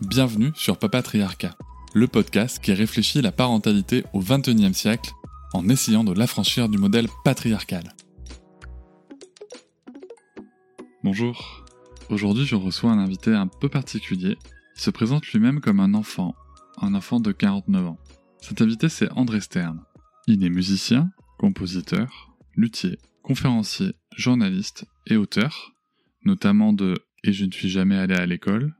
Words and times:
Bienvenue 0.00 0.50
sur 0.54 0.78
Papatriarcat, 0.78 1.54
le 1.92 2.08
podcast 2.08 2.58
qui 2.58 2.72
réfléchit 2.72 3.20
la 3.20 3.32
parentalité 3.32 4.02
au 4.14 4.20
XXIe 4.20 4.72
siècle 4.72 5.10
en 5.52 5.68
essayant 5.68 6.04
de 6.04 6.14
l'affranchir 6.14 6.70
du 6.70 6.78
modèle 6.78 7.06
patriarcal. 7.22 7.84
Bonjour, 11.04 11.66
aujourd'hui 12.08 12.46
je 12.46 12.54
reçois 12.54 12.92
un 12.92 12.98
invité 12.98 13.34
un 13.34 13.46
peu 13.46 13.68
particulier. 13.68 14.38
Il 14.76 14.80
se 14.80 14.88
présente 14.88 15.26
lui-même 15.26 15.60
comme 15.60 15.80
un 15.80 15.92
enfant, 15.92 16.34
un 16.80 16.94
enfant 16.94 17.20
de 17.20 17.30
49 17.30 17.86
ans. 17.86 17.98
Cet 18.40 18.62
invité 18.62 18.88
c'est 18.88 19.12
André 19.12 19.42
Stern. 19.42 19.84
Il 20.26 20.42
est 20.42 20.50
musicien, 20.50 21.10
compositeur, 21.38 22.34
luthier, 22.54 22.98
conférencier, 23.22 23.92
journaliste 24.16 24.86
et 25.06 25.18
auteur, 25.18 25.72
notamment 26.24 26.72
de 26.72 26.94
Et 27.22 27.34
je 27.34 27.44
ne 27.44 27.52
suis 27.52 27.68
jamais 27.68 27.98
allé 27.98 28.14
à 28.14 28.24
l'école, 28.24 28.74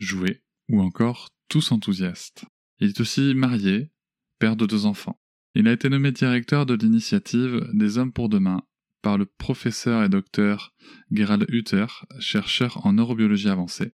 Jouer 0.00 0.40
ou 0.70 0.80
encore 0.80 1.30
Tous 1.48 1.72
enthousiastes. 1.72 2.44
Il 2.78 2.90
est 2.90 3.00
aussi 3.00 3.34
marié, 3.34 3.90
père 4.38 4.56
de 4.56 4.66
deux 4.66 4.86
enfants. 4.86 5.20
Il 5.54 5.66
a 5.66 5.72
été 5.72 5.88
nommé 5.88 6.12
directeur 6.12 6.64
de 6.64 6.74
l'initiative 6.74 7.68
des 7.72 7.98
Hommes 7.98 8.12
pour 8.12 8.28
demain 8.28 8.62
par 9.02 9.18
le 9.18 9.26
professeur 9.26 10.04
et 10.04 10.08
docteur 10.08 10.72
Gerald 11.10 11.46
Hutter, 11.48 11.86
chercheur 12.20 12.86
en 12.86 12.92
neurobiologie 12.92 13.48
avancée. 13.48 13.94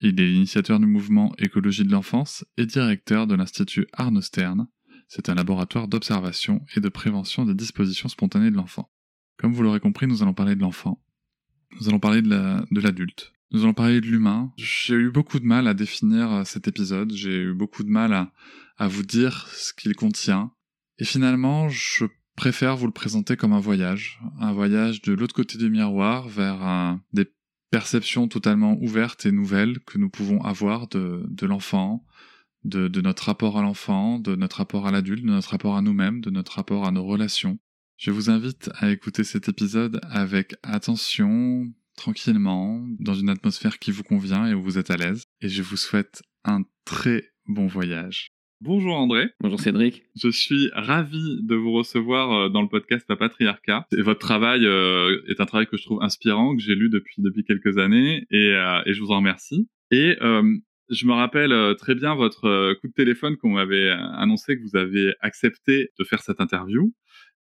Il 0.00 0.20
est 0.20 0.32
initiateur 0.32 0.80
du 0.80 0.86
mouvement 0.86 1.32
Écologie 1.38 1.84
de 1.84 1.92
l'enfance 1.92 2.44
et 2.56 2.66
directeur 2.66 3.26
de 3.26 3.34
l'Institut 3.34 3.86
Arno 3.92 4.20
Stern. 4.20 4.66
C'est 5.06 5.28
un 5.28 5.34
laboratoire 5.34 5.86
d'observation 5.86 6.64
et 6.74 6.80
de 6.80 6.88
prévention 6.88 7.44
des 7.44 7.54
dispositions 7.54 8.08
spontanées 8.08 8.50
de 8.50 8.56
l'enfant. 8.56 8.90
Comme 9.36 9.52
vous 9.52 9.62
l'aurez 9.62 9.80
compris, 9.80 10.06
nous 10.06 10.22
allons 10.22 10.34
parler 10.34 10.56
de 10.56 10.62
l'enfant. 10.62 11.02
Nous 11.80 11.88
allons 11.88 12.00
parler 12.00 12.22
de 12.22 12.80
l'adulte. 12.80 13.32
Nous 13.50 13.62
allons 13.62 13.74
parler 13.74 14.00
de 14.00 14.06
l'humain. 14.06 14.52
J'ai 14.56 14.94
eu 14.94 15.10
beaucoup 15.10 15.40
de 15.40 15.44
mal 15.44 15.66
à 15.66 15.74
définir 15.74 16.32
euh, 16.32 16.44
cet 16.44 16.68
épisode. 16.68 17.12
J'ai 17.12 17.36
eu 17.42 17.54
beaucoup 17.54 17.82
de 17.82 17.90
mal 17.90 18.12
à, 18.76 18.88
vous 18.88 19.02
dire 19.02 19.48
ce 19.52 19.72
qu'il 19.72 19.94
contient. 19.94 20.52
Et 20.98 21.04
finalement, 21.04 21.68
je 21.68 22.04
préfère 22.36 22.76
vous 22.76 22.86
le 22.86 22.92
présenter 22.92 23.36
comme 23.36 23.52
un 23.52 23.60
voyage, 23.60 24.20
un 24.40 24.52
voyage 24.52 25.02
de 25.02 25.12
l'autre 25.12 25.34
côté 25.34 25.58
du 25.58 25.70
miroir 25.70 26.28
vers 26.28 26.96
des 27.12 27.26
perceptions 27.70 28.28
totalement 28.28 28.76
ouvertes 28.80 29.26
et 29.26 29.32
nouvelles 29.32 29.80
que 29.80 29.98
nous 29.98 30.08
pouvons 30.08 30.42
avoir 30.42 30.88
de, 30.88 31.24
de 31.28 31.46
l'enfant, 31.46 32.04
de, 32.64 32.88
de, 32.88 33.00
notre 33.00 33.24
rapport 33.24 33.58
à 33.58 33.62
l'enfant, 33.62 34.18
de 34.18 34.36
notre 34.36 34.58
rapport 34.58 34.86
à 34.86 34.92
l'adulte, 34.92 35.24
de 35.24 35.30
notre 35.30 35.50
rapport 35.50 35.76
à 35.76 35.82
nous-mêmes, 35.82 36.20
de 36.20 36.30
notre 36.30 36.52
rapport 36.52 36.86
à 36.86 36.92
nos 36.92 37.04
relations. 37.04 37.58
Je 37.96 38.10
vous 38.12 38.30
invite 38.30 38.70
à 38.76 38.90
écouter 38.90 39.24
cet 39.24 39.48
épisode 39.48 40.00
avec 40.08 40.54
attention, 40.62 41.72
tranquillement, 41.98 42.86
dans 43.00 43.14
une 43.14 43.28
atmosphère 43.28 43.78
qui 43.78 43.90
vous 43.90 44.04
convient 44.04 44.46
et 44.46 44.54
où 44.54 44.62
vous 44.62 44.78
êtes 44.78 44.90
à 44.90 44.96
l'aise. 44.96 45.24
Et 45.42 45.48
je 45.48 45.62
vous 45.62 45.76
souhaite 45.76 46.22
un 46.44 46.62
très 46.84 47.24
bon 47.46 47.66
voyage. 47.66 48.28
Bonjour 48.60 48.96
André. 48.96 49.30
Bonjour 49.40 49.60
Cédric. 49.60 50.04
Je 50.16 50.30
suis 50.30 50.70
ravi 50.72 51.42
de 51.42 51.54
vous 51.54 51.72
recevoir 51.72 52.32
euh, 52.32 52.48
dans 52.48 52.62
le 52.62 52.68
podcast 52.68 53.06
Papatriarcat. 53.06 53.86
Et 53.96 54.02
votre 54.02 54.20
travail 54.20 54.64
euh, 54.64 55.20
est 55.28 55.40
un 55.40 55.46
travail 55.46 55.66
que 55.66 55.76
je 55.76 55.84
trouve 55.84 56.02
inspirant, 56.02 56.56
que 56.56 56.62
j'ai 56.62 56.74
lu 56.74 56.88
depuis 56.88 57.20
depuis 57.20 57.44
quelques 57.44 57.78
années, 57.78 58.26
et, 58.30 58.52
euh, 58.54 58.80
et 58.86 58.94
je 58.94 59.00
vous 59.00 59.10
en 59.10 59.18
remercie. 59.18 59.68
Et 59.90 60.16
je 60.90 61.06
me 61.06 61.12
rappelle 61.12 61.76
très 61.76 61.94
bien 61.94 62.14
votre 62.14 62.74
coup 62.80 62.88
de 62.88 62.92
téléphone 62.92 63.36
qu'on 63.36 63.50
m'avait 63.50 63.90
annoncé 63.90 64.56
que 64.56 64.62
vous 64.62 64.76
avez 64.76 65.14
accepté 65.20 65.90
de 65.98 66.04
faire 66.04 66.20
cette 66.20 66.40
interview. 66.40 66.92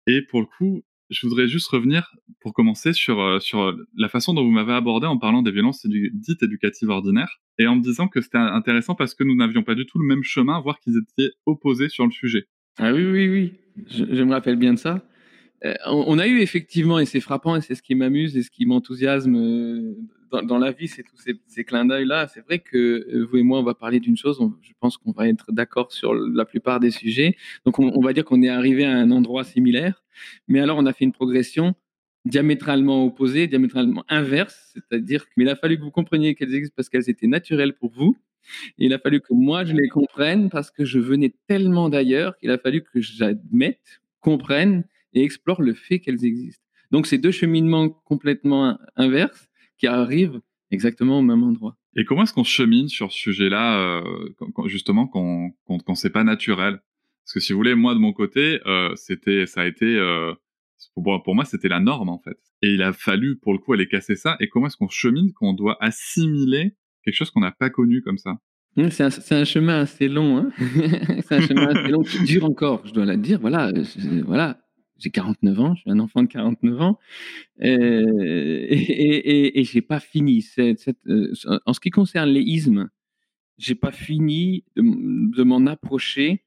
Et 0.07 0.21
pour 0.23 0.41
le 0.41 0.45
coup, 0.45 0.83
je 1.09 1.27
voudrais 1.27 1.47
juste 1.47 1.67
revenir 1.67 2.15
pour 2.39 2.53
commencer 2.53 2.93
sur, 2.93 3.19
euh, 3.19 3.39
sur 3.39 3.75
la 3.95 4.09
façon 4.09 4.33
dont 4.33 4.43
vous 4.43 4.51
m'avez 4.51 4.73
abordé 4.73 5.07
en 5.07 5.17
parlant 5.17 5.41
des 5.41 5.51
violences 5.51 5.85
dites 5.85 6.43
éducatives 6.43 6.89
ordinaires 6.89 7.39
et 7.57 7.67
en 7.67 7.75
me 7.75 7.81
disant 7.81 8.07
que 8.07 8.21
c'était 8.21 8.37
intéressant 8.37 8.95
parce 8.95 9.13
que 9.13 9.23
nous 9.23 9.35
n'avions 9.35 9.63
pas 9.63 9.75
du 9.75 9.85
tout 9.85 9.99
le 9.99 10.05
même 10.05 10.23
chemin, 10.23 10.59
voire 10.61 10.79
qu'ils 10.79 10.97
étaient 10.97 11.31
opposés 11.45 11.89
sur 11.89 12.05
le 12.05 12.11
sujet. 12.11 12.47
Ah 12.77 12.93
oui, 12.93 13.05
oui, 13.05 13.27
oui, 13.27 13.53
je, 13.87 14.23
me 14.23 14.31
rappelle 14.31 14.55
bien 14.55 14.73
de 14.73 14.79
ça. 14.79 15.03
Euh, 15.65 15.73
on, 15.87 16.17
a 16.17 16.27
eu 16.27 16.39
effectivement, 16.39 16.99
et 16.99 17.05
c'est 17.05 17.19
frappant, 17.19 17.57
et 17.57 17.61
c'est 17.61 17.75
ce 17.75 17.81
qui 17.81 17.95
m'amuse 17.95 18.37
et 18.37 18.43
ce 18.43 18.49
qui 18.49 18.65
m'enthousiasme 18.65 19.35
euh, 19.35 19.95
dans, 20.31 20.57
la 20.57 20.71
vie, 20.71 20.87
c'est 20.87 21.03
tous 21.03 21.17
ces, 21.47 21.63
clins 21.63 21.85
d'œil-là. 21.85 22.27
C'est 22.27 22.41
vrai 22.41 22.59
que 22.59 23.25
vous 23.25 23.37
et 23.37 23.43
moi, 23.43 23.59
on 23.59 23.63
va 23.63 23.73
parler 23.73 23.99
d'une 23.99 24.17
chose, 24.17 24.39
je 24.61 24.71
pense 24.79 24.97
qu'on 24.97 25.11
va 25.11 25.27
être 25.27 25.51
d'accord 25.51 25.91
sur 25.91 26.13
la 26.13 26.45
plupart 26.45 26.79
des 26.79 26.91
sujets. 26.91 27.35
Donc 27.65 27.79
on 27.79 28.01
va 28.01 28.13
dire 28.13 28.25
qu'on 28.25 28.41
est 28.41 28.49
arrivé 28.49 28.85
à 28.85 28.95
un 28.95 29.11
endroit 29.11 29.43
similaire. 29.43 30.03
Mais 30.47 30.59
alors, 30.59 30.77
on 30.77 30.85
a 30.85 30.93
fait 30.93 31.05
une 31.05 31.11
progression 31.11 31.75
diamétralement 32.25 33.05
opposée, 33.05 33.47
diamétralement 33.47 34.03
inverse, 34.09 34.73
c'est-à-dire 34.73 35.29
qu'il 35.29 35.47
a 35.49 35.55
fallu 35.55 35.77
que 35.77 35.83
vous 35.83 35.91
compreniez 35.91 36.35
qu'elles 36.35 36.53
existent 36.53 36.75
parce 36.75 36.89
qu'elles 36.89 37.09
étaient 37.09 37.27
naturelles 37.27 37.73
pour 37.73 37.91
vous. 37.91 38.17
Et 38.77 38.85
il 38.85 38.93
a 38.93 38.99
fallu 38.99 39.21
que 39.21 39.33
moi, 39.33 39.63
je 39.63 39.73
les 39.73 39.87
comprenne 39.89 40.49
parce 40.49 40.71
que 40.71 40.85
je 40.85 40.99
venais 40.99 41.33
tellement 41.47 41.89
d'ailleurs 41.89 42.37
qu'il 42.37 42.51
a 42.51 42.57
fallu 42.57 42.83
que 42.83 42.99
j'admette, 42.99 44.01
comprenne 44.21 44.85
et 45.13 45.23
explore 45.23 45.61
le 45.61 45.73
fait 45.73 45.99
qu'elles 45.99 46.25
existent. 46.25 46.63
Donc, 46.91 47.05
c'est 47.05 47.17
deux 47.17 47.31
cheminements 47.31 47.89
complètement 47.89 48.77
inverses 48.95 49.48
qui 49.79 49.87
arrivent 49.87 50.39
exactement 50.71 51.19
au 51.19 51.21
même 51.21 51.43
endroit. 51.43 51.75
Et 51.95 52.05
comment 52.05 52.23
est-ce 52.23 52.33
qu'on 52.33 52.43
chemine 52.43 52.87
sur 52.87 53.11
ce 53.11 53.17
sujet-là, 53.17 53.79
euh, 53.79 54.29
justement, 54.65 55.07
quand, 55.07 55.51
quand, 55.65 55.79
quand 55.83 55.95
c'est 55.95 56.11
pas 56.11 56.23
naturel? 56.23 56.79
Parce 57.23 57.33
que 57.33 57.39
si 57.39 57.53
vous 57.53 57.59
voulez, 57.59 57.75
moi 57.75 57.93
de 57.93 57.99
mon 57.99 58.13
côté, 58.13 58.59
euh, 58.65 58.93
c'était, 58.95 59.45
ça 59.45 59.61
a 59.61 59.65
été, 59.65 59.85
euh, 59.85 60.33
pour, 60.93 61.23
pour 61.23 61.35
moi, 61.35 61.45
c'était 61.45 61.67
la 61.67 61.79
norme 61.79 62.09
en 62.09 62.19
fait. 62.19 62.37
Et 62.61 62.73
il 62.73 62.83
a 62.83 62.93
fallu, 62.93 63.37
pour 63.37 63.53
le 63.53 63.59
coup, 63.59 63.73
aller 63.73 63.87
casser 63.87 64.15
ça. 64.15 64.35
Et 64.39 64.47
comment 64.49 64.67
est-ce 64.67 64.77
qu'on 64.77 64.89
chemine 64.89 65.33
qu'on 65.33 65.53
doit 65.53 65.77
assimiler 65.79 66.75
quelque 67.03 67.15
chose 67.15 67.31
qu'on 67.31 67.41
n'a 67.41 67.51
pas 67.51 67.69
connu 67.69 68.01
comme 68.01 68.17
ça? 68.17 68.37
Mmh, 68.75 68.89
c'est 68.89 69.03
un, 69.03 69.37
un, 69.37 69.45
chemin 69.45 69.79
assez 69.81 70.07
long. 70.07 70.37
Hein 70.37 70.49
c'est 71.27 71.35
un 71.35 71.41
chemin 71.41 71.67
assez 71.67 71.91
long 71.91 72.01
qui 72.01 72.23
dure 72.23 72.45
encore, 72.45 72.85
je 72.85 72.93
dois 72.93 73.05
le 73.05 73.17
dire. 73.17 73.39
Voilà, 73.39 73.71
voilà. 74.25 74.59
J'ai 74.99 75.09
49 75.09 75.59
ans, 75.59 75.75
je 75.75 75.81
suis 75.81 75.91
un 75.91 75.99
enfant 75.99 76.21
de 76.23 76.27
49 76.27 76.81
ans, 76.81 76.99
euh, 77.61 78.65
et, 78.69 78.77
et, 78.77 79.59
et, 79.59 79.63
j'ai 79.63 79.81
pas 79.81 79.99
fini. 79.99 80.45
Euh, 80.59 81.33
en 81.65 81.73
ce 81.73 81.79
qui 81.79 81.89
concerne 81.89 82.29
les 82.29 82.41
ismes, 82.41 82.89
j'ai 83.57 83.75
pas 83.75 83.91
fini 83.91 84.63
de, 84.75 84.83
de 84.83 85.43
m'en 85.43 85.65
approcher 85.65 86.43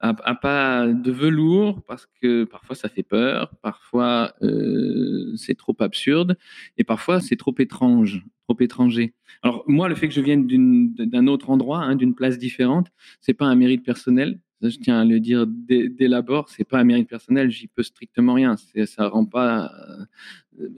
à, 0.00 0.34
pas 0.34 0.86
de 0.86 1.10
velours 1.10 1.82
parce 1.84 2.06
que 2.20 2.44
parfois 2.44 2.76
ça 2.76 2.88
fait 2.88 3.02
peur, 3.02 3.54
parfois 3.62 4.34
euh, 4.42 5.34
c'est 5.36 5.54
trop 5.54 5.74
absurde 5.80 6.36
et 6.76 6.84
parfois 6.84 7.20
c'est 7.20 7.36
trop 7.36 7.54
étrange, 7.58 8.24
trop 8.46 8.56
étranger. 8.60 9.14
Alors 9.42 9.64
moi, 9.66 9.88
le 9.88 9.94
fait 9.94 10.08
que 10.08 10.14
je 10.14 10.20
vienne 10.20 10.46
d'un 10.96 11.26
autre 11.26 11.50
endroit, 11.50 11.78
hein, 11.82 11.96
d'une 11.96 12.14
place 12.14 12.38
différente, 12.38 12.88
c'est 13.20 13.34
pas 13.34 13.46
un 13.46 13.54
mérite 13.54 13.84
personnel. 13.84 14.38
Je 14.62 14.78
tiens 14.78 15.00
à 15.00 15.04
le 15.04 15.20
dire 15.20 15.46
dès, 15.46 15.88
dès 15.88 16.08
l'abord, 16.08 16.48
c'est 16.48 16.64
pas 16.64 16.78
un 16.78 16.84
mérite 16.84 17.08
personnel. 17.08 17.50
J'y 17.50 17.68
peux 17.68 17.82
strictement 17.82 18.34
rien. 18.34 18.56
Euh, 18.76 18.86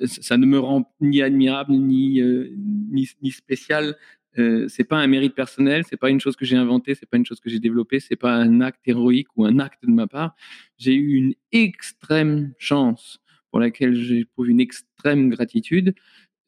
ça 0.06 0.36
ne 0.36 0.46
me 0.46 0.58
rend 0.58 0.92
ni 1.00 1.22
admirable 1.22 1.72
ni 1.72 2.20
euh, 2.20 2.50
ni, 2.56 3.08
ni 3.22 3.30
spécial 3.30 3.96
euh, 4.38 4.68
c'est 4.68 4.84
pas 4.84 4.98
un 4.98 5.06
mérite 5.06 5.34
personnel, 5.34 5.84
c'est 5.88 5.96
pas 5.96 6.10
une 6.10 6.20
chose 6.20 6.36
que 6.36 6.44
j'ai 6.44 6.56
inventée, 6.56 6.94
c'est 6.94 7.06
pas 7.06 7.16
une 7.16 7.26
chose 7.26 7.40
que 7.40 7.50
j'ai 7.50 7.58
développée, 7.58 7.98
c'est 7.98 8.16
pas 8.16 8.34
un 8.34 8.60
acte 8.60 8.86
héroïque 8.86 9.28
ou 9.36 9.44
un 9.44 9.58
acte 9.58 9.84
de 9.84 9.90
ma 9.90 10.06
part. 10.06 10.36
J'ai 10.76 10.94
eu 10.94 11.14
une 11.16 11.34
extrême 11.50 12.52
chance 12.58 13.20
pour 13.50 13.58
laquelle 13.58 13.94
j'éprouve 13.94 14.50
une 14.50 14.60
extrême 14.60 15.30
gratitude, 15.30 15.94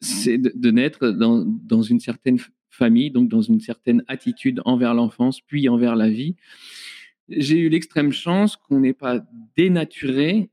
c'est 0.01 0.39
de, 0.39 0.71
naître 0.71 1.11
dans, 1.11 1.45
dans, 1.45 1.83
une 1.83 2.01
certaine 2.01 2.39
famille, 2.71 3.11
donc 3.11 3.29
dans 3.29 3.43
une 3.43 3.61
certaine 3.61 4.05
attitude 4.07 4.61
envers 4.65 4.95
l'enfance, 4.95 5.41
puis 5.41 5.69
envers 5.69 5.97
la 5.97 6.09
vie. 6.09 6.37
J'ai 7.31 7.59
eu 7.59 7.69
l'extrême 7.69 8.13
chance 8.13 8.57
qu'on 8.57 8.81
n'ait 8.81 8.93
pas 8.93 9.25
dénaturé 9.57 10.51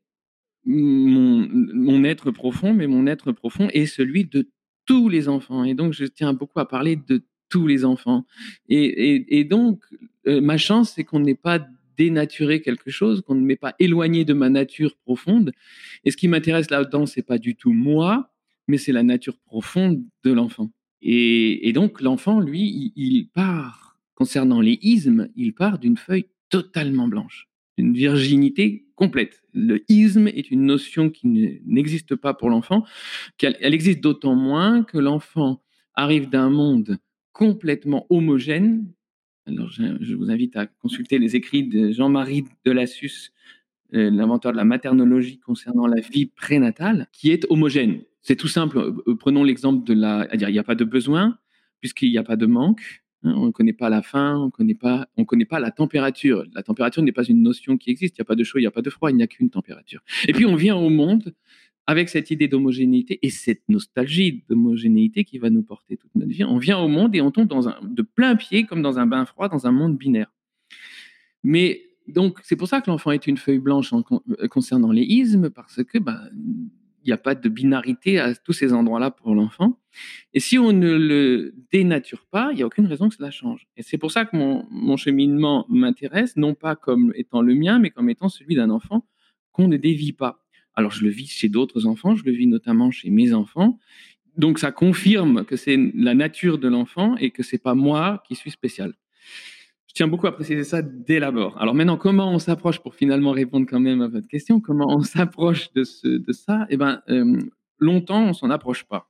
mon, 0.65 2.03
être 2.03 2.31
profond, 2.31 2.74
mais 2.74 2.88
mon 2.88 3.07
être 3.07 3.31
profond 3.31 3.69
est 3.74 3.85
celui 3.85 4.25
de 4.25 4.50
tous 4.85 5.09
les 5.09 5.27
enfants. 5.27 5.63
Et 5.63 5.74
donc, 5.74 5.94
je 5.94 6.06
tiens 6.06 6.33
beaucoup 6.33 6.59
à 6.59 6.68
parler 6.68 6.95
de 6.95 7.24
tous 7.50 7.68
les 7.68 7.85
enfants. 7.85 8.25
Et, 8.68 9.44
donc, 9.45 9.81
euh, 10.27 10.41
ma 10.41 10.57
chance, 10.57 10.94
c'est 10.95 11.03
qu'on 11.03 11.19
n'ait 11.19 11.35
pas 11.35 11.65
dénaturé 11.97 12.62
quelque 12.62 12.91
chose, 12.91 13.21
qu'on 13.21 13.35
ne 13.35 13.45
m'ait 13.45 13.56
pas 13.56 13.75
éloigné 13.80 14.23
de 14.25 14.33
ma 14.33 14.50
nature 14.50 14.95
profonde. 14.97 15.51
Et 16.03 16.12
ce 16.12 16.18
qui 16.18 16.27
m'intéresse 16.27 16.69
là-dedans, 16.69 17.06
c'est 17.06 17.23
pas 17.23 17.38
du 17.38 17.56
tout 17.56 17.71
moi, 17.71 18.31
mais 18.68 18.77
c'est 18.77 18.91
la 18.91 19.03
nature 19.03 19.38
profonde 19.39 20.03
de 20.23 20.31
l'enfant. 20.31 20.69
Et, 21.01 21.71
donc 21.73 22.01
l'enfant, 22.01 22.39
lui, 22.39 22.91
il, 22.95 23.27
part, 23.30 23.97
concernant 24.15 24.62
les 24.62 24.80
ismes, 24.81 25.30
il 25.35 25.53
part 25.53 25.80
d'une 25.80 25.97
feuille 25.97 26.25
totalement 26.49 27.07
blanche, 27.07 27.47
d'une 27.77 27.94
virginité 27.94 28.85
complète. 28.95 29.44
Le 29.53 29.83
isme 29.89 30.27
est 30.27 30.51
une 30.51 30.65
notion 30.65 31.09
qui 31.09 31.61
n'existe 31.65 32.15
pas 32.15 32.33
pour 32.33 32.49
l'enfant, 32.49 32.83
elle 33.41 33.73
existe 33.73 34.01
d'autant 34.01 34.35
moins 34.35 34.83
que 34.83 34.97
l'enfant 34.97 35.61
arrive 35.94 36.29
d'un 36.29 36.49
monde 36.49 36.97
complètement 37.33 38.05
homogène. 38.09 38.91
Alors 39.45 39.69
je, 39.69 40.15
vous 40.15 40.31
invite 40.31 40.57
à 40.57 40.65
consulter 40.65 41.19
les 41.19 41.35
écrits 41.35 41.63
de 41.63 41.91
Jean-Marie 41.91 42.45
Delassus, 42.65 43.31
euh, 43.94 44.09
l'inventeur 44.09 44.51
de 44.51 44.57
la 44.57 44.65
maternologie 44.65 45.39
concernant 45.39 45.88
la 45.88 46.01
vie 46.01 46.25
prénatale, 46.25 47.07
qui 47.13 47.31
est 47.31 47.45
homogène. 47.49 48.01
C'est 48.21 48.35
tout 48.35 48.49
simple. 48.49 48.77
Euh, 48.79 49.15
prenons 49.15 49.44
l'exemple 49.44 49.85
de 49.85 49.94
la. 49.94 50.27
il 50.33 50.45
n'y 50.47 50.59
a 50.59 50.63
pas 50.63 50.75
de 50.75 50.83
besoin, 50.83 51.38
puisqu'il 51.79 52.11
n'y 52.11 52.17
a 52.17 52.23
pas 52.23 52.35
de 52.35 52.45
manque. 52.45 53.03
Hein, 53.24 53.34
on 53.36 53.48
ne 53.48 53.52
connaît 53.52 53.74
pas 53.74 53.90
la 53.90 54.02
faim, 54.02 54.38
on 54.38 54.46
ne 54.46 54.52
connaît 54.52 54.75
pas, 54.75 55.08
on 55.18 55.25
connaît 55.25 55.46
pas 55.46 55.60
la 55.60 55.72
température. 55.72 56.46
La 56.54 56.64
température 56.64 57.02
n'est 57.04 57.12
pas 57.12 57.24
une 57.24 57.42
notion 57.42 57.78
qui 57.78 57.90
existe. 57.90 58.18
Il 58.18 58.22
n'y 58.22 58.24
a 58.24 58.25
pas 58.25 58.36
de 58.36 58.44
chaud, 58.44 58.60
il 58.60 58.62
n'y 58.62 58.68
a 58.68 58.72
pas 58.72 58.81
de 58.81 58.90
froid, 58.90 59.10
il 59.10 59.18
n'y 59.18 59.24
a 59.24 59.28
qu'une 59.28 59.50
température. 59.50 60.02
Et 60.28 60.34
puis 60.34 60.46
on 60.46 60.56
vient 60.56 60.75
au 60.75 60.90
monde 60.90 61.34
avec 61.88 62.10
cette 62.10 62.31
idée 62.31 62.50
d'homogénéité 62.50 63.18
et 63.22 63.30
cette 63.30 63.64
nostalgie 63.69 64.44
d'homogénéité 64.50 65.24
qui 65.24 65.40
va 65.40 65.50
nous 65.50 65.64
porter 65.64 65.96
toute 65.96 66.14
notre 66.16 66.31
vie. 66.31 66.44
On 66.44 66.58
vient 66.58 66.78
au 66.78 66.90
monde 66.90 67.16
et 67.16 67.22
on 67.22 67.31
tombe 67.31 67.50
de 67.81 68.02
plein 68.02 68.36
pied, 68.36 68.66
comme 68.66 68.81
dans 68.81 69.00
un 69.00 69.08
bain 69.08 69.25
froid, 69.25 69.48
dans 69.48 69.66
un 69.68 69.72
monde 69.72 69.98
binaire. 69.98 70.31
Mais 71.44 71.81
donc, 72.08 72.40
c'est 72.44 72.58
pour 72.58 72.68
ça 72.68 72.81
que 72.81 72.90
l'enfant 72.92 73.12
est 73.12 73.25
une 73.25 73.38
feuille 73.38 73.60
blanche 73.60 73.94
en, 73.94 74.04
concernant 74.50 74.92
les 74.92 75.04
ismes, 75.04 75.50
parce 75.50 75.81
que 75.84 75.98
ben, 75.98 76.19
n'y 77.05 77.13
a 77.13 77.17
pas 77.17 77.35
de 77.35 77.49
binarité 77.49 78.19
à 78.19 78.35
tous 78.35 78.53
ces 78.53 78.73
endroits-là 78.73 79.11
pour 79.11 79.35
l'enfant. 79.35 79.79
Et 80.33 80.39
si 80.39 80.57
on 80.57 80.73
ne 80.73 80.95
le 80.97 81.53
dénature 81.71 82.25
pas, 82.29 82.49
il 82.51 82.57
n'y 82.57 82.63
a 82.63 82.65
aucune 82.65 82.88
raison 82.88 83.09
que 83.09 83.15
cela 83.15 83.31
change. 83.31 83.67
Et 83.77 83.83
c'est 83.83 83.97
pour 83.97 84.11
ça 84.11 84.25
que 84.25 84.35
mon, 84.35 84.97
cheminement 84.97 85.65
m'intéresse, 85.69 86.35
non 86.35 86.53
pas 86.53 86.75
comme 86.75 87.13
étant 87.15 87.41
le 87.41 87.55
mien, 87.55 87.79
mais 87.79 87.89
comme 87.89 88.09
étant 88.09 88.29
celui 88.29 88.55
d'un 88.55 88.69
enfant 88.69 89.05
qu'on 89.51 89.67
ne 89.67 89.77
dévie 89.77 90.13
pas. 90.13 90.44
Alors 90.73 90.91
je 90.91 91.03
le 91.03 91.09
vis 91.09 91.27
chez 91.27 91.49
d'autres 91.49 91.85
enfants, 91.85 92.15
je 92.15 92.23
le 92.23 92.31
vis 92.31 92.47
notamment 92.47 92.91
chez 92.91 93.09
mes 93.09 93.33
enfants. 93.33 93.79
Donc 94.35 94.59
ça 94.59 94.71
confirme 94.71 95.45
que 95.45 95.55
c'est 95.55 95.77
la 95.95 96.13
nature 96.13 96.59
de 96.59 96.67
l'enfant 96.67 97.15
et 97.17 97.31
que 97.31 97.41
c'est 97.41 97.57
pas 97.57 97.73
moi 97.73 98.23
qui 98.27 98.35
suis 98.35 98.51
spécial 98.51 98.94
tiens 99.97 100.07
beaucoup 100.07 100.27
à 100.27 100.31
préciser 100.31 100.63
ça 100.63 100.83
dès 100.83 101.19
l'abord. 101.19 101.59
Alors 101.59 101.73
maintenant, 101.73 101.97
comment 101.97 102.31
on 102.31 102.38
s'approche 102.38 102.79
pour 102.79 102.94
finalement 102.94 103.31
répondre 103.31 103.65
quand 103.67 103.79
même 103.79 104.01
à 104.03 104.07
votre 104.07 104.27
question 104.27 104.61
Comment 104.61 104.95
on 104.95 105.01
s'approche 105.01 105.73
de, 105.73 105.83
ce, 105.83 106.07
de 106.07 106.31
ça? 106.33 106.67
Eh 106.69 106.77
bien, 106.77 107.01
euh, 107.09 107.39
longtemps, 107.79 108.23
on 108.23 108.33
s'en 108.33 108.51
approche 108.51 108.83
pas. 108.83 109.09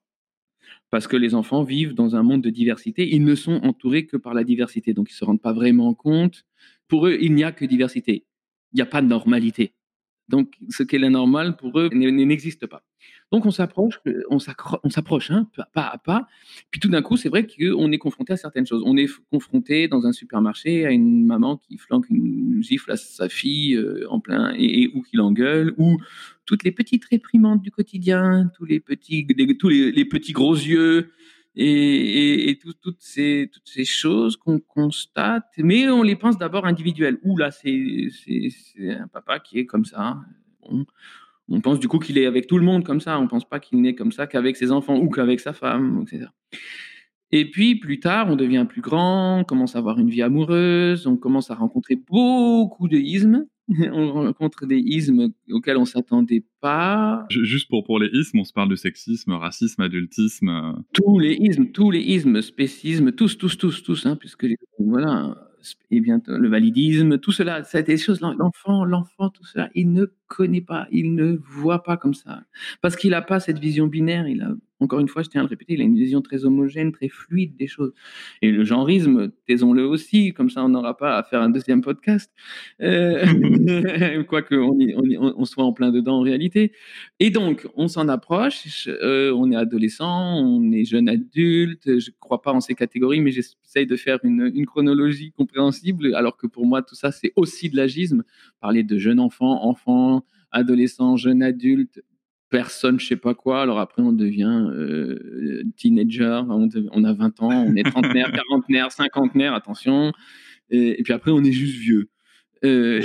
Parce 0.89 1.05
que 1.05 1.17
les 1.17 1.35
enfants 1.35 1.63
vivent 1.63 1.93
dans 1.93 2.15
un 2.15 2.23
monde 2.23 2.41
de 2.41 2.49
diversité. 2.49 3.13
Ils 3.13 3.25
ne 3.25 3.35
sont 3.35 3.59
entourés 3.63 4.05
que 4.05 4.15
par 4.15 4.33
la 4.33 4.45
diversité. 4.45 4.93
Donc, 4.93 5.09
ils 5.09 5.13
ne 5.13 5.17
se 5.17 5.25
rendent 5.25 5.41
pas 5.41 5.51
vraiment 5.51 5.93
compte. 5.93 6.45
Pour 6.87 7.07
eux, 7.07 7.17
il 7.19 7.33
n'y 7.33 7.43
a 7.43 7.51
que 7.51 7.65
diversité. 7.65 8.25
Il 8.71 8.77
n'y 8.77 8.81
a 8.81 8.85
pas 8.85 9.01
de 9.01 9.07
normalité. 9.07 9.73
Donc, 10.29 10.53
ce 10.69 10.83
qui 10.83 10.95
est 10.95 10.99
la 10.99 11.09
normale 11.09 11.57
pour 11.57 11.77
eux 11.77 11.89
n'existe 11.89 12.65
pas. 12.65 12.83
Donc, 13.31 13.45
on 13.45 13.51
s'approche, 13.51 13.99
on 14.29 14.39
s'approche, 14.39 15.31
hein, 15.31 15.49
pas 15.73 15.87
à 15.87 15.97
pas. 15.97 16.27
Puis 16.71 16.79
tout 16.79 16.87
d'un 16.87 17.01
coup, 17.01 17.17
c'est 17.17 17.27
vrai 17.27 17.45
qu'on 17.45 17.91
est 17.91 17.97
confronté 17.97 18.31
à 18.33 18.37
certaines 18.37 18.65
choses. 18.65 18.83
On 18.85 18.95
est 18.95 19.09
confronté 19.29 19.89
dans 19.89 20.05
un 20.05 20.13
supermarché 20.13 20.85
à 20.85 20.91
une 20.91 21.25
maman 21.25 21.57
qui 21.57 21.77
flanque 21.77 22.09
une 22.09 22.63
gifle 22.63 22.91
à 22.91 22.95
sa 22.95 23.27
fille 23.27 23.75
euh, 23.75 24.09
en 24.09 24.21
plein 24.21 24.53
et, 24.57 24.89
ou 24.93 25.01
qui 25.01 25.17
l'engueule, 25.17 25.73
ou 25.77 25.97
toutes 26.45 26.63
les 26.63 26.71
petites 26.71 27.03
réprimandes 27.03 27.61
du 27.61 27.69
quotidien, 27.69 28.49
tous 28.55 28.63
les 28.63 28.79
petits, 28.79 29.27
tous 29.59 29.69
les, 29.69 30.05
petits 30.05 30.33
gros 30.33 30.55
yeux. 30.55 31.11
Et, 31.59 32.59
toutes, 32.81 33.01
ces, 33.01 33.49
toutes 33.51 33.67
ces 33.67 33.83
choses 33.83 34.37
qu'on 34.37 34.59
constate, 34.59 35.47
mais 35.57 35.89
on 35.89 36.03
les 36.03 36.15
pense 36.15 36.37
d'abord 36.37 36.67
individuelles. 36.67 37.17
Ouh 37.23 37.35
là, 37.35 37.49
c'est 37.49 38.09
un 38.79 39.07
papa 39.07 39.39
qui 39.39 39.57
est 39.57 39.65
comme 39.65 39.83
ça. 39.83 40.19
On 41.49 41.61
pense 41.61 41.79
du 41.79 41.87
coup 41.87 41.99
qu'il 41.99 42.17
est 42.17 42.25
avec 42.25 42.47
tout 42.47 42.57
le 42.57 42.65
monde 42.65 42.83
comme 42.83 42.99
ça. 42.99 43.19
On 43.19 43.27
pense 43.27 43.47
pas 43.47 43.59
qu'il 43.59 43.81
n'est 43.81 43.95
comme 43.95 44.11
ça 44.11 44.27
qu'avec 44.27 44.57
ses 44.57 44.71
enfants 44.71 44.97
ou 44.97 45.09
qu'avec 45.09 45.39
sa 45.39 45.53
femme, 45.53 46.03
etc. 46.03 46.27
Et 47.31 47.49
puis 47.49 47.75
plus 47.75 47.99
tard, 47.99 48.27
on 48.29 48.35
devient 48.35 48.65
plus 48.67 48.81
grand, 48.81 49.39
on 49.39 49.43
commence 49.43 49.75
à 49.75 49.79
avoir 49.79 49.99
une 49.99 50.09
vie 50.09 50.21
amoureuse, 50.21 51.07
on 51.07 51.17
commence 51.17 51.51
à 51.51 51.55
rencontrer 51.55 51.95
beaucoup 51.95 52.87
de 52.87 52.97
ismes. 52.97 53.45
on 53.91 54.13
rencontre 54.13 54.65
des 54.65 54.77
ismes 54.77 55.33
auxquels 55.51 55.75
on 55.77 55.83
s'attendait 55.83 56.45
pas. 56.61 57.25
Juste 57.29 57.67
pour, 57.69 57.83
pour 57.83 57.99
les 57.99 58.09
ismes, 58.13 58.39
on 58.39 58.43
se 58.45 58.53
parle 58.53 58.69
de 58.69 58.77
sexisme, 58.77 59.33
racisme, 59.33 59.81
adultisme. 59.81 60.83
Tous 60.93 61.19
les 61.19 61.33
ismes, 61.33 61.67
tous 61.71 61.91
les 61.91 61.99
ismes, 61.99 62.41
spécisme, 62.41 63.11
tous, 63.11 63.37
tous, 63.37 63.57
tous, 63.57 63.83
tous, 63.83 64.05
hein, 64.05 64.15
puisque 64.15 64.47
voilà, 64.79 65.46
et 65.91 66.01
bien 66.01 66.21
le 66.27 66.49
validisme, 66.49 67.19
tout 67.19 67.31
cela, 67.31 67.63
c'est 67.63 67.83
des 67.83 67.97
choses, 67.97 68.21
l'enfant, 68.21 68.85
l'enfant, 68.85 69.29
tout 69.29 69.45
cela, 69.45 69.69
il 69.75 69.91
ne 69.93 70.05
connaît 70.27 70.61
pas, 70.61 70.87
il 70.91 71.15
ne 71.15 71.37
voit 71.43 71.83
pas 71.83 71.97
comme 71.97 72.13
ça. 72.13 72.43
Parce 72.81 72.95
qu'il 72.95 73.11
n'a 73.11 73.21
pas 73.21 73.39
cette 73.39 73.59
vision 73.59 73.87
binaire, 73.87 74.27
il 74.27 74.41
a 74.41 74.51
encore 74.79 74.99
une 74.99 75.07
fois, 75.07 75.23
je 75.23 75.29
tiens 75.29 75.41
à 75.41 75.43
le 75.43 75.49
répéter, 75.49 75.73
il 75.73 75.81
a 75.81 75.83
une 75.83 75.95
vision 75.95 76.21
très 76.21 76.45
homogène, 76.45 76.91
très 76.91 77.09
fluide 77.09 77.55
des 77.55 77.67
choses. 77.67 77.93
Et 78.41 78.51
le 78.51 78.63
genrisme, 78.63 79.31
taisons-le 79.47 79.85
aussi, 79.85 80.33
comme 80.33 80.49
ça 80.49 80.63
on 80.63 80.69
n'aura 80.69 80.95
pas 80.95 81.17
à 81.17 81.23
faire 81.23 81.41
un 81.41 81.49
deuxième 81.49 81.81
podcast, 81.81 82.31
euh, 82.81 83.25
quoique 84.27 84.55
on, 84.55 85.45
soit 85.45 85.63
en 85.63 85.73
plein 85.73 85.91
dedans 85.91 86.19
en 86.19 86.21
réalité. 86.21 86.73
Et 87.19 87.31
donc, 87.31 87.67
on 87.75 87.87
s'en 87.87 88.07
approche, 88.07 88.87
euh, 88.87 89.33
on 89.35 89.51
est 89.51 89.55
adolescent, 89.55 90.37
on 90.37 90.71
est 90.71 90.85
jeune 90.85 91.09
adulte, 91.09 91.83
je 91.85 92.11
ne 92.11 92.15
crois 92.19 92.41
pas 92.41 92.53
en 92.53 92.59
ces 92.59 92.75
catégories, 92.75 93.21
mais 93.21 93.31
j'essaye 93.31 93.87
de 93.87 93.95
faire 93.95 94.19
une, 94.23 94.51
une, 94.53 94.65
chronologie 94.65 95.31
compréhensible, 95.31 96.13
alors 96.13 96.37
que 96.37 96.45
pour 96.45 96.65
moi, 96.67 96.81
tout 96.83 96.95
ça, 96.95 97.11
c'est 97.11 97.33
aussi 97.35 97.69
de 97.69 97.77
l'agisme, 97.77 98.23
parler 98.61 98.83
de 98.83 98.97
jeune 98.97 99.19
enfant, 99.19 99.63
enfant, 99.63 100.23
adolescent, 100.51 101.17
jeune 101.17 101.41
adulte, 101.41 102.03
personne, 102.49 102.99
je 102.99 103.07
sais 103.07 103.15
pas 103.15 103.33
quoi. 103.33 103.61
Alors 103.61 103.79
après, 103.79 104.01
on 104.01 104.13
devient 104.13 104.67
euh, 104.71 105.63
teenager, 105.75 106.41
on, 106.49 107.03
a 107.03 107.13
20 107.13 107.41
ans, 107.41 107.51
on 107.51 107.75
est 107.75 107.83
trentenaire, 107.83 108.31
quarantenaire, 108.49 108.91
cinquantenaire, 108.91 109.53
attention. 109.53 110.11
Et, 110.69 111.01
puis 111.03 111.13
après, 111.13 111.31
on 111.31 111.43
est 111.43 111.51
juste 111.51 111.77
vieux. 111.77 112.09
Euh, 112.63 113.01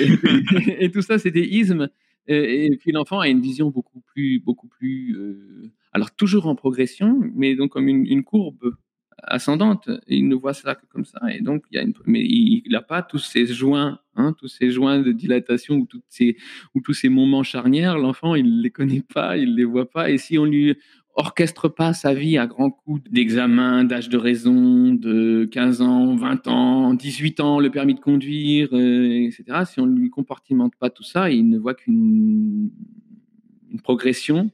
et, 0.78 0.90
tout 0.90 1.02
ça, 1.02 1.18
c'est 1.18 1.30
des 1.30 1.44
ismes. 1.44 1.88
Et, 2.28 2.76
puis 2.80 2.92
l'enfant 2.92 3.20
a 3.20 3.28
une 3.28 3.40
vision 3.40 3.70
beaucoup 3.70 4.00
plus, 4.00 4.38
beaucoup 4.38 4.68
plus, 4.68 5.16
euh, 5.16 5.70
alors 5.92 6.14
toujours 6.14 6.46
en 6.46 6.54
progression, 6.54 7.18
mais 7.34 7.56
donc 7.56 7.72
comme 7.72 7.88
une 7.88 8.24
courbe 8.24 8.74
ascendante. 9.22 9.90
Il 10.08 10.28
ne 10.28 10.34
voit 10.34 10.54
ça 10.54 10.74
que 10.74 10.86
comme 10.86 11.04
ça. 11.04 11.20
Et 11.32 11.40
donc, 11.40 11.64
il 11.70 11.76
y 11.76 11.78
a 11.78 11.82
une, 11.82 11.94
mais 12.06 12.22
il 12.22 12.62
n'a 12.70 12.82
pas 12.82 13.02
tous 13.02 13.18
ces 13.18 13.46
joints, 13.46 13.98
hein, 14.16 14.34
tous 14.38 14.48
ces 14.48 14.70
joints 14.70 15.00
de 15.00 15.12
dilatation 15.12 15.76
ou, 15.76 15.88
ces, 16.08 16.36
ou 16.74 16.80
tous 16.80 16.94
ces 16.94 17.08
moments 17.08 17.42
charnières. 17.42 17.98
L'enfant, 17.98 18.34
il 18.34 18.56
ne 18.56 18.62
les 18.62 18.70
connaît 18.70 19.02
pas, 19.14 19.36
il 19.36 19.52
ne 19.52 19.56
les 19.56 19.64
voit 19.64 19.90
pas. 19.90 20.10
Et 20.10 20.18
si 20.18 20.38
on 20.38 20.44
lui 20.44 20.76
orchestre 21.14 21.68
pas 21.68 21.92
sa 21.92 22.14
vie 22.14 22.38
à 22.38 22.46
grands 22.46 22.70
coups 22.70 23.02
d'examen, 23.10 23.84
d'âge 23.84 24.08
de 24.08 24.16
raison, 24.16 24.94
de 24.94 25.46
15 25.50 25.82
ans, 25.82 26.16
20 26.16 26.48
ans, 26.48 26.94
18 26.94 27.40
ans, 27.40 27.60
le 27.60 27.70
permis 27.70 27.94
de 27.94 28.00
conduire, 28.00 28.68
euh, 28.72 29.26
etc. 29.26 29.64
Si 29.66 29.80
on 29.80 29.86
ne 29.86 29.98
lui 29.98 30.10
compartimente 30.10 30.74
pas 30.76 30.90
tout 30.90 31.02
ça, 31.02 31.30
il 31.30 31.48
ne 31.48 31.58
voit 31.58 31.74
qu'une 31.74 32.70
progression 33.82 34.50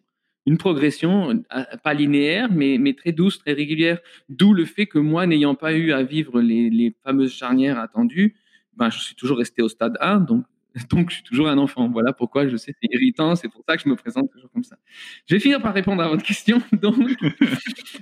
une 0.49 0.57
progression, 0.57 1.29
euh, 1.31 1.63
pas 1.85 1.93
linéaire, 1.93 2.49
mais, 2.51 2.95
très 2.95 3.13
douce, 3.13 3.39
très 3.39 3.53
régulière. 3.53 3.99
D'où 4.31 4.55
le 4.55 4.65
fait 4.65 4.87
que 4.87 4.99
moi, 4.99 5.27
n'ayant 5.27 5.55
pas 5.55 5.75
eu 5.75 5.93
à 5.93 6.03
vivre 6.03 6.41
les, 6.41 6.97
fameuses 7.05 7.35
charnières 7.35 7.79
attendues, 7.79 8.35
ben, 8.75 8.89
je 8.89 8.99
suis 8.99 9.15
toujours 9.15 9.37
resté 9.37 9.61
au 9.61 9.69
stade 9.69 9.99
1, 10.01 10.21
donc, 10.21 10.45
donc 10.91 11.11
je 11.11 11.17
suis 11.17 11.25
toujours 11.25 11.49
un 11.49 11.59
enfant. 11.59 11.91
Voilà 11.91 12.15
pourquoi 12.15 12.49
je 12.49 12.57
sais, 12.57 12.75
c'est 12.81 12.89
irritant, 12.95 13.37
c'est 13.37 13.51
pour 13.51 13.63
ça 13.69 13.77
que 13.77 13.83
je 13.83 13.91
me 13.91 13.97
présente 13.97 14.31
toujours 14.33 14.51
comme 14.51 14.65
ça. 14.65 14.79
Je 15.27 15.35
vais 15.35 15.41
finir 15.41 15.61
par 15.61 15.75
répondre 15.75 16.03
à 16.03 16.09
votre 16.09 16.23
question. 16.23 16.63
Donc, 16.73 16.97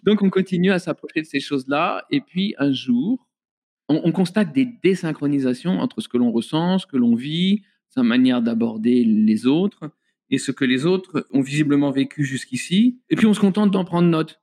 donc 0.04 0.22
on 0.22 0.30
continue 0.30 0.70
à 0.70 0.78
s'approcher 0.78 1.22
de 1.22 1.26
ces 1.26 1.40
choses-là, 1.40 2.06
et 2.12 2.20
puis 2.20 2.54
un 2.58 2.72
jour, 2.72 3.26
on, 3.88 4.02
on 4.04 4.12
constate 4.12 4.52
des 4.52 4.68
désynchronisations 4.84 5.80
entre 5.80 6.00
ce 6.00 6.06
que 6.08 6.16
l'on 6.16 6.30
ressent, 6.30 6.78
ce 6.78 6.86
que 6.86 6.96
l'on 6.96 7.16
vit, 7.16 7.62
sa 7.88 8.04
manière 8.04 8.40
d'aborder 8.40 9.02
les 9.02 9.46
autres 9.48 9.90
et 10.30 10.38
ce 10.38 10.52
que 10.52 10.64
les 10.64 10.86
autres 10.86 11.26
ont 11.32 11.40
visiblement 11.40 11.90
vécu 11.90 12.24
jusqu'ici. 12.24 13.00
Et 13.10 13.16
puis 13.16 13.26
on 13.26 13.34
se 13.34 13.40
contente 13.40 13.70
d'en 13.70 13.84
prendre 13.84 14.08
note. 14.08 14.40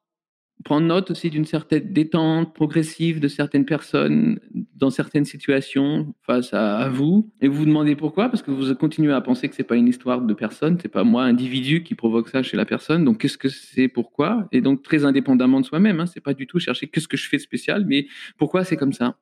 Prendre 0.63 0.87
note 0.87 1.11
aussi 1.11 1.29
d'une 1.29 1.45
certaine 1.45 1.91
détente 1.91 2.53
progressive 2.53 3.19
de 3.19 3.27
certaines 3.27 3.65
personnes 3.65 4.39
dans 4.75 4.91
certaines 4.91 5.25
situations 5.25 6.13
face 6.25 6.53
à, 6.53 6.87
vous. 6.87 7.29
Et 7.41 7.49
vous 7.49 7.55
vous 7.55 7.65
demandez 7.65 7.97
pourquoi? 7.97 8.29
Parce 8.29 8.41
que 8.41 8.51
vous 8.51 8.73
continuez 8.75 9.11
à 9.11 9.19
penser 9.19 9.49
que 9.49 9.55
c'est 9.55 9.63
pas 9.63 9.75
une 9.75 9.89
histoire 9.89 10.21
de 10.21 10.33
personne, 10.33 10.77
c'est 10.79 10.87
pas 10.87 11.03
moi, 11.03 11.23
individu, 11.23 11.83
qui 11.83 11.95
provoque 11.95 12.29
ça 12.29 12.43
chez 12.43 12.55
la 12.55 12.65
personne. 12.65 13.03
Donc 13.03 13.17
qu'est-ce 13.17 13.37
que 13.37 13.49
c'est 13.49 13.89
Pourquoi? 13.89 14.47
Et 14.53 14.61
donc 14.61 14.83
très 14.83 15.03
indépendamment 15.03 15.59
de 15.59 15.65
soi-même. 15.65 15.99
Hein, 15.99 16.05
c'est 16.05 16.21
pas 16.21 16.33
du 16.33 16.47
tout 16.47 16.59
chercher 16.59 16.87
qu'est-ce 16.87 17.09
que 17.09 17.17
je 17.17 17.27
fais 17.27 17.37
de 17.37 17.41
spécial, 17.41 17.85
mais 17.85 18.07
pourquoi 18.37 18.63
c'est 18.63 18.77
comme 18.77 18.93
ça? 18.93 19.17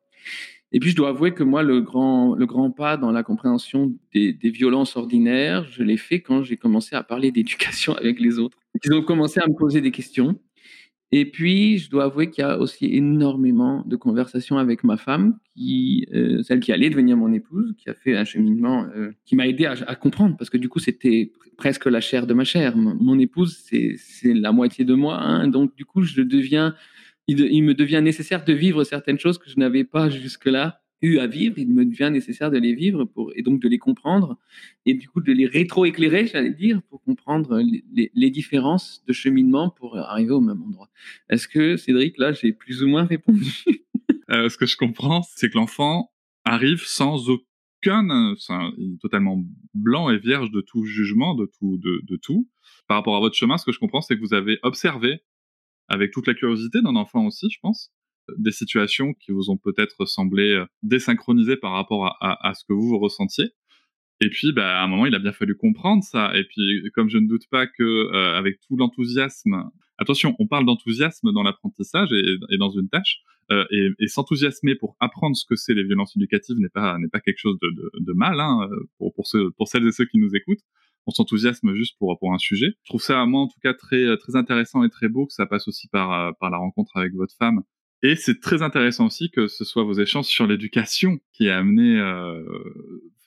Et 0.73 0.79
puis, 0.79 0.91
je 0.91 0.95
dois 0.95 1.09
avouer 1.09 1.33
que 1.33 1.43
moi, 1.43 1.63
le 1.63 1.81
grand, 1.81 2.35
le 2.35 2.45
grand 2.45 2.71
pas 2.71 2.95
dans 2.95 3.11
la 3.11 3.23
compréhension 3.23 3.93
des, 4.13 4.31
violences 4.43 4.95
ordinaires, 4.95 5.65
je 5.69 5.83
l'ai 5.83 5.97
fait 5.97 6.21
quand 6.21 6.43
j'ai 6.43 6.57
commencé 6.57 6.95
à 6.95 7.03
parler 7.03 7.31
d'éducation 7.31 7.93
avec 7.95 8.19
les 8.19 8.39
autres. 8.39 8.57
Ils 8.83 8.93
ont 8.93 9.03
commencé 9.03 9.39
à 9.41 9.47
me 9.47 9.55
poser 9.55 9.81
des 9.81 9.91
questions. 9.91 10.39
Et 11.13 11.29
puis, 11.29 11.77
je 11.77 11.89
dois 11.89 12.05
avouer 12.05 12.29
qu'il 12.29 12.41
y 12.41 12.47
a 12.47 12.57
aussi 12.57 12.85
énormément 12.85 13.83
de 13.85 13.97
conversations 13.97 14.57
avec 14.57 14.85
ma 14.85 14.95
femme, 14.95 15.37
qui, 15.57 16.07
euh, 16.13 16.41
celle 16.41 16.61
qui 16.61 16.71
allait 16.71 16.89
devenir 16.89 17.17
mon 17.17 17.33
épouse, 17.33 17.73
qui 17.77 17.89
a 17.89 17.93
fait 17.93 18.15
un 18.15 18.23
cheminement 18.23 18.85
euh, 18.95 19.11
qui 19.25 19.35
m'a 19.35 19.45
aidé 19.45 19.65
à, 19.65 19.75
à, 19.87 19.95
comprendre, 19.95 20.37
parce 20.37 20.49
que 20.49 20.57
du 20.57 20.69
coup, 20.69 20.79
c'était 20.79 21.33
presque 21.57 21.85
la 21.85 21.99
chair 21.99 22.27
de 22.27 22.33
ma 22.33 22.45
chair. 22.45 22.77
Mon, 22.77 23.19
épouse, 23.19 23.61
c'est 23.67 24.33
la 24.33 24.53
moitié 24.53 24.85
de 24.85 24.93
moi, 24.93 25.19
hein, 25.21 25.47
donc 25.47 25.75
du 25.75 25.83
coup, 25.83 26.01
je 26.01 26.21
deviens, 26.21 26.75
il, 27.27 27.63
me 27.63 27.73
devient 27.73 28.01
nécessaire 28.03 28.43
de 28.43 28.53
vivre 28.53 28.83
certaines 28.83 29.19
choses 29.19 29.37
que 29.37 29.49
je 29.49 29.57
n'avais 29.57 29.83
pas 29.83 30.09
jusque-là 30.09 30.81
eu 31.01 31.17
à 31.17 31.27
vivre, 31.27 31.57
il 31.57 31.69
me 31.69 31.83
devient 31.83 32.09
nécessaire 32.11 32.51
de 32.51 32.59
les 32.59 32.75
vivre 32.75 33.09
et 33.35 33.41
donc 33.41 33.59
de 33.59 33.67
les 33.67 33.79
comprendre 33.79 34.37
et 34.85 34.93
du 34.93 35.09
coup 35.09 35.19
de 35.19 35.31
les 35.31 35.47
rétro-éclairer, 35.47 36.27
j'allais 36.27 36.51
dire, 36.51 36.81
pour 36.83 37.01
comprendre 37.01 37.59
les, 37.93 38.29
différences 38.29 39.03
de 39.07 39.13
cheminement 39.13 39.71
pour 39.71 39.97
arriver 39.97 40.31
au 40.31 40.41
même 40.41 40.61
endroit. 40.61 40.89
Est-ce 41.29 41.47
que 41.47 41.75
Cédric, 41.75 42.17
là, 42.17 42.33
j'ai 42.33 42.53
plus 42.53 42.83
ou 42.83 42.87
moins 42.87 43.05
répondu? 43.05 43.63
Euh, 44.29 44.47
Ce 44.47 44.55
que 44.55 44.65
je 44.65 44.77
comprends, 44.77 45.23
c'est 45.23 45.49
que 45.49 45.57
l'enfant 45.57 46.09
arrive 46.45 46.83
sans 46.85 47.29
aucun, 47.29 48.33
est 48.33 49.01
totalement 49.01 49.43
blanc 49.73 50.09
et 50.09 50.19
vierge 50.19 50.51
de 50.51 50.61
tout 50.61 50.85
jugement, 50.85 51.35
de 51.35 51.51
tout, 51.59 51.77
de 51.77 52.15
tout. 52.15 52.47
Par 52.87 52.95
rapport 52.95 53.17
à 53.17 53.19
votre 53.19 53.35
chemin, 53.35 53.57
ce 53.57 53.65
que 53.65 53.73
je 53.73 53.79
comprends, 53.79 53.99
c'est 53.99 54.15
que 54.15 54.21
vous 54.21 54.33
avez 54.33 54.57
observé 54.63 55.21
avec 55.87 56.11
toute 56.11 56.27
la 56.27 56.33
curiosité 56.33 56.81
d'un 56.81 56.95
enfant 56.95 57.25
aussi, 57.25 57.49
je 57.49 57.59
pense, 57.61 57.91
des 58.37 58.51
situations 58.51 59.13
qui 59.13 59.31
vous 59.31 59.49
ont 59.49 59.57
peut-être 59.57 60.05
semblé 60.05 60.51
euh, 60.51 60.65
désynchronisées 60.83 61.57
par 61.57 61.71
rapport 61.73 62.17
à, 62.21 62.53
ce 62.53 62.63
que 62.65 62.73
vous, 62.73 62.87
vous 62.87 62.99
ressentiez. 62.99 63.49
Et 64.23 64.29
puis, 64.29 64.51
bah, 64.53 64.79
à 64.79 64.83
un 64.83 64.87
moment, 64.87 65.05
il 65.07 65.15
a 65.15 65.19
bien 65.19 65.31
fallu 65.31 65.55
comprendre 65.55 66.03
ça. 66.03 66.31
Et 66.35 66.43
puis, 66.43 66.83
comme 66.93 67.09
je 67.09 67.17
ne 67.17 67.27
doute 67.27 67.47
pas 67.49 67.65
que, 67.65 67.83
euh, 67.83 68.37
avec 68.37 68.59
tout 68.67 68.77
l'enthousiasme, 68.77 69.69
attention, 69.97 70.35
on 70.39 70.47
parle 70.47 70.65
d'enthousiasme 70.65 71.31
dans 71.33 71.43
l'apprentissage 71.43 72.11
et, 72.13 72.57
dans 72.57 72.69
une 72.69 72.87
tâche, 72.87 73.21
euh, 73.51 73.65
et, 73.71 74.07
s'enthousiasmer 74.07 74.75
pour 74.75 74.95
apprendre 74.99 75.35
ce 75.35 75.43
que 75.45 75.55
c'est 75.55 75.73
les 75.73 75.83
violences 75.83 76.15
éducatives 76.15 76.57
n'est 76.59 76.69
pas 76.69 76.97
n'est 76.99 77.09
pas 77.09 77.19
quelque 77.19 77.39
chose 77.39 77.57
de, 77.61 78.13
mal 78.13 78.39
hein, 78.39 78.69
pour 78.99 79.67
celles 79.67 79.87
et 79.87 79.91
ceux 79.91 80.05
qui 80.05 80.19
nous 80.19 80.35
écoutent. 80.35 80.63
On 81.07 81.11
s'enthousiasme 81.11 81.73
juste 81.75 81.97
pour 81.97 82.17
pour 82.19 82.33
un 82.33 82.37
sujet. 82.37 82.73
Je 82.83 82.89
trouve 82.89 83.01
ça 83.01 83.25
moi 83.25 83.41
en 83.41 83.47
tout 83.47 83.59
cas 83.61 83.73
très 83.73 84.17
très 84.17 84.35
intéressant 84.35 84.83
et 84.83 84.89
très 84.89 85.09
beau 85.09 85.25
que 85.25 85.33
ça 85.33 85.45
passe 85.45 85.67
aussi 85.67 85.87
par 85.87 86.35
par 86.37 86.49
la 86.49 86.57
rencontre 86.57 86.97
avec 86.97 87.13
votre 87.13 87.35
femme 87.35 87.63
et 88.03 88.15
c'est 88.15 88.39
très 88.39 88.63
intéressant 88.63 89.05
aussi 89.05 89.29
que 89.29 89.47
ce 89.47 89.63
soit 89.63 89.83
vos 89.83 89.93
échanges 89.93 90.25
sur 90.25 90.47
l'éducation 90.47 91.19
qui 91.33 91.49
a 91.49 91.59
amené 91.59 91.99
euh, 91.99 92.43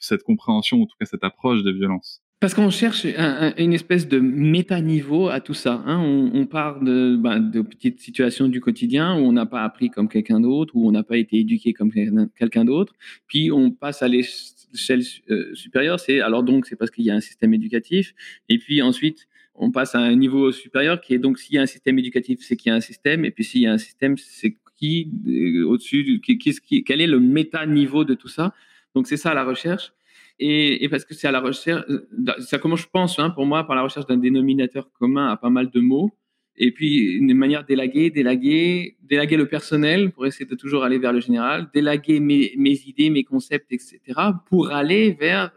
cette 0.00 0.24
compréhension, 0.24 0.82
en 0.82 0.86
tout 0.86 0.96
cas 0.98 1.06
cette 1.06 1.22
approche 1.22 1.62
des 1.62 1.72
violences. 1.72 2.23
Parce 2.44 2.52
qu'on 2.52 2.68
cherche 2.68 3.06
un, 3.06 3.14
un, 3.16 3.54
une 3.56 3.72
espèce 3.72 4.06
de 4.06 4.18
méta-niveau 4.18 5.30
à 5.30 5.40
tout 5.40 5.54
ça. 5.54 5.82
Hein. 5.86 5.98
On, 5.98 6.30
on, 6.34 6.44
part 6.44 6.78
de, 6.82 7.16
ben, 7.16 7.40
de 7.40 7.62
petites 7.62 8.02
situations 8.02 8.48
du 8.48 8.60
quotidien 8.60 9.18
où 9.18 9.20
on 9.20 9.32
n'a 9.32 9.46
pas 9.46 9.62
appris 9.62 9.88
comme 9.88 10.10
quelqu'un 10.10 10.40
d'autre, 10.40 10.76
où 10.76 10.86
on 10.86 10.92
n'a 10.92 11.02
pas 11.02 11.16
été 11.16 11.38
éduqué 11.38 11.72
comme 11.72 11.90
quelqu'un 11.90 12.66
d'autre. 12.66 12.92
Puis 13.28 13.50
on 13.50 13.70
passe 13.70 14.02
à 14.02 14.08
l'échelle 14.08 15.00
euh, 15.30 15.54
supérieure. 15.54 15.98
C'est 15.98 16.20
alors 16.20 16.42
donc 16.42 16.66
c'est 16.66 16.76
parce 16.76 16.90
qu'il 16.90 17.06
y 17.06 17.10
a 17.10 17.14
un 17.14 17.22
système 17.22 17.54
éducatif. 17.54 18.14
Et 18.50 18.58
puis 18.58 18.82
ensuite 18.82 19.26
on 19.54 19.70
passe 19.70 19.94
à 19.94 20.00
un 20.00 20.14
niveau 20.14 20.52
supérieur 20.52 21.00
qui 21.00 21.14
est 21.14 21.18
donc 21.18 21.38
s'il 21.38 21.54
y 21.54 21.58
a 21.58 21.62
un 21.62 21.66
système 21.66 21.98
éducatif, 21.98 22.40
c'est 22.42 22.56
qu'il 22.56 22.68
y 22.68 22.72
a 22.74 22.76
un 22.76 22.82
système. 22.82 23.24
Et 23.24 23.30
puis 23.30 23.44
s'il 23.44 23.62
y 23.62 23.66
a 23.66 23.72
un 23.72 23.78
système, 23.78 24.18
c'est 24.18 24.54
qui 24.76 25.10
euh, 25.26 25.64
au-dessus, 25.64 26.20
quel 26.84 27.00
est 27.00 27.06
le 27.06 27.20
méta-niveau 27.20 28.04
de 28.04 28.12
tout 28.12 28.28
ça. 28.28 28.52
Donc 28.94 29.06
c'est 29.06 29.16
ça 29.16 29.32
la 29.32 29.44
recherche. 29.44 29.94
Et, 30.38 30.88
parce 30.88 31.04
que 31.04 31.14
c'est 31.14 31.28
à 31.28 31.30
la 31.30 31.40
recherche, 31.40 31.84
euh, 31.88 32.06
ça 32.40 32.58
commence, 32.58 32.80
je 32.80 32.88
pense, 32.92 33.18
hein, 33.18 33.30
pour 33.30 33.46
moi, 33.46 33.66
par 33.66 33.76
la 33.76 33.82
recherche 33.82 34.06
d'un 34.06 34.16
dénominateur 34.16 34.90
commun 34.92 35.28
à 35.28 35.36
pas 35.36 35.50
mal 35.50 35.70
de 35.70 35.80
mots. 35.80 36.10
Et 36.56 36.70
puis 36.70 37.16
une 37.16 37.34
manière 37.34 37.64
d'élaguer, 37.64 38.10
d'élaguer, 38.10 38.96
d'élaguer 39.02 39.36
le 39.36 39.48
personnel 39.48 40.12
pour 40.12 40.24
essayer 40.24 40.46
de 40.46 40.54
toujours 40.54 40.84
aller 40.84 40.98
vers 40.98 41.12
le 41.12 41.18
général, 41.18 41.68
d'élaguer 41.74 42.20
mes, 42.20 42.52
mes 42.56 42.80
idées, 42.86 43.10
mes 43.10 43.24
concepts, 43.24 43.72
etc. 43.72 44.00
pour 44.48 44.70
aller 44.70 45.12
vers 45.12 45.50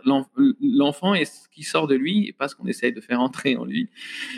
l'enfant 0.60 1.14
et 1.14 1.26
ce 1.26 1.48
qui 1.50 1.62
sort 1.62 1.86
de 1.86 1.94
lui 1.94 2.28
et 2.28 2.34
pas 2.34 2.48
ce 2.48 2.56
qu'on 2.56 2.66
essaye 2.66 2.94
de 2.94 3.02
faire 3.02 3.22
entrer 3.22 3.56
en 3.56 3.66
lui. 3.66 3.90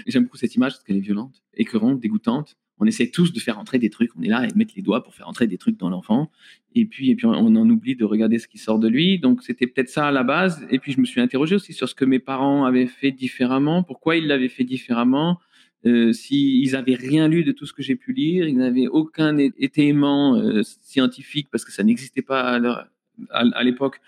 J'aime 0.06 0.24
beaucoup 0.24 0.36
cette 0.36 0.54
image 0.56 0.74
parce 0.74 0.84
qu'elle 0.84 0.98
est 0.98 1.02
violente, 1.02 1.42
écœurante, 1.54 2.02
dégoûtante 2.02 2.58
on 2.80 2.86
essaie 2.86 3.08
tous 3.08 3.34
de 3.34 3.40
faire 3.40 3.60
entrer 3.60 3.78
des 3.78 3.90
trucs. 3.90 4.12
On 4.18 4.22
est 4.22 4.30
là 4.30 4.46
et 4.46 4.50
mettre 4.56 4.74
les 4.76 4.82
doigts 4.82 5.04
pour 5.04 5.14
faire 5.14 5.28
entrer 5.28 5.48
des 5.48 5.58
trucs 5.58 5.78
dans 5.78 5.90
l'enfant. 5.90 6.32
Et 6.76 6.86
puis, 6.86 7.10
et 7.10 7.16
puis, 7.16 7.26
on 7.26 7.56
en 7.56 7.70
oublie 7.70 7.96
de 7.96 8.06
regarder 8.06 8.40
ce 8.40 8.48
qui 8.48 8.58
sort 8.58 8.80
de 8.80 8.88
lui. 8.88 9.20
Donc, 9.20 9.44
c'était 9.44 9.68
peut-être 9.68 9.90
ça 9.90 10.08
à 10.08 10.12
la 10.12 10.24
base. 10.24 10.66
Et 10.70 10.80
puis, 10.80 10.94
je 10.94 11.00
me 11.00 11.06
suis 11.06 11.22
interrogé 11.22 11.56
aussi 11.56 11.74
sur 11.74 11.90
ce 11.90 11.96
que 11.96 12.06
mes 12.06 12.20
parents 12.20 12.66
avaient 12.66 12.88
fait 12.88 13.12
différemment, 13.12 13.84
pourquoi 13.84 14.16
ils 14.16 14.28
l'avaient 14.28 14.50
fait 14.50 14.64
différemment? 14.64 15.40
Euh, 15.86 16.12
s'ils 16.12 16.76
avaient 16.76 16.96
rien 16.96 17.30
lu 17.30 17.46
de 17.46 17.54
tout 17.54 17.66
ce 17.66 17.72
que 17.72 17.82
j'ai 17.82 17.96
pu 17.96 18.12
lire, 18.12 18.48
ils 18.48 18.58
n'avaient 18.58 18.88
aucun 18.88 19.38
étayement 19.38 20.36
euh, 20.36 20.62
scientifique 20.64 21.48
parce 21.50 21.64
que 21.64 21.72
ça 21.72 21.84
n'existait 21.84 22.22
pas 22.22 22.42
à 22.42 22.60
leur, 22.60 22.86
à, 23.32 23.64
l'époque, 23.64 24.02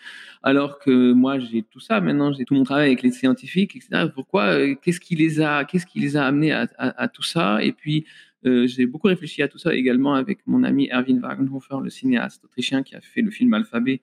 alors 0.44 0.80
que 0.80 1.12
moi 1.12 1.40
j'ai 1.40 1.64
tout 1.64 1.80
ça 1.80 2.02
maintenant, 2.02 2.32
j'ai 2.34 2.46
tout 2.46 2.54
mon 2.54 2.64
travail 2.64 2.88
avec 2.88 3.02
les 3.02 3.12
scientifiques, 3.12 3.76
etc. 3.76 4.08
Pourquoi 4.14 4.54
euh, 4.54 4.76
Qu'est-ce 4.82 5.00
qui 5.00 5.16
les 5.16 5.42
a 5.42 5.66
Qu'est-ce 5.66 5.86
qui 5.86 6.00
les 6.00 6.18
a 6.18 6.26
amenés 6.26 6.52
à, 6.52 7.08
tout 7.08 7.24
ça? 7.24 7.64
Et 7.64 7.72
puis 7.72 8.06
euh, 8.46 8.68
j'ai 8.68 8.86
beaucoup 8.86 9.08
réfléchi 9.08 9.42
à 9.42 9.48
tout 9.48 9.58
ça 9.58 9.74
également 9.74 10.16
avec 10.16 10.40
mon 10.48 10.64
ami 10.64 10.90
Erwin 10.92 11.20
Wagenhofer, 11.20 11.78
le 11.84 11.90
cinéaste 11.90 12.44
autrichien 12.44 12.84
qui 12.84 12.96
a 12.96 13.02
fait 13.02 13.22
le 13.22 13.32
film 13.32 13.54
Alphabet, 13.54 14.02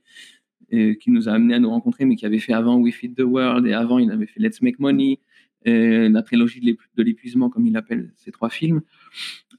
et 0.71 0.99
qui 0.99 1.11
nous 1.11 1.29
a 1.29 1.33
amené 1.33 1.55
à 1.55 1.59
nous 1.59 1.71
rencontrer, 1.71 2.05
mais 2.05 2.17
qui 2.17 2.27
avait 2.27 2.39
fait 2.39 2.53
avant 2.53 2.77
We 2.77 2.95
Feed 2.95 3.17
the 3.17 3.23
World, 3.23 3.67
et 3.67 3.73
avant 3.73 3.99
il 3.99 4.11
avait 4.11 4.27
fait 4.27 4.41
Let's 4.41 4.61
Make 4.61 4.79
Money, 4.79 5.19
et 5.69 6.09
la 6.09 6.23
trilogie 6.23 6.61
de 6.61 7.03
l'épuisement, 7.03 7.51
comme 7.51 7.67
il 7.67 7.77
appelle 7.77 8.13
ces 8.17 8.33
trois 8.33 8.51
films. 8.51 8.83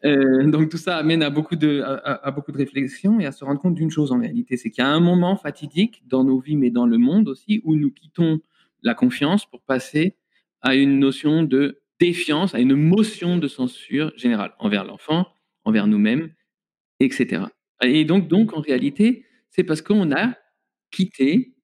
Euh, 0.06 0.50
donc 0.50 0.70
tout 0.70 0.78
ça 0.78 0.98
amène 0.98 1.22
à 1.24 1.30
beaucoup 1.30 1.56
de 1.56 1.82
à, 1.82 2.34
réflexions 2.50 3.20
et 3.20 3.26
à 3.26 3.32
se 3.32 3.44
rendre 3.44 3.60
compte 3.60 3.76
d'une 3.76 3.92
chose 3.92 4.12
en 4.12 4.20
réalité, 4.20 4.56
c'est 4.58 4.70
qu'il 4.70 4.84
y 4.84 4.88
a 4.88 4.90
un 4.90 5.00
moment 5.00 5.36
fatidique 5.36 6.04
dans 6.08 6.24
nos 6.24 6.40
vies, 6.40 6.56
mais 6.56 6.70
dans 6.70 6.86
le 6.86 6.98
monde 6.98 7.28
aussi, 7.28 7.62
où 7.64 7.76
nous 7.76 7.92
quittons 7.92 8.40
la 8.82 8.94
confiance 8.94 9.46
pour 9.46 9.62
passer 9.62 10.16
à 10.62 10.76
une 10.76 11.00
notion 11.00 11.44
de 11.44 11.82
défiance, 12.00 12.56
à 12.56 12.60
une 12.60 12.76
motion 12.76 13.38
de 13.38 13.48
censure 13.48 14.14
générale 14.16 14.54
envers 14.60 14.86
l'enfant, 14.86 15.28
envers 15.66 15.88
nous-mêmes, 15.88 16.30
etc. 17.00 17.44
Et 17.82 18.06
donc 18.06 18.54
en 18.54 18.62
réalité, 18.62 19.26
c'est 19.50 19.64
parce 19.64 19.82
qu'on 19.82 20.12
a 20.12 20.34
quitté 20.92 21.56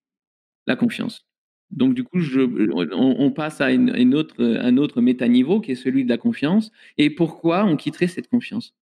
la 0.68 0.76
confiance. 0.76 1.26
Donc, 1.72 1.94
du 1.94 2.04
coup, 2.04 2.20
je, 2.20 2.42
on, 2.72 3.32
passe 3.32 3.60
à 3.60 3.72
une, 3.72 3.94
une 3.96 4.16
autre, 4.16 4.44
un 4.44 4.78
autre 4.78 5.02
métaniveau 5.02 5.62
qui 5.62 5.72
est 5.72 5.76
celui 5.76 6.04
de 6.04 6.10
la 6.10 6.18
confiance. 6.18 6.72
Et 6.98 7.10
pourquoi 7.10 7.66
on 7.66 7.76
quitterait 7.76 8.08
cette 8.08 8.30
confiance? 8.30 8.76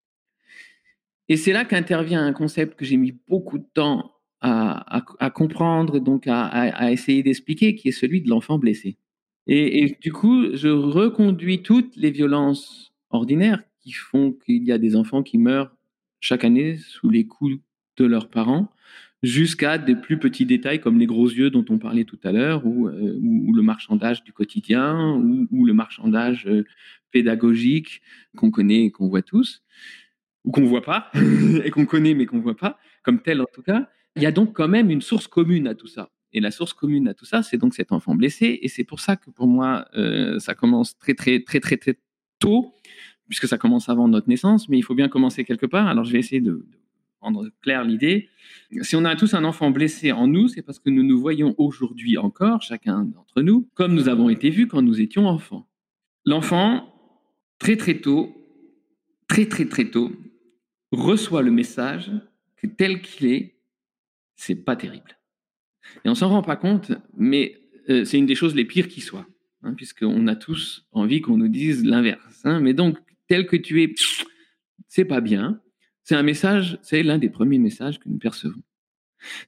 Et 1.30 1.38
c'est 1.38 1.54
là 1.54 1.66
qu'intervient 1.66 2.26
un 2.26 2.34
concept 2.34 2.78
que 2.78 2.86
j'ai 2.86 2.98
mis 2.98 3.18
beaucoup 3.28 3.58
de 3.58 3.66
temps 3.74 4.12
à, 4.42 4.98
à, 4.98 5.06
à 5.20 5.30
comprendre, 5.30 6.00
donc 6.00 6.28
à, 6.28 6.46
à 6.46 6.92
essayer 6.92 7.24
d'expliquer, 7.24 7.76
qui 7.76 7.88
est 7.88 7.94
celui 7.94 8.22
de 8.22 8.30
l'enfant 8.30 8.60
blessé. 8.60 8.98
Et, 9.48 9.84
et, 9.84 9.98
du 10.02 10.12
coup, 10.12 10.56
je 10.56 10.68
reconduis 10.68 11.64
toutes 11.64 11.96
les 11.96 12.12
violences 12.12 12.94
ordinaires 13.10 13.64
qui 13.80 13.92
font 13.92 14.32
qu'il 14.32 14.64
y 14.64 14.72
a 14.72 14.78
des 14.78 14.96
enfants 14.96 15.24
qui 15.24 15.38
meurent 15.38 15.76
chaque 16.20 16.44
année 16.44 16.78
sous 16.78 17.10
les 17.10 17.26
coups 17.26 17.58
de 17.98 18.06
leurs 18.06 18.30
parents, 18.30 18.70
jusqu'à 19.24 19.78
des 19.78 19.96
plus 19.96 20.20
petits 20.20 20.46
détails 20.46 20.82
comme 20.82 21.00
les 21.00 21.06
gros 21.06 21.30
yeux 21.30 21.50
dont 21.50 21.66
on 21.70 21.80
parlait 21.80 22.04
tout 22.04 22.20
à 22.24 22.32
l'heure, 22.32 22.66
ou, 22.66 22.90
euh, 22.90 23.18
le 23.20 23.62
marchandage 23.62 24.24
du 24.24 24.34
quotidien, 24.34 25.16
ou, 25.52 25.66
le 25.66 25.74
marchandage 25.74 26.46
euh, 26.46 26.66
pédagogique 27.12 28.02
qu'on 28.36 28.52
connaît 28.52 28.86
et 28.86 28.92
qu'on 28.92 29.08
voit 29.08 29.22
tous, 29.22 29.64
ou 30.44 30.52
qu'on 30.52 30.66
voit 30.66 30.84
pas, 30.84 31.10
et 31.64 31.72
qu'on 31.72 31.86
connaît 31.86 32.14
mais 32.14 32.26
qu'on 32.26 32.40
voit 32.40 32.58
pas, 32.58 32.78
comme 33.02 33.22
tel 33.22 33.42
en 33.42 33.48
tout 33.52 33.64
cas. 33.64 33.90
Il 34.16 34.22
y 34.22 34.26
a 34.26 34.32
donc 34.32 34.54
quand 34.54 34.68
même 34.68 34.92
une 34.92 35.02
source 35.02 35.28
commune 35.28 35.68
à 35.68 35.74
tout 35.74 35.88
ça. 35.88 36.12
Et 36.34 36.40
la 36.40 36.52
source 36.52 36.74
commune 36.74 37.08
à 37.08 37.14
tout 37.14 37.26
ça, 37.26 37.44
c'est 37.44 37.58
donc 37.58 37.74
cet 37.74 37.92
enfant 37.92 38.16
blessé. 38.16 38.60
Et 38.62 38.68
c'est 38.68 38.84
pour 38.84 39.00
ça 39.00 39.16
que 39.16 39.30
pour 39.30 39.48
moi, 39.48 39.86
euh, 39.96 40.40
ça 40.40 40.54
commence 40.54 40.98
très, 40.98 41.14
très, 41.14 41.40
très, 41.40 41.60
très, 41.60 41.78
très 41.78 41.98
tôt, 42.40 42.74
puisque 43.30 43.48
ça 43.48 43.58
commence 43.58 43.88
avant 43.88 44.08
notre 44.08 44.28
naissance, 44.28 44.68
mais 44.68 44.78
il 44.78 44.82
faut 44.82 44.96
bien 44.96 45.10
commencer 45.10 45.46
quelque 45.46 45.66
part. 45.66 45.88
Alors, 45.88 46.04
je 46.04 46.12
vais 46.12 46.20
essayer 46.20 46.42
de 46.42 46.66
rendre 47.24 47.50
claire 47.62 47.84
l'idée. 47.84 48.30
Si 48.82 48.96
on 48.96 49.06
a 49.06 49.16
tous 49.16 49.34
un 49.34 49.44
enfant 49.44 49.72
blessé 49.72 50.12
en 50.12 50.28
nous, 50.28 50.48
c'est 50.48 50.62
parce 50.62 50.80
que 50.80 50.90
nous 50.90 51.04
nous 51.04 51.20
voyons 51.20 51.56
aujourd'hui 51.58 52.18
encore, 52.18 52.62
chacun 52.62 53.04
d'entre 53.06 53.42
nous, 53.42 53.70
comme 53.74 53.94
nous 53.94 54.10
avons 54.10 54.30
été 54.30 54.50
vus 54.50 54.68
quand 54.68 54.82
nous 54.82 55.02
étions 55.02 55.28
enfants. 55.28 55.68
L'enfant, 56.26 56.94
très 57.60 57.78
très 57.78 57.96
tôt, 57.96 58.36
très 59.28 59.48
très 59.48 59.66
très 59.66 59.86
tôt, 59.86 60.12
reçoit 60.92 61.42
le 61.42 61.52
message 61.52 62.12
que 62.58 62.68
tel 62.68 63.02
qu'il 63.02 63.28
est, 63.28 63.56
c'est 64.36 64.56
pas 64.56 64.76
terrible. 64.76 65.18
Et 66.06 66.10
on 66.10 66.16
s'en 66.16 66.30
rend 66.30 66.42
pas 66.42 66.56
compte, 66.56 66.92
mais 67.18 67.60
euh, 67.90 68.06
c'est 68.06 68.18
une 68.18 68.26
des 68.26 68.36
choses 68.36 68.56
les 68.56 68.66
pires 68.66 68.88
qui 68.88 69.02
soient, 69.02 69.28
hein, 69.64 69.74
puisqu'on 69.74 70.28
a 70.28 70.36
tous 70.36 70.86
envie 70.92 71.22
qu'on 71.22 71.38
nous 71.38 71.50
dise 71.50 71.84
l'inverse. 71.84 72.42
Hein. 72.46 72.60
Mais 72.60 72.74
donc, 72.74 72.98
tel 73.28 73.48
que 73.48 73.56
tu 73.58 73.84
es, 73.84 73.94
c'est 74.88 75.06
pas 75.06 75.22
bien. 75.22 75.62
C'est 76.04 76.16
un 76.16 76.24
message, 76.24 76.80
c'est 76.82 77.04
l'un 77.04 77.18
des 77.18 77.30
premiers 77.30 77.60
messages 77.60 78.00
que 78.00 78.10
nous 78.10 78.18
percevons. 78.18 78.62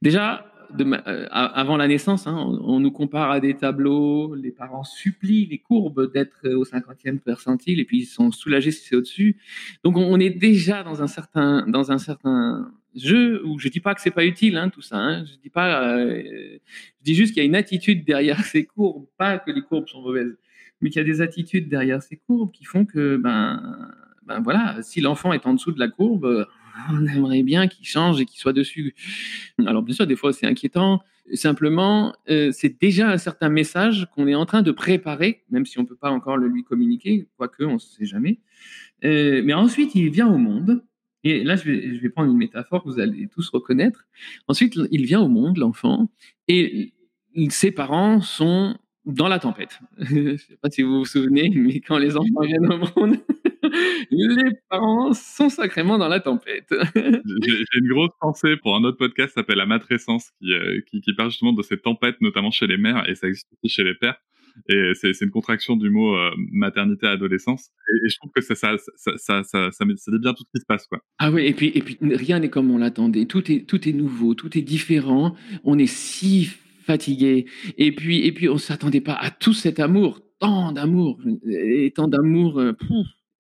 Déjà, 0.01 0.51
euh, 0.79 1.27
avant 1.31 1.77
la 1.77 1.87
naissance, 1.87 2.27
hein, 2.27 2.35
on, 2.63 2.79
nous 2.79 2.91
compare 2.91 3.31
à 3.31 3.39
des 3.39 3.55
tableaux, 3.55 4.35
les 4.35 4.51
parents 4.51 4.83
supplient 4.83 5.45
les 5.45 5.59
courbes 5.59 6.11
d'être 6.11 6.47
au 6.49 6.63
50e 6.63 7.19
percentile 7.19 7.79
et 7.79 7.85
puis 7.85 7.99
ils 7.99 8.05
sont 8.05 8.31
soulagés 8.31 8.71
si 8.71 8.87
c'est 8.87 8.95
au-dessus. 8.95 9.37
Donc 9.83 9.97
on, 9.97 10.19
est 10.19 10.29
déjà 10.29 10.83
dans 10.83 11.01
un 11.01 11.07
certain, 11.07 11.67
dans 11.67 11.91
un 11.91 11.97
certain 11.97 12.71
jeu 12.95 13.45
où 13.45 13.59
je 13.59 13.67
dis 13.69 13.79
pas 13.79 13.93
que 13.93 14.01
c'est 14.01 14.11
pas 14.11 14.25
utile 14.25 14.57
hein, 14.57 14.69
tout 14.69 14.81
ça. 14.81 14.97
Hein, 14.97 15.25
je 15.25 15.37
dis 15.37 15.49
pas, 15.49 15.97
euh, 15.97 16.23
je 16.23 17.03
dis 17.03 17.15
juste 17.15 17.33
qu'il 17.33 17.43
y 17.43 17.45
a 17.45 17.47
une 17.47 17.55
attitude 17.55 18.05
derrière 18.05 18.39
ces 18.45 18.65
courbes, 18.65 19.07
pas 19.17 19.39
que 19.39 19.51
les 19.51 19.61
courbes 19.61 19.87
sont 19.87 20.01
mauvaises, 20.01 20.37
mais 20.81 20.89
qu'il 20.89 20.99
y 20.99 21.05
a 21.05 21.07
des 21.07 21.21
attitudes 21.21 21.69
derrière 21.69 22.01
ces 22.01 22.17
courbes 22.17 22.51
qui 22.51 22.65
font 22.65 22.85
que 22.85 23.17
ben, 23.17 23.91
ben 24.25 24.41
voilà, 24.41 24.81
si 24.81 25.01
l'enfant 25.01 25.33
est 25.33 25.45
en 25.45 25.53
dessous 25.53 25.71
de 25.71 25.79
la 25.79 25.87
courbe 25.87 26.47
on 26.91 27.05
aimerait 27.05 27.43
bien 27.43 27.67
qu'il 27.67 27.85
change 27.85 28.19
et 28.21 28.25
qu'il 28.25 28.39
soit 28.39 28.53
dessus. 28.53 28.95
Alors 29.65 29.81
bien 29.81 29.95
sûr, 29.95 30.07
des 30.07 30.15
fois 30.15 30.33
c'est 30.33 30.45
inquiétant. 30.45 31.01
Simplement, 31.33 32.13
euh, 32.29 32.51
c'est 32.51 32.79
déjà 32.79 33.09
un 33.09 33.17
certain 33.17 33.49
message 33.49 34.07
qu'on 34.13 34.27
est 34.27 34.35
en 34.35 34.45
train 34.45 34.61
de 34.61 34.71
préparer, 34.71 35.43
même 35.49 35.65
si 35.65 35.79
on 35.79 35.81
ne 35.81 35.87
peut 35.87 35.95
pas 35.95 36.11
encore 36.11 36.37
le 36.37 36.47
lui 36.47 36.63
communiquer, 36.63 37.27
quoique 37.37 37.63
on 37.63 37.73
ne 37.73 37.79
sait 37.79 38.05
jamais. 38.05 38.39
Euh, 39.03 39.41
mais 39.43 39.53
ensuite, 39.53 39.95
il 39.95 40.11
vient 40.11 40.27
au 40.27 40.37
monde. 40.37 40.83
Et 41.23 41.43
là, 41.43 41.55
je 41.55 41.63
vais, 41.63 41.95
je 41.95 41.99
vais 41.99 42.09
prendre 42.09 42.31
une 42.31 42.37
métaphore 42.37 42.83
que 42.83 42.89
vous 42.89 42.99
allez 42.99 43.27
tous 43.27 43.49
reconnaître. 43.49 44.05
Ensuite, 44.47 44.79
il 44.91 45.05
vient 45.05 45.19
au 45.19 45.27
monde, 45.27 45.57
l'enfant, 45.57 46.11
et 46.47 46.93
ses 47.49 47.71
parents 47.71 48.21
sont 48.21 48.77
dans 49.05 49.27
la 49.27 49.39
tempête. 49.39 49.79
je 49.97 50.15
ne 50.15 50.37
sais 50.37 50.57
pas 50.61 50.69
si 50.69 50.81
vous 50.81 50.99
vous 50.99 51.05
souvenez, 51.05 51.51
mais 51.55 51.79
quand 51.79 51.97
les 51.97 52.15
enfants 52.15 52.41
viennent 52.41 52.71
au 52.71 52.77
monde, 52.77 53.17
les 54.11 54.51
parents 54.69 55.13
sont 55.13 55.49
sacrément 55.49 55.97
dans 55.97 56.07
la 56.07 56.19
tempête. 56.19 56.67
J'ai 56.95 57.79
une 57.79 57.87
grosse 57.89 58.11
pensée 58.19 58.55
pour 58.57 58.75
un 58.75 58.83
autre 58.83 58.97
podcast 58.97 59.29
qui 59.29 59.33
s'appelle 59.35 59.57
La 59.57 59.65
Matrescence, 59.65 60.31
euh, 60.43 60.81
qui, 60.87 61.01
qui, 61.01 61.13
parle 61.13 61.29
justement 61.29 61.53
de 61.53 61.61
ces 61.61 61.77
tempêtes, 61.77 62.19
notamment 62.21 62.51
chez 62.51 62.67
les 62.67 62.77
mères, 62.77 63.07
et 63.09 63.15
ça 63.15 63.27
existe 63.27 63.47
aussi 63.63 63.73
chez 63.73 63.83
les 63.83 63.95
pères. 63.95 64.17
Et 64.69 64.93
c'est 64.93 65.11
une 65.21 65.31
contraction 65.31 65.75
du 65.75 65.89
mot 65.89 66.15
euh, 66.15 66.31
maternité-adolescence. 66.37 67.71
Et, 67.89 68.09
je 68.09 68.17
trouve 68.17 68.31
que 68.31 68.41
ça, 68.41 68.55
ça, 68.55 68.77
ça, 68.95 69.11
ça, 69.17 69.43
ça, 69.43 69.69
ça, 69.71 69.85
dit 69.85 70.19
bien 70.19 70.33
tout 70.33 70.43
ce 70.43 70.51
qui 70.53 70.61
se 70.61 70.65
passe. 70.65 70.87
Quoi. 70.87 71.01
Ah 71.19 71.29
oui, 71.29 71.45
et 71.45 71.53
puis, 71.53 71.71
et 71.75 71.81
puis 71.81 71.97
rien 72.01 72.39
n'est 72.39 72.49
comme 72.49 72.71
on 72.71 72.77
l'attendait. 72.77 73.25
Tout 73.25 73.51
est, 73.51 73.67
tout 73.67 73.87
est 73.87 73.91
nouveau, 73.91 74.33
tout 74.33 74.57
est 74.57 74.61
différent. 74.61 75.35
On 75.65 75.77
est 75.77 75.87
si 75.87 76.49
fatigué. 76.85 77.45
Et 77.77 77.91
puis, 77.91 78.25
et 78.25 78.31
puis 78.31 78.49
on 78.49 78.57
s'attendait 78.57 79.01
pas 79.01 79.13
à 79.13 79.31
tout 79.31 79.53
cet 79.53 79.79
amour, 79.79 80.21
tant 80.39 80.71
d'amour, 80.71 81.19
et 81.47 81.91
tant 81.95 82.07
d'amour. 82.07 82.59
Euh, 82.59 82.77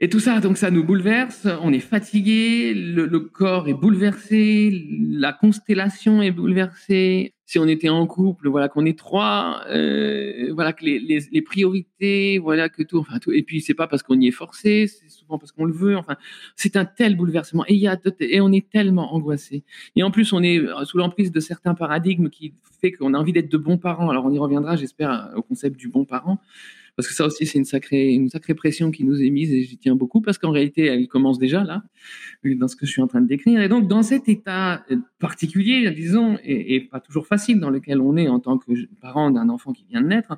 et 0.01 0.09
tout 0.09 0.19
ça, 0.19 0.41
donc 0.41 0.57
ça 0.57 0.71
nous 0.71 0.83
bouleverse, 0.83 1.47
on 1.61 1.71
est 1.71 1.79
fatigué, 1.79 2.73
le, 2.73 3.07
corps 3.21 3.69
est 3.69 3.73
bouleversé, 3.73 4.85
la 5.09 5.31
constellation 5.31 6.21
est 6.21 6.31
bouleversée. 6.31 7.33
Si 7.45 7.59
on 7.59 7.67
était 7.67 7.87
en 7.89 8.05
couple, 8.05 8.49
voilà 8.49 8.67
qu'on 8.67 8.85
est 8.85 8.97
trois, 8.97 9.61
euh, 9.69 10.51
voilà 10.53 10.73
que 10.73 10.83
les, 10.83 11.41
priorités, 11.41 12.39
voilà 12.39 12.67
que 12.67 12.83
tout, 12.83 12.97
enfin 12.97 13.19
tout. 13.19 13.31
Et 13.31 13.43
puis 13.43 13.61
c'est 13.61 13.73
pas 13.73 13.87
parce 13.87 14.03
qu'on 14.03 14.19
y 14.19 14.27
est 14.27 14.31
forcé, 14.31 14.87
c'est 14.87 15.09
souvent 15.09 15.37
parce 15.37 15.53
qu'on 15.53 15.63
le 15.63 15.71
veut. 15.71 15.95
Enfin, 15.95 16.17
c'est 16.57 16.75
un 16.75 16.83
tel 16.83 17.15
bouleversement 17.15 17.63
et 17.69 17.75
y 17.75 17.87
a 17.87 17.97
et 18.19 18.41
on 18.41 18.51
est 18.51 18.69
tellement 18.69 19.13
angoissé. 19.13 19.63
Et 19.95 20.03
en 20.03 20.11
plus, 20.11 20.33
on 20.33 20.43
est 20.43 20.59
sous 20.83 20.97
l'emprise 20.97 21.31
de 21.31 21.39
certains 21.39 21.75
paradigmes 21.75 22.29
qui 22.29 22.53
fait 22.81 22.91
qu'on 22.91 23.13
a 23.13 23.17
envie 23.17 23.31
d'être 23.31 23.51
de 23.51 23.57
bons 23.57 23.77
parents. 23.77 24.09
Alors 24.09 24.25
on 24.25 24.31
y 24.31 24.39
reviendra, 24.39 24.75
j'espère, 24.75 25.31
au 25.37 25.41
concept 25.41 25.77
du 25.77 25.87
bon 25.87 26.03
parent 26.03 26.39
parce 26.95 27.07
que 27.07 27.13
ça 27.13 27.25
aussi 27.25 27.45
c'est 27.45 27.57
une 27.57 27.65
sacrée, 27.65 28.19
pression 28.55 28.91
qui 28.91 29.03
nous 29.03 29.21
est 29.21 29.29
mise 29.29 29.51
et 29.51 29.63
j'y 29.63 29.77
tiens 29.77 29.95
beaucoup 29.95 30.21
parce 30.21 30.37
qu'en 30.37 30.51
réalité 30.51 30.85
elle 30.85 31.07
commence 31.07 31.39
déjà 31.39 31.63
là, 31.63 31.83
dans 32.43 32.67
ce 32.67 32.75
que 32.75 32.85
je 32.85 32.91
suis 32.91 33.01
en 33.01 33.07
train 33.07 33.21
de 33.21 33.27
décrire. 33.27 33.61
Et 33.61 33.69
donc 33.69 33.87
dans 33.87 34.03
cet 34.03 34.29
état 34.29 34.85
particulier, 35.19 35.89
disons, 35.91 36.37
et, 36.43 36.81
pas 36.91 36.99
toujours 36.99 37.27
facile 37.27 37.59
dans 37.59 37.69
lequel 37.69 38.01
on 38.01 38.17
est 38.17 38.27
en 38.27 38.39
tant 38.39 38.57
que 38.57 38.71
parent 39.01 39.31
d'un 39.31 39.49
enfant 39.49 39.73
qui 39.73 39.85
vient 39.85 40.01
de 40.01 40.07
naître, 40.07 40.37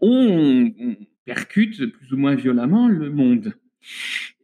on, 0.00 0.72
on 0.78 0.96
percute 1.24 1.86
plus 1.86 2.12
ou 2.12 2.16
moins 2.16 2.34
violemment 2.34 2.88
le 2.88 3.10
monde. 3.10 3.54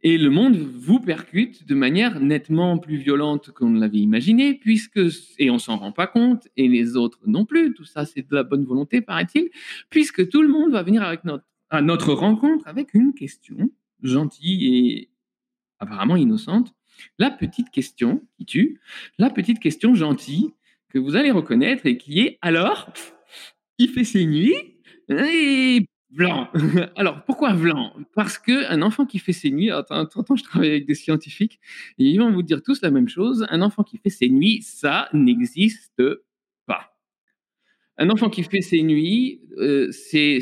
Et 0.03 0.17
le 0.17 0.31
monde 0.31 0.57
vous 0.57 1.01
percute 1.01 1.67
de 1.67 1.75
manière 1.75 2.21
nettement 2.21 2.79
plus 2.79 2.97
violente 2.97 3.51
qu'on 3.51 3.71
ne 3.71 3.81
l'avait 3.81 3.99
imaginé, 3.99 4.55
puisque, 4.55 5.01
et 5.39 5.51
on 5.51 5.59
s'en 5.59 5.77
rend 5.77 5.93
pas 5.93 6.07
compte, 6.07 6.47
et 6.57 6.69
les 6.69 6.97
autres 6.97 7.21
non 7.27 7.45
plus, 7.45 7.75
tout 7.75 7.85
ça 7.85 8.05
c'est 8.05 8.23
de 8.23 8.35
la 8.35 8.45
bonne 8.45 8.65
volonté, 8.65 9.01
paraît-il, 9.01 9.51
puisque 9.91 10.29
tout 10.29 10.43
le 10.43 10.49
monde 10.49 10.73
va 10.73 10.83
venir 10.83 11.03
avec 11.03 11.25
notre, 11.25 11.45
à 11.71 11.83
notre 11.83 12.13
rencontre 12.13 12.67
avec 12.69 12.95
une 12.95 13.13
question 13.13 13.71
gentille 14.03 14.77
et 14.77 15.11
apparemment 15.81 16.17
innocente, 16.17 16.75
la 17.19 17.31
petite 17.31 17.71
question 17.71 18.23
qui 18.37 18.45
tue, 18.45 18.81
la 19.19 19.31
petite 19.31 19.61
question 19.61 19.95
gentille 19.95 20.51
que 20.89 20.99
vous 20.99 21.17
allez 21.17 21.31
reconnaître 21.31 21.87
et 21.87 21.97
qui 21.97 22.21
est 22.21 22.39
alors, 22.41 22.93
il 23.79 23.89
fait 23.91 24.05
ses 24.05 24.27
nuits, 24.27 24.55
et 25.09 25.87
Blanc. 26.11 26.49
Alors, 26.97 27.23
pourquoi 27.25 27.53
blanc 27.53 27.93
Parce 28.15 28.39
qu'un 28.39 28.81
enfant 28.81 29.05
qui 29.05 29.19
fait 29.19 29.33
ses 29.33 29.51
nuits, 29.51 29.71
attends, 29.71 29.97
attends, 29.97 30.37
je 30.37 30.43
travaille 30.43 30.71
avec 30.71 30.87
des 30.87 30.95
scientifiques, 30.95 31.61
et 31.99 32.05
ils 32.05 32.19
vont 32.19 32.33
vous 32.33 32.43
dire 32.43 32.63
tous 32.63 32.81
la 32.81 32.91
même 32.91 33.09
chose, 33.09 33.47
un 33.51 33.61
enfant 33.61 33.83
qui 33.83 33.99
fait 33.99 34.09
ses 34.09 34.31
nuits, 34.31 34.63
ça 34.63 35.09
n'existe 35.13 36.03
pas. 36.67 36.97
Un 37.99 38.09
enfant 38.09 38.31
qui 38.31 38.43
fait 38.43 38.63
ses 38.63 38.83
nuits, 38.83 39.43
euh, 39.59 39.91
c'est, 39.93 40.39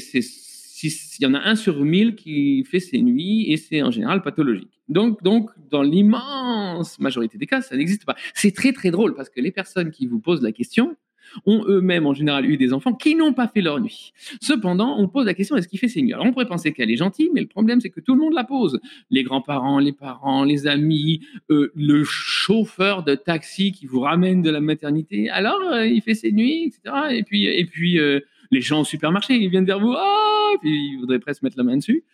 il 0.83 1.23
y 1.23 1.27
en 1.27 1.35
a 1.35 1.41
un 1.41 1.57
sur 1.57 1.85
mille 1.85 2.15
qui 2.15 2.65
fait 2.65 2.81
ses 2.81 3.03
nuits, 3.03 3.51
et 3.51 3.57
c'est 3.57 3.83
en 3.83 3.91
général 3.91 4.23
pathologique. 4.23 4.81
Donc, 4.89 5.21
donc, 5.25 5.51
dans 5.71 5.83
l'immense 5.83 7.01
majorité 7.01 7.39
des 7.39 7.47
cas, 7.47 7.61
ça 7.61 7.77
n'existe 7.77 8.05
pas. 8.05 8.15
C'est 8.35 8.55
très 8.55 8.73
très 8.73 8.93
drôle 8.93 9.17
parce 9.17 9.31
que 9.31 9.41
les 9.41 9.51
personnes 9.51 9.91
qui 9.91 10.07
vous 10.07 10.21
posent 10.21 10.43
la 10.43 10.53
question, 10.53 10.97
ont 11.45 11.65
eux-mêmes 11.67 12.07
en 12.07 12.15
général 12.15 12.45
eu 12.47 12.57
des 12.57 12.73
enfants 12.73 12.93
qui 12.93 13.15
n'ont 13.15 13.33
pas 13.33 13.49
fait 13.49 13.61
leur 13.61 13.81
nuit. 13.81 14.13
Cependant, 14.41 14.97
on 14.99 15.09
pose 15.09 15.27
la 15.27 15.35
question 15.35 15.57
est-ce 15.57 15.69
qu'il 15.69 15.79
fait 15.79 15.89
ses 15.89 16.03
nuits 16.03 16.13
Alors 16.13 16.27
on 16.27 16.33
pourrait 16.33 16.47
penser 16.47 16.73
qu'elle 16.73 16.91
est 16.91 16.97
gentille, 16.97 17.31
mais 17.35 17.41
le 17.41 17.47
problème 17.47 17.81
c'est 17.81 17.91
que 17.91 18.01
tout 18.01 18.15
le 18.15 18.21
monde 18.21 18.35
la 18.35 18.45
pose. 18.45 18.81
Les 19.11 19.23
grands-parents, 19.23 19.79
les 19.79 19.93
parents, 19.93 20.45
les 20.45 20.67
amis, 20.67 21.21
euh, 21.51 21.73
le 21.75 22.05
chauffeur 22.05 23.03
de 23.03 23.15
taxi 23.15 23.73
qui 23.73 23.87
vous 23.87 24.01
ramène 24.01 24.43
de 24.43 24.51
la 24.51 24.61
maternité. 24.61 25.29
Alors 25.31 25.61
euh, 25.73 25.87
il 25.87 26.03
fait 26.03 26.15
ses 26.15 26.33
nuits, 26.33 26.65
etc. 26.65 26.95
Et 27.11 27.23
puis, 27.23 27.47
et 27.47 27.65
puis 27.65 27.99
euh, 27.99 28.21
les 28.51 28.61
gens 28.61 28.81
au 28.81 28.85
supermarché, 28.85 29.35
ils 29.35 29.51
viennent 29.51 29.65
vers 29.65 29.81
vous, 29.81 29.93
et 29.93 30.59
puis 30.61 30.71
ils 30.71 30.99
voudraient 31.01 31.19
presque 31.19 31.43
mettre 31.43 31.59
la 31.59 31.65
main 31.65 31.77
dessus. 31.77 32.05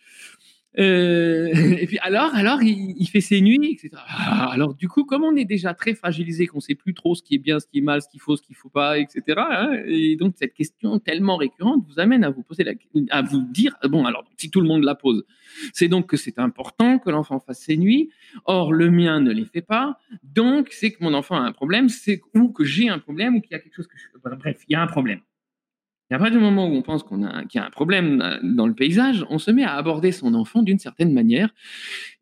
Euh, 0.79 1.51
et 1.79 1.85
puis 1.85 1.99
alors, 1.99 2.33
alors 2.33 2.63
il, 2.63 3.05
fait 3.07 3.21
ses 3.21 3.41
nuits, 3.41 3.71
etc. 3.73 4.01
Ah, 4.07 4.49
alors 4.51 4.73
du 4.73 4.87
coup, 4.87 5.03
comme 5.03 5.23
on 5.23 5.35
est 5.35 5.45
déjà 5.45 5.73
très 5.73 5.93
fragilisé, 5.93 6.47
qu'on 6.47 6.59
sait 6.59 6.75
plus 6.75 6.93
trop 6.93 7.15
ce 7.15 7.21
qui 7.21 7.35
est 7.35 7.39
bien, 7.39 7.59
ce 7.59 7.67
qui 7.67 7.79
est 7.79 7.81
mal, 7.81 8.01
ce 8.01 8.09
qu'il 8.09 8.19
faut, 8.19 8.35
ce 8.35 8.41
qu'il 8.41 8.55
faut 8.55 8.69
pas, 8.69 8.97
etc. 8.97 9.21
Hein, 9.37 9.83
et 9.85 10.15
donc 10.15 10.35
cette 10.37 10.53
question 10.53 10.99
tellement 10.99 11.37
récurrente 11.37 11.83
vous 11.87 11.99
amène 11.99 12.23
à 12.23 12.29
vous 12.29 12.43
poser 12.43 12.63
la, 12.63 12.73
à 13.09 13.21
vous 13.21 13.41
dire 13.41 13.75
bon 13.87 14.05
alors 14.05 14.23
si 14.37 14.49
tout 14.49 14.61
le 14.61 14.67
monde 14.67 14.83
la 14.83 14.95
pose, 14.95 15.25
c'est 15.73 15.87
donc 15.87 16.07
que 16.07 16.17
c'est 16.17 16.39
important 16.39 16.97
que 16.99 17.09
l'enfant 17.09 17.39
fasse 17.39 17.59
ses 17.59 17.77
nuits. 17.77 18.09
Or 18.45 18.73
le 18.73 18.89
mien 18.89 19.19
ne 19.19 19.31
les 19.31 19.45
fait 19.45 19.61
pas, 19.61 19.99
donc 20.23 20.69
c'est 20.71 20.91
que 20.91 21.03
mon 21.03 21.13
enfant 21.13 21.35
a 21.35 21.41
un 21.41 21.51
problème, 21.51 21.89
c'est 21.89 22.21
ou 22.33 22.49
que 22.49 22.63
j'ai 22.63 22.89
un 22.89 22.99
problème 22.99 23.35
ou 23.35 23.41
qu'il 23.41 23.51
y 23.51 23.55
a 23.55 23.59
quelque 23.59 23.75
chose 23.75 23.87
que 23.87 23.97
je, 23.97 24.35
bref, 24.37 24.61
il 24.67 24.73
y 24.73 24.75
a 24.75 24.81
un 24.81 24.87
problème. 24.87 25.19
À 26.13 26.19
partir 26.19 26.37
du 26.37 26.43
moment 26.43 26.67
où 26.67 26.73
on 26.73 26.83
pense 26.83 27.01
qu'on 27.01 27.23
a, 27.23 27.43
qu'il 27.45 27.59
y 27.59 27.61
a 27.63 27.65
un 27.65 27.71
problème 27.71 28.39
dans 28.43 28.67
le 28.67 28.75
paysage, 28.75 29.25
on 29.31 29.39
se 29.39 29.49
met 29.49 29.63
à 29.63 29.73
aborder 29.73 30.11
son 30.11 30.35
enfant 30.35 30.61
d'une 30.61 30.77
certaine 30.77 31.11
manière. 31.11 31.49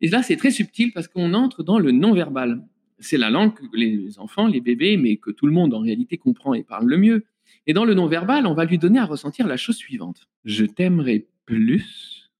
Et 0.00 0.08
là, 0.08 0.22
c'est 0.22 0.36
très 0.36 0.50
subtil 0.50 0.92
parce 0.92 1.08
qu'on 1.08 1.34
entre 1.34 1.62
dans 1.62 1.78
le 1.78 1.92
non-verbal. 1.92 2.62
C'est 2.98 3.18
la 3.18 3.28
langue 3.28 3.52
que 3.52 3.64
les 3.74 4.18
enfants, 4.18 4.46
les 4.46 4.62
bébés, 4.62 4.96
mais 4.96 5.16
que 5.18 5.30
tout 5.30 5.46
le 5.46 5.52
monde 5.52 5.74
en 5.74 5.80
réalité 5.80 6.16
comprend 6.16 6.54
et 6.54 6.62
parle 6.62 6.86
le 6.86 6.96
mieux. 6.96 7.26
Et 7.66 7.74
dans 7.74 7.84
le 7.84 7.92
non-verbal, 7.92 8.46
on 8.46 8.54
va 8.54 8.64
lui 8.64 8.78
donner 8.78 8.98
à 8.98 9.04
ressentir 9.04 9.46
la 9.46 9.58
chose 9.58 9.76
suivante. 9.76 10.26
Je 10.44 10.64
t'aimerais 10.64 11.26
plus 11.44 12.30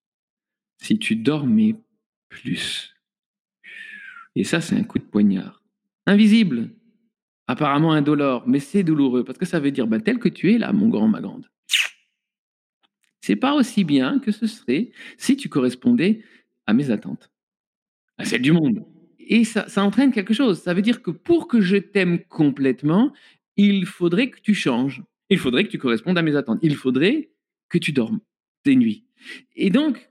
si 0.78 0.98
tu 0.98 1.16
dormais 1.16 1.76
plus. 2.30 2.94
Et 4.36 4.44
ça, 4.44 4.62
c'est 4.62 4.76
un 4.76 4.84
coup 4.84 4.98
de 4.98 5.04
poignard. 5.04 5.62
Invisible, 6.06 6.70
apparemment 7.46 7.92
indolore, 7.92 8.44
mais 8.46 8.60
c'est 8.60 8.82
douloureux 8.82 9.24
parce 9.24 9.38
que 9.38 9.46
ça 9.46 9.60
veut 9.60 9.70
dire 9.70 9.86
bah, 9.86 10.00
tel 10.00 10.18
que 10.18 10.28
tu 10.28 10.52
es 10.52 10.58
là, 10.58 10.72
mon 10.72 10.88
grand, 10.88 11.08
ma 11.08 11.20
grande. 11.20 11.46
C'est 13.20 13.36
pas 13.36 13.54
aussi 13.54 13.84
bien 13.84 14.18
que 14.18 14.32
ce 14.32 14.46
serait 14.46 14.90
si 15.16 15.36
tu 15.36 15.48
correspondais 15.48 16.22
à 16.66 16.74
mes 16.74 16.90
attentes, 16.90 17.30
à 18.18 18.24
celles 18.24 18.42
du 18.42 18.52
monde. 18.52 18.84
Et 19.20 19.44
ça, 19.44 19.66
entraîne 19.76 20.12
quelque 20.12 20.34
chose. 20.34 20.60
Ça 20.60 20.74
veut 20.74 20.82
dire 20.82 21.02
que 21.02 21.12
pour 21.12 21.46
que 21.46 21.60
je 21.60 21.76
t'aime 21.76 22.24
complètement, 22.24 23.12
il 23.56 23.86
faudrait 23.86 24.30
que 24.30 24.40
tu 24.40 24.54
changes. 24.54 25.02
Il 25.30 25.38
faudrait 25.38 25.64
que 25.64 25.70
tu 25.70 25.78
correspondes 25.78 26.18
à 26.18 26.22
mes 26.22 26.34
attentes. 26.34 26.58
Il 26.62 26.74
faudrait 26.74 27.30
que 27.68 27.78
tu 27.78 27.92
dormes 27.92 28.20
tes 28.64 28.74
nuits. 28.74 29.04
Et 29.54 29.70
donc, 29.70 30.10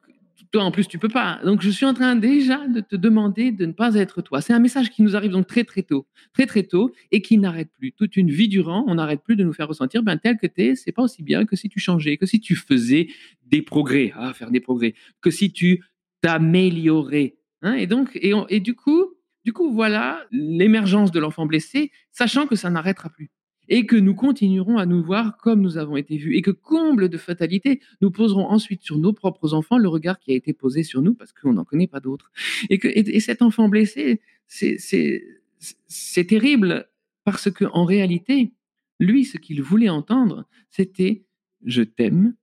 toi, 0.52 0.64
en 0.64 0.72
plus, 0.72 0.88
tu 0.88 0.98
peux 0.98 1.08
pas. 1.08 1.40
Donc, 1.46 1.62
je 1.62 1.70
suis 1.70 1.86
en 1.86 1.94
train 1.94 2.16
déjà 2.16 2.68
de 2.68 2.82
te 2.82 2.98
demander 2.98 3.52
de 3.52 3.66
ne 3.66 3.72
pas 3.72 3.96
être 3.96 4.22
toi. 4.22 4.42
C'est 4.42 4.52
un 4.52 4.60
message 4.60 4.90
qui 4.90 5.02
nous 5.02 5.16
arrive 5.16 5.32
donc 5.32 5.48
très, 5.48 5.64
très 5.64 5.82
tôt, 5.82 6.08
très, 6.34 6.46
très 6.46 6.64
tôt, 6.64 6.92
et 7.12 7.22
qui 7.22 7.38
n'arrête 7.38 7.70
plus. 7.78 7.94
Toute 7.94 8.18
une 8.18 8.30
vie 8.30 8.50
durant, 8.50 8.84
on 8.88 8.96
n'arrête 8.96 9.24
plus 9.24 9.38
de 9.38 9.46
nous 9.46 9.54
faire 9.54 9.70
ressentir, 9.70 10.04
ben, 10.04 10.18
tel 10.18 10.38
que 10.38 10.48
tu 10.48 10.62
es, 10.62 10.76
c'est 10.76 10.92
pas 10.92 11.04
aussi 11.04 11.24
bien 11.24 11.46
que 11.46 11.56
si 11.56 11.70
tu 11.70 11.80
changeais, 11.80 12.18
que 12.18 12.26
si 12.26 12.42
tu 12.42 12.56
faisais 12.56 13.08
des 13.46 13.62
progrès, 13.62 14.12
ah, 14.16 14.34
faire 14.34 14.52
des 14.52 14.60
progrès, 14.60 14.94
que 15.22 15.32
si 15.32 15.54
tu 15.54 15.84
t'améliorais. 16.22 17.38
Hein. 17.64 17.74
et 17.76 17.88
donc, 17.88 18.16
et, 18.16 18.34
et 18.50 18.60
du 18.60 18.76
coup, 18.76 19.14
du 19.46 19.54
coup, 19.54 19.72
voilà 19.72 20.26
l'émergence 20.32 21.12
de 21.12 21.20
l'enfant 21.20 21.46
blessé, 21.46 21.92
sachant 22.12 22.46
que 22.46 22.56
ça 22.56 22.70
n'arrêtera 22.70 23.10
plus. 23.10 23.32
Et 23.72 23.86
que 23.86 23.96
nous 23.96 24.14
continuerons 24.14 24.78
à 24.78 24.86
nous 24.86 25.02
voir 25.02 25.38
comme 25.38 25.62
nous 25.62 25.78
avons 25.78 25.96
été 25.96 26.18
vus, 26.18 26.36
et 26.36 26.42
que 26.42 26.52
comble 26.52 27.08
de 27.08 27.18
fatalité, 27.18 27.80
nous 28.02 28.12
poserons 28.12 28.46
ensuite 28.46 28.82
sur 28.82 28.98
nos 29.00 29.14
propres 29.14 29.54
enfants 29.54 29.78
le 29.78 29.88
regard 29.88 30.20
qui 30.20 30.34
a 30.34 30.36
été 30.36 30.52
posé 30.52 30.84
sur 30.84 31.02
nous 31.02 31.14
parce 31.14 31.32
qu'on 31.32 31.54
n'en 31.54 31.64
connaît 31.64 31.88
pas 31.88 32.02
d'autres. 32.02 32.32
Et, 32.70 33.20
cet 33.22 33.42
enfant 33.42 33.70
blessé, 33.70 34.20
c'est 34.48 36.28
terrible 36.28 36.90
parce 37.24 37.50
que 37.50 37.64
en 37.72 37.86
réalité, 37.86 38.52
lui, 39.00 39.24
ce 39.24 39.38
qu'il 39.38 39.62
voulait 39.62 39.90
entendre, 39.90 40.46
c'était 40.70 41.24
je 41.64 41.82
t'aime 41.82 42.36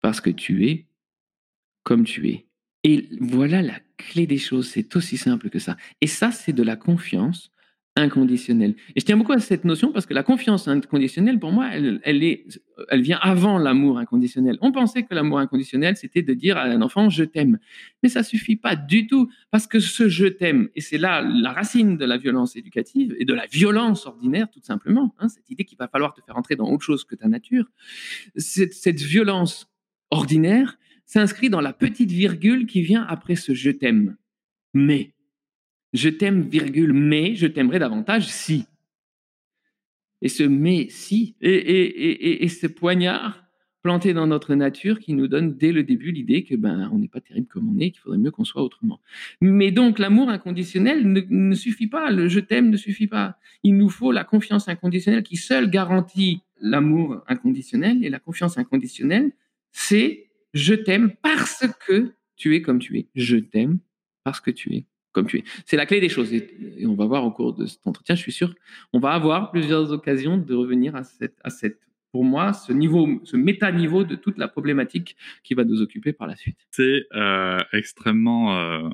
parce 0.00 0.20
que 0.20 0.30
tu 0.30 0.68
es 0.68 0.86
comme 1.82 2.04
tu 2.04 2.28
es. 2.28 2.46
Et 2.84 3.08
voilà 3.20 3.62
la 3.62 3.80
clé 3.96 4.28
des 4.28 4.38
choses, 4.38 4.68
c'est 4.68 4.94
aussi 4.94 5.16
simple 5.16 5.50
que 5.50 5.58
ça. 5.58 5.76
Et 6.00 6.06
ça, 6.06 6.30
c'est 6.30 6.52
de 6.52 6.62
la 6.62 6.76
confiance 6.76 7.50
inconditionnelle. 7.94 8.74
Et 8.96 9.00
je 9.00 9.04
tiens 9.04 9.18
beaucoup 9.18 9.32
à 9.32 9.38
cette 9.38 9.64
notion 9.64 9.92
parce 9.92 10.06
que 10.06 10.14
la 10.14 10.22
confiance 10.22 10.66
inconditionnelle, 10.66 11.38
pour 11.38 11.52
moi, 11.52 11.68
elle, 11.72 12.00
elle, 12.04 12.22
est, 12.22 12.46
elle 12.88 13.02
vient 13.02 13.18
avant 13.20 13.58
l'amour 13.58 13.98
inconditionnel. 13.98 14.56
On 14.62 14.72
pensait 14.72 15.02
que 15.02 15.14
l'amour 15.14 15.38
inconditionnel, 15.38 15.96
c'était 15.96 16.22
de 16.22 16.32
dire 16.32 16.56
à 16.56 16.62
un 16.62 16.80
enfant, 16.80 17.10
je 17.10 17.24
t'aime. 17.24 17.58
Mais 18.02 18.08
ça 18.08 18.22
suffit 18.22 18.56
pas 18.56 18.76
du 18.76 19.06
tout 19.06 19.30
parce 19.50 19.66
que 19.66 19.78
ce 19.78 20.08
je 20.08 20.26
t'aime, 20.26 20.70
et 20.74 20.80
c'est 20.80 20.96
là 20.96 21.22
la 21.22 21.52
racine 21.52 21.98
de 21.98 22.04
la 22.06 22.16
violence 22.16 22.56
éducative 22.56 23.14
et 23.18 23.26
de 23.26 23.34
la 23.34 23.46
violence 23.46 24.06
ordinaire, 24.06 24.48
tout 24.50 24.62
simplement, 24.62 25.14
hein, 25.18 25.28
cette 25.28 25.50
idée 25.50 25.64
qu'il 25.64 25.78
va 25.78 25.88
falloir 25.88 26.14
te 26.14 26.22
faire 26.22 26.36
entrer 26.36 26.56
dans 26.56 26.70
autre 26.70 26.84
chose 26.84 27.04
que 27.04 27.14
ta 27.14 27.28
nature, 27.28 27.66
cette 28.36 29.00
violence 29.00 29.70
ordinaire, 30.10 30.78
s'inscrit 31.04 31.50
dans 31.50 31.60
la 31.60 31.74
petite 31.74 32.10
virgule 32.10 32.64
qui 32.66 32.80
vient 32.80 33.04
après 33.06 33.36
ce 33.36 33.52
je 33.52 33.70
t'aime. 33.70 34.16
Mais, 34.72 35.11
je 35.92 36.08
t'aime, 36.08 36.42
virgule, 36.42 36.92
mais 36.92 37.34
je 37.34 37.46
t'aimerais 37.46 37.78
davantage 37.78 38.28
si. 38.28 38.66
Et 40.22 40.28
ce 40.28 40.44
mais 40.44 40.86
si, 40.88 41.36
et, 41.40 42.48
ce 42.48 42.66
poignard 42.66 43.42
planté 43.82 44.14
dans 44.14 44.28
notre 44.28 44.54
nature 44.54 45.00
qui 45.00 45.12
nous 45.12 45.26
donne 45.26 45.56
dès 45.56 45.72
le 45.72 45.82
début 45.82 46.12
l'idée 46.12 46.44
que 46.44 46.54
ben 46.54 46.88
on 46.92 46.98
n'est 46.98 47.08
pas 47.08 47.20
terrible 47.20 47.48
comme 47.48 47.68
on 47.68 47.80
est, 47.80 47.90
qu'il 47.90 48.00
faudrait 48.00 48.18
mieux 48.18 48.30
qu'on 48.30 48.44
soit 48.44 48.62
autrement. 48.62 49.00
Mais 49.40 49.72
donc 49.72 49.98
l'amour 49.98 50.28
inconditionnel 50.28 51.10
ne, 51.10 51.20
ne, 51.28 51.54
suffit 51.56 51.88
pas, 51.88 52.12
le 52.12 52.28
je 52.28 52.38
t'aime 52.38 52.70
ne 52.70 52.76
suffit 52.76 53.08
pas. 53.08 53.36
Il 53.64 53.76
nous 53.76 53.88
faut 53.88 54.12
la 54.12 54.22
confiance 54.22 54.68
inconditionnelle 54.68 55.24
qui 55.24 55.36
seule 55.36 55.68
garantit 55.68 56.42
l'amour 56.60 57.24
inconditionnel 57.26 58.04
et 58.04 58.08
la 58.08 58.20
confiance 58.20 58.56
inconditionnelle, 58.56 59.32
c'est 59.72 60.28
je 60.54 60.74
t'aime 60.74 61.12
parce 61.20 61.64
que 61.86 62.12
tu 62.36 62.54
es 62.54 62.62
comme 62.62 62.78
tu 62.78 62.98
es. 62.98 63.08
Je 63.16 63.36
t'aime 63.36 63.80
parce 64.22 64.40
que 64.40 64.52
tu 64.52 64.72
es 64.74 64.86
comme 65.12 65.26
tu 65.26 65.38
es. 65.38 65.44
C'est 65.66 65.76
la 65.76 65.86
clé 65.86 66.00
des 66.00 66.08
choses. 66.08 66.32
Et 66.32 66.86
on 66.86 66.94
va 66.94 67.06
voir 67.06 67.24
au 67.24 67.30
cours 67.30 67.54
de 67.54 67.66
cet 67.66 67.86
entretien, 67.86 68.14
je 68.14 68.20
suis 68.20 68.32
sûr, 68.32 68.54
on 68.92 68.98
va 68.98 69.10
avoir 69.10 69.50
plusieurs 69.50 69.92
occasions 69.92 70.36
de 70.36 70.54
revenir 70.54 70.96
à 70.96 71.04
cette, 71.04 71.36
à 71.44 71.50
cette 71.50 71.78
pour 72.12 72.24
moi, 72.24 72.52
ce 72.52 72.72
niveau, 72.72 73.08
ce 73.24 73.36
méta-niveau 73.36 74.04
de 74.04 74.16
toute 74.16 74.36
la 74.36 74.46
problématique 74.46 75.16
qui 75.42 75.54
va 75.54 75.64
nous 75.64 75.80
occuper 75.80 76.12
par 76.12 76.26
la 76.26 76.36
suite. 76.36 76.58
C'est 76.70 77.06
euh, 77.14 77.58
extrêmement 77.72 78.54
euh, 78.54 78.90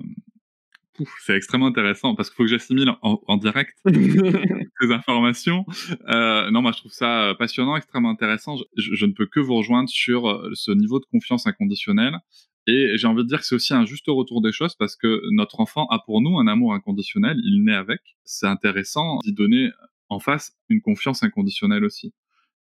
c'est 1.21 1.37
extrêmement 1.37 1.67
intéressant 1.67 2.15
parce 2.15 2.29
qu'il 2.29 2.37
faut 2.37 2.43
que 2.45 2.49
j'assimile 2.49 2.93
en, 3.03 3.37
direct 3.37 3.77
ces 3.87 4.93
informations. 4.93 5.65
Euh, 6.09 6.51
non, 6.51 6.63
moi 6.63 6.73
je 6.73 6.79
trouve 6.79 6.93
ça 6.93 7.35
passionnant, 7.39 7.77
extrêmement 7.77 8.11
intéressant. 8.11 8.57
Je, 8.77 8.95
je, 8.95 9.07
ne 9.07 9.13
peux 9.13 9.27
que 9.27 9.39
vous 9.39 9.55
rejoindre 9.55 9.89
sur 9.89 10.43
ce 10.55 10.73
niveau 10.73 10.99
de 10.99 11.05
confiance 11.05 11.47
inconditionnelle. 11.47 12.19
Et 12.71 12.99
j'ai 12.99 13.07
envie 13.07 13.23
de 13.23 13.29
dire 13.29 13.41
que 13.41 13.47
c'est 13.47 13.55
aussi 13.55 13.73
un 13.73 13.87
juste 13.87 14.05
retour 14.09 14.43
des 14.43 14.53
choses 14.53 14.75
parce 14.75 14.95
que 14.95 15.23
notre 15.31 15.61
enfant 15.61 15.87
a 15.87 16.01
pour 16.05 16.21
nous 16.21 16.39
un 16.39 16.47
amour 16.47 16.75
inconditionnel, 16.75 17.39
il 17.43 17.65
naît 17.65 17.75
avec. 17.75 18.01
C'est 18.25 18.47
intéressant 18.47 19.21
d'y 19.25 19.33
donner 19.33 19.71
en 20.11 20.19
face 20.19 20.53
une 20.69 20.83
confiance 20.83 21.23
inconditionnelle 21.23 21.83
aussi. 21.83 22.13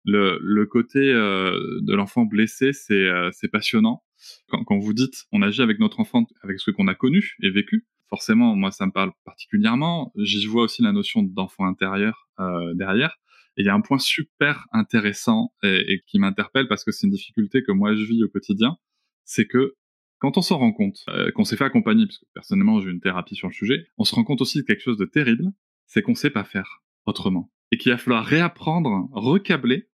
Le, 0.06 0.64
côté 0.64 1.12
euh, 1.12 1.60
de 1.82 1.94
l'enfant 1.94 2.24
blessé, 2.24 2.72
c'est 2.72 2.94
euh, 2.94 3.30
passionnant. 3.52 4.02
Quand, 4.48 4.64
quand 4.64 4.78
vous 4.78 4.94
dites 4.94 5.26
on 5.30 5.42
agit 5.42 5.60
avec 5.60 5.78
notre 5.78 6.00
enfant 6.00 6.24
avec 6.42 6.58
ce 6.58 6.70
qu'on 6.70 6.88
a 6.88 6.94
connu 6.94 7.36
et 7.42 7.50
vécu, 7.50 7.84
forcément, 8.08 8.56
moi, 8.56 8.70
ça 8.70 8.86
me 8.86 8.92
parle 8.92 9.12
particulièrement. 9.26 10.10
J'y 10.16 10.46
vois 10.46 10.62
aussi 10.62 10.80
la 10.80 10.92
notion 10.92 11.22
d'enfant 11.22 11.66
intérieur 11.66 12.30
euh, 12.40 12.72
derrière. 12.72 13.18
Et 13.58 13.62
il 13.62 13.66
y 13.66 13.68
a 13.68 13.74
un 13.74 13.82
point 13.82 13.98
super 13.98 14.66
intéressant 14.72 15.52
et, 15.62 16.02
qui 16.06 16.18
m'interpelle 16.18 16.66
parce 16.66 16.82
que 16.82 16.92
c'est 16.92 17.06
une 17.06 17.12
difficulté 17.12 17.62
que 17.62 17.72
moi 17.72 17.94
je 17.94 18.04
vis 18.04 18.24
au 18.24 18.28
quotidien, 18.28 18.78
c'est 19.24 19.46
que 19.46 19.74
quand 20.18 20.36
on 20.36 20.42
s'en 20.42 20.58
rend 20.58 20.72
compte, 20.72 21.04
euh, 21.08 21.30
qu'on 21.32 21.44
s'est 21.44 21.56
fait 21.56 21.64
accompagner, 21.64 22.06
parce 22.06 22.18
que 22.18 22.26
personnellement 22.34 22.80
j'ai 22.80 22.90
une 22.90 23.00
thérapie 23.00 23.34
sur 23.34 23.48
le 23.48 23.52
sujet, 23.52 23.86
on 23.98 24.04
se 24.04 24.14
rend 24.14 24.24
compte 24.24 24.40
aussi 24.40 24.58
de 24.58 24.62
quelque 24.62 24.82
chose 24.82 24.98
de 24.98 25.04
terrible, 25.04 25.52
c'est 25.86 26.02
qu'on 26.02 26.14
sait 26.14 26.30
pas 26.30 26.44
faire 26.44 26.82
autrement. 27.06 27.50
Et 27.70 27.78
qu'il 27.78 27.92
va 27.92 27.98
falloir 27.98 28.24
réapprendre, 28.24 29.08
recabler 29.12 29.88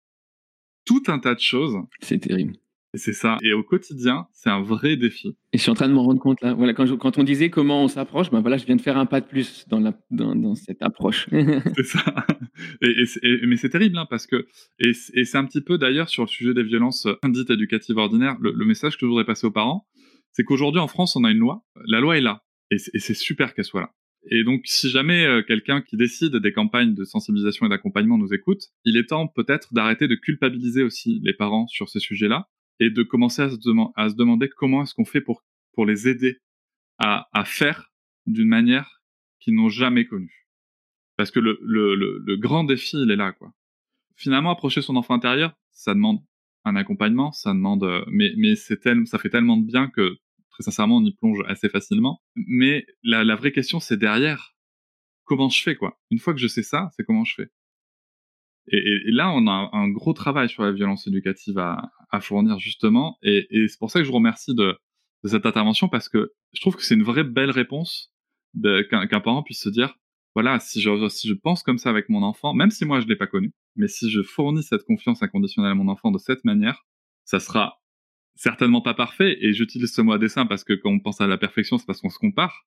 tout 0.85 1.03
un 1.09 1.19
tas 1.19 1.35
de 1.35 1.41
choses. 1.41 1.77
C'est 2.01 2.19
terrible. 2.19 2.55
C'est 2.95 3.13
ça. 3.13 3.39
Et 3.43 3.53
au 3.53 3.63
quotidien, 3.63 4.27
c'est 4.33 4.51
un 4.51 4.63
vrai 4.63 4.97
défi. 4.97 5.37
Et 5.53 5.59
je 5.59 5.63
suis 5.63 5.71
en 5.71 5.75
train 5.75 5.89
de 5.89 5.93
m'en 5.93 6.03
rendre 6.03 6.21
compte 6.21 6.41
là. 6.41 6.55
Voilà, 6.55 6.75
quand, 6.75 6.97
quand 6.97 7.19
on 7.19 7.23
disait 7.23 7.49
comment 7.49 7.85
on 7.85 7.89
s'approche, 7.89 8.31
ben 8.31 8.41
voilà, 8.41 8.57
je 8.57 8.67
viens 8.67 8.75
de 8.75 8.81
faire 8.81 8.99
un 8.99 9.07
pas 9.07 9.21
de 9.21 9.27
plus 9.27 9.65
dans, 9.69 9.79
la, 9.79 9.97
dans, 10.11 10.35
dans 10.35 10.57
cette 10.57 10.83
approche. 10.83 11.29
c'est 11.77 11.85
ça. 11.85 12.03
Et, 12.83 13.05
et, 13.23 13.47
mais 13.47 13.57
c'est 13.57 13.71
terrible, 13.71 13.97
hein, 13.97 14.07
parce 14.11 14.27
que 14.27 14.49
et, 14.81 14.93
c'est 14.93 15.37
un 15.37 15.45
petit 15.45 15.61
peu 15.61 15.79
d'ailleurs 15.79 16.09
sur 16.09 16.25
le 16.25 16.29
sujet 16.29 16.53
des 16.53 16.65
violences 16.65 17.07
dites 17.25 17.51
éducatives 17.51 17.97
ordinaires. 17.97 18.37
Le, 18.41 18.53
le 18.53 18.65
message 18.65 18.95
que 18.97 19.07
je 19.07 19.07
voudrais 19.07 19.25
passer 19.25 19.47
aux 19.47 19.53
parents, 19.53 19.87
c'est 20.33 20.45
qu'aujourd'hui 20.45 20.81
en 20.81 20.89
France, 20.89 21.17
on 21.17 21.25
a 21.25 21.31
une 21.31 21.39
loi. 21.39 21.65
La 21.87 22.01
loi 22.01 22.19
est 22.19 22.23
là, 22.23 22.45
et 22.71 22.79
c'est 22.79 23.15
super 23.15 23.55
qu'elle 23.55 23.65
soit 23.65 23.81
là. 23.81 23.95
Et 24.31 24.45
donc, 24.45 24.63
si 24.67 24.91
jamais 24.91 25.25
euh, 25.25 25.43
quelqu'un 25.43 25.81
qui 25.81 25.97
décide 25.97 26.37
des 26.37 26.53
campagnes 26.53 26.95
de 26.95 27.05
sensibilisation 27.05 27.67
et 27.67 27.69
d'accompagnement 27.71 28.19
nous 28.19 28.35
écoute, 28.35 28.65
il 28.85 28.97
est 28.97 29.07
temps 29.07 29.27
peut-être 29.27 29.73
d'arrêter 29.73 30.09
de 30.09 30.15
culpabiliser 30.15 30.83
aussi 30.83 31.21
les 31.23 31.33
parents 31.33 31.67
sur 31.69 31.89
ces 31.89 32.01
sujets-là 32.01 32.49
et 32.81 32.91
de 32.91 33.03
commencer 33.03 33.43
à 33.43 33.51
se, 33.51 33.57
demander 34.15 34.49
comment 34.49 34.83
est-ce 34.83 34.95
qu'on 34.95 35.07
fait 35.07 35.23
pour, 35.23 35.43
pour 35.73 35.87
les 35.87 36.07
aider 36.07 36.39
à, 36.99 37.29
à 37.33 37.45
faire 37.45 37.91
d'une 38.27 38.49
manière 38.49 39.03
qu'ils 39.41 39.55
n'ont 39.55 39.71
jamais 39.71 40.05
connue. 40.05 40.49
Parce 41.17 41.31
que 41.31 41.41
le, 41.41 41.59
le, 41.63 41.95
le, 41.95 42.37
grand 42.37 42.65
défi, 42.65 42.97
il 43.03 43.11
est 43.11 43.17
là, 43.17 43.33
quoi. 43.33 43.53
Finalement, 44.17 44.51
approcher 44.51 44.83
son 44.83 44.97
enfant 44.97 45.15
intérieur, 45.15 45.55
ça 45.71 45.95
demande 45.95 46.21
un 46.65 46.77
accompagnement, 46.77 47.33
ça 47.33 47.53
demande, 47.53 47.85
euh, 47.85 48.05
mais, 48.09 48.33
mais 48.37 48.55
c'est 48.55 48.79
tel, 48.79 49.07
ça 49.07 49.19
fait 49.19 49.31
tellement 49.31 49.57
de 49.57 49.67
bien 49.67 49.89
que, 49.89 50.17
très 50.51 50.63
sincèrement, 50.63 50.99
on 50.99 51.05
y 51.05 51.15
plonge 51.15 51.43
assez 51.47 51.69
facilement. 51.69 52.21
Mais 52.35 52.87
la, 53.03 53.35
vraie 53.35 53.53
question, 53.53 53.81
c'est 53.81 53.97
derrière, 53.97 54.55
comment 55.25 55.49
je 55.49 55.63
fais, 55.63 55.77
quoi? 55.77 55.99
Une 56.11 56.19
fois 56.19 56.35
que 56.35 56.41
je 56.41 56.49
sais 56.49 56.63
ça, 56.63 56.91
c'est 56.97 57.05
comment 57.05 57.25
je 57.25 57.35
fais? 57.35 57.51
Et, 58.73 59.11
là, 59.11 59.33
on 59.33 59.49
a 59.49 59.71
un 59.73 59.89
gros 59.89 60.13
travail 60.13 60.49
sur 60.49 60.63
la 60.63 60.73
violence 60.73 61.07
éducative 61.07 61.59
à, 61.59 61.91
fournir 62.21 62.59
justement, 62.59 63.17
et, 63.23 63.47
c'est 63.69 63.79
pour 63.79 63.91
ça 63.91 64.01
que 64.01 64.05
je 64.05 64.11
vous 64.11 64.17
remercie 64.17 64.55
de, 64.55 64.77
cette 65.25 65.45
intervention 65.45 65.89
parce 65.89 66.09
que 66.09 66.33
je 66.55 66.61
trouve 66.61 66.77
que 66.77 66.83
c'est 66.83 66.95
une 66.95 67.03
vraie 67.03 67.25
belle 67.25 67.51
réponse 67.51 68.11
qu'un 68.63 69.21
parent 69.21 69.43
puisse 69.43 69.63
se 69.63 69.69
dire, 69.69 69.95
voilà, 70.35 70.61
si 70.61 70.81
je, 70.81 71.33
pense 71.35 71.63
comme 71.63 71.79
ça 71.79 71.91
avec 71.91 72.09
mon 72.09 72.23
enfant, 72.23 72.55
même 72.55 72.71
si 72.71 72.85
moi 72.85 73.01
je 73.01 73.07
l'ai 73.07 73.17
pas 73.17 73.27
connu, 73.27 73.53
mais 73.77 73.89
si 73.89 74.11
je 74.11 74.23
fournis 74.23 74.63
cette 74.63 74.85
confiance 74.85 75.23
inconditionnelle 75.23 75.73
à 75.73 75.75
mon 75.75 75.89
enfant 75.89 76.11
de 76.11 76.19
cette 76.19 76.45
manière, 76.45 76.87
ça 77.25 77.41
sera 77.41 77.81
certainement 78.37 78.81
pas 78.81 78.95
parfait, 78.95 79.37
et 79.41 79.53
j'utilise 79.53 79.93
ce 79.93 80.01
mot 80.01 80.13
à 80.13 80.19
dessein 80.19 80.47
parce 80.47 80.65
que 80.65 80.73
quand 80.73 80.91
on 80.91 81.01
pense 81.01 81.21
à 81.21 81.27
la 81.27 81.37
perfection, 81.37 81.79
c'est 81.79 81.87
parce 81.87 82.01
qu'on 82.01 82.11
se 82.11 82.19
compare, 82.19 82.65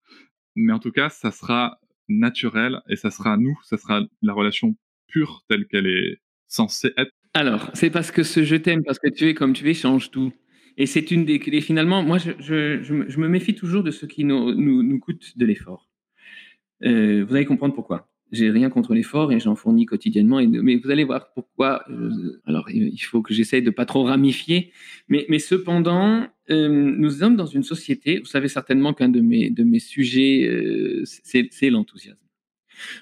mais 0.55 0.73
en 0.73 0.79
tout 0.79 0.91
cas, 0.91 1.09
ça 1.09 1.31
sera 1.31 1.79
naturel 2.09 2.81
et 2.89 2.95
ça 2.95 3.09
sera 3.09 3.37
nous, 3.37 3.57
ça 3.63 3.77
sera 3.77 4.01
la 4.21 4.33
relation 4.33 4.75
pure 5.07 5.43
telle 5.47 5.65
qu'elle 5.67 5.87
est 5.87 6.21
censée 6.47 6.91
être. 6.97 7.11
Alors, 7.33 7.71
c'est 7.73 7.89
parce 7.89 8.11
que 8.11 8.23
ce 8.23 8.43
je 8.43 8.55
t'aime, 8.57 8.83
parce 8.83 8.99
que 8.99 9.09
tu 9.09 9.27
es 9.27 9.33
comme 9.33 9.53
tu 9.53 9.67
es, 9.69 9.73
change 9.73 10.11
tout. 10.11 10.33
Et 10.77 10.85
c'est 10.85 11.11
une 11.11 11.25
des 11.25 11.39
clés. 11.39 11.61
Finalement, 11.61 12.03
moi, 12.03 12.17
je, 12.17 13.17
me 13.17 13.27
méfie 13.27 13.55
toujours 13.55 13.83
de 13.83 13.91
ce 13.91 14.05
qui 14.05 14.23
nous, 14.23 14.53
nous 14.53 14.99
coûte 14.99 15.37
de 15.37 15.45
l'effort. 15.45 15.92
Euh, 16.85 17.25
vous 17.27 17.35
allez 17.35 17.45
comprendre 17.45 17.73
pourquoi. 17.73 18.09
J'ai 18.31 18.49
rien 18.49 18.69
contre 18.69 18.95
l'effort 18.95 19.31
et 19.31 19.39
j'en 19.39 19.55
fournis 19.55 19.85
quotidiennement. 19.85 20.41
Mais 20.47 20.75
vous 20.77 20.89
allez 20.89 21.03
voir 21.03 21.31
pourquoi. 21.33 21.83
Euh, 21.89 22.41
alors, 22.45 22.69
il 22.71 22.97
faut 22.97 23.21
que 23.21 23.33
j'essaye 23.33 23.61
de 23.61 23.69
pas 23.69 23.85
trop 23.85 24.03
ramifier. 24.03 24.71
Mais, 25.07 25.39
cependant, 25.39 26.25
euh, 26.49 26.67
nous 26.67 27.11
sommes 27.11 27.35
dans 27.35 27.45
une 27.45 27.63
société. 27.63 28.19
Vous 28.19 28.25
savez 28.25 28.47
certainement 28.47 28.93
qu'un 28.93 29.09
de 29.09 29.21
mes, 29.21 29.51
de 29.51 29.63
mes 29.63 29.79
sujets, 29.79 31.03
c'est 31.05 31.69
l'enthousiasme. 31.69 32.17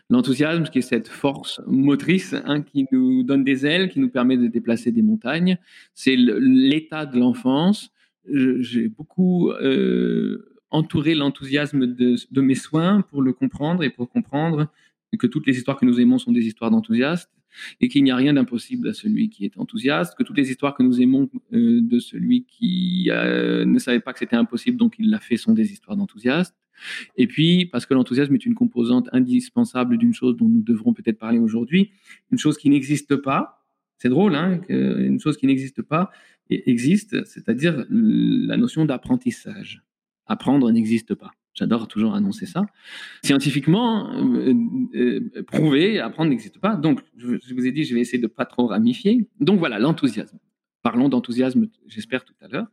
L'enthousiasme, 0.09 0.63
qui 0.63 0.79
est 0.79 0.81
cette 0.81 1.07
force 1.07 1.61
motrice 1.65 2.35
hein, 2.45 2.61
qui 2.61 2.85
nous 2.91 3.23
donne 3.23 3.45
des 3.45 3.65
ailes, 3.65 3.87
qui 3.89 4.01
nous 4.01 4.09
permet 4.09 4.35
de 4.35 4.47
déplacer 4.47 4.91
des 4.91 5.01
montagnes, 5.01 5.57
c'est 5.95 6.17
l'état 6.17 7.05
de 7.05 7.17
l'enfance. 7.17 7.89
J'ai 8.25 8.89
beaucoup 8.89 9.49
entouré 10.71 11.15
l'enthousiasme 11.15 11.85
de, 11.85 12.15
de, 12.29 12.41
mes 12.41 12.55
soins 12.55 13.01
pour 13.01 13.21
le 13.21 13.33
comprendre 13.33 13.83
et 13.83 13.89
pour 13.89 14.09
comprendre 14.09 14.67
que 15.19 15.27
toutes 15.27 15.45
les 15.45 15.57
histoires 15.57 15.77
que 15.77 15.85
nous 15.85 15.99
aimons 15.99 16.17
sont 16.17 16.31
des 16.31 16.47
histoires 16.47 16.71
d'enthousiastes 16.71 17.29
et 17.81 17.89
qu'il 17.89 18.03
n'y 18.03 18.11
a 18.11 18.15
rien 18.15 18.33
d'impossible 18.33 18.87
à 18.87 18.93
celui 18.93 19.29
qui 19.29 19.43
est 19.43 19.57
enthousiaste, 19.57 20.15
que 20.17 20.23
toutes 20.23 20.37
les 20.37 20.49
histoires 20.49 20.73
que 20.73 20.83
nous 20.83 21.01
aimons 21.01 21.29
euh, 21.53 21.81
de 21.81 21.99
celui 21.99 22.45
qui 22.45 23.09
euh, 23.11 23.65
ne 23.65 23.77
savait 23.77 23.99
pas 23.99 24.13
que 24.13 24.19
c'était 24.19 24.37
impossible, 24.37 24.77
donc 24.77 24.95
il 24.99 25.09
l'a 25.09 25.19
fait, 25.19 25.35
sont 25.35 25.53
des 25.53 25.71
histoires 25.71 25.97
d'enthousiastes 25.97 26.55
Et 27.17 27.27
puis, 27.27 27.65
parce 27.65 27.85
que 27.85 27.93
l'enthousiasme 27.93 28.33
est 28.33 28.45
une 28.45 28.55
composante 28.55 29.09
indispensable 29.11 29.97
d'une 29.97 30.13
chose 30.13 30.37
dont 30.37 30.47
nous 30.47 30.61
devrons 30.61 30.93
peut-être 30.93 31.19
parler 31.19 31.39
aujourd'hui, 31.39 31.91
une 32.31 32.37
chose 32.37 32.57
qui 32.57 32.69
n'existe 32.69 33.17
pas, 33.17 33.65
c'est 33.97 34.09
drôle, 34.09 34.35
hein, 34.35 34.61
une 34.69 35.19
chose 35.19 35.35
qui 35.35 35.45
n'existe 35.45 35.81
pas 35.81 36.09
existe, 36.49 37.23
c'est-à-dire 37.25 37.85
la 37.89 38.57
notion 38.57 38.85
d'apprentissage. 38.85 39.83
Apprendre 40.31 40.71
n'existe 40.71 41.13
pas. 41.13 41.31
J'adore 41.53 41.89
toujours 41.89 42.15
annoncer 42.15 42.45
ça. 42.45 42.65
Scientifiquement 43.21 44.09
euh, 44.13 44.53
euh, 44.95 45.43
prouvé, 45.45 45.99
apprendre 45.99 46.29
n'existe 46.29 46.59
pas. 46.59 46.77
Donc, 46.77 47.01
je, 47.17 47.53
vous 47.53 47.67
ai 47.67 47.73
dit, 47.73 47.83
je 47.83 47.93
vais 47.93 47.99
essayer 47.99 48.17
de 48.17 48.27
pas 48.27 48.45
trop 48.45 48.67
ramifier. 48.67 49.27
Donc 49.41 49.59
voilà, 49.59 49.77
l'enthousiasme. 49.77 50.39
Parlons 50.83 51.09
d'enthousiasme, 51.09 51.67
j'espère 51.85 52.23
tout 52.23 52.33
à 52.39 52.47
l'heure. 52.47 52.67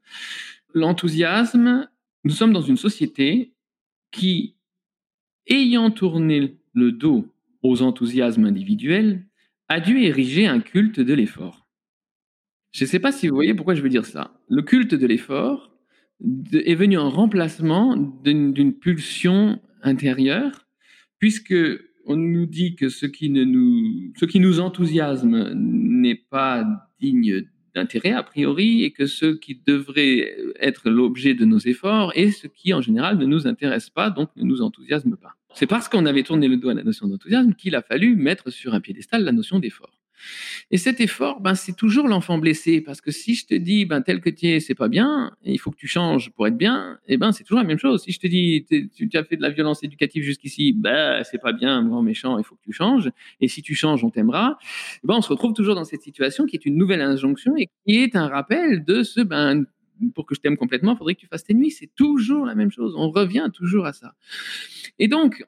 L'enthousiasme, 0.73 1.88
nous 2.23 2.31
sommes 2.31 2.53
dans 2.53 2.62
une 2.62 2.77
société 2.77 3.53
qui, 4.12 4.55
ayant 5.49 5.90
tourné 5.90 6.57
le 6.73 6.92
dos 6.92 7.27
aux 7.64 7.83
enthousiasmes 7.83 8.44
individuels, 8.44 9.27
a 9.66 9.81
dû 9.81 9.99
ériger 10.03 10.47
un 10.47 10.61
culte 10.61 11.01
de 11.01 11.12
l'effort. 11.12 11.66
Je 12.71 12.85
ne 12.85 12.88
sais 12.88 13.01
pas 13.01 13.11
si 13.11 13.27
vous 13.27 13.35
voyez 13.35 13.55
pourquoi 13.55 13.75
je 13.75 13.83
veux 13.83 13.88
dire 13.88 14.07
ça. 14.07 14.40
Le 14.49 14.62
culte 14.62 14.94
de 14.94 15.07
l'effort 15.09 15.73
est 16.53 16.75
venu 16.75 16.99
en 16.99 17.11
remplacement 17.11 17.97
d'une 17.97 18.75
pulsion 18.75 19.61
intérieure, 19.83 20.67
puisque 21.19 21.55
on 22.07 22.17
nous 22.17 22.47
dit 22.47 22.75
que 22.75 22.89
ce 22.89 23.07
qui, 23.07 23.31
ne 23.31 23.45
nous, 23.45 24.13
ce 24.19 24.25
qui 24.25 24.41
nous 24.41 24.61
enthousiasme 24.61 25.53
n'est 25.55 26.23
pas 26.31 26.67
digne 27.01 27.45
d'intérêt 27.75 28.13
a 28.13 28.23
priori, 28.23 28.83
et 28.83 28.91
que 28.91 29.07
ce 29.07 29.27
qui 29.27 29.61
devrait 29.67 30.35
être 30.59 30.91
l'objet 30.91 31.35
de 31.35 31.45
nos 31.45 31.59
efforts 31.59 32.13
est 32.17 32.31
ce 32.31 32.47
qui 32.47 32.73
en 32.73 32.81
général 32.81 33.19
ne 33.19 33.27
nous 33.27 33.47
intéresse 33.47 33.91
pas, 33.91 34.11
donc 34.11 34.31
ne 34.37 34.45
nous 34.45 34.63
enthousiasme 34.63 35.17
pas. 35.17 35.35
C'est 35.55 35.67
parce 35.67 35.89
qu'on 35.89 36.07
avait 36.07 36.23
tourné 36.23 36.49
le 36.49 36.57
dos 36.57 36.69
à 36.71 36.75
la 36.75 36.83
notion 36.83 37.07
d'enthousiasme 37.07 37.55
qu'il 37.55 37.75
a 37.75 37.83
fallu 37.83 38.17
mettre 38.17 38.51
sur 38.51 38.75
un 38.75 38.81
piédestal 38.81 39.25
la 39.25 39.33
notion 39.33 39.59
d'effort. 39.59 39.98
Et 40.71 40.79
cet 40.79 41.01
effort, 41.01 41.41
ben, 41.41 41.55
c'est 41.55 41.77
toujours 41.77 42.09
l'enfant 42.09 42.39
blessé, 42.39 42.81
parce 42.81 43.01
que 43.01 43.11
si 43.11 43.35
je 43.35 43.47
te 43.47 43.55
dis, 43.55 43.85
ben, 43.85 44.03
tel 44.03 44.21
que 44.21 44.31
tu 44.31 44.47
es, 44.47 44.61
c'est 44.61 44.75
pas 44.75 44.89
bien, 44.89 45.33
il 45.45 45.59
faut 45.59 45.71
que 45.71 45.77
tu 45.77 45.89
changes 45.89 46.31
pour 46.31 46.47
être 46.47 46.57
bien, 46.57 46.99
et 47.07 47.15
eh 47.15 47.17
ben, 47.17 47.33
c'est 47.33 47.45
toujours 47.45 47.61
la 47.61 47.67
même 47.67 47.79
chose. 47.79 48.03
Si 48.03 48.13
je 48.13 48.21
te 48.21 48.27
dis, 48.27 48.67
tu 48.95 49.11
as 49.15 49.25
fait 49.25 49.37
de 49.37 49.43
la 49.43 49.51
violence 49.51 49.83
éducative 49.83 50.23
jusqu'ici, 50.23 50.73
ben, 50.73 51.23
c'est 51.25 51.39
pas 51.39 51.53
bien, 51.53 51.85
grand 51.85 52.03
méchant, 52.03 52.39
il 52.39 52.45
faut 52.45 52.55
que 52.55 52.65
tu 52.65 52.73
changes, 52.73 53.11
et 53.41 53.49
si 53.49 53.63
tu 53.63 53.75
changes, 53.75 54.05
on 54.05 54.11
t'aimera, 54.11 54.59
eh 55.03 55.07
ben, 55.07 55.15
on 55.17 55.23
se 55.23 55.29
retrouve 55.29 55.55
toujours 55.55 55.75
dans 55.75 55.85
cette 55.85 56.03
situation 56.03 56.47
qui 56.47 56.57
est 56.57 56.67
une 56.67 56.77
nouvelle 56.77 57.01
injonction 57.01 57.57
et 57.57 57.69
qui 57.87 57.97
est 57.97 58.17
un 58.17 58.29
rappel 58.29 58.85
de 58.85 59.03
ce, 59.03 59.21
ben, 59.21 59.65
pour 60.15 60.27
que 60.27 60.35
je 60.35 60.41
t'aime 60.41 60.57
complètement, 60.57 60.93
il 60.93 60.99
faudrait 60.99 61.15
que 61.15 61.21
tu 61.21 61.27
fasses 61.27 61.45
tes 61.45 61.55
nuits. 61.55 61.71
C'est 61.71 61.91
toujours 61.95 62.47
la 62.47 62.55
même 62.55 62.71
chose. 62.71 62.95
On 62.97 63.11
revient 63.11 63.49
toujours 63.53 63.87
à 63.87 63.93
ça. 63.93 64.15
Et 64.99 65.09
donc, 65.09 65.45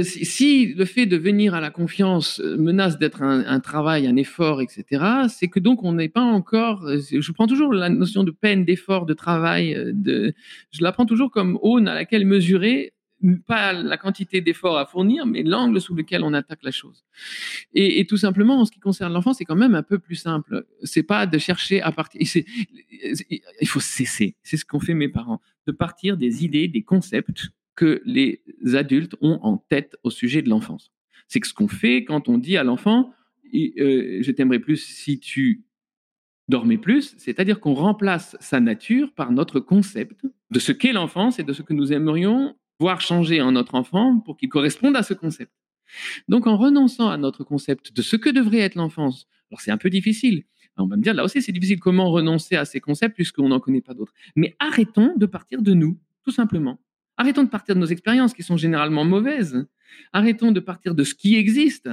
si 0.00 0.72
le 0.74 0.84
fait 0.84 1.06
de 1.06 1.16
venir 1.16 1.54
à 1.54 1.60
la 1.60 1.70
confiance 1.70 2.40
euh, 2.40 2.56
menace 2.56 2.98
d'être 2.98 3.22
un, 3.22 3.60
travail, 3.60 4.06
un 4.06 4.16
effort, 4.16 4.62
etc., 4.62 5.04
c'est 5.28 5.48
que 5.48 5.60
donc 5.60 5.82
on 5.84 5.92
n'est 5.92 6.08
pas 6.08 6.22
encore. 6.22 6.84
Euh, 6.86 6.98
je 6.98 7.32
prends 7.32 7.46
toujours 7.46 7.72
la 7.74 7.90
notion 7.90 8.24
de 8.24 8.30
peine, 8.30 8.64
d'effort, 8.64 9.04
de 9.04 9.14
travail. 9.14 9.76
De, 9.92 10.34
je 10.70 10.82
la 10.82 10.92
prends 10.92 11.04
toujours 11.04 11.30
comme 11.30 11.58
aune 11.60 11.88
à 11.88 11.94
laquelle 11.94 12.24
mesurer 12.26 12.94
pas 13.46 13.72
la 13.72 13.96
quantité 13.96 14.40
d'efforts 14.40 14.78
à 14.78 14.86
fournir, 14.86 15.26
mais 15.26 15.42
l'angle 15.42 15.80
sous 15.80 15.94
lequel 15.94 16.24
on 16.24 16.32
attaque 16.32 16.64
la 16.64 16.72
chose. 16.72 17.04
Et, 17.72 18.00
et 18.00 18.06
tout 18.06 18.16
simplement, 18.16 18.60
en 18.60 18.64
ce 18.64 18.72
qui 18.72 18.80
concerne 18.80 19.12
l'enfant, 19.12 19.32
c'est 19.32 19.44
quand 19.44 19.56
même 19.56 19.74
un 19.76 19.82
peu 19.82 19.98
plus 19.98 20.16
simple. 20.16 20.66
C'est 20.82 21.04
pas 21.04 21.26
de 21.26 21.38
chercher 21.38 21.80
à 21.82 21.92
partir. 21.92 22.20
Il 22.20 23.68
faut 23.68 23.80
cesser. 23.80 24.36
C'est 24.42 24.56
ce 24.56 24.64
qu'ont 24.64 24.80
fait 24.80 24.94
mes 24.94 25.08
parents, 25.08 25.40
de 25.66 25.72
partir 25.72 26.16
des 26.16 26.44
idées, 26.44 26.66
des 26.66 26.82
concepts 26.82 27.50
que 27.74 28.02
les 28.04 28.42
adultes 28.74 29.16
ont 29.20 29.38
en 29.42 29.56
tête 29.56 29.96
au 30.02 30.10
sujet 30.10 30.42
de 30.42 30.48
l'enfance. 30.48 30.92
C'est 31.28 31.44
ce 31.44 31.54
qu'on 31.54 31.68
fait 31.68 32.04
quand 32.04 32.28
on 32.28 32.38
dit 32.38 32.56
à 32.56 32.64
l'enfant 32.64 33.12
euh, 33.54 34.18
Je 34.22 34.30
t'aimerais 34.30 34.58
plus 34.58 34.76
si 34.76 35.18
tu 35.18 35.64
dormais 36.48 36.78
plus, 36.78 37.14
c'est-à-dire 37.18 37.60
qu'on 37.60 37.74
remplace 37.74 38.36
sa 38.40 38.60
nature 38.60 39.12
par 39.14 39.32
notre 39.32 39.60
concept 39.60 40.26
de 40.50 40.58
ce 40.58 40.72
qu'est 40.72 40.92
l'enfance 40.92 41.38
et 41.38 41.44
de 41.44 41.52
ce 41.52 41.62
que 41.62 41.72
nous 41.72 41.92
aimerions 41.92 42.56
voir 42.78 43.00
changer 43.00 43.40
en 43.40 43.52
notre 43.52 43.74
enfant 43.74 44.18
pour 44.18 44.36
qu'il 44.36 44.48
corresponde 44.48 44.96
à 44.96 45.02
ce 45.02 45.14
concept. 45.14 45.52
Donc 46.28 46.46
en 46.46 46.56
renonçant 46.56 47.08
à 47.08 47.16
notre 47.16 47.44
concept 47.44 47.94
de 47.94 48.02
ce 48.02 48.16
que 48.16 48.28
devrait 48.28 48.58
être 48.58 48.74
l'enfance, 48.74 49.26
alors 49.50 49.60
c'est 49.60 49.70
un 49.70 49.78
peu 49.78 49.88
difficile, 49.88 50.44
on 50.76 50.86
va 50.86 50.96
me 50.96 51.02
dire 51.02 51.14
là 51.14 51.24
aussi 51.24 51.42
c'est 51.42 51.52
difficile 51.52 51.78
comment 51.78 52.10
renoncer 52.10 52.56
à 52.56 52.64
ces 52.64 52.80
concepts 52.80 53.14
puisqu'on 53.14 53.48
n'en 53.48 53.60
connaît 53.60 53.82
pas 53.82 53.94
d'autres. 53.94 54.12
Mais 54.36 54.56
arrêtons 54.58 55.14
de 55.16 55.26
partir 55.26 55.62
de 55.62 55.74
nous, 55.74 55.98
tout 56.24 56.30
simplement. 56.30 56.78
Arrêtons 57.16 57.44
de 57.44 57.48
partir 57.48 57.74
de 57.74 57.80
nos 57.80 57.86
expériences 57.86 58.34
qui 58.34 58.42
sont 58.42 58.56
généralement 58.56 59.04
mauvaises. 59.04 59.66
Arrêtons 60.12 60.52
de 60.52 60.60
partir 60.60 60.94
de 60.94 61.04
ce 61.04 61.14
qui 61.14 61.36
existe 61.36 61.88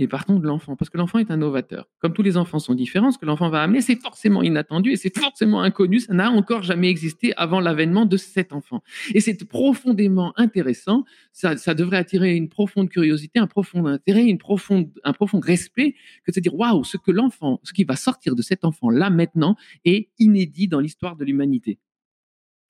et 0.00 0.08
partons 0.08 0.40
de 0.40 0.46
l'enfant, 0.46 0.74
parce 0.74 0.90
que 0.90 0.98
l'enfant 0.98 1.18
est 1.20 1.30
un 1.30 1.36
novateur. 1.36 1.88
Comme 2.00 2.14
tous 2.14 2.22
les 2.22 2.36
enfants 2.36 2.58
sont 2.58 2.74
différents, 2.74 3.12
ce 3.12 3.18
que 3.18 3.26
l'enfant 3.26 3.48
va 3.48 3.62
amener, 3.62 3.80
c'est 3.80 3.94
forcément 3.94 4.42
inattendu 4.42 4.90
et 4.90 4.96
c'est 4.96 5.16
forcément 5.16 5.62
inconnu. 5.62 6.00
Ça 6.00 6.14
n'a 6.14 6.30
encore 6.32 6.64
jamais 6.64 6.90
existé 6.90 7.32
avant 7.36 7.60
l'avènement 7.60 8.04
de 8.04 8.16
cet 8.16 8.52
enfant. 8.52 8.82
Et 9.14 9.20
c'est 9.20 9.44
profondément 9.44 10.32
intéressant. 10.36 11.04
Ça, 11.32 11.74
devrait 11.74 11.98
attirer 11.98 12.34
une 12.34 12.48
profonde 12.48 12.88
curiosité, 12.88 13.38
un 13.38 13.46
profond 13.46 13.86
intérêt, 13.86 14.26
un 14.28 15.12
profond 15.12 15.40
respect, 15.40 15.94
que 16.24 16.32
de 16.32 16.34
se 16.34 16.40
dire 16.40 16.54
waouh, 16.54 16.82
ce 16.82 16.96
que 16.96 17.12
l'enfant, 17.12 17.60
ce 17.62 17.72
qui 17.72 17.84
va 17.84 17.94
sortir 17.94 18.34
de 18.34 18.42
cet 18.42 18.64
enfant 18.64 18.90
là 18.90 19.10
maintenant 19.10 19.54
est 19.84 20.08
inédit 20.18 20.66
dans 20.66 20.80
l'histoire 20.80 21.14
de 21.14 21.24
l'humanité. 21.24 21.78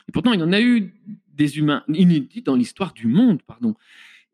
Et 0.08 0.12
pourtant, 0.12 0.32
il 0.32 0.40
y 0.40 0.42
en 0.42 0.52
a 0.52 0.60
eu 0.60 0.94
des 1.32 1.58
humains 1.58 1.82
inédits 1.88 2.42
dans 2.42 2.54
l'histoire 2.54 2.92
du 2.92 3.06
monde, 3.06 3.42
pardon. 3.42 3.74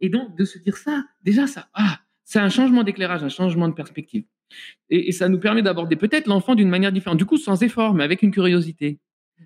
Et 0.00 0.08
donc, 0.08 0.36
de 0.36 0.44
se 0.44 0.58
dire 0.58 0.76
ça, 0.76 1.04
déjà, 1.22 1.46
ça, 1.46 1.68
ah, 1.74 2.00
c'est 2.24 2.38
un 2.38 2.48
changement 2.48 2.82
d'éclairage, 2.82 3.22
un 3.22 3.28
changement 3.28 3.68
de 3.68 3.74
perspective. 3.74 4.24
Et, 4.88 5.08
et 5.08 5.12
ça 5.12 5.28
nous 5.28 5.38
permet 5.38 5.62
d'aborder 5.62 5.96
peut-être 5.96 6.26
l'enfant 6.26 6.54
d'une 6.54 6.68
manière 6.68 6.92
différente, 6.92 7.18
du 7.18 7.26
coup, 7.26 7.36
sans 7.36 7.62
effort, 7.62 7.94
mais 7.94 8.04
avec 8.04 8.22
une 8.22 8.30
curiosité 8.30 8.98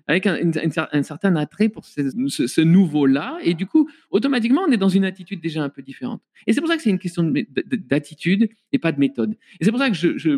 avec 0.07 0.27
un, 0.27 1.03
certain 1.03 1.35
attrait 1.35 1.69
pour 1.69 1.85
ce, 1.85 2.61
nouveau-là. 2.61 3.37
Et 3.43 3.53
du 3.53 3.65
coup, 3.65 3.89
automatiquement, 4.11 4.61
on 4.67 4.71
est 4.71 4.77
dans 4.77 4.89
une 4.89 5.05
attitude 5.05 5.41
déjà 5.41 5.63
un 5.63 5.69
peu 5.69 5.81
différente. 5.81 6.21
Et 6.47 6.53
c'est 6.53 6.61
pour 6.61 6.69
ça 6.69 6.77
que 6.77 6.83
c'est 6.83 6.89
une 6.89 6.99
question 6.99 7.33
d'attitude 7.89 8.49
et 8.71 8.79
pas 8.79 8.91
de 8.91 8.99
méthode. 8.99 9.35
Et 9.59 9.65
c'est 9.65 9.71
pour 9.71 9.79
ça 9.79 9.89
que 9.89 9.95
je, 9.95 10.17
je 10.17 10.29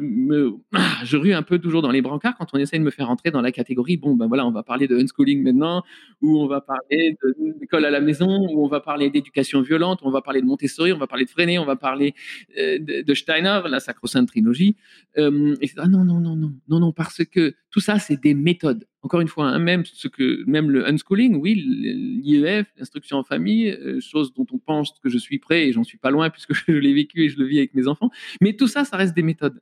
ah, 0.73 1.03
rue 1.13 1.33
un 1.33 1.43
peu 1.43 1.59
toujours 1.59 1.81
dans 1.81 1.91
les 1.91 2.01
brancards 2.01 2.37
quand 2.37 2.47
on 2.53 2.57
essaie 2.57 2.79
de 2.79 2.83
me 2.83 2.91
faire 2.91 3.09
entrer 3.09 3.31
dans 3.31 3.41
la 3.41 3.51
catégorie, 3.51 3.97
bon, 3.97 4.15
ben 4.15 4.27
voilà, 4.27 4.45
on 4.45 4.51
va 4.51 4.63
parler 4.63 4.87
de 4.87 4.97
unschooling 4.97 5.43
maintenant, 5.43 5.83
ou 6.21 6.39
on 6.39 6.47
va 6.47 6.61
parler 6.61 7.17
d'école 7.59 7.85
à 7.85 7.89
la 7.89 7.99
maison, 7.99 8.47
ou 8.49 8.63
on 8.63 8.67
va 8.67 8.79
parler 8.79 9.09
d'éducation 9.09 9.61
violente, 9.61 9.99
on 10.03 10.11
va 10.11 10.21
parler 10.21 10.41
de 10.41 10.45
Montessori, 10.45 10.93
on 10.93 10.97
va 10.97 11.07
parler 11.07 11.25
de 11.25 11.29
Freinet, 11.29 11.57
on 11.57 11.65
va 11.65 11.75
parler 11.75 12.13
euh, 12.57 12.79
de, 12.79 13.13
Steiner, 13.13 13.61
la 13.67 13.79
sacro-sainte 13.79 14.27
trilogie. 14.27 14.75
Euh, 15.17 15.55
et 15.61 15.69
ah 15.77 15.87
non, 15.87 16.03
non, 16.03 16.19
non, 16.19 16.35
non, 16.35 16.53
non, 16.67 16.79
non, 16.79 16.91
parce 16.91 17.23
que 17.25 17.55
tout 17.71 17.79
ça, 17.79 17.99
c'est 17.99 18.21
des 18.21 18.33
méthodes 18.33 18.85
encore 19.07 19.21
une 19.21 19.29
fois, 19.29 19.45
hein, 19.45 19.57
même, 19.57 19.85
ce 19.85 20.09
que, 20.09 20.43
même 20.47 20.69
le 20.69 20.85
unschooling, 20.85 21.37
oui, 21.37 21.55
l'IEF, 21.55 22.67
l'instruction 22.75 23.15
en 23.15 23.23
famille, 23.23 23.69
euh, 23.69 24.01
chose 24.01 24.33
dont 24.33 24.45
on 24.51 24.57
pense 24.57 24.91
que 25.01 25.07
je 25.07 25.17
suis 25.17 25.39
prêt 25.39 25.65
et 25.65 25.71
j'en 25.71 25.85
suis 25.85 25.97
pas 25.97 26.11
loin 26.11 26.29
puisque 26.29 26.53
je 26.67 26.73
l'ai 26.73 26.93
vécu 26.93 27.23
et 27.23 27.29
je 27.29 27.39
le 27.39 27.45
vis 27.45 27.59
avec 27.59 27.73
mes 27.73 27.87
enfants. 27.87 28.09
Mais 28.41 28.51
tout 28.51 28.67
ça, 28.67 28.83
ça 28.83 28.97
reste 28.97 29.15
des 29.15 29.23
méthodes. 29.23 29.61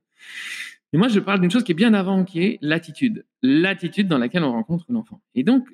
Et 0.93 0.97
moi, 0.97 1.09
je 1.09 1.19
parle 1.19 1.41
d'une 1.41 1.51
chose 1.51 1.63
qui 1.63 1.73
est 1.73 1.75
bien 1.75 1.93
avant, 1.93 2.23
qui 2.23 2.41
est 2.41 2.57
l'attitude. 2.63 3.23
L'attitude 3.43 4.07
dans 4.07 4.17
laquelle 4.17 4.43
on 4.43 4.51
rencontre 4.51 4.85
l'enfant. 4.89 5.21
Et 5.35 5.43
donc, 5.43 5.67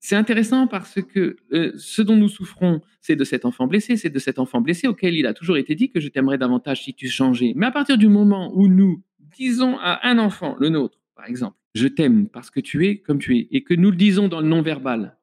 c'est 0.00 0.16
intéressant 0.16 0.66
parce 0.66 1.00
que 1.00 1.36
euh, 1.52 1.72
ce 1.76 2.02
dont 2.02 2.16
nous 2.16 2.28
souffrons, 2.28 2.80
c'est 3.00 3.14
de 3.14 3.22
cet 3.22 3.44
enfant 3.44 3.68
blessé, 3.68 3.96
c'est 3.96 4.10
de 4.10 4.18
cet 4.18 4.40
enfant 4.40 4.60
blessé 4.60 4.88
auquel 4.88 5.14
il 5.14 5.28
a 5.28 5.32
toujours 5.32 5.58
été 5.58 5.76
dit 5.76 5.90
que 5.90 6.00
je 6.00 6.08
t'aimerais 6.08 6.38
davantage 6.38 6.82
si 6.82 6.92
tu 6.92 7.08
changeais. 7.08 7.52
Mais 7.54 7.66
à 7.66 7.70
partir 7.70 7.98
du 7.98 8.08
moment 8.08 8.50
où 8.52 8.66
nous 8.66 9.00
disons 9.38 9.78
à 9.78 10.08
un 10.08 10.18
enfant, 10.18 10.56
le 10.58 10.70
nôtre, 10.70 10.98
par 11.14 11.26
exemple, 11.28 11.56
je 11.74 11.88
t'aime 11.88 12.28
parce 12.28 12.50
que 12.50 12.60
tu 12.60 12.86
es 12.86 12.98
comme 12.98 13.18
tu 13.18 13.36
es, 13.36 13.48
et 13.50 13.62
que 13.62 13.74
nous 13.74 13.90
le 13.90 13.96
disons 13.96 14.28
dans 14.28 14.40
le 14.40 14.48
non-verbal, 14.48 15.16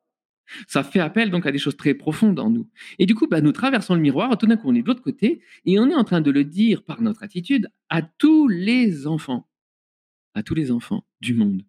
ça 0.68 0.84
fait 0.84 1.00
appel 1.00 1.30
donc 1.30 1.46
à 1.46 1.52
des 1.52 1.58
choses 1.58 1.78
très 1.78 1.94
profondes 1.94 2.40
en 2.40 2.50
nous. 2.50 2.68
Et 2.98 3.06
du 3.06 3.16
coup, 3.16 3.28
bah, 3.28 3.42
nous 3.42 3.52
traversons 3.52 3.96
le 3.96 4.02
miroir, 4.02 4.38
tout 4.38 4.48
d'un 4.48 4.58
coup 4.58 4.70
on 4.70 4.76
est 4.76 4.82
de 4.82 4.88
l'autre 4.88 5.04
côté, 5.04 5.42
et 5.66 5.80
on 5.80 5.90
est 5.90 5.96
en 5.96 6.04
train 6.04 6.22
de 6.22 6.32
le 6.32 6.44
dire 6.44 6.84
par 6.84 7.02
notre 7.02 7.24
attitude 7.24 7.70
à 7.90 8.02
tous 8.02 8.48
les 8.48 9.08
enfants, 9.08 9.48
à 10.34 10.44
tous 10.44 10.56
les 10.56 10.72
enfants 10.72 11.06
du 11.22 11.34
monde, 11.34 11.64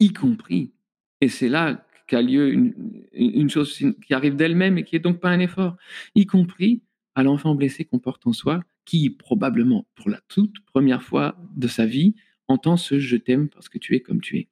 y 0.00 0.12
compris. 0.12 0.72
Et 1.20 1.28
c'est 1.28 1.48
là 1.48 1.86
qu'a 2.06 2.22
lieu 2.22 2.72
une, 3.12 3.50
chose 3.50 3.76
qui 4.04 4.14
arrive 4.14 4.36
d'elle-même 4.36 4.78
et 4.78 4.84
qui 4.84 4.96
est 4.96 5.00
donc 5.00 5.20
pas 5.20 5.30
un 5.30 5.40
effort, 5.40 5.76
y 6.14 6.26
compris 6.26 6.82
à 7.14 7.22
l'enfant 7.22 7.54
blessé 7.54 7.84
qu'on 7.84 7.98
porte 7.98 8.26
en 8.26 8.32
soi, 8.32 8.62
qui 8.84 9.10
probablement 9.10 9.86
pour 9.94 10.10
la 10.10 10.20
toute 10.28 10.60
première 10.66 11.02
fois 11.02 11.36
de 11.56 11.66
sa 11.66 11.86
vie 11.86 12.14
entends 12.48 12.76
ce 12.76 12.98
je 12.98 13.16
t'aime 13.16 13.48
parce 13.48 13.68
que 13.68 13.78
tu 13.78 13.94
es 13.94 14.00
comme 14.00 14.20
tu 14.20 14.38
es. 14.38 14.48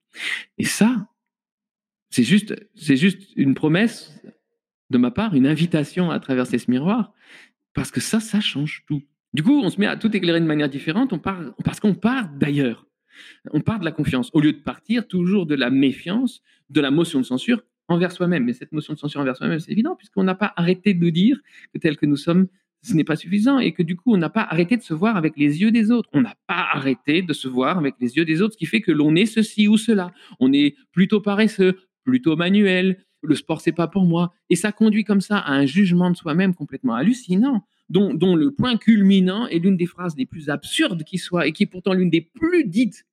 Et 0.59 0.65
ça, 0.65 1.09
c'est 2.11 2.25
juste, 2.25 2.55
c'est 2.75 2.97
juste 2.97 3.23
une 3.37 3.55
promesse 3.55 4.21
de 4.91 4.99
ma 4.99 5.11
part, 5.11 5.35
une 5.35 5.47
invitation 5.47 6.11
à 6.11 6.21
traverser 6.21 6.59
ce 6.59 6.71
miroir, 6.71 7.13
parce 7.73 7.91
que 7.91 8.01
ça, 8.01 8.21
ça 8.21 8.41
change 8.41 8.85
tout. 8.87 9.03
Du 9.33 9.43
coup, 9.43 9.61
on 9.61 9.71
se 9.71 9.81
met 9.81 9.87
à 9.87 9.97
tout 9.97 10.15
éclairer 10.17 10.41
de 10.41 10.47
manière 10.47 10.69
différente, 10.69 11.13
on 11.13 11.19
part, 11.19 11.41
parce 11.65 11.81
qu'on 11.81 11.95
part 11.95 12.29
d'ailleurs. 12.29 12.87
On 13.53 13.61
part 13.61 13.81
de 13.81 13.85
la 13.85 13.93
confiance, 13.93 14.31
au 14.33 14.41
lieu 14.41 14.53
de 14.53 14.59
partir 14.59 15.09
toujours 15.09 15.47
de 15.47 15.55
la 15.55 15.71
méfiance, 15.71 16.43
de 16.71 16.81
la 16.81 16.91
motion 16.91 17.21
de 17.21 17.25
censure, 17.25 17.63
envers 17.89 18.13
soi-même. 18.13 18.45
Mais 18.45 18.53
cette 18.53 18.73
notion 18.73 18.95
de 18.95 18.99
censure 18.99 19.21
envers 19.21 19.37
soi-même, 19.37 19.59
c'est 19.59 19.73
évident, 19.73 19.97
puisqu'on 19.97 20.25
n'a 20.25 20.35
pas 20.35 20.53
arrêté 20.57 20.95
de 20.95 21.05
nous 21.05 21.11
dire 21.11 21.41
que 21.73 21.79
tel 21.79 21.97
que 21.97 22.07
nous 22.07 22.17
sommes, 22.17 22.47
ce 22.85 22.95
n'est 22.95 23.05
pas 23.05 23.17
suffisant 23.17 23.59
et 23.59 23.73
que 23.73 23.83
du 23.83 23.97
coup, 23.97 24.13
on 24.13 24.19
n'a 24.19 24.29
pas 24.29 24.43
arrêté 24.43 24.77
de 24.77 24.83
se 24.83 24.95
voir 24.95 25.17
avec 25.17 25.37
les 25.37 25.63
yeux 25.63 25.71
des 25.71 25.91
autres. 25.91 26.09
On 26.13 26.21
n'a 26.21 26.35
pas 26.47 26.67
arrêté 26.73 27.23
de 27.23 27.33
se 27.33 27.49
voir 27.49 27.79
avec 27.79 27.95
les 28.01 28.17
yeux 28.17 28.25
des 28.25 28.43
autres, 28.43 28.55
ce 28.55 28.59
qui 28.59 28.67
fait 28.67 28.81
que 28.81 28.93
l'on 28.93 29.15
est 29.17 29.27
ceci 29.27 29.69
ou 29.69 29.77
cela. 29.77 30.13
On 30.39 30.53
est 30.53 30.77
plutôt 30.93 31.21
paresseux, 31.21 31.79
plutôt 32.05 32.37
manuel. 32.37 33.05
Le 33.23 33.35
sport, 33.35 33.63
c'est 33.63 33.73
pas 33.73 33.89
pour 33.89 34.05
moi. 34.05 34.35
Et 34.51 34.57
ça 34.57 34.71
conduit 34.71 35.05
comme 35.05 35.23
ça 35.23 35.39
à 35.39 35.53
un 35.53 35.65
jugement 35.65 36.11
de 36.11 36.17
soi-même 36.17 36.55
complètement 36.55 36.95
hallucinant, 36.95 37.67
dont, 37.89 38.37
le 38.37 38.51
point 38.51 38.77
culminant 38.77 39.47
est 39.47 39.59
l'une 39.59 39.79
des 39.79 39.87
phrases 39.87 40.15
les 40.17 40.27
plus 40.27 40.51
absurdes 40.51 41.05
qui 41.05 41.17
soit 41.17 41.47
et 41.47 41.53
qui 41.53 41.63
est 41.63 41.67
pourtant 41.67 41.95
l'une 41.95 42.11
des 42.11 42.21
plus 42.21 42.65
dites. 42.65 43.07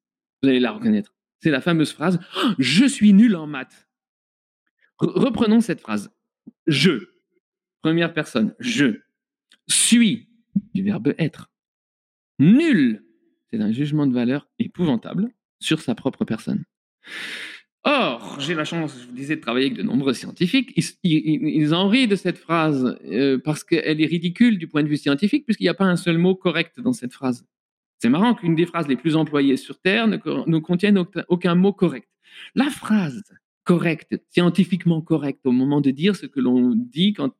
Vous 0.43 0.49
allez 0.49 0.59
la 0.59 0.71
reconnaître. 0.71 1.15
C'est 1.39 1.49
la 1.49 1.61
fameuse 1.61 1.93
phrase 1.93 2.19
oh, 2.43 2.49
Je 2.59 2.85
suis 2.85 3.13
nul 3.13 3.35
en 3.35 3.47
maths. 3.47 3.87
reprenons 4.99 5.61
cette 5.61 5.79
phrase. 5.79 6.11
Je, 6.67 7.07
première 7.81 8.13
personne, 8.13 8.53
je 8.59 8.99
suis 9.67 10.29
du 10.73 10.83
verbe 10.83 11.13
être. 11.17 11.49
Nul, 12.39 13.03
c'est 13.49 13.61
un 13.61 13.71
jugement 13.71 14.07
de 14.07 14.13
valeur 14.13 14.49
épouvantable 14.59 15.29
sur 15.59 15.81
sa 15.81 15.95
propre 15.95 16.25
personne. 16.25 16.63
Or, 17.83 18.39
j'ai 18.39 18.53
la 18.53 18.63
chance, 18.63 18.95
je 19.01 19.07
vous 19.07 19.13
disais, 19.13 19.35
de 19.35 19.41
travailler 19.41 19.67
avec 19.67 19.77
de 19.77 19.83
nombreux 19.83 20.13
scientifiques. 20.13 20.73
Ils, 21.03 21.73
en 21.73 21.87
rient 21.87 22.07
de 22.07 22.15
cette 22.15 22.37
phrase 22.37 22.97
euh, 23.05 23.39
parce 23.43 23.63
qu'elle 23.63 23.99
est 23.99 24.05
ridicule 24.05 24.59
du 24.59 24.67
point 24.67 24.83
de 24.83 24.87
vue 24.87 24.97
scientifique, 24.97 25.45
puisqu'il 25.45 25.63
n'y 25.63 25.69
a 25.69 25.73
pas 25.73 25.85
un 25.85 25.95
seul 25.95 26.19
mot 26.19 26.35
correct 26.35 26.79
dans 26.79 26.93
cette 26.93 27.13
phrase. 27.13 27.45
C'est 27.97 28.09
marrant 28.09 28.35
qu'une 28.35 28.55
des 28.55 28.67
phrases 28.67 28.87
les 28.87 28.97
plus 28.97 29.15
employées 29.15 29.57
sur 29.57 29.79
Terre 29.79 30.07
ne, 30.07 30.17
ne 30.17 30.59
contienne 30.59 31.03
aucun 31.27 31.55
mot 31.55 31.73
correct. 31.73 32.07
La 32.53 32.69
phrase 32.69 33.23
correcte, 33.63 34.19
scientifiquement 34.31 35.01
correcte 35.01 35.45
au 35.45 35.51
moment 35.51 35.81
de 35.81 35.91
dire 35.91 36.15
ce 36.15 36.25
que 36.25 36.39
l'on 36.39 36.73
dit, 36.75 37.13
quand, 37.13 37.31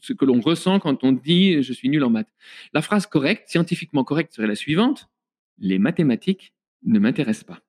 ce 0.00 0.12
que 0.12 0.24
l'on 0.24 0.40
ressent 0.40 0.80
quand 0.80 1.04
on 1.04 1.12
dit 1.12 1.62
je 1.62 1.72
suis 1.72 1.88
nul 1.88 2.02
en 2.04 2.10
maths. 2.10 2.32
La 2.72 2.82
phrase 2.82 3.06
correcte, 3.06 3.48
scientifiquement 3.48 4.04
correcte 4.04 4.32
serait 4.32 4.48
la 4.48 4.56
suivante 4.56 5.08
les 5.60 5.78
mathématiques 5.78 6.54
ne 6.84 6.98
m'intéressent 6.98 7.44
pas. 7.44 7.60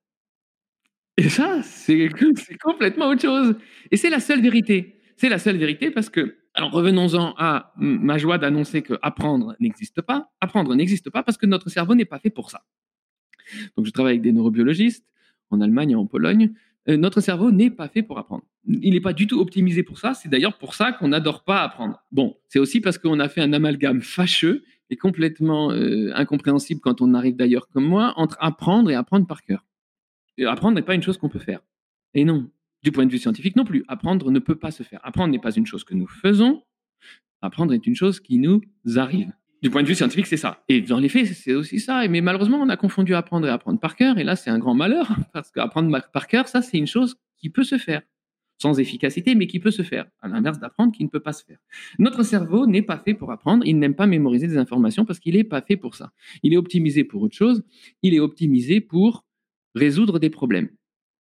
Et 1.17 1.29
ça, 1.29 1.61
c'est 1.61 2.09
complètement 2.61 3.09
autre 3.09 3.21
chose. 3.21 3.55
Et 3.91 3.97
c'est 3.97 4.09
la 4.09 4.19
seule 4.19 4.41
vérité. 4.41 4.99
C'est 5.17 5.29
la 5.29 5.37
seule 5.37 5.57
vérité 5.57 5.91
parce 5.91 6.09
que, 6.09 6.37
alors 6.53 6.71
revenons-en 6.71 7.35
à 7.37 7.73
ma 7.77 8.17
joie 8.17 8.37
d'annoncer 8.37 8.81
que 8.81 8.97
apprendre 9.01 9.55
n'existe 9.59 10.01
pas. 10.01 10.31
Apprendre 10.39 10.73
n'existe 10.73 11.09
pas 11.09 11.21
parce 11.21 11.37
que 11.37 11.45
notre 11.45 11.69
cerveau 11.69 11.93
n'est 11.93 12.05
pas 12.05 12.19
fait 12.19 12.29
pour 12.29 12.49
ça. 12.49 12.63
Donc 13.75 13.85
je 13.85 13.91
travaille 13.91 14.13
avec 14.13 14.21
des 14.21 14.31
neurobiologistes 14.31 15.05
en 15.49 15.61
Allemagne 15.61 15.91
et 15.91 15.95
en 15.95 16.07
Pologne 16.07 16.53
euh, 16.89 16.97
notre 16.97 17.21
cerveau 17.21 17.51
n'est 17.51 17.69
pas 17.69 17.87
fait 17.87 18.03
pour 18.03 18.17
apprendre. 18.17 18.43
Il 18.65 18.93
n'est 18.93 19.01
pas 19.01 19.13
du 19.13 19.27
tout 19.27 19.39
optimisé 19.39 19.83
pour 19.83 19.99
ça. 19.99 20.13
C'est 20.13 20.29
d'ailleurs 20.29 20.57
pour 20.57 20.73
ça 20.73 20.91
qu'on 20.91 21.09
n'adore 21.09 21.43
pas 21.43 21.61
apprendre. 21.61 22.03
Bon, 22.11 22.37
c'est 22.47 22.59
aussi 22.59 22.81
parce 22.81 22.97
qu'on 22.97 23.19
a 23.19 23.29
fait 23.29 23.41
un 23.41 23.53
amalgame 23.53 24.01
fâcheux 24.01 24.63
et 24.89 24.97
complètement 24.97 25.71
euh, 25.71 26.11
incompréhensible 26.15 26.81
quand 26.81 27.01
on 27.01 27.13
arrive 27.13 27.35
d'ailleurs 27.35 27.69
comme 27.69 27.85
moi 27.85 28.13
entre 28.17 28.37
apprendre 28.39 28.89
et 28.89 28.95
apprendre 28.95 29.27
par 29.27 29.43
cœur. 29.43 29.65
apprendre 30.45 30.75
n'est 30.75 30.81
pas 30.81 30.95
une 30.95 31.03
chose 31.03 31.17
qu'on 31.17 31.29
peut 31.29 31.39
faire. 31.39 31.61
Et 32.13 32.25
non, 32.25 32.49
du 32.83 32.91
point 32.91 33.05
de 33.05 33.11
vue 33.11 33.19
scientifique 33.19 33.55
non 33.55 33.63
plus. 33.63 33.83
Apprendre 33.87 34.31
ne 34.31 34.39
peut 34.39 34.55
pas 34.55 34.71
se 34.71 34.83
faire. 34.83 34.99
Apprendre 35.03 35.31
n'est 35.31 35.39
pas 35.39 35.55
une 35.55 35.65
chose 35.65 35.83
que 35.83 35.93
nous 35.93 36.07
faisons. 36.07 36.63
Apprendre 37.41 37.73
est 37.73 37.87
une 37.87 37.95
chose 37.95 38.19
qui 38.19 38.37
nous 38.37 38.61
arrive 38.95 39.31
du 39.61 39.69
point 39.69 39.83
de 39.83 39.87
vue 39.87 39.95
scientifique, 39.95 40.25
c'est 40.25 40.37
ça. 40.37 40.63
Et 40.69 40.81
dans 40.81 40.99
les 40.99 41.09
faits, 41.09 41.27
c'est 41.27 41.53
aussi 41.53 41.79
ça. 41.79 42.07
Mais 42.07 42.21
malheureusement, 42.21 42.57
on 42.57 42.69
a 42.69 42.77
confondu 42.77 43.13
apprendre 43.13 43.47
et 43.47 43.51
apprendre 43.51 43.79
par 43.79 43.95
cœur. 43.95 44.17
Et 44.17 44.23
là, 44.23 44.35
c'est 44.35 44.49
un 44.49 44.57
grand 44.57 44.73
malheur, 44.73 45.15
parce 45.33 45.51
qu'apprendre 45.51 45.95
par 46.11 46.27
cœur, 46.27 46.47
ça, 46.47 46.61
c'est 46.61 46.77
une 46.77 46.87
chose 46.87 47.17
qui 47.37 47.49
peut 47.49 47.63
se 47.63 47.77
faire. 47.77 48.01
Sans 48.59 48.79
efficacité, 48.79 49.33
mais 49.33 49.47
qui 49.47 49.59
peut 49.59 49.71
se 49.71 49.81
faire. 49.81 50.05
À 50.21 50.27
l'inverse 50.27 50.59
d'apprendre, 50.59 50.91
qui 50.91 51.03
ne 51.03 51.09
peut 51.09 51.19
pas 51.19 51.33
se 51.33 51.43
faire. 51.43 51.57
Notre 51.97 52.21
cerveau 52.23 52.67
n'est 52.67 52.83
pas 52.83 52.99
fait 52.99 53.15
pour 53.15 53.31
apprendre. 53.31 53.65
Il 53.65 53.79
n'aime 53.79 53.95
pas 53.95 54.05
mémoriser 54.05 54.47
des 54.47 54.57
informations 54.57 55.03
parce 55.03 55.19
qu'il 55.19 55.35
n'est 55.35 55.43
pas 55.43 55.61
fait 55.61 55.77
pour 55.77 55.95
ça. 55.95 56.11
Il 56.43 56.53
est 56.53 56.57
optimisé 56.57 57.03
pour 57.03 57.23
autre 57.23 57.35
chose. 57.35 57.63
Il 58.03 58.13
est 58.13 58.19
optimisé 58.19 58.79
pour 58.79 59.25
résoudre 59.73 60.19
des 60.19 60.29
problèmes. 60.29 60.69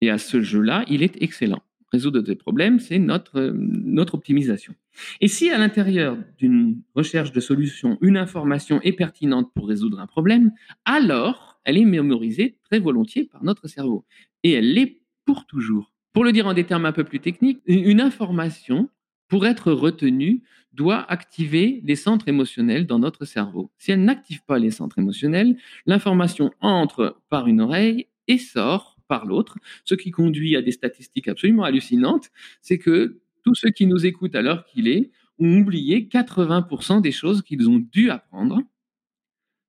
Et 0.02 0.10
à 0.10 0.18
ce 0.18 0.42
jeu-là, 0.42 0.84
il 0.90 1.04
est 1.04 1.22
excellent 1.22 1.64
résoudre 1.92 2.22
des 2.22 2.36
problèmes, 2.36 2.80
c'est 2.80 3.00
notre, 3.00 3.38
euh, 3.40 3.54
notre 3.56 4.16
optimisation. 4.16 4.74
Et 5.20 5.28
si 5.28 5.50
à 5.50 5.58
l'intérieur 5.58 6.18
d'une 6.38 6.82
recherche 6.96 7.32
de 7.32 7.40
solution, 7.40 7.98
une 8.02 8.18
information 8.18 8.82
est 8.82 8.94
pertinente 8.94 9.52
pour 9.54 9.68
résoudre 9.68 10.00
un 10.00 10.08
problème, 10.08 10.52
alors 10.86 11.60
elle 11.64 11.78
est 11.78 11.86
mémorisée 11.86 12.58
très 12.64 12.80
volontiers 12.80 13.26
par 13.26 13.44
notre 13.44 13.68
cerveau. 13.68 14.06
Et 14.44 14.54
elle 14.54 14.74
l'est 14.74 15.02
pour 15.26 15.46
toujours. 15.46 15.94
Pour 16.14 16.24
le 16.24 16.32
dire 16.32 16.48
en 16.48 16.54
des 16.54 16.66
termes 16.66 16.86
un 16.86 16.92
peu 16.92 17.04
plus 17.04 17.20
techniques, 17.20 17.62
une 17.66 18.02
information, 18.02 18.90
pour 19.28 19.46
être 19.46 19.72
retenue, 19.72 20.44
doit 20.74 21.10
activer 21.10 21.82
les 21.84 21.96
centres 21.96 22.28
émotionnels 22.28 22.88
dans 22.88 23.00
notre 23.00 23.26
cerveau. 23.26 23.72
Si 23.78 23.92
elle 23.92 24.04
n'active 24.04 24.44
pas 24.46 24.60
les 24.60 24.72
centres 24.72 25.00
émotionnels, 25.00 25.58
l'information 25.86 26.52
entre 26.62 27.18
par 27.30 27.48
une 27.48 27.62
oreille 27.62 28.08
et 28.28 28.38
sort 28.38 28.91
par 29.12 29.26
l'autre, 29.26 29.58
ce 29.84 29.94
qui 29.94 30.10
conduit 30.10 30.56
à 30.56 30.62
des 30.62 30.72
statistiques 30.72 31.28
absolument 31.28 31.66
hallucinantes, 31.66 32.30
c'est 32.62 32.78
que 32.78 33.20
tous 33.44 33.56
ceux 33.56 33.70
qui 33.70 33.86
nous 33.86 34.06
écoutent 34.06 34.36
à 34.36 34.42
l'heure 34.42 34.64
qu'il 34.64 34.88
est 34.88 35.12
ont 35.38 35.58
oublié 35.58 36.08
80% 36.10 37.02
des 37.02 37.12
choses 37.12 37.42
qu'ils 37.42 37.70
ont 37.70 37.80
dû 37.92 38.10
apprendre, 38.10 38.62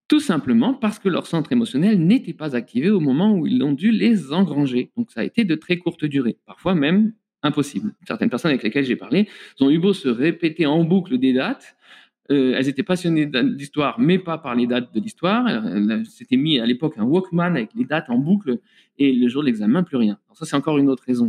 tout 0.06 0.20
simplement 0.20 0.74
parce 0.74 1.00
que 1.00 1.08
leur 1.08 1.26
centre 1.26 1.50
émotionnel 1.50 1.98
n'était 1.98 2.34
pas 2.34 2.54
activé 2.54 2.88
au 2.88 3.00
moment 3.00 3.34
où 3.34 3.48
ils 3.48 3.60
ont 3.64 3.72
dû 3.72 3.90
les 3.90 4.32
engranger. 4.32 4.92
Donc 4.96 5.10
ça 5.10 5.22
a 5.22 5.24
été 5.24 5.44
de 5.44 5.56
très 5.56 5.76
courte 5.76 6.04
durée, 6.04 6.38
parfois 6.46 6.76
même 6.76 7.12
impossible. 7.42 7.96
Certaines 8.06 8.30
personnes 8.30 8.50
avec 8.50 8.62
lesquelles 8.62 8.84
j'ai 8.84 8.94
parlé 8.94 9.28
ont 9.58 9.70
eu 9.70 9.80
beau 9.80 9.92
se 9.92 10.08
répéter 10.08 10.66
en 10.66 10.84
boucle 10.84 11.18
des 11.18 11.32
dates, 11.32 11.74
euh, 12.32 12.54
elles 12.56 12.68
étaient 12.68 12.82
passionnées 12.82 13.26
d'histoire, 13.26 13.98
mais 14.00 14.18
pas 14.18 14.38
par 14.38 14.54
les 14.54 14.66
dates 14.66 14.94
de 14.94 15.00
l'histoire. 15.00 15.46
S'étaient 16.04 16.36
mis 16.36 16.58
à 16.58 16.66
l'époque 16.66 16.94
un 16.96 17.04
Walkman 17.04 17.56
avec 17.56 17.70
les 17.74 17.84
dates 17.84 18.10
en 18.10 18.18
boucle, 18.18 18.58
et 18.98 19.12
le 19.12 19.28
jour 19.28 19.42
de 19.42 19.46
l'examen, 19.46 19.82
plus 19.82 19.96
rien. 19.96 20.18
Ça, 20.34 20.44
c'est 20.44 20.56
encore 20.56 20.78
une 20.78 20.88
autre 20.88 21.04
raison. 21.06 21.28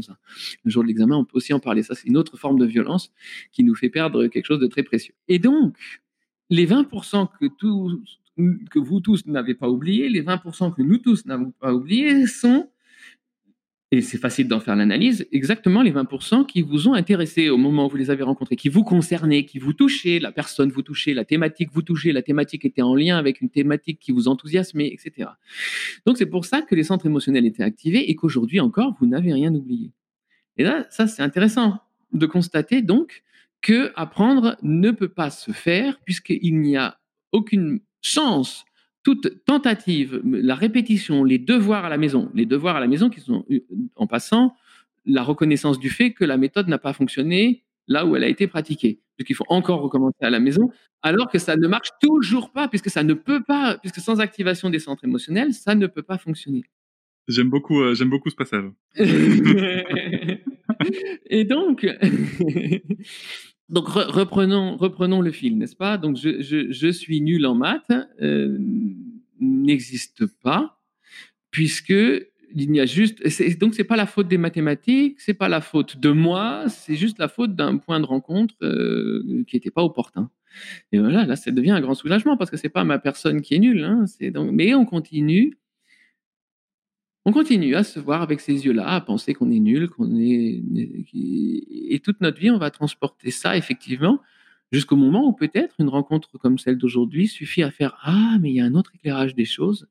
Le 0.63 0.71
jour 0.71 0.83
de 0.83 0.87
l'examen, 0.87 1.17
on 1.17 1.25
peut 1.25 1.37
aussi 1.37 1.53
en 1.53 1.59
parler. 1.59 1.83
Ça, 1.83 1.95
c'est 1.95 2.07
une 2.07 2.17
autre 2.17 2.37
forme 2.37 2.59
de 2.59 2.65
violence 2.65 3.11
qui 3.51 3.63
nous 3.63 3.75
fait 3.75 3.89
perdre 3.89 4.27
quelque 4.27 4.45
chose 4.45 4.59
de 4.59 4.67
très 4.67 4.83
précieux. 4.83 5.13
Et 5.27 5.39
donc, 5.39 5.75
les 6.49 6.67
20% 6.67 7.27
que, 7.39 7.45
que 8.69 8.79
vous 8.79 8.99
tous 8.99 9.25
n'avez 9.25 9.55
pas 9.55 9.69
oubliés, 9.69 10.09
les 10.09 10.23
20% 10.23 10.73
que 10.73 10.81
nous 10.81 10.97
tous 10.97 11.25
n'avons 11.25 11.51
pas 11.51 11.73
oubliés, 11.73 12.27
sont 12.27 12.69
et 13.93 14.01
c'est 14.01 14.17
facile 14.17 14.47
d'en 14.47 14.59
faire 14.59 14.75
l'analyse, 14.75 15.27
exactement 15.31 15.83
les 15.83 15.91
20% 15.91 16.47
qui 16.47 16.63
vous 16.63 16.87
ont 16.87 16.95
intéressé 16.95 17.49
au 17.49 17.57
moment 17.57 17.85
où 17.85 17.89
vous 17.89 17.95
les 17.95 18.09
avez 18.09 18.23
rencontrés, 18.23 18.55
qui 18.55 18.67
vous 18.67 18.83
concernaient, 18.83 19.45
qui 19.45 19.59
vous 19.59 19.73
touchaient, 19.73 20.17
la 20.17 20.31
personne 20.31 20.71
vous 20.71 20.81
touchait, 20.81 21.13
la 21.13 21.25
thématique 21.25 21.69
vous 21.71 21.83
touchait, 21.83 22.11
la 22.11 22.23
thématique 22.23 22.65
était 22.65 22.81
en 22.81 22.95
lien 22.95 23.19
avec 23.19 23.39
une 23.39 23.51
thématique 23.51 23.99
qui 23.99 24.11
vous 24.11 24.27
enthousiasmait, 24.27 24.87
etc. 24.87 25.29
Donc 26.07 26.17
c'est 26.17 26.25
pour 26.25 26.45
ça 26.45 26.63
que 26.63 26.73
les 26.73 26.83
centres 26.83 27.05
émotionnels 27.05 27.45
étaient 27.45 27.61
activés 27.61 28.09
et 28.09 28.15
qu'aujourd'hui 28.15 28.59
encore, 28.59 28.95
vous 28.99 29.05
n'avez 29.05 29.31
rien 29.31 29.53
oublié. 29.53 29.91
Et 30.57 30.63
là, 30.63 30.87
ça 30.89 31.05
c'est 31.05 31.21
intéressant 31.21 31.77
de 32.13 32.25
constater 32.25 32.81
donc 32.81 33.21
que 33.61 33.91
apprendre 33.95 34.57
ne 34.63 34.89
peut 34.89 35.07
pas 35.07 35.29
se 35.29 35.51
faire 35.51 35.99
puisqu'il 36.03 36.59
n'y 36.59 36.77
a 36.77 36.97
aucune 37.31 37.79
chance 38.01 38.65
toute 39.03 39.43
tentative, 39.45 40.21
la 40.23 40.55
répétition, 40.55 41.23
les 41.23 41.37
devoirs 41.37 41.85
à 41.85 41.89
la 41.89 41.97
maison, 41.97 42.31
les 42.33 42.45
devoirs 42.45 42.75
à 42.75 42.79
la 42.79 42.87
maison 42.87 43.09
qui 43.09 43.19
sont, 43.19 43.45
en 43.95 44.07
passant, 44.07 44.55
la 45.05 45.23
reconnaissance 45.23 45.79
du 45.79 45.89
fait 45.89 46.13
que 46.13 46.23
la 46.23 46.37
méthode 46.37 46.67
n'a 46.67 46.77
pas 46.77 46.93
fonctionné 46.93 47.63
là 47.87 48.05
où 48.05 48.15
elle 48.15 48.23
a 48.23 48.29
été 48.29 48.47
pratiquée. 48.47 49.01
Donc 49.19 49.29
il 49.29 49.35
faut 49.35 49.45
encore 49.49 49.81
recommencer 49.81 50.17
à 50.21 50.29
la 50.29 50.39
maison, 50.39 50.69
alors 51.01 51.29
que 51.29 51.37
ça 51.37 51.57
ne 51.57 51.67
marche 51.67 51.89
toujours 52.01 52.51
pas, 52.51 52.69
puisque 52.69 52.89
ça 52.89 53.03
ne 53.03 53.13
peut 53.13 53.43
pas, 53.43 53.77
puisque 53.77 53.99
sans 53.99 54.21
activation 54.21 54.69
des 54.69 54.79
centres 54.79 55.03
émotionnels, 55.03 55.53
ça 55.53 55.75
ne 55.75 55.87
peut 55.87 56.01
pas 56.01 56.17
fonctionner. 56.17 56.63
J'aime 57.27 57.49
beaucoup, 57.49 57.81
euh, 57.81 57.93
j'aime 57.93 58.09
beaucoup 58.09 58.29
ce 58.29 58.35
passage. 58.35 58.65
Et 61.29 61.43
donc, 61.43 61.85
donc 63.73 63.87
reprenons, 63.87 64.77
reprenons 64.77 65.21
le 65.21 65.31
fil, 65.31 65.57
n'est-ce 65.57 65.75
pas? 65.75 65.97
Donc 65.97 66.15
je, 66.15 66.41
je, 66.41 66.91
suis 66.91 67.21
nul 67.21 67.43
en 67.47 67.55
maths 67.55 67.91
euh, 68.21 68.55
n'existe 69.39 70.27
pas 70.27 70.79
puisque 71.49 71.89
il 72.55 72.69
n'y 72.69 72.79
a 72.79 72.85
juste 72.85 73.23
donc 73.57 73.73
c'est 73.73 73.83
pas 73.83 73.95
la 73.95 74.05
faute 74.05 74.27
des 74.27 74.37
mathématiques, 74.37 75.19
c'est 75.19 75.33
pas 75.33 75.49
la 75.49 75.59
faute 75.59 75.97
de 75.97 76.11
moi, 76.11 76.65
c'est 76.69 76.95
juste 76.95 77.17
la 77.17 77.27
faute 77.27 77.55
d'un 77.55 77.77
point 77.77 77.99
de 77.99 78.05
rencontre 78.05 78.53
euh, 78.61 79.43
qui 79.47 79.55
n'était 79.55 79.71
pas 79.71 79.83
opportun. 79.83 80.29
Et 80.91 80.99
voilà, 80.99 81.25
là 81.25 81.35
ça 81.35 81.49
devient 81.49 81.71
un 81.71 81.81
grand 81.81 81.95
soulagement 81.95 82.37
parce 82.37 82.51
que 82.51 82.57
c'est 82.57 82.69
pas 82.69 82.83
ma 82.83 82.99
personne 82.99 83.41
qui 83.41 83.55
est 83.55 83.59
nulle, 83.59 83.83
hein, 83.83 84.05
donc 84.31 84.51
mais 84.51 84.75
on 84.75 84.85
continue 84.85 85.57
on 87.25 87.31
continue 87.31 87.75
à 87.75 87.83
se 87.83 87.99
voir 87.99 88.21
avec 88.21 88.39
ces 88.39 88.65
yeux-là, 88.65 88.87
à 88.87 89.01
penser 89.01 89.33
qu'on 89.33 89.51
est 89.51 89.59
nul, 89.59 89.89
qu'on 89.89 90.17
est 90.17 90.61
et 91.13 91.99
toute 91.99 92.21
notre 92.21 92.39
vie, 92.39 92.51
on 92.51 92.57
va 92.57 92.71
transporter 92.71 93.31
ça 93.31 93.57
effectivement 93.57 94.19
jusqu'au 94.71 94.95
moment 94.95 95.27
où 95.27 95.33
peut-être 95.33 95.75
une 95.79 95.89
rencontre 95.89 96.37
comme 96.37 96.57
celle 96.57 96.77
d'aujourd'hui 96.77 97.27
suffit 97.27 97.63
à 97.63 97.71
faire 97.71 97.97
ah 98.01 98.37
mais 98.41 98.49
il 98.49 98.55
y 98.55 98.61
a 98.61 98.65
un 98.65 98.75
autre 98.75 98.91
éclairage 98.95 99.35
des 99.35 99.45
choses 99.45 99.87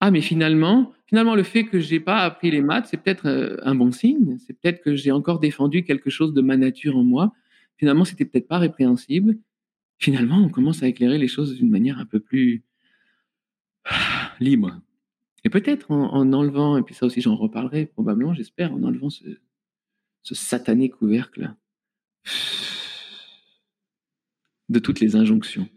ah 0.00 0.10
mais 0.10 0.20
finalement, 0.20 0.92
finalement 1.06 1.34
le 1.34 1.42
fait 1.42 1.64
que 1.64 1.80
j'ai 1.80 1.98
pas 2.00 2.18
appris 2.20 2.50
les 2.50 2.62
maths, 2.62 2.86
c'est 2.88 2.98
peut-être 2.98 3.26
euh, 3.26 3.56
un 3.62 3.74
bon 3.74 3.90
signe. 3.90 4.38
C'est 4.38 4.52
peut-être 4.54 4.82
que 4.82 4.94
j'ai 4.94 5.10
encore 5.10 5.40
défendu 5.40 5.82
quelque 5.82 6.10
chose 6.10 6.32
de 6.34 6.40
ma 6.40 6.56
nature 6.56 6.96
en 6.96 7.02
moi. 7.02 7.32
Finalement, 7.76 8.04
c'était 8.04 8.24
peut-être 8.24 8.48
pas 8.48 8.58
répréhensible. 8.58 9.38
Finalement, 9.98 10.38
on 10.38 10.48
commence 10.50 10.82
à 10.82 10.88
éclairer 10.88 11.18
les 11.18 11.28
choses 11.28 11.56
d'une 11.56 11.70
manière 11.70 11.98
un 11.98 12.06
peu 12.06 12.20
plus 12.20 12.62
libre. 14.40 14.80
Et 15.44 15.50
peut-être 15.50 15.90
en, 15.90 16.32
enlevant, 16.32 16.76
et 16.76 16.82
puis 16.82 16.94
ça 16.94 17.06
aussi 17.06 17.20
j'en 17.20 17.36
reparlerai 17.36 17.86
probablement, 17.86 18.34
j'espère, 18.34 18.72
en 18.72 18.82
enlevant 18.82 19.10
ce, 19.10 19.24
satané 20.22 20.90
couvercle 20.90 21.54
de 24.68 24.78
toutes 24.78 25.00
les 25.00 25.16
injonctions. 25.16 25.68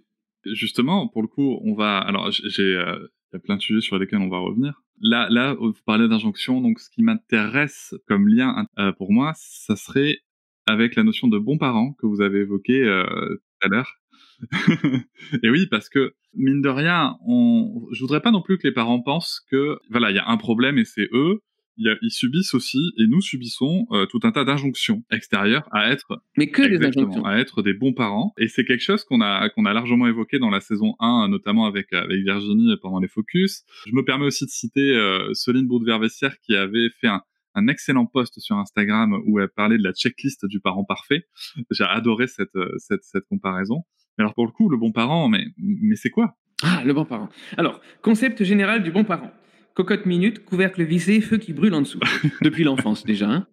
Justement, 0.45 1.07
pour 1.07 1.21
le 1.21 1.27
coup, 1.27 1.59
on 1.63 1.75
va. 1.75 1.99
Alors, 1.99 2.31
j'ai, 2.31 2.75
euh, 2.75 3.07
il 3.31 3.35
y 3.35 3.37
a 3.37 3.39
plein 3.39 3.55
de 3.55 3.61
sujets 3.61 3.81
sur 3.81 3.97
lesquels 3.97 4.19
on 4.19 4.29
va 4.29 4.39
revenir. 4.39 4.81
Là, 4.99 5.27
là, 5.29 5.53
vous 5.53 5.73
parlez 5.85 6.07
d'injonction, 6.07 6.61
donc 6.61 6.79
ce 6.79 6.89
qui 6.89 7.01
m'intéresse 7.01 7.95
comme 8.07 8.27
lien 8.27 8.67
euh, 8.77 8.91
pour 8.91 9.11
moi, 9.11 9.33
ça 9.35 9.75
serait 9.75 10.19
avec 10.67 10.95
la 10.95 11.03
notion 11.03 11.27
de 11.27 11.39
bon 11.39 11.57
parent 11.57 11.93
que 11.93 12.05
vous 12.05 12.21
avez 12.21 12.39
évoqué 12.39 12.83
euh, 12.83 13.05
tout 13.05 13.67
à 13.67 13.67
l'heure. 13.67 14.00
et 15.43 15.49
oui, 15.49 15.67
parce 15.67 15.89
que 15.89 16.13
mine 16.33 16.61
de 16.61 16.69
rien, 16.69 17.17
on... 17.27 17.87
je 17.91 18.01
voudrais 18.01 18.21
pas 18.21 18.31
non 18.31 18.41
plus 18.41 18.57
que 18.57 18.67
les 18.67 18.73
parents 18.73 19.01
pensent 19.01 19.41
que 19.51 19.77
voilà, 19.89 20.09
il 20.11 20.15
y 20.15 20.19
a 20.19 20.27
un 20.27 20.37
problème 20.37 20.77
et 20.77 20.85
c'est 20.85 21.09
eux 21.13 21.41
ils 21.77 22.11
subissent 22.11 22.53
aussi, 22.53 22.91
et 22.97 23.07
nous 23.07 23.21
subissons 23.21 23.87
euh, 23.91 24.05
tout 24.05 24.19
un 24.23 24.31
tas 24.31 24.43
d'injonctions 24.43 25.03
extérieures 25.11 25.67
à 25.71 25.91
être, 25.91 26.21
mais 26.37 26.49
que 26.49 26.61
des 26.61 26.85
injonctions, 26.85 27.25
à 27.25 27.37
être 27.37 27.61
des 27.61 27.73
bons 27.73 27.93
parents. 27.93 28.33
Et 28.37 28.47
c'est 28.47 28.65
quelque 28.65 28.83
chose 28.83 29.03
qu'on 29.03 29.21
a 29.21 29.49
qu'on 29.49 29.65
a 29.65 29.73
largement 29.73 30.07
évoqué 30.07 30.39
dans 30.39 30.49
la 30.49 30.61
saison 30.61 30.95
1, 30.99 31.29
notamment 31.29 31.65
avec 31.65 31.91
avec 31.93 32.23
Virginie 32.23 32.75
pendant 32.81 32.99
les 32.99 33.07
focus. 33.07 33.63
Je 33.87 33.93
me 33.93 34.03
permets 34.03 34.25
aussi 34.25 34.45
de 34.45 34.51
citer 34.51 34.93
euh, 34.93 35.33
Soline 35.33 35.67
Boudver-Vessière 35.67 36.37
qui 36.39 36.55
avait 36.55 36.89
fait 36.99 37.07
un, 37.07 37.21
un 37.55 37.67
excellent 37.67 38.05
post 38.05 38.39
sur 38.39 38.57
Instagram 38.57 39.19
où 39.25 39.39
elle 39.39 39.49
parlait 39.49 39.77
de 39.77 39.83
la 39.83 39.93
checklist 39.93 40.45
du 40.45 40.59
parent 40.59 40.83
parfait. 40.83 41.25
J'ai 41.71 41.83
adoré 41.83 42.27
cette, 42.27 42.55
euh, 42.55 42.71
cette, 42.77 43.03
cette 43.03 43.25
comparaison. 43.25 43.83
Mais 44.17 44.23
alors 44.23 44.33
pour 44.33 44.45
le 44.45 44.51
coup, 44.51 44.69
le 44.69 44.77
bon 44.77 44.91
parent, 44.91 45.27
mais, 45.27 45.45
mais 45.57 45.95
c'est 45.95 46.09
quoi? 46.09 46.37
Ah, 46.63 46.83
le 46.85 46.93
bon 46.93 47.05
parent. 47.05 47.29
Alors, 47.57 47.81
concept 48.01 48.43
général 48.43 48.83
du 48.83 48.91
bon 48.91 49.03
parent 49.03 49.31
cocotte 49.73 50.05
minute, 50.05 50.43
couvercle 50.45 50.83
vissé, 50.83 51.21
feu 51.21 51.37
qui 51.37 51.53
brûle 51.53 51.73
en 51.73 51.81
dessous. 51.81 51.99
Depuis 52.41 52.63
l'enfance 52.63 53.03
déjà. 53.03 53.29
Hein. 53.29 53.47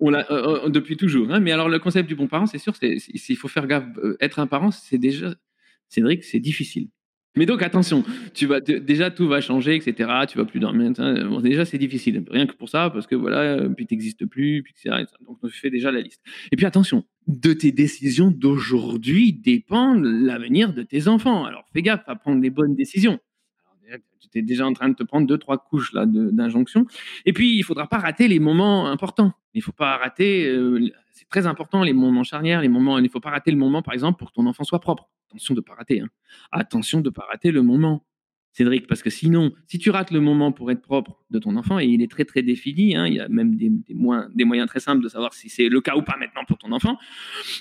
On 0.00 0.10
l'a 0.10 0.26
euh, 0.30 0.66
euh, 0.66 0.68
depuis 0.68 0.96
toujours. 0.96 1.32
Hein. 1.32 1.40
Mais 1.40 1.52
alors 1.52 1.68
le 1.68 1.78
concept 1.78 2.08
du 2.08 2.16
bon 2.16 2.26
parent, 2.26 2.46
c'est 2.46 2.58
sûr, 2.58 2.74
s'il 2.76 3.36
faut 3.36 3.48
faire 3.48 3.66
gaffe, 3.66 3.86
euh, 3.98 4.16
être 4.20 4.40
un 4.40 4.46
parent, 4.46 4.70
c'est 4.70 4.98
déjà, 4.98 5.34
Cédric, 5.88 6.24
c'est 6.24 6.40
difficile. 6.40 6.88
Mais 7.36 7.46
donc 7.46 7.62
attention, 7.62 8.04
tu 8.32 8.46
vas 8.46 8.60
déjà 8.60 9.10
tout 9.10 9.28
va 9.28 9.40
changer, 9.40 9.74
etc. 9.74 10.10
Tu 10.28 10.38
vas 10.38 10.44
plus 10.44 10.60
dormir. 10.60 10.92
Déjà 11.42 11.64
c'est 11.64 11.78
difficile, 11.78 12.24
rien 12.30 12.46
que 12.46 12.54
pour 12.54 12.68
ça, 12.68 12.90
parce 12.90 13.06
que 13.06 13.14
voilà, 13.14 13.68
puis 13.76 13.86
t'existes 13.86 14.24
plus, 14.26 14.62
puis 14.62 14.74
etc. 14.76 15.04
Donc 15.26 15.38
on 15.42 15.48
fait 15.48 15.70
déjà 15.70 15.90
la 15.90 16.00
liste. 16.00 16.22
Et 16.52 16.56
puis 16.56 16.66
attention, 16.66 17.04
de 17.26 17.52
tes 17.52 17.72
décisions 17.72 18.30
d'aujourd'hui 18.30 19.32
dépend 19.32 19.94
l'avenir 19.94 20.72
de 20.72 20.82
tes 20.82 21.08
enfants. 21.08 21.44
Alors 21.44 21.64
fais 21.72 21.82
gaffe 21.82 22.04
à 22.06 22.14
prendre 22.14 22.40
les 22.40 22.50
bonnes 22.50 22.74
décisions 22.74 23.18
tu 24.34 24.40
es 24.40 24.42
déjà 24.42 24.66
en 24.66 24.72
train 24.72 24.88
de 24.88 24.94
te 24.94 25.02
prendre 25.02 25.26
deux, 25.26 25.38
trois 25.38 25.58
couches 25.58 25.92
là 25.92 26.06
d'injonction. 26.06 26.86
Et 27.24 27.32
puis, 27.32 27.56
il 27.56 27.62
faudra 27.62 27.86
pas 27.86 27.98
rater 27.98 28.28
les 28.28 28.40
moments 28.40 28.86
importants. 28.86 29.32
Il 29.54 29.62
faut 29.62 29.72
pas 29.72 29.96
rater, 29.96 30.46
euh, 30.46 30.90
c'est 31.12 31.28
très 31.28 31.46
important, 31.46 31.82
les 31.84 31.92
moments 31.92 32.24
charnières, 32.24 32.60
les 32.60 32.68
moments, 32.68 32.98
il 32.98 33.08
faut 33.08 33.20
pas 33.20 33.30
rater 33.30 33.52
le 33.52 33.56
moment, 33.56 33.82
par 33.82 33.94
exemple, 33.94 34.18
pour 34.18 34.30
que 34.30 34.34
ton 34.34 34.46
enfant 34.46 34.64
soit 34.64 34.80
propre. 34.80 35.08
Attention 35.34 35.54
de 35.54 35.60
pas 35.60 35.74
rater. 35.74 36.00
Hein. 36.00 36.08
Attention 36.52 37.00
de 37.00 37.10
pas 37.10 37.24
rater 37.28 37.50
le 37.50 37.62
moment 37.62 38.04
Cédric, 38.54 38.86
parce 38.86 39.02
que 39.02 39.10
sinon, 39.10 39.52
si 39.66 39.78
tu 39.78 39.90
rates 39.90 40.12
le 40.12 40.20
moment 40.20 40.52
pour 40.52 40.70
être 40.70 40.80
propre 40.80 41.24
de 41.30 41.40
ton 41.40 41.56
enfant, 41.56 41.80
et 41.80 41.86
il 41.86 42.02
est 42.02 42.10
très 42.10 42.24
très 42.24 42.40
défini, 42.42 42.94
hein, 42.94 43.08
il 43.08 43.14
y 43.14 43.20
a 43.20 43.28
même 43.28 43.56
des, 43.56 43.68
des, 43.68 43.94
moyens 44.44 44.68
très 44.68 44.78
simples 44.78 45.02
de 45.02 45.08
savoir 45.08 45.34
si 45.34 45.48
c'est 45.48 45.68
le 45.68 45.80
cas 45.80 45.96
ou 45.96 46.02
pas 46.02 46.16
maintenant 46.20 46.44
pour 46.46 46.58
ton 46.58 46.70
enfant, 46.70 46.96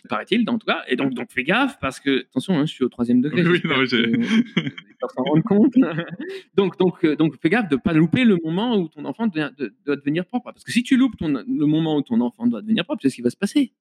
paraît-il, 0.07 0.47
en 0.47 0.59
tout 0.59 0.67
cas. 0.67 0.83
Et 0.87 0.95
donc, 0.95 1.15
donc 1.15 1.31
fais 1.31 1.43
gaffe, 1.43 1.79
parce 1.81 1.99
que, 1.99 2.27
attention, 2.29 2.59
hein, 2.59 2.67
je 2.67 2.73
suis 2.73 2.83
au 2.83 2.89
troisième 2.89 3.21
degré. 3.21 3.41
Oui, 3.41 3.59
non, 3.63 3.83
s'en 5.15 5.23
rendre 5.23 5.43
compte. 5.43 5.73
donc, 6.53 6.77
donc, 6.77 7.03
euh, 7.05 7.15
donc 7.15 7.41
fais 7.41 7.49
gaffe 7.49 7.69
de 7.69 7.75
ne 7.75 7.81
pas 7.81 7.93
louper 7.93 8.23
le 8.23 8.37
moment 8.43 8.77
où 8.77 8.87
ton 8.87 9.03
enfant 9.05 9.25
doit, 9.25 9.49
devenir 9.87 10.27
propre. 10.27 10.51
Parce 10.51 10.63
que 10.63 10.71
si 10.71 10.83
tu 10.83 10.95
loupes 10.95 11.17
ton, 11.17 11.29
le 11.29 11.65
moment 11.65 11.97
où 11.97 12.03
ton 12.03 12.21
enfant 12.21 12.45
doit 12.45 12.61
devenir 12.61 12.85
propre, 12.85 13.01
c'est 13.01 13.09
ce 13.09 13.15
qui 13.15 13.23
va 13.23 13.31
se 13.31 13.37
passer. 13.37 13.73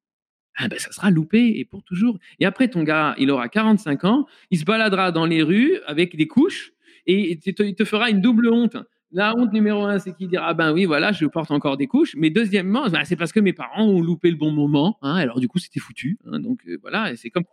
Ah 0.56 0.68
ben, 0.68 0.78
ça 0.78 0.92
sera 0.92 1.10
loupé 1.10 1.58
et 1.58 1.64
pour 1.64 1.82
toujours. 1.82 2.18
Et 2.38 2.44
après, 2.44 2.68
ton 2.68 2.82
gars, 2.82 3.14
il 3.18 3.30
aura 3.30 3.48
45 3.48 4.04
ans, 4.04 4.26
il 4.50 4.58
se 4.58 4.64
baladera 4.64 5.12
dans 5.12 5.26
les 5.26 5.42
rues 5.42 5.78
avec 5.86 6.16
des 6.16 6.26
couches 6.26 6.72
et 7.06 7.38
il 7.44 7.74
te, 7.74 7.84
fera 7.84 8.10
une 8.10 8.20
double 8.20 8.48
honte. 8.48 8.76
La 9.14 9.36
honte 9.36 9.52
numéro 9.52 9.82
un, 9.84 9.98
c'est 9.98 10.14
qu'il 10.14 10.28
dira 10.28 10.54
ben 10.54 10.72
oui, 10.72 10.86
voilà, 10.86 11.12
je 11.12 11.26
porte 11.26 11.50
encore 11.50 11.76
des 11.76 11.86
couches. 11.86 12.14
Mais 12.16 12.30
deuxièmement, 12.30 12.88
ben, 12.88 13.04
c'est 13.04 13.16
parce 13.16 13.32
que 13.32 13.40
mes 13.40 13.52
parents 13.52 13.84
ont 13.84 14.00
loupé 14.00 14.30
le 14.30 14.36
bon 14.36 14.50
moment. 14.50 14.98
Hein, 15.02 15.16
alors 15.16 15.40
du 15.40 15.48
coup, 15.48 15.58
c'était 15.58 15.80
foutu. 15.80 16.18
Hein, 16.26 16.40
donc 16.40 16.60
euh, 16.66 16.78
voilà, 16.80 17.14
c'est 17.16 17.30
comme. 17.30 17.44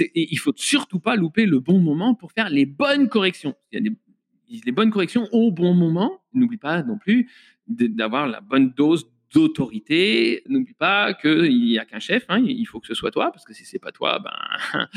Et 0.00 0.28
il 0.32 0.38
faut 0.38 0.52
surtout 0.56 0.98
pas 1.00 1.16
louper 1.16 1.46
le 1.46 1.60
bon 1.60 1.78
moment 1.80 2.14
pour 2.14 2.32
faire 2.32 2.50
les 2.50 2.66
bonnes 2.66 3.08
corrections. 3.08 3.54
Les 3.72 4.72
bonnes 4.72 4.90
corrections 4.90 5.28
au 5.32 5.52
bon 5.52 5.74
moment. 5.74 6.20
N'oublie 6.34 6.56
pas 6.56 6.82
non 6.82 6.98
plus 6.98 7.28
d'avoir 7.68 8.26
la 8.26 8.40
bonne 8.40 8.72
dose 8.76 9.06
d'autorité. 9.32 10.42
N'oublie 10.48 10.74
pas 10.74 11.14
qu'il 11.14 11.64
n'y 11.64 11.78
a 11.78 11.84
qu'un 11.84 11.98
chef, 11.98 12.24
hein, 12.28 12.38
il 12.44 12.64
faut 12.66 12.80
que 12.80 12.86
ce 12.86 12.94
soit 12.94 13.10
toi, 13.10 13.30
parce 13.30 13.44
que 13.44 13.54
si 13.54 13.64
c'est 13.64 13.78
pas 13.78 13.92
toi, 13.92 14.18
ben. 14.18 14.88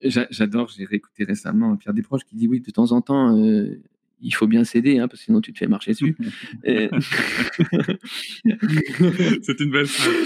J'adore, 0.30 0.68
j'ai 0.76 0.84
réécouté 0.84 1.24
récemment 1.24 1.76
Pierre 1.76 1.94
Desproges 1.94 2.24
qui 2.24 2.36
dit 2.36 2.46
oui, 2.46 2.60
de 2.60 2.70
temps 2.70 2.92
en 2.92 3.00
temps, 3.00 3.36
euh, 3.36 3.82
il 4.20 4.34
faut 4.34 4.46
bien 4.46 4.64
céder, 4.64 4.98
hein, 4.98 5.08
parce 5.08 5.20
que 5.20 5.26
sinon 5.26 5.40
tu 5.40 5.52
te 5.52 5.58
fais 5.58 5.66
marcher 5.66 5.92
dessus. 5.92 6.16
C'est 9.42 9.60
une 9.60 9.70
belle 9.70 9.86
phrase. 9.86 10.16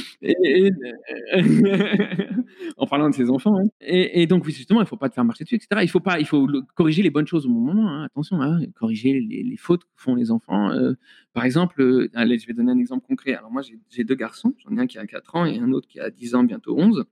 en 2.76 2.86
parlant 2.86 3.11
de 3.11 3.14
ses 3.14 3.30
enfants. 3.30 3.59
Hein. 3.59 3.68
Et, 3.80 4.26
donc, 4.26 4.45
justement, 4.47 4.80
il 4.80 4.84
ne 4.84 4.88
faut 4.88 4.97
pas 4.97 5.09
te 5.09 5.14
faire 5.14 5.24
marcher 5.24 5.45
dessus, 5.45 5.57
etc. 5.57 5.80
Il 5.82 5.90
faut, 5.90 6.01
pas, 6.01 6.20
il 6.20 6.26
faut 6.26 6.47
corriger 6.74 7.03
les 7.03 7.11
bonnes 7.11 7.26
choses 7.26 7.47
au 7.47 7.51
bon 7.51 7.61
moment. 7.61 7.88
Hein. 7.88 8.05
Attention, 8.05 8.38
corriger 8.74 9.20
les, 9.20 9.57
fautes 9.57 9.84
que 9.84 9.90
font 9.97 10.14
les 10.14 10.30
enfants. 10.30 10.70
Euh, 10.70 10.95
par 11.32 11.45
exemple, 11.45 11.80
euh, 11.80 12.11
allez, 12.14 12.38
je 12.38 12.47
vais 12.47 12.55
donner 12.55 12.72
un 12.72 12.78
exemple 12.78 13.07
concret. 13.07 13.34
Alors, 13.34 13.51
moi, 13.51 13.62
j'ai 13.90 14.05
deux 14.05 14.14
garçons. 14.14 14.55
J'en 14.59 14.76
ai 14.76 14.80
un 14.80 14.86
qui 14.86 14.99
a 14.99 15.07
4 15.07 15.36
ans 15.36 15.47
et 15.47 15.59
un 15.59 15.72
autre 15.72 15.88
qui 15.88 16.01
a 16.01 16.11
10 16.11 16.34
ans, 16.34 16.45
bientôt 16.45 16.78
11 16.78 17.05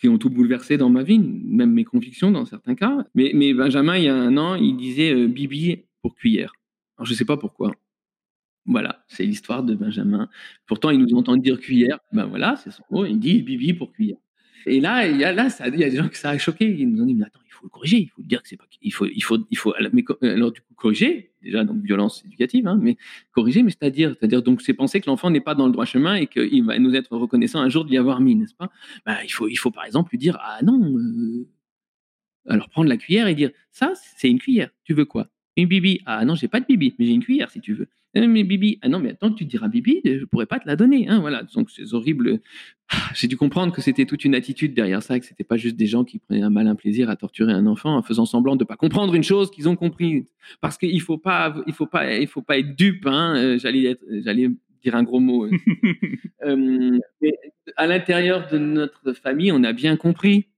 qui 0.00 0.08
ont 0.08 0.18
tout 0.18 0.28
bouleversé 0.28 0.76
dans 0.76 0.90
ma 0.90 1.02
vie, 1.02 1.18
même 1.18 1.72
mes 1.72 1.84
convictions 1.84 2.30
dans 2.30 2.44
certains 2.44 2.74
cas. 2.74 3.06
Mais, 3.14 3.30
mais 3.32 3.54
Benjamin, 3.54 3.96
il 3.96 4.04
y 4.04 4.08
a 4.08 4.14
un 4.14 4.36
an, 4.36 4.54
il 4.54 4.76
disait 4.76 5.14
euh, 5.14 5.28
Bibi, 5.28 5.84
pour 6.04 6.14
cuillère. 6.14 6.52
Alors, 6.98 7.06
je 7.06 7.12
ne 7.12 7.16
sais 7.16 7.24
pas 7.24 7.38
pourquoi. 7.38 7.72
Voilà, 8.66 9.02
c'est 9.08 9.24
l'histoire 9.24 9.62
de 9.62 9.74
Benjamin. 9.74 10.28
Pourtant, 10.66 10.90
il 10.90 10.98
nous 10.98 11.16
entend 11.16 11.34
dire 11.38 11.58
cuillère. 11.58 11.98
Ben 12.12 12.26
voilà, 12.26 12.56
c'est 12.56 12.70
son 12.70 12.82
mot. 12.90 13.06
Il 13.06 13.18
dit 13.18 13.40
bibi 13.40 13.72
pour 13.72 13.90
cuillère. 13.90 14.18
Et 14.66 14.80
là, 14.80 15.06
il 15.06 15.16
y 15.16 15.24
a, 15.24 15.32
là, 15.32 15.48
ça, 15.48 15.68
il 15.68 15.78
y 15.78 15.84
a 15.84 15.88
des 15.88 15.96
gens 15.96 16.10
que 16.10 16.18
ça 16.18 16.28
a 16.28 16.36
choqué. 16.36 16.66
Ils 16.78 16.90
nous 16.90 17.02
ont 17.02 17.06
dit, 17.06 17.14
mais 17.14 17.24
attends, 17.24 17.40
il 17.46 17.52
faut 17.52 17.64
le 17.64 17.70
corriger. 17.70 18.00
Il 18.00 18.08
faut 18.08 18.20
dire 18.20 18.42
que 18.42 18.48
c'est 18.48 18.58
pas, 18.58 18.66
il 18.82 18.92
faut, 18.92 19.06
il 19.06 19.22
faut, 19.22 19.38
il 19.50 19.56
faut, 19.56 19.72
alors, 19.72 20.52
du 20.52 20.60
coup, 20.60 20.74
corriger. 20.76 21.32
Déjà, 21.40 21.64
donc, 21.64 21.82
violence 21.82 22.22
éducative, 22.26 22.66
hein, 22.66 22.78
mais 22.82 22.98
corriger, 23.32 23.62
mais 23.62 23.70
c'est-à-dire, 23.70 24.14
c'est-à-dire, 24.18 24.42
donc, 24.42 24.60
c'est 24.60 24.74
penser 24.74 25.00
que 25.00 25.06
l'enfant 25.06 25.30
n'est 25.30 25.40
pas 25.40 25.54
dans 25.54 25.66
le 25.66 25.72
droit 25.72 25.86
chemin 25.86 26.16
et 26.16 26.26
qu'il 26.26 26.64
va 26.64 26.78
nous 26.78 26.94
être 26.94 27.16
reconnaissant 27.16 27.60
un 27.60 27.70
jour 27.70 27.86
de 27.86 27.90
l'y 27.90 27.96
avoir 27.96 28.20
mis, 28.20 28.34
n'est-ce 28.34 28.54
pas? 28.54 28.70
Ben, 29.06 29.16
il 29.24 29.32
faut, 29.32 29.48
il 29.48 29.56
faut, 29.56 29.70
par 29.70 29.86
exemple, 29.86 30.10
lui 30.10 30.18
dire, 30.18 30.36
ah 30.40 30.60
non, 30.62 30.98
euh, 30.98 31.48
alors 32.46 32.68
prendre 32.68 32.90
la 32.90 32.98
cuillère 32.98 33.26
et 33.26 33.34
dire, 33.34 33.50
ça, 33.70 33.92
c'est 33.94 34.28
une 34.28 34.38
cuillère. 34.38 34.70
Tu 34.84 34.92
veux 34.92 35.06
quoi? 35.06 35.28
Une 35.56 35.66
bibi. 35.66 36.00
Ah 36.06 36.24
non, 36.24 36.34
j'ai 36.34 36.48
pas 36.48 36.60
de 36.60 36.66
bibi, 36.66 36.94
mais 36.98 37.06
j'ai 37.06 37.12
une 37.12 37.22
cuillère 37.22 37.50
si 37.50 37.60
tu 37.60 37.74
veux. 37.74 37.88
Eh, 38.14 38.26
mais 38.26 38.44
bibi. 38.44 38.78
Ah 38.82 38.88
non, 38.88 39.00
mais 39.00 39.10
attends, 39.10 39.32
tu 39.32 39.44
diras 39.44 39.68
bibi, 39.68 40.00
je 40.04 40.24
pourrais 40.24 40.46
pas 40.46 40.58
te 40.58 40.66
la 40.66 40.76
donner. 40.76 41.08
Hein, 41.08 41.20
voilà. 41.20 41.42
Donc 41.54 41.70
c'est 41.70 41.92
horrible. 41.94 42.40
Ah, 42.90 42.96
j'ai 43.14 43.26
dû 43.28 43.36
comprendre 43.36 43.72
que 43.72 43.80
c'était 43.80 44.04
toute 44.04 44.24
une 44.24 44.34
attitude 44.34 44.74
derrière 44.74 45.02
ça, 45.02 45.18
que 45.18 45.26
c'était 45.26 45.44
pas 45.44 45.56
juste 45.56 45.76
des 45.76 45.86
gens 45.86 46.04
qui 46.04 46.18
prenaient 46.18 46.42
un 46.42 46.50
malin 46.50 46.74
plaisir 46.74 47.10
à 47.10 47.16
torturer 47.16 47.52
un 47.52 47.66
enfant 47.66 47.96
en 47.96 48.02
faisant 48.02 48.26
semblant 48.26 48.56
de 48.56 48.64
pas 48.64 48.76
comprendre 48.76 49.14
une 49.14 49.22
chose 49.24 49.50
qu'ils 49.50 49.68
ont 49.68 49.76
compris. 49.76 50.26
Parce 50.60 50.78
qu'il 50.78 51.00
faut 51.00 51.18
pas, 51.18 51.54
il 51.66 51.72
faut 51.72 51.86
pas, 51.86 52.16
il 52.16 52.28
faut 52.28 52.42
pas 52.42 52.58
être 52.58 52.76
dupe. 52.76 53.06
Hein. 53.06 53.36
Euh, 53.36 53.58
j'allais, 53.58 53.96
j'allais 54.22 54.48
dire 54.84 54.94
un 54.94 55.02
gros 55.02 55.20
mot. 55.20 55.46
Euh. 55.46 55.50
Euh, 56.44 56.98
mais 57.22 57.32
à 57.76 57.86
l'intérieur 57.86 58.50
de 58.50 58.58
notre 58.58 59.14
famille, 59.14 59.50
on 59.50 59.64
a 59.64 59.72
bien 59.72 59.96
compris 59.96 60.48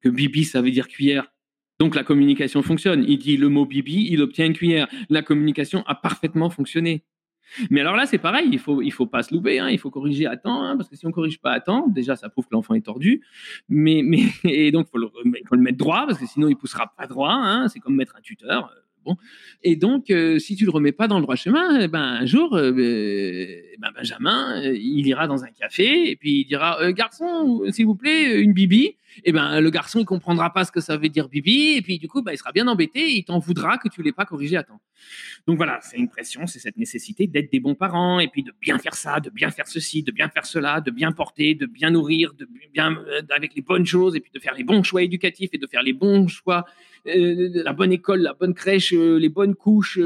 que 0.00 0.08
bibi, 0.08 0.44
ça 0.44 0.62
veut 0.62 0.70
dire 0.70 0.86
cuillère. 0.86 1.32
Donc 1.78 1.94
la 1.94 2.04
communication 2.04 2.62
fonctionne. 2.62 3.04
Il 3.06 3.18
dit 3.18 3.36
le 3.36 3.48
mot 3.48 3.66
bibi, 3.66 4.08
il 4.10 4.22
obtient 4.22 4.46
une 4.46 4.52
cuillère. 4.52 4.88
La 5.08 5.22
communication 5.22 5.82
a 5.86 5.94
parfaitement 5.94 6.50
fonctionné. 6.50 7.04
Mais 7.70 7.80
alors 7.80 7.96
là, 7.96 8.06
c'est 8.06 8.18
pareil, 8.18 8.48
il 8.50 8.58
faut, 8.58 8.80
il 8.82 8.92
faut 8.92 9.06
pas 9.06 9.22
se 9.22 9.34
louper, 9.34 9.58
hein. 9.58 9.68
il 9.68 9.78
faut 9.78 9.90
corriger 9.90 10.26
à 10.26 10.36
temps, 10.36 10.62
hein, 10.62 10.76
parce 10.76 10.88
que 10.88 10.96
si 10.96 11.06
on 11.06 11.10
corrige 11.10 11.38
pas 11.38 11.52
à 11.52 11.60
temps, 11.60 11.86
déjà, 11.88 12.16
ça 12.16 12.30
prouve 12.30 12.46
que 12.46 12.54
l'enfant 12.54 12.74
est 12.74 12.80
tordu. 12.86 13.22
Mais, 13.68 14.00
mais, 14.02 14.22
et 14.44 14.70
donc, 14.72 14.88
le, 14.94 15.08
faut 15.46 15.54
le 15.54 15.60
mettre 15.60 15.76
droit, 15.78 16.06
parce 16.06 16.18
que 16.18 16.26
sinon, 16.26 16.48
il 16.48 16.56
poussera 16.56 16.92
pas 16.96 17.06
droit. 17.06 17.32
Hein. 17.32 17.68
c'est 17.68 17.80
comme 17.80 17.94
mettre 17.94 18.16
un 18.16 18.20
tuteur. 18.20 18.72
Euh. 19.06 19.14
Et 19.62 19.76
donc, 19.76 20.10
euh, 20.10 20.38
si 20.38 20.56
tu 20.56 20.64
le 20.64 20.70
remets 20.70 20.92
pas 20.92 21.08
dans 21.08 21.16
le 21.16 21.22
droit 21.22 21.36
chemin, 21.36 21.80
eh 21.80 21.88
ben, 21.88 22.02
un 22.02 22.26
jour, 22.26 22.56
euh, 22.56 22.72
ben, 23.78 23.90
Benjamin, 23.94 24.62
il 24.64 25.06
ira 25.06 25.26
dans 25.26 25.44
un 25.44 25.50
café 25.50 26.10
et 26.10 26.16
puis 26.16 26.40
il 26.40 26.44
dira 26.44 26.92
Garçon, 26.92 27.62
s'il 27.70 27.86
vous 27.86 27.94
plaît, 27.94 28.40
une 28.40 28.52
bibi. 28.52 28.96
eh 29.24 29.32
ben 29.32 29.60
le 29.60 29.70
garçon 29.70 30.00
il 30.00 30.04
comprendra 30.06 30.52
pas 30.52 30.64
ce 30.64 30.72
que 30.72 30.80
ça 30.80 30.96
veut 30.96 31.08
dire 31.08 31.28
bibi 31.28 31.76
et 31.76 31.82
puis 31.82 31.98
du 31.98 32.08
coup 32.08 32.22
bah, 32.22 32.32
il 32.32 32.38
sera 32.38 32.52
bien 32.52 32.66
embêté 32.66 33.00
et 33.00 33.18
il 33.18 33.24
t'en 33.24 33.38
voudra 33.38 33.78
que 33.78 33.88
tu 33.88 34.02
l'aies 34.02 34.12
pas 34.12 34.24
corrigé 34.24 34.56
à 34.56 34.62
temps. 34.62 34.80
Donc 35.46 35.56
voilà, 35.56 35.80
c'est 35.82 35.96
une 35.96 36.08
pression, 36.08 36.46
c'est 36.46 36.58
cette 36.58 36.76
nécessité 36.76 37.26
d'être 37.26 37.50
des 37.52 37.60
bons 37.60 37.74
parents 37.74 38.20
et 38.20 38.28
puis 38.28 38.42
de 38.42 38.52
bien 38.60 38.78
faire 38.78 38.94
ça, 38.94 39.20
de 39.20 39.30
bien 39.30 39.50
faire 39.50 39.66
ceci, 39.66 40.02
de 40.02 40.12
bien 40.12 40.28
faire 40.28 40.46
cela, 40.46 40.80
de 40.80 40.90
bien 40.90 41.12
porter, 41.12 41.54
de 41.54 41.66
bien 41.66 41.90
nourrir, 41.90 42.32
de 42.34 42.48
bien 42.72 42.96
euh, 42.96 43.22
avec 43.30 43.54
les 43.54 43.62
bonnes 43.62 43.86
choses 43.86 44.16
et 44.16 44.20
puis 44.20 44.30
de 44.32 44.38
faire 44.38 44.54
les 44.54 44.64
bons 44.64 44.82
choix 44.82 45.02
éducatifs 45.02 45.50
et 45.52 45.58
de 45.58 45.66
faire 45.66 45.82
les 45.82 45.92
bons 45.92 46.28
choix 46.28 46.64
euh, 46.68 46.91
la 47.04 47.72
bonne 47.72 47.92
école, 47.92 48.20
la 48.20 48.34
bonne 48.34 48.54
crèche, 48.54 48.92
euh, 48.92 49.18
les 49.18 49.28
bonnes 49.28 49.54
couches, 49.54 49.98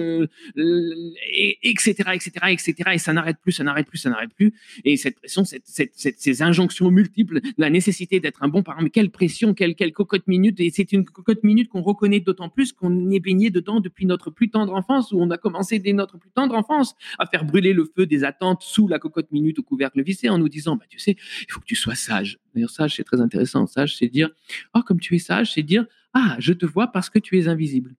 etc., 1.62 2.10
etc., 2.14 2.30
etc. 2.50 2.74
Et 2.92 2.98
ça 2.98 3.12
n'arrête 3.12 3.38
plus, 3.40 3.52
ça 3.52 3.64
n'arrête 3.64 3.86
plus, 3.86 3.98
ça 3.98 4.10
n'arrête 4.10 4.32
plus. 4.34 4.54
Et 4.84 4.96
cette 4.96 5.16
pression, 5.16 5.44
cette, 5.44 5.64
cette, 5.66 5.92
ces 5.94 6.42
injonctions 6.42 6.90
multiples, 6.90 7.40
la 7.58 7.70
nécessité 7.70 8.20
d'être 8.20 8.42
un 8.42 8.48
bon 8.48 8.62
parent. 8.62 8.82
Mais 8.82 8.90
quelle 8.90 9.10
pression, 9.10 9.54
quelle, 9.54 9.74
quelle 9.74 9.92
cocotte 9.92 10.26
minute. 10.26 10.58
Et 10.60 10.70
c'est 10.70 10.92
une 10.92 11.04
cocotte 11.04 11.44
minute 11.44 11.68
qu'on 11.68 11.82
reconnaît 11.82 12.20
d'autant 12.20 12.48
plus 12.48 12.72
qu'on 12.72 13.10
est 13.10 13.20
baigné 13.20 13.50
dedans 13.50 13.80
depuis 13.80 14.06
notre 14.06 14.30
plus 14.30 14.50
tendre 14.50 14.74
enfance, 14.74 15.12
où 15.12 15.20
on 15.20 15.30
a 15.30 15.38
commencé 15.38 15.78
dès 15.78 15.92
notre 15.92 16.18
plus 16.18 16.30
tendre 16.30 16.54
enfance 16.54 16.94
à 17.18 17.26
faire 17.26 17.44
brûler 17.44 17.72
le 17.72 17.84
feu 17.84 18.06
des 18.06 18.24
attentes 18.24 18.62
sous 18.62 18.88
la 18.88 18.98
cocotte 18.98 19.30
minute 19.32 19.58
au 19.58 19.62
couvercle 19.62 20.02
vissé 20.02 20.28
en 20.28 20.38
nous 20.38 20.48
disant, 20.48 20.76
bah, 20.76 20.84
tu 20.88 20.98
sais, 20.98 21.16
il 21.42 21.52
faut 21.52 21.60
que 21.60 21.66
tu 21.66 21.76
sois 21.76 21.94
sage. 21.94 22.38
D'ailleurs, 22.54 22.70
sage, 22.70 22.96
c'est 22.96 23.04
très 23.04 23.20
intéressant. 23.20 23.66
Sage, 23.66 23.96
c'est 23.96 24.08
dire, 24.08 24.30
oh, 24.74 24.80
comme 24.80 25.00
tu 25.00 25.14
es 25.14 25.18
sage, 25.18 25.52
c'est 25.52 25.62
dire, 25.62 25.84
ah, 26.16 26.36
je 26.38 26.54
te 26.54 26.64
vois 26.64 26.88
parce 26.88 27.10
que 27.10 27.18
tu 27.18 27.38
es 27.38 27.46
invisible. 27.46 27.94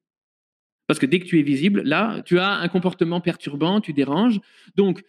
Parce 0.87 0.99
que 0.99 1.05
dès 1.05 1.19
que 1.19 1.25
tu 1.25 1.39
es 1.39 1.43
visible, 1.43 1.81
là, 1.83 2.21
tu 2.23 2.39
as 2.39 2.53
un 2.53 2.67
comportement 2.67 3.21
perturbant, 3.21 3.79
tu 3.79 3.93
déranges. 3.93 4.39
Donc, 4.75 5.03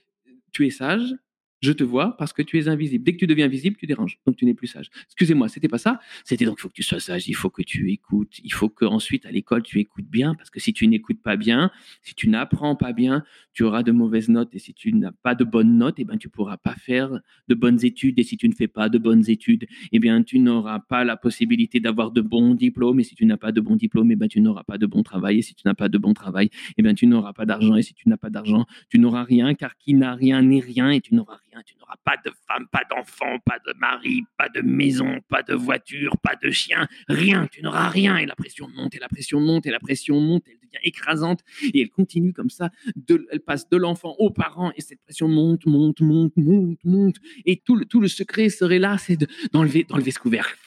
tu 0.52 0.66
es 0.66 0.70
sage, 0.70 1.14
je 1.60 1.72
te 1.72 1.84
vois 1.84 2.16
parce 2.16 2.32
que 2.32 2.42
tu 2.42 2.58
es 2.58 2.68
invisible. 2.68 3.04
Dès 3.04 3.12
que 3.12 3.18
tu 3.18 3.26
deviens 3.26 3.48
visible, 3.48 3.76
tu 3.76 3.86
déranges. 3.86 4.18
Donc 4.26 4.36
tu 4.36 4.44
n'es 4.44 4.54
plus 4.54 4.66
sage. 4.66 4.90
Excusez-moi, 5.06 5.48
c'était 5.48 5.68
pas 5.68 5.78
ça? 5.78 6.00
C'était 6.24 6.44
donc 6.44 6.56
il 6.58 6.62
faut 6.62 6.68
que 6.68 6.74
tu 6.74 6.82
sois 6.82 7.00
sage, 7.00 7.28
il 7.28 7.34
faut 7.34 7.50
que 7.50 7.62
tu 7.62 7.90
écoutes, 7.90 8.38
il 8.44 8.52
faut 8.52 8.68
qu'ensuite 8.68 9.26
à 9.26 9.30
l'école 9.30 9.62
tu 9.62 9.78
écoutes 9.80 10.06
bien 10.06 10.34
parce 10.34 10.50
que 10.50 10.60
si 10.60 10.72
tu 10.72 10.86
n'écoutes 10.86 11.22
pas 11.22 11.36
bien, 11.36 11.70
si 12.02 12.14
tu 12.14 12.28
n'apprends 12.28 12.76
pas 12.76 12.92
bien, 12.92 13.24
tu 13.52 13.64
auras 13.64 13.82
de 13.82 13.92
mauvaises 13.92 14.28
notes 14.28 14.54
et 14.54 14.58
si 14.58 14.72
tu 14.74 14.92
n'as 14.92 15.12
pas 15.22 15.34
de 15.34 15.44
bonnes 15.44 15.76
notes, 15.76 15.96
eh 15.98 16.04
ben 16.04 16.16
tu 16.16 16.28
pourras 16.28 16.56
pas 16.56 16.74
faire 16.74 17.20
de 17.48 17.54
bonnes 17.54 17.84
études 17.84 18.18
et 18.18 18.22
si 18.22 18.36
tu 18.36 18.48
ne 18.48 18.54
fais 18.54 18.68
pas 18.68 18.88
de 18.88 18.98
bonnes 18.98 19.28
études, 19.28 19.66
eh 19.92 19.98
bien 19.98 20.22
tu 20.22 20.38
n'auras 20.38 20.80
pas 20.80 21.04
la 21.04 21.16
possibilité 21.16 21.80
d'avoir 21.80 22.12
de 22.12 22.20
bons 22.20 22.54
diplômes 22.54 23.00
et 23.00 23.04
si 23.04 23.14
tu 23.14 23.26
n'as 23.26 23.36
pas 23.36 23.52
de 23.52 23.60
bons 23.60 23.76
diplômes, 23.76 24.10
eh 24.12 24.16
ben 24.16 24.28
tu 24.28 24.40
n'auras 24.40 24.62
pas 24.62 24.78
de 24.78 24.86
bon 24.86 25.02
travail 25.02 25.38
et 25.38 25.42
si 25.42 25.54
tu 25.54 25.62
n'as 25.66 25.74
pas 25.74 25.88
de 25.88 25.98
bon 25.98 26.14
travail, 26.14 26.50
eh 26.76 26.82
bien 26.82 26.94
tu 26.94 27.06
n'auras 27.06 27.32
pas 27.32 27.46
d'argent 27.46 27.76
et 27.76 27.82
si 27.82 27.94
tu 27.94 28.08
n'as 28.08 28.16
pas 28.16 28.30
d'argent, 28.30 28.66
tu 28.88 28.98
n'auras 28.98 29.24
rien 29.24 29.54
car 29.54 29.76
qui 29.76 29.94
n'a 29.94 30.14
rien 30.14 30.42
n'est 30.42 30.60
rien 30.60 30.90
et 30.90 31.00
tu 31.00 31.14
n'auras 31.14 31.38
rien 31.50 31.62
tu 31.62 31.76
n'auras 31.78 31.96
pas 32.04 32.16
de 32.24 32.32
femme, 32.46 32.66
pas 32.68 32.82
d'enfant, 32.90 33.38
pas 33.44 33.58
de 33.66 33.72
mari, 33.78 34.22
pas 34.36 34.48
de 34.48 34.60
maison, 34.60 35.20
pas 35.28 35.42
de 35.42 35.54
voiture, 35.54 36.16
pas 36.18 36.36
de 36.36 36.50
chien, 36.50 36.88
rien, 37.08 37.46
tu 37.46 37.62
n'auras 37.62 37.88
rien. 37.88 38.16
Et 38.16 38.26
la 38.26 38.34
pression 38.34 38.68
monte, 38.68 38.94
et 38.94 38.98
la 38.98 39.08
pression 39.08 39.40
monte, 39.40 39.66
et 39.66 39.70
la 39.70 39.80
pression 39.80 40.20
monte, 40.20 40.44
elle 40.46 40.56
devient 40.56 40.84
écrasante, 40.84 41.42
et 41.62 41.80
elle 41.80 41.90
continue 41.90 42.32
comme 42.32 42.50
ça, 42.50 42.70
elle 43.08 43.40
passe 43.40 43.68
de 43.68 43.76
l'enfant 43.76 44.14
aux 44.18 44.30
parents, 44.30 44.72
et 44.76 44.80
cette 44.80 45.00
pression 45.02 45.28
monte, 45.28 45.66
monte, 45.66 46.00
monte, 46.00 46.36
monte, 46.36 46.84
monte. 46.84 47.16
Et 47.44 47.56
tout 47.64 47.76
le, 47.76 47.84
tout 47.84 48.00
le 48.00 48.08
secret 48.08 48.48
serait 48.48 48.78
là, 48.78 48.98
c'est 48.98 49.18
d'enlever 49.52 49.84
d'enlever 49.84 50.10
ce 50.10 50.18
couvercle. 50.18 50.58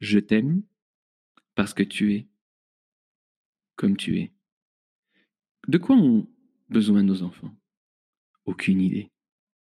Je 0.00 0.18
t'aime 0.18 0.62
parce 1.54 1.72
que 1.72 1.82
tu 1.82 2.14
es 2.14 2.26
comme 3.76 3.96
tu 3.96 4.18
es. 4.18 4.32
De 5.66 5.78
quoi 5.78 5.96
on, 5.96 6.26
besoin 6.74 7.02
de 7.02 7.08
nos 7.08 7.22
enfants 7.22 7.54
Aucune 8.44 8.80
idée. 8.82 9.08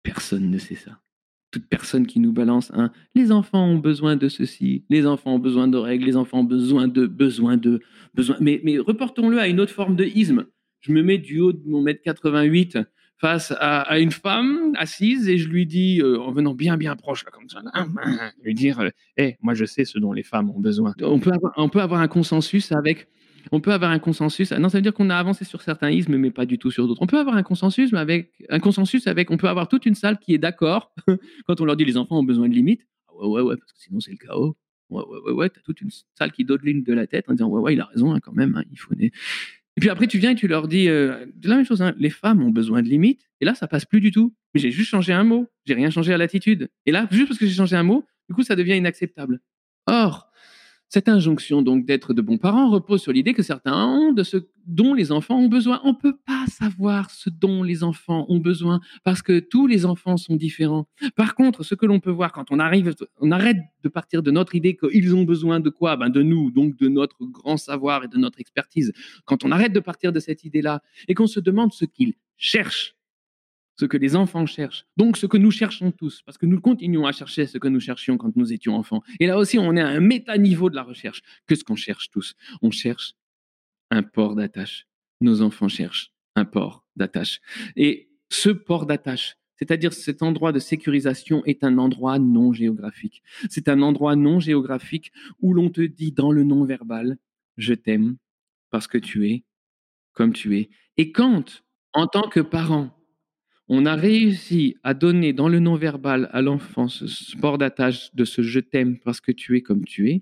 Personne 0.03 0.49
ne 0.49 0.57
sait 0.57 0.75
ça. 0.75 0.99
Toute 1.51 1.67
personne 1.67 2.05
qui 2.05 2.19
nous 2.19 2.33
balance 2.33 2.71
un 2.73 2.91
les 3.13 3.31
enfants 3.31 3.65
ont 3.65 3.77
besoin 3.77 4.17
de 4.17 4.27
ceci, 4.27 4.83
les 4.89 5.05
enfants 5.05 5.35
ont 5.35 5.39
besoin 5.39 5.69
de 5.69 5.77
règles, 5.77 6.05
les 6.05 6.17
enfants 6.17 6.39
ont 6.39 6.43
besoin 6.43 6.89
de, 6.89 7.05
besoin 7.05 7.55
de, 7.55 7.79
besoin. 8.13 8.35
Mais, 8.41 8.59
mais 8.65 8.77
reportons-le 8.77 9.39
à 9.39 9.47
une 9.47 9.61
autre 9.61 9.71
forme 9.71 9.95
de 9.95 10.03
isme. 10.03 10.45
Je 10.81 10.91
me 10.91 11.01
mets 11.01 11.17
du 11.17 11.39
haut 11.39 11.53
de 11.53 11.61
mon 11.65 11.81
mètre 11.81 12.01
88 12.01 12.79
face 13.17 13.53
à, 13.59 13.97
une 13.99 14.11
femme 14.11 14.73
assise 14.77 15.29
et 15.29 15.37
je 15.37 15.47
lui 15.47 15.65
dis, 15.65 16.01
euh, 16.01 16.19
en 16.19 16.31
venant 16.31 16.53
bien 16.53 16.75
bien 16.75 16.97
proche 16.97 17.23
là, 17.23 17.31
comme 17.31 17.47
ça, 17.47 17.61
lui 18.43 18.53
dire, 18.53 18.81
hé, 19.15 19.23
euh, 19.23 19.31
moi 19.41 19.53
je 19.53 19.63
sais 19.63 19.85
ce 19.85 19.97
dont 19.99 20.11
les 20.11 20.23
femmes 20.23 20.49
ont 20.49 20.59
besoin. 20.59 20.93
On 21.01 21.19
peut 21.19 21.31
on 21.55 21.69
peut 21.69 21.81
avoir 21.81 22.01
un 22.01 22.09
consensus 22.09 22.73
avec 22.73 23.07
on 23.51 23.61
peut 23.61 23.73
avoir 23.73 23.91
un 23.91 23.99
consensus. 23.99 24.51
Non, 24.51 24.69
ça 24.69 24.77
veut 24.77 24.81
dire 24.81 24.93
qu'on 24.93 25.09
a 25.09 25.15
avancé 25.15 25.45
sur 25.45 25.61
certains 25.61 25.91
ismes, 25.91 26.17
mais 26.17 26.31
pas 26.31 26.45
du 26.45 26.57
tout 26.57 26.71
sur 26.71 26.87
d'autres. 26.87 27.01
On 27.01 27.07
peut 27.07 27.19
avoir 27.19 27.35
un 27.35 27.43
consensus, 27.43 27.91
mais 27.91 27.99
avec 27.99 28.33
un 28.49 28.59
consensus 28.59 29.07
avec, 29.07 29.31
on 29.31 29.37
peut 29.37 29.49
avoir 29.49 29.67
toute 29.67 29.85
une 29.85 29.95
salle 29.95 30.19
qui 30.19 30.33
est 30.33 30.37
d'accord 30.37 30.93
quand 31.47 31.61
on 31.61 31.65
leur 31.65 31.75
dit 31.75 31.85
les 31.85 31.97
enfants 31.97 32.19
ont 32.19 32.23
besoin 32.23 32.49
de 32.49 32.53
limites. 32.53 32.85
Ah 33.07 33.15
ouais, 33.17 33.27
ouais, 33.27 33.41
ouais, 33.41 33.57
parce 33.57 33.71
que 33.71 33.79
sinon 33.79 33.99
c'est 33.99 34.11
le 34.11 34.17
chaos. 34.17 34.57
Ouais, 34.89 35.03
ouais, 35.03 35.19
ouais, 35.25 35.31
ouais, 35.31 35.49
t'as 35.49 35.61
toute 35.61 35.81
une 35.81 35.89
salle 36.13 36.31
qui 36.31 36.45
ligne 36.63 36.83
de 36.83 36.93
la 36.93 37.07
tête 37.07 37.25
en 37.27 37.33
disant 37.33 37.47
ouais, 37.47 37.61
ouais, 37.61 37.73
il 37.73 37.81
a 37.81 37.85
raison 37.85 38.13
hein, 38.13 38.19
quand 38.19 38.33
même, 38.33 38.55
hein, 38.55 38.63
il 38.71 38.77
faut. 38.77 38.93
Et 39.77 39.81
puis 39.81 39.89
après, 39.89 40.07
tu 40.07 40.19
viens 40.19 40.31
et 40.31 40.35
tu 40.35 40.47
leur 40.47 40.67
dis 40.67 40.87
euh, 40.87 41.25
la 41.43 41.57
même 41.57 41.65
chose. 41.65 41.81
Hein, 41.81 41.93
les 41.97 42.09
femmes 42.09 42.41
ont 42.41 42.49
besoin 42.49 42.81
de 42.81 42.87
limites. 42.87 43.27
Et 43.41 43.45
là, 43.45 43.55
ça 43.55 43.67
passe 43.67 43.85
plus 43.85 43.99
du 43.99 44.11
tout. 44.11 44.33
Mais 44.53 44.61
j'ai 44.61 44.71
juste 44.71 44.89
changé 44.89 45.11
un 45.11 45.25
mot. 45.25 45.47
J'ai 45.65 45.73
rien 45.73 45.89
changé 45.89 46.13
à 46.13 46.17
l'attitude. 46.17 46.69
Et 46.85 46.91
là, 46.91 47.07
juste 47.11 47.27
parce 47.27 47.39
que 47.39 47.45
j'ai 47.45 47.53
changé 47.53 47.75
un 47.75 47.83
mot, 47.83 48.05
du 48.29 48.35
coup, 48.35 48.43
ça 48.43 48.55
devient 48.55 48.77
inacceptable. 48.77 49.41
Or, 49.87 50.31
cette 50.95 51.09
injonction 51.09 51.61
donc 51.61 51.85
d'être 51.85 52.13
de 52.13 52.21
bons 52.21 52.37
parents 52.37 52.69
repose 52.69 53.01
sur 53.01 53.11
l'idée 53.11 53.33
que 53.33 53.43
certains 53.43 53.85
ont 53.85 54.13
de 54.13 54.23
ce 54.23 54.37
dont 54.65 54.93
les 54.93 55.11
enfants 55.11 55.37
ont 55.37 55.49
besoin. 55.49 55.81
On 55.83 55.89
ne 55.89 55.97
peut 55.97 56.15
pas 56.25 56.45
savoir 56.47 57.11
ce 57.11 57.29
dont 57.29 57.63
les 57.63 57.83
enfants 57.83 58.25
ont 58.29 58.39
besoin 58.39 58.79
parce 59.03 59.21
que 59.21 59.39
tous 59.39 59.67
les 59.67 59.85
enfants 59.85 60.15
sont 60.15 60.37
différents. 60.37 60.87
Par 61.17 61.35
contre, 61.35 61.63
ce 61.63 61.75
que 61.75 61.85
l'on 61.85 61.99
peut 61.99 62.11
voir 62.11 62.31
quand 62.31 62.45
on 62.49 62.59
arrive, 62.59 62.95
on 63.19 63.31
arrête 63.31 63.57
de 63.83 63.89
partir 63.89 64.23
de 64.23 64.31
notre 64.31 64.55
idée 64.55 64.77
qu'ils 64.77 65.13
ont 65.13 65.23
besoin 65.23 65.59
de 65.59 65.69
quoi? 65.69 65.97
Ben 65.97 66.09
de 66.09 66.21
nous, 66.21 66.49
donc 66.49 66.77
de 66.77 66.87
notre 66.87 67.17
grand 67.25 67.57
savoir 67.57 68.05
et 68.05 68.07
de 68.07 68.17
notre 68.17 68.39
expertise. 68.39 68.93
Quand 69.25 69.43
on 69.43 69.51
arrête 69.51 69.73
de 69.73 69.81
partir 69.81 70.13
de 70.13 70.21
cette 70.21 70.45
idée-là 70.45 70.81
et 71.09 71.13
qu'on 71.13 71.27
se 71.27 71.41
demande 71.41 71.73
ce 71.73 71.83
qu'ils 71.83 72.13
cherchent 72.37 72.95
ce 73.77 73.85
que 73.85 73.97
les 73.97 74.15
enfants 74.15 74.45
cherchent, 74.45 74.85
donc 74.97 75.17
ce 75.17 75.25
que 75.25 75.37
nous 75.37 75.51
cherchons 75.51 75.91
tous, 75.91 76.21
parce 76.23 76.37
que 76.37 76.45
nous 76.45 76.61
continuons 76.61 77.05
à 77.05 77.11
chercher 77.11 77.45
ce 77.45 77.57
que 77.57 77.67
nous 77.67 77.79
cherchions 77.79 78.17
quand 78.17 78.35
nous 78.35 78.53
étions 78.53 78.75
enfants. 78.75 79.03
Et 79.19 79.27
là 79.27 79.37
aussi, 79.37 79.59
on 79.59 79.75
est 79.75 79.81
à 79.81 79.87
un 79.87 79.99
méta-niveau 79.99 80.69
de 80.69 80.75
la 80.75 80.83
recherche. 80.83 81.21
Que 81.47 81.55
ce 81.55 81.63
qu'on 81.63 81.75
cherche 81.75 82.09
tous? 82.09 82.35
On 82.61 82.71
cherche 82.71 83.13
un 83.91 84.03
port 84.03 84.35
d'attache. 84.35 84.87
Nos 85.21 85.41
enfants 85.41 85.67
cherchent 85.67 86.13
un 86.35 86.45
port 86.45 86.85
d'attache. 86.95 87.41
Et 87.75 88.09
ce 88.29 88.49
port 88.49 88.85
d'attache, 88.85 89.37
c'est-à-dire 89.57 89.93
cet 89.93 90.21
endroit 90.21 90.51
de 90.51 90.59
sécurisation 90.59 91.43
est 91.45 91.63
un 91.63 91.77
endroit 91.77 92.19
non 92.19 92.51
géographique. 92.51 93.23
C'est 93.49 93.69
un 93.69 93.81
endroit 93.81 94.15
non 94.15 94.39
géographique 94.39 95.11
où 95.39 95.53
l'on 95.53 95.69
te 95.69 95.81
dit 95.81 96.11
dans 96.11 96.31
le 96.31 96.43
non-verbal, 96.43 97.17
je 97.57 97.73
t'aime 97.73 98.17
parce 98.69 98.87
que 98.87 98.97
tu 98.97 99.29
es 99.29 99.43
comme 100.15 100.33
tu 100.33 100.57
es. 100.57 100.69
Et 100.97 101.11
quand, 101.11 101.63
en 101.93 102.07
tant 102.07 102.27
que 102.27 102.39
parent, 102.39 102.94
on 103.67 103.85
a 103.85 103.95
réussi 103.95 104.77
à 104.83 104.93
donner 104.93 105.33
dans 105.33 105.49
le 105.49 105.59
non-verbal 105.59 106.29
à 106.31 106.41
l'enfant 106.41 106.87
ce 106.87 107.07
sport 107.07 107.57
d'attache 107.57 108.13
de 108.13 108.23
ce 108.25 108.41
je 108.43 108.59
t'aime 108.59 108.99
parce 108.99 109.21
que 109.21 109.31
tu 109.31 109.57
es 109.57 109.61
comme 109.61 109.85
tu 109.85 110.11
es. 110.11 110.21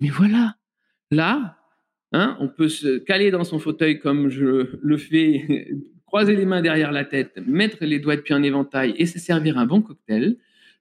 Mais 0.00 0.08
voilà, 0.08 0.56
là, 1.10 1.58
hein, 2.12 2.36
on 2.40 2.48
peut 2.48 2.68
se 2.68 2.98
caler 2.98 3.30
dans 3.30 3.44
son 3.44 3.58
fauteuil 3.58 4.00
comme 4.00 4.28
je 4.28 4.76
le 4.80 4.96
fais, 4.96 5.68
croiser 6.06 6.34
les 6.34 6.44
mains 6.44 6.60
derrière 6.60 6.92
la 6.92 7.04
tête, 7.04 7.38
mettre 7.46 7.78
les 7.84 8.00
doigts 8.00 8.16
de 8.16 8.20
pied 8.20 8.34
en 8.34 8.42
éventail 8.42 8.94
et 8.98 9.06
se 9.06 9.18
servir 9.18 9.58
un 9.58 9.66
bon 9.66 9.80
cocktail 9.80 10.36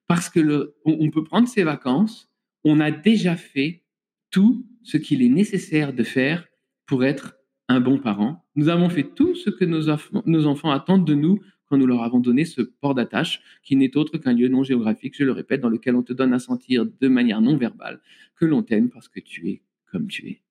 parce 0.07 0.29
que 0.29 0.73
on 0.85 1.09
peut 1.11 1.23
prendre 1.23 1.47
ses 1.47 1.63
vacances. 1.63 2.29
On 2.63 2.79
a 2.79 2.89
déjà 2.91 3.35
fait 3.35 3.83
tout 4.31 4.65
ce 4.83 4.97
qu'il 4.97 5.21
est 5.21 5.29
nécessaire 5.29 5.93
de 5.93 6.03
faire 6.03 6.47
pour 6.87 7.05
être 7.05 7.37
un 7.67 7.79
bon 7.79 7.99
parent. 7.99 8.43
Nous 8.55 8.69
avons 8.69 8.89
fait 8.89 9.03
tout 9.15 9.35
ce 9.35 9.49
que 9.49 9.65
nos 9.65 10.47
enfants 10.47 10.71
attendent 10.71 11.05
de 11.05 11.15
nous 11.15 11.39
quand 11.67 11.77
nous 11.77 11.87
leur 11.87 12.03
avons 12.03 12.19
donné 12.19 12.45
ce 12.45 12.61
port 12.61 12.95
d'attache 12.95 13.41
qui 13.63 13.75
n'est 13.75 13.97
autre 13.97 14.17
qu'un 14.17 14.33
lieu 14.33 14.47
non 14.47 14.63
géographique, 14.63 15.15
je 15.17 15.23
le 15.23 15.31
répète, 15.31 15.61
dans 15.61 15.69
lequel 15.69 15.95
on 15.95 16.03
te 16.03 16.13
donne 16.13 16.33
à 16.33 16.39
sentir 16.39 16.85
de 16.85 17.07
manière 17.07 17.41
non 17.41 17.57
verbale 17.57 18.01
que 18.35 18.45
l'on 18.45 18.63
t'aime 18.63 18.89
parce 18.89 19.07
que 19.07 19.19
tu 19.19 19.49
es 19.49 19.61
comme 19.91 20.07
tu 20.07 20.27
es. 20.27 20.41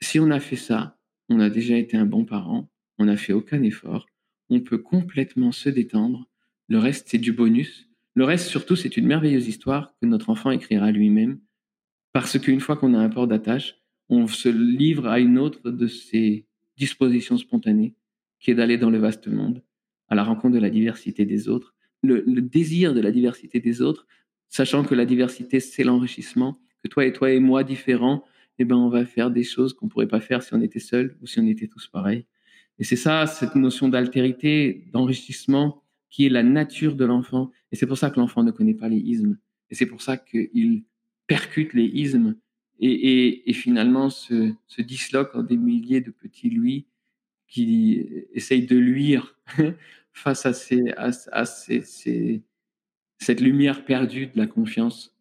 Si 0.00 0.18
on 0.18 0.30
a 0.30 0.40
fait 0.40 0.56
ça, 0.56 0.98
on 1.28 1.40
a 1.40 1.50
déjà 1.50 1.76
été 1.76 1.96
un 1.96 2.06
bon 2.06 2.24
parent, 2.24 2.70
on 2.98 3.04
n'a 3.04 3.16
fait 3.16 3.32
aucun 3.32 3.62
effort, 3.62 4.06
on 4.50 4.60
peut 4.60 4.78
complètement 4.78 5.52
se 5.52 5.68
détendre, 5.68 6.28
le 6.68 6.78
reste 6.78 7.08
c'est 7.08 7.18
du 7.18 7.32
bonus, 7.32 7.88
le 8.14 8.24
reste 8.24 8.48
surtout 8.48 8.76
c'est 8.76 8.96
une 8.96 9.06
merveilleuse 9.06 9.48
histoire 9.48 9.94
que 10.00 10.06
notre 10.06 10.30
enfant 10.30 10.50
écrira 10.50 10.90
lui-même, 10.90 11.40
parce 12.12 12.38
qu'une 12.38 12.60
fois 12.60 12.76
qu'on 12.76 12.94
a 12.94 12.98
un 12.98 13.08
port 13.08 13.28
d'attache, 13.28 13.76
on 14.08 14.26
se 14.26 14.48
livre 14.48 15.06
à 15.06 15.20
une 15.20 15.38
autre 15.38 15.70
de 15.70 15.86
ses 15.86 16.46
dispositions 16.76 17.36
spontanées, 17.36 17.94
qui 18.40 18.50
est 18.50 18.54
d'aller 18.54 18.78
dans 18.78 18.90
le 18.90 18.98
vaste 18.98 19.28
monde 19.28 19.62
à 20.08 20.14
la 20.14 20.24
rencontre 20.24 20.54
de 20.54 20.60
la 20.60 20.70
diversité 20.70 21.24
des 21.24 21.48
autres, 21.48 21.74
le, 22.02 22.22
désir 22.40 22.94
de 22.94 23.00
la 23.00 23.10
diversité 23.10 23.60
des 23.60 23.82
autres, 23.82 24.06
sachant 24.48 24.84
que 24.84 24.94
la 24.94 25.04
diversité, 25.04 25.60
c'est 25.60 25.84
l'enrichissement, 25.84 26.58
que 26.82 26.88
toi 26.88 27.04
et 27.04 27.12
toi 27.12 27.30
et 27.30 27.40
moi 27.40 27.64
différents, 27.64 28.24
eh 28.58 28.64
ben, 28.64 28.76
on 28.76 28.88
va 28.88 29.04
faire 29.04 29.30
des 29.30 29.44
choses 29.44 29.72
qu'on 29.72 29.88
pourrait 29.88 30.08
pas 30.08 30.20
faire 30.20 30.42
si 30.42 30.54
on 30.54 30.60
était 30.60 30.80
seul 30.80 31.16
ou 31.20 31.26
si 31.26 31.38
on 31.38 31.46
était 31.46 31.68
tous 31.68 31.86
pareils. 31.86 32.24
Et 32.78 32.84
c'est 32.84 32.96
ça, 32.96 33.26
cette 33.26 33.54
notion 33.54 33.88
d'altérité, 33.88 34.84
d'enrichissement, 34.92 35.82
qui 36.10 36.26
est 36.26 36.30
la 36.30 36.42
nature 36.42 36.94
de 36.94 37.04
l'enfant. 37.04 37.50
Et 37.72 37.76
c'est 37.76 37.86
pour 37.86 37.98
ça 37.98 38.10
que 38.10 38.18
l'enfant 38.18 38.42
ne 38.42 38.50
connaît 38.50 38.74
pas 38.74 38.88
les 38.88 38.98
ismes. 38.98 39.38
Et 39.70 39.74
c'est 39.74 39.86
pour 39.86 40.00
ça 40.00 40.16
qu'il 40.16 40.84
percute 41.26 41.74
les 41.74 41.84
ismes 41.84 42.36
et, 42.80 43.52
finalement 43.52 44.08
se, 44.08 44.52
se, 44.66 44.82
disloque 44.82 45.34
en 45.34 45.42
des 45.42 45.56
milliers 45.56 46.00
de 46.00 46.10
petits 46.10 46.48
lui 46.48 46.86
qui 47.48 48.04
essayent 48.32 48.66
de 48.66 48.76
luire 48.76 49.36
face 50.12 50.46
à, 50.46 50.52
ces, 50.52 50.92
à, 50.96 51.44
ces, 51.44 52.42
cette 53.18 53.40
lumière 53.40 53.84
perdue 53.84 54.26
de 54.26 54.36
la 54.36 54.46
confiance 54.46 55.16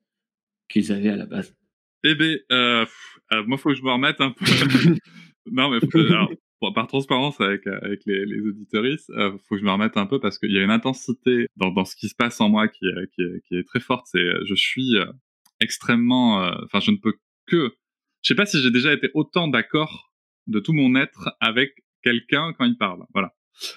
qu'ils 0.70 0.92
avaient 0.92 1.10
à 1.10 1.16
la 1.16 1.26
base. 1.26 1.56
Eh 2.04 2.16
bien, 2.16 2.36
euh, 2.52 2.86
euh, 3.32 3.44
moi, 3.46 3.58
faut 3.58 3.70
que 3.70 3.76
je 3.76 3.84
me 3.84 3.92
remette 3.92 4.22
un 4.22 4.32
peu. 4.32 4.46
non, 5.52 5.70
mais 5.70 5.80
alors, 6.10 6.32
par 6.74 6.88
transparence 6.88 7.40
avec, 7.40 7.66
avec 7.68 8.02
les, 8.06 8.26
les 8.26 8.42
auditoristes, 8.42 9.10
il 9.10 9.20
euh, 9.20 9.32
faut 9.48 9.56
que 9.56 9.60
je 9.60 9.66
me 9.66 9.72
remette 9.72 9.98
un 9.98 10.06
peu 10.06 10.20
parce 10.20 10.38
qu'il 10.38 10.52
y 10.52 10.60
a 10.60 10.64
une 10.64 10.72
intensité 10.72 11.48
dans, 11.56 11.86
ce 11.86 11.96
qui 11.96 12.10
se 12.10 12.16
passe 12.16 12.42
en 12.42 12.50
moi 12.50 12.68
qui, 12.68 12.86
qui, 13.16 13.22
est, 13.22 13.42
qui 13.48 13.56
est 13.56 13.64
très 13.64 13.80
forte. 13.80 14.08
C'est, 14.12 14.46
je 14.46 14.56
suis 14.56 14.96
extrêmement, 15.60 16.38
enfin, 16.66 16.80
je 16.80 16.92
ne 16.92 16.98
peux 16.98 17.14
que, 17.48 17.72
je 18.22 18.28
sais 18.28 18.36
pas 18.36 18.46
si 18.46 18.62
j'ai 18.62 18.72
déjà 18.72 18.94
été 18.94 19.10
autant 19.14 19.48
d'accord 19.48 20.12
de 20.48 20.60
tout 20.60 20.74
mon 20.74 20.96
être 20.96 21.36
avec 21.40 21.84
quelqu'un 22.08 22.54
quand 22.58 22.66
il 22.66 22.78
parle. 22.78 23.04
Voilà. 23.14 23.34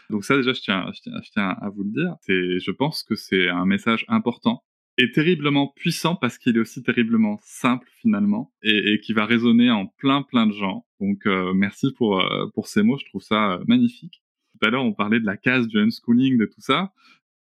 Donc 0.08 0.24
ça 0.24 0.36
déjà, 0.36 0.52
je 0.52 0.60
tiens, 0.60 0.90
je 0.92 1.30
tiens, 1.32 1.48
à 1.48 1.68
vous 1.70 1.82
le 1.82 1.90
dire. 1.90 2.14
C'est, 2.22 2.60
je 2.60 2.70
pense 2.70 3.02
que 3.02 3.16
c'est 3.16 3.48
un 3.48 3.66
message 3.66 4.04
important 4.08 4.62
et 4.98 5.10
terriblement 5.10 5.68
puissant 5.74 6.14
parce 6.14 6.38
qu'il 6.38 6.56
est 6.56 6.60
aussi 6.60 6.82
terriblement 6.82 7.38
simple 7.42 7.88
finalement 8.00 8.52
et, 8.62 8.92
et 8.92 9.00
qui 9.00 9.12
va 9.14 9.24
résonner 9.24 9.70
en 9.70 9.86
plein 9.86 10.22
plein 10.22 10.46
de 10.46 10.52
gens. 10.52 10.86
Donc 11.00 11.26
euh, 11.26 11.52
merci 11.54 11.92
pour 11.96 12.20
euh, 12.20 12.46
pour 12.54 12.68
ces 12.68 12.82
mots, 12.82 12.98
je 12.98 13.06
trouve 13.06 13.22
ça 13.22 13.54
euh, 13.54 13.64
magnifique. 13.66 14.22
Tout 14.52 14.66
à 14.66 14.70
l'heure 14.70 14.84
on 14.84 14.92
parlait 14.92 15.20
de 15.20 15.26
la 15.26 15.36
case 15.36 15.66
du 15.66 15.78
unschooling, 15.78 16.38
de 16.38 16.46
tout 16.46 16.60
ça, 16.60 16.92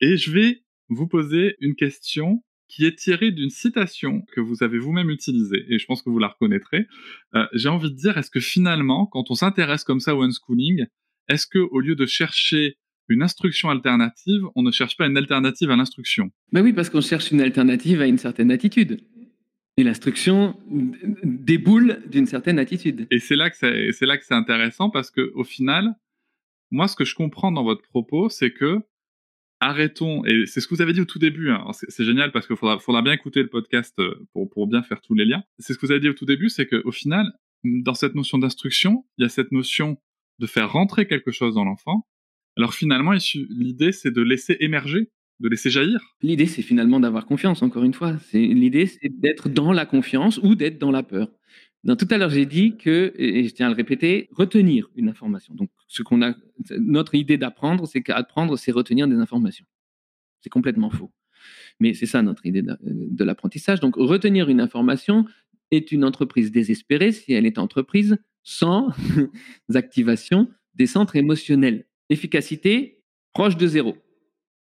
et 0.02 0.18
je 0.18 0.32
vais 0.32 0.64
vous 0.90 1.08
poser 1.08 1.56
une 1.60 1.76
question 1.76 2.44
qui 2.74 2.86
est 2.86 2.98
tirée 2.98 3.32
d'une 3.32 3.52
citation 3.52 4.24
que 4.34 4.42
vous 4.42 4.64
avez 4.64 4.80
vous-même 4.80 5.12
utilisée, 5.12 5.64
et 5.70 5.78
je 5.78 5.86
pense 5.86 6.02
que 6.02 6.10
vous 6.10 6.18
la 6.18 6.30
reconnaîtrez. 6.30 6.88
Euh, 7.36 7.46
J'ai 7.54 7.70
envie 7.70 7.92
de 7.92 7.96
dire, 7.96 8.18
est-ce 8.18 8.32
que 8.32 8.40
finalement, 8.40 9.06
quand 9.06 9.30
on 9.30 9.36
s'intéresse 9.36 9.84
comme 9.84 10.00
ça 10.00 10.16
au 10.16 10.24
unschooling, 10.24 10.86
est-ce 11.30 11.46
que 11.46 11.60
au 11.60 11.80
lieu 11.80 11.96
de 11.96 12.08
chercher 12.08 12.78
une 13.10 13.22
instruction 13.22 13.70
alternative, 13.70 14.42
on 14.56 14.64
ne 14.64 14.72
cherche 14.72 14.98
pas 14.98 15.06
une 15.06 15.18
alternative 15.18 15.70
à 15.70 15.76
l'instruction? 15.76 16.32
Ben 16.52 16.64
oui, 16.64 16.74
parce 16.74 16.90
qu'on 16.90 17.02
cherche 17.02 17.32
une 17.32 17.42
alternative 17.42 18.02
à 18.02 18.08
une 18.08 18.18
certaine 18.18 18.50
attitude. 18.50 19.02
Et 19.78 19.84
l'instruction 19.84 20.56
déboule 21.24 22.02
d'une 22.10 22.26
certaine 22.26 22.60
attitude. 22.60 23.08
Et 23.12 23.20
c'est 23.20 23.36
là 23.36 23.50
que 23.50 23.58
c'est 23.58 24.06
là 24.06 24.18
que 24.18 24.26
c'est 24.26 24.34
intéressant 24.34 24.90
parce 24.90 25.12
que 25.12 25.32
au 25.36 25.44
final, 25.44 25.96
moi, 26.72 26.88
ce 26.88 26.96
que 26.96 27.06
je 27.06 27.16
comprends 27.16 27.52
dans 27.52 27.64
votre 27.64 27.84
propos, 27.84 28.30
c'est 28.30 28.52
que 28.52 28.80
arrêtons, 29.68 30.24
et 30.26 30.46
c'est 30.46 30.62
ce 30.62 30.68
que 30.68 30.76
vous 30.76 30.82
avez 30.82 30.94
dit 30.94 31.02
au 31.02 31.06
tout 31.06 31.20
début, 31.20 31.50
hein, 31.50 31.66
c'est 31.74 32.06
génial 32.06 32.32
parce 32.32 32.48
qu'il 32.48 32.56
faudra, 32.56 33.02
bien 33.02 33.14
écouter 33.14 33.42
le 33.42 33.50
podcast 33.50 33.94
euh, 34.00 34.16
pour, 34.34 34.50
pour 34.50 34.68
bien 34.68 34.84
faire 34.84 35.02
tous 35.02 35.14
les 35.14 35.26
liens. 35.26 35.44
C'est 35.60 35.74
ce 35.74 35.78
que 35.78 35.86
vous 35.86 35.92
avez 35.92 36.02
dit 36.02 36.10
au 36.10 36.14
tout 36.14 36.26
début, 36.26 36.50
c'est 36.50 36.68
qu'au 36.68 36.92
final, 36.92 37.32
dans 37.64 37.94
cette 37.94 38.16
notion 38.16 38.38
d'instruction, 38.38 39.06
il 39.18 39.24
y 39.24 39.26
a 39.26 39.30
cette 39.30 39.52
notion 39.52 39.98
de 40.40 40.48
faire 40.48 40.72
rentrer 40.72 41.08
quelque 41.08 41.32
chose 41.32 41.56
dans 41.56 41.64
l'enfant. 41.64 42.08
Alors 42.58 42.74
finalement, 42.74 43.14
l'idée, 43.50 43.92
c'est 43.92 44.12
de 44.12 44.22
laisser 44.22 44.58
émerger, 44.60 45.10
de 45.40 45.50
laisser 45.50 45.70
jaillir. 45.70 46.00
L'idée, 46.22 46.46
c'est 46.46 46.62
finalement 46.62 47.00
d'avoir 47.00 47.26
confiance, 47.26 47.62
encore 47.62 47.84
une 47.84 47.94
fois. 47.94 48.18
L'idée, 48.34 48.86
c'est 48.86 49.10
d'être 49.10 49.50
dans 49.50 49.72
la 49.72 49.86
confiance 49.86 50.40
ou 50.44 50.56
d'être 50.56 50.80
dans 50.80 50.92
la 50.92 51.04
peur. 51.04 51.30
Dans 51.84 51.96
tout 51.96 52.08
à 52.12 52.18
l'heure, 52.18 52.30
j'ai 52.30 52.46
dit 52.46 52.78
que, 52.78 53.14
et 53.18 53.44
je 53.46 53.54
tiens 53.54 53.68
à 53.68 53.70
le 53.70 53.76
répéter, 53.76 54.30
retenir 54.32 54.90
une 54.96 55.10
information. 55.10 55.54
Donc, 55.54 55.70
ce 55.94 56.02
qu'on 56.02 56.24
a, 56.24 56.34
notre 56.80 57.14
idée 57.14 57.38
d'apprendre, 57.38 57.86
c'est 57.86 58.02
qu'apprendre, 58.02 58.58
c'est 58.58 58.72
retenir 58.72 59.08
des 59.08 59.16
informations. 59.16 59.66
C'est 60.42 60.50
complètement 60.50 60.90
faux. 60.90 61.12
Mais 61.80 61.94
c'est 61.94 62.08
ça 62.08 62.24
notre 62.24 62.48
idée 62.48 62.64
de, 62.64 63.24
l'apprentissage. 63.24 63.80
Donc, 63.80 63.96
retenir 63.96 64.50
une 64.50 64.60
information 64.60 65.26
est 65.70 65.92
une 65.92 66.04
entreprise 66.04 66.52
désespérée 66.52 67.12
si 67.12 67.34
elle 67.34 67.46
est 67.46 67.60
entreprise 67.60 68.18
sans 68.42 68.90
activation 69.76 70.50
des 70.74 70.88
centres 70.88 71.16
émotionnels. 71.16 71.86
Efficacité 72.10 73.04
proche 73.32 73.56
de 73.56 73.68
zéro. 73.68 73.96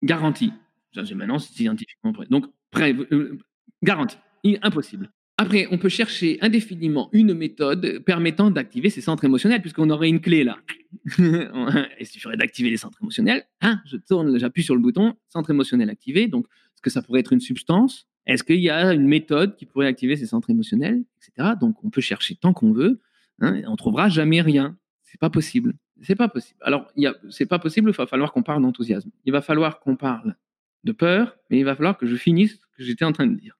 Garantie. 0.02 0.52
Maintenant, 0.94 1.38
scientifiquement. 1.38 2.12
Donc, 2.28 2.44
prêt, 2.70 2.92
euh, 2.92 3.38
garantie. 3.82 4.18
Impossible. 4.62 5.10
Après, 5.36 5.66
on 5.72 5.78
peut 5.78 5.88
chercher 5.88 6.38
indéfiniment 6.42 7.08
une 7.12 7.34
méthode 7.34 7.98
permettant 8.04 8.52
d'activer 8.52 8.88
ces 8.88 9.00
centres 9.00 9.24
émotionnels, 9.24 9.60
puisqu'on 9.60 9.90
aurait 9.90 10.08
une 10.08 10.20
clé 10.20 10.44
là. 10.44 10.58
Il 11.18 12.06
suffirait 12.06 12.36
d'activer 12.36 12.70
les 12.70 12.76
centres 12.76 12.98
émotionnels. 13.02 13.44
Hein, 13.60 13.80
je 13.86 13.96
tourne, 13.96 14.38
j'appuie 14.38 14.62
sur 14.62 14.76
le 14.76 14.80
bouton, 14.80 15.14
centre 15.28 15.50
émotionnel 15.50 15.90
activé. 15.90 16.28
Donc, 16.28 16.46
est-ce 16.46 16.82
que 16.82 16.90
ça 16.90 17.02
pourrait 17.02 17.20
être 17.20 17.32
une 17.32 17.40
substance? 17.40 18.06
Est-ce 18.26 18.44
qu'il 18.44 18.60
y 18.60 18.70
a 18.70 18.94
une 18.94 19.08
méthode 19.08 19.56
qui 19.56 19.66
pourrait 19.66 19.88
activer 19.88 20.16
ces 20.16 20.26
centres 20.26 20.50
émotionnels, 20.50 21.02
etc. 21.18 21.54
Donc, 21.60 21.82
on 21.82 21.90
peut 21.90 22.00
chercher 22.00 22.36
tant 22.36 22.52
qu'on 22.52 22.72
veut. 22.72 23.00
Hein, 23.40 23.56
et 23.56 23.66
on 23.66 23.74
trouvera 23.74 24.08
jamais 24.08 24.40
rien. 24.40 24.76
C'est 25.02 25.18
pas 25.18 25.30
possible. 25.30 25.74
C'est 26.00 26.14
pas 26.14 26.28
possible. 26.28 26.60
Alors, 26.62 26.92
c'est 27.30 27.46
pas 27.46 27.58
possible. 27.58 27.90
Il 27.90 27.96
va 27.96 28.06
falloir 28.06 28.32
qu'on 28.32 28.44
parle 28.44 28.62
d'enthousiasme. 28.62 29.10
Il 29.24 29.32
va 29.32 29.42
falloir 29.42 29.80
qu'on 29.80 29.96
parle 29.96 30.36
de 30.84 30.92
peur, 30.92 31.36
mais 31.50 31.58
il 31.58 31.64
va 31.64 31.74
falloir 31.74 31.98
que 31.98 32.06
je 32.06 32.14
finisse 32.14 32.60
que 32.76 32.84
j'étais 32.84 33.04
en 33.04 33.12
train 33.12 33.26
de 33.26 33.36
dire. 33.38 33.56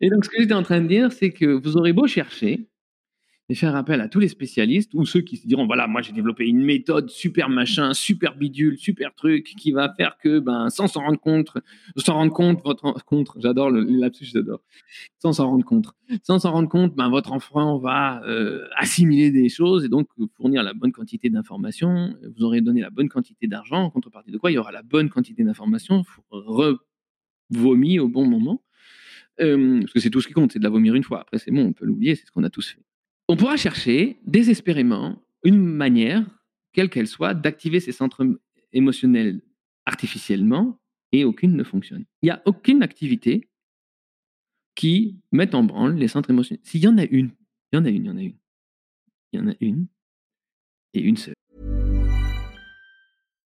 et 0.00 0.10
donc, 0.10 0.24
ce 0.24 0.30
que 0.30 0.40
j'étais 0.40 0.54
en 0.54 0.62
train 0.62 0.80
de 0.80 0.88
dire, 0.88 1.12
c'est 1.12 1.30
que 1.30 1.46
vous 1.46 1.76
aurez 1.76 1.92
beau 1.92 2.06
chercher, 2.06 2.68
et 3.48 3.54
faire 3.54 3.76
appel 3.76 4.00
à 4.00 4.08
tous 4.08 4.18
les 4.20 4.28
spécialistes 4.28 4.94
ou 4.94 5.04
ceux 5.04 5.20
qui 5.20 5.36
se 5.36 5.46
diront 5.46 5.66
voilà 5.66 5.86
moi 5.86 6.00
j'ai 6.00 6.12
développé 6.12 6.46
une 6.46 6.64
méthode 6.64 7.10
super 7.10 7.48
machin 7.48 7.92
super 7.92 8.36
bidule 8.36 8.78
super 8.78 9.14
truc 9.14 9.44
qui 9.58 9.72
va 9.72 9.92
faire 9.94 10.16
que 10.16 10.38
ben 10.38 10.70
sans 10.70 10.86
s'en 10.86 11.00
rendre 11.00 11.20
compte 11.20 11.50
s'en 11.96 12.14
rendre 12.14 12.32
compte 12.32 12.62
votre 12.64 12.94
j'adore 13.38 13.70
le 13.70 13.86
j'adore. 14.20 14.60
Sans 15.18 15.32
s'en 15.34 15.50
rendre 15.50 15.64
compte 15.64 15.86
sans 16.22 16.38
s'en 16.38 16.52
rendre 16.52 16.68
compte 16.68 16.94
ben 16.94 17.10
votre 17.10 17.32
enfant 17.32 17.78
va 17.78 18.22
euh, 18.24 18.66
assimiler 18.76 19.30
des 19.30 19.48
choses 19.48 19.84
et 19.84 19.88
donc 19.88 20.08
fournir 20.36 20.62
la 20.62 20.72
bonne 20.74 20.92
quantité 20.92 21.28
d'informations. 21.28 22.14
Vous 22.36 22.44
aurez 22.44 22.60
donné 22.60 22.80
la 22.80 22.90
bonne 22.90 23.08
quantité 23.08 23.46
d'argent. 23.46 23.82
En 23.84 23.90
contrepartie 23.90 24.30
de 24.30 24.38
quoi 24.38 24.50
il 24.50 24.54
y 24.54 24.58
aura 24.58 24.72
la 24.72 24.82
bonne 24.82 25.08
quantité 25.08 25.44
d'informations 25.44 26.04
revomi 27.52 27.98
au 27.98 28.08
bon 28.08 28.26
moment 28.26 28.62
parce 29.38 29.92
que 29.92 30.00
c'est 30.00 30.10
tout 30.10 30.20
ce 30.20 30.28
qui 30.28 30.34
compte 30.34 30.52
c'est 30.52 30.58
de 30.58 30.64
la 30.64 30.70
vomir 30.70 30.94
une 30.94 31.02
fois 31.02 31.20
après 31.22 31.38
c'est 31.38 31.50
bon 31.50 31.64
on 31.64 31.72
peut 31.72 31.84
l'oublier 31.84 32.14
c'est 32.14 32.26
ce 32.26 32.30
qu'on 32.30 32.44
a 32.44 32.50
tous 32.50 32.68
fait 32.68 32.82
on 33.28 33.36
pourra 33.36 33.56
chercher 33.56 34.18
désespérément 34.26 35.22
une 35.44 35.64
manière, 35.64 36.24
quelle 36.72 36.90
qu'elle 36.90 37.06
soit, 37.06 37.34
d'activer 37.34 37.80
ces 37.80 37.92
centres 37.92 38.26
émotionnels 38.72 39.40
artificiellement 39.86 40.78
et 41.12 41.24
aucune 41.24 41.56
ne 41.56 41.64
fonctionne. 41.64 42.04
Il 42.22 42.26
n'y 42.26 42.30
a 42.30 42.42
aucune 42.46 42.82
activité 42.82 43.48
qui 44.74 45.20
mette 45.32 45.54
en 45.54 45.64
branle 45.64 45.96
les 45.96 46.08
centres 46.08 46.30
émotionnels. 46.30 46.64
S'il 46.64 46.82
y 46.82 46.88
en 46.88 46.98
a 46.98 47.04
une, 47.04 47.30
il 47.72 47.76
y 47.76 47.78
en 47.78 47.84
a 47.84 47.90
une, 47.90 48.04
il 48.04 48.06
y 48.06 48.10
en 48.10 48.16
a 48.16 48.22
une. 48.22 48.36
Il 49.32 49.40
y 49.40 49.42
en 49.42 49.48
a 49.48 49.54
une 49.60 49.86
et 50.94 51.00
une 51.00 51.16
seule. 51.16 51.34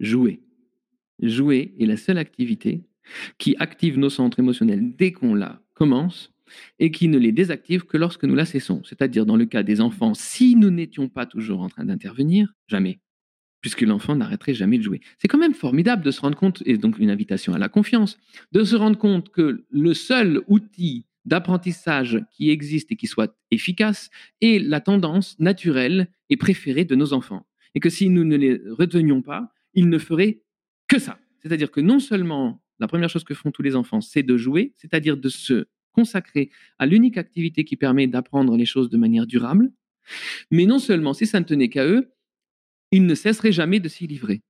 Jouer. 0.00 0.40
Jouer 1.20 1.74
est 1.78 1.86
la 1.86 1.96
seule 1.96 2.18
activité 2.18 2.82
qui 3.38 3.54
active 3.58 3.98
nos 3.98 4.10
centres 4.10 4.38
émotionnels 4.40 4.96
dès 4.96 5.12
qu'on 5.12 5.34
la 5.34 5.62
commence 5.74 6.32
et 6.78 6.90
qui 6.90 7.08
ne 7.08 7.18
les 7.18 7.32
désactive 7.32 7.84
que 7.84 7.96
lorsque 7.96 8.24
nous 8.24 8.34
la 8.34 8.44
cessons. 8.44 8.82
C'est-à-dire 8.84 9.26
dans 9.26 9.36
le 9.36 9.46
cas 9.46 9.62
des 9.62 9.80
enfants, 9.80 10.14
si 10.14 10.56
nous 10.56 10.70
n'étions 10.70 11.08
pas 11.08 11.26
toujours 11.26 11.60
en 11.60 11.68
train 11.68 11.84
d'intervenir, 11.84 12.54
jamais, 12.66 13.00
puisque 13.60 13.82
l'enfant 13.82 14.16
n'arrêterait 14.16 14.54
jamais 14.54 14.78
de 14.78 14.82
jouer. 14.82 15.00
C'est 15.18 15.28
quand 15.28 15.38
même 15.38 15.54
formidable 15.54 16.02
de 16.02 16.10
se 16.10 16.20
rendre 16.20 16.36
compte, 16.36 16.62
et 16.66 16.76
donc 16.76 16.98
une 16.98 17.10
invitation 17.10 17.54
à 17.54 17.58
la 17.58 17.68
confiance, 17.68 18.18
de 18.52 18.64
se 18.64 18.74
rendre 18.74 18.98
compte 18.98 19.30
que 19.30 19.64
le 19.70 19.94
seul 19.94 20.42
outil 20.48 21.06
d'apprentissage 21.26 22.24
qui 22.32 22.50
existe 22.50 22.90
et 22.92 22.96
qui 22.96 23.06
soit 23.06 23.36
efficace 23.50 24.10
est 24.40 24.58
la 24.58 24.80
tendance 24.80 25.38
naturelle 25.38 26.08
et 26.30 26.36
préférée 26.36 26.86
de 26.86 26.94
nos 26.94 27.12
enfants. 27.12 27.46
Et 27.74 27.80
que 27.80 27.90
si 27.90 28.08
nous 28.08 28.24
ne 28.24 28.36
les 28.36 28.60
retenions 28.70 29.22
pas, 29.22 29.52
il 29.74 29.88
ne 29.88 29.98
ferait 29.98 30.42
que 30.88 30.98
ça. 30.98 31.18
C'est-à-dire 31.42 31.70
que 31.70 31.80
non 31.80 31.98
seulement 31.98 32.62
la 32.78 32.88
première 32.88 33.10
chose 33.10 33.24
que 33.24 33.34
font 33.34 33.50
tous 33.50 33.62
les 33.62 33.76
enfants, 33.76 34.00
c'est 34.00 34.22
de 34.22 34.36
jouer, 34.36 34.72
c'est-à-dire 34.76 35.16
de 35.16 35.28
se 35.28 35.66
consacrer 35.92 36.50
à 36.78 36.86
l'unique 36.86 37.18
activité 37.18 37.64
qui 37.64 37.76
permet 37.76 38.06
d'apprendre 38.06 38.56
les 38.56 38.64
choses 38.64 38.88
de 38.88 38.96
manière 38.96 39.26
durable, 39.26 39.72
mais 40.50 40.66
non 40.66 40.78
seulement, 40.78 41.12
si 41.12 41.26
ça 41.26 41.40
ne 41.40 41.44
tenait 41.44 41.68
qu'à 41.68 41.86
eux, 41.86 42.12
il 42.90 43.06
ne 43.06 43.14
cesserait 43.14 43.52
jamais 43.52 43.80
de 43.80 43.88
s'y 43.88 44.06
livrer. 44.06 44.42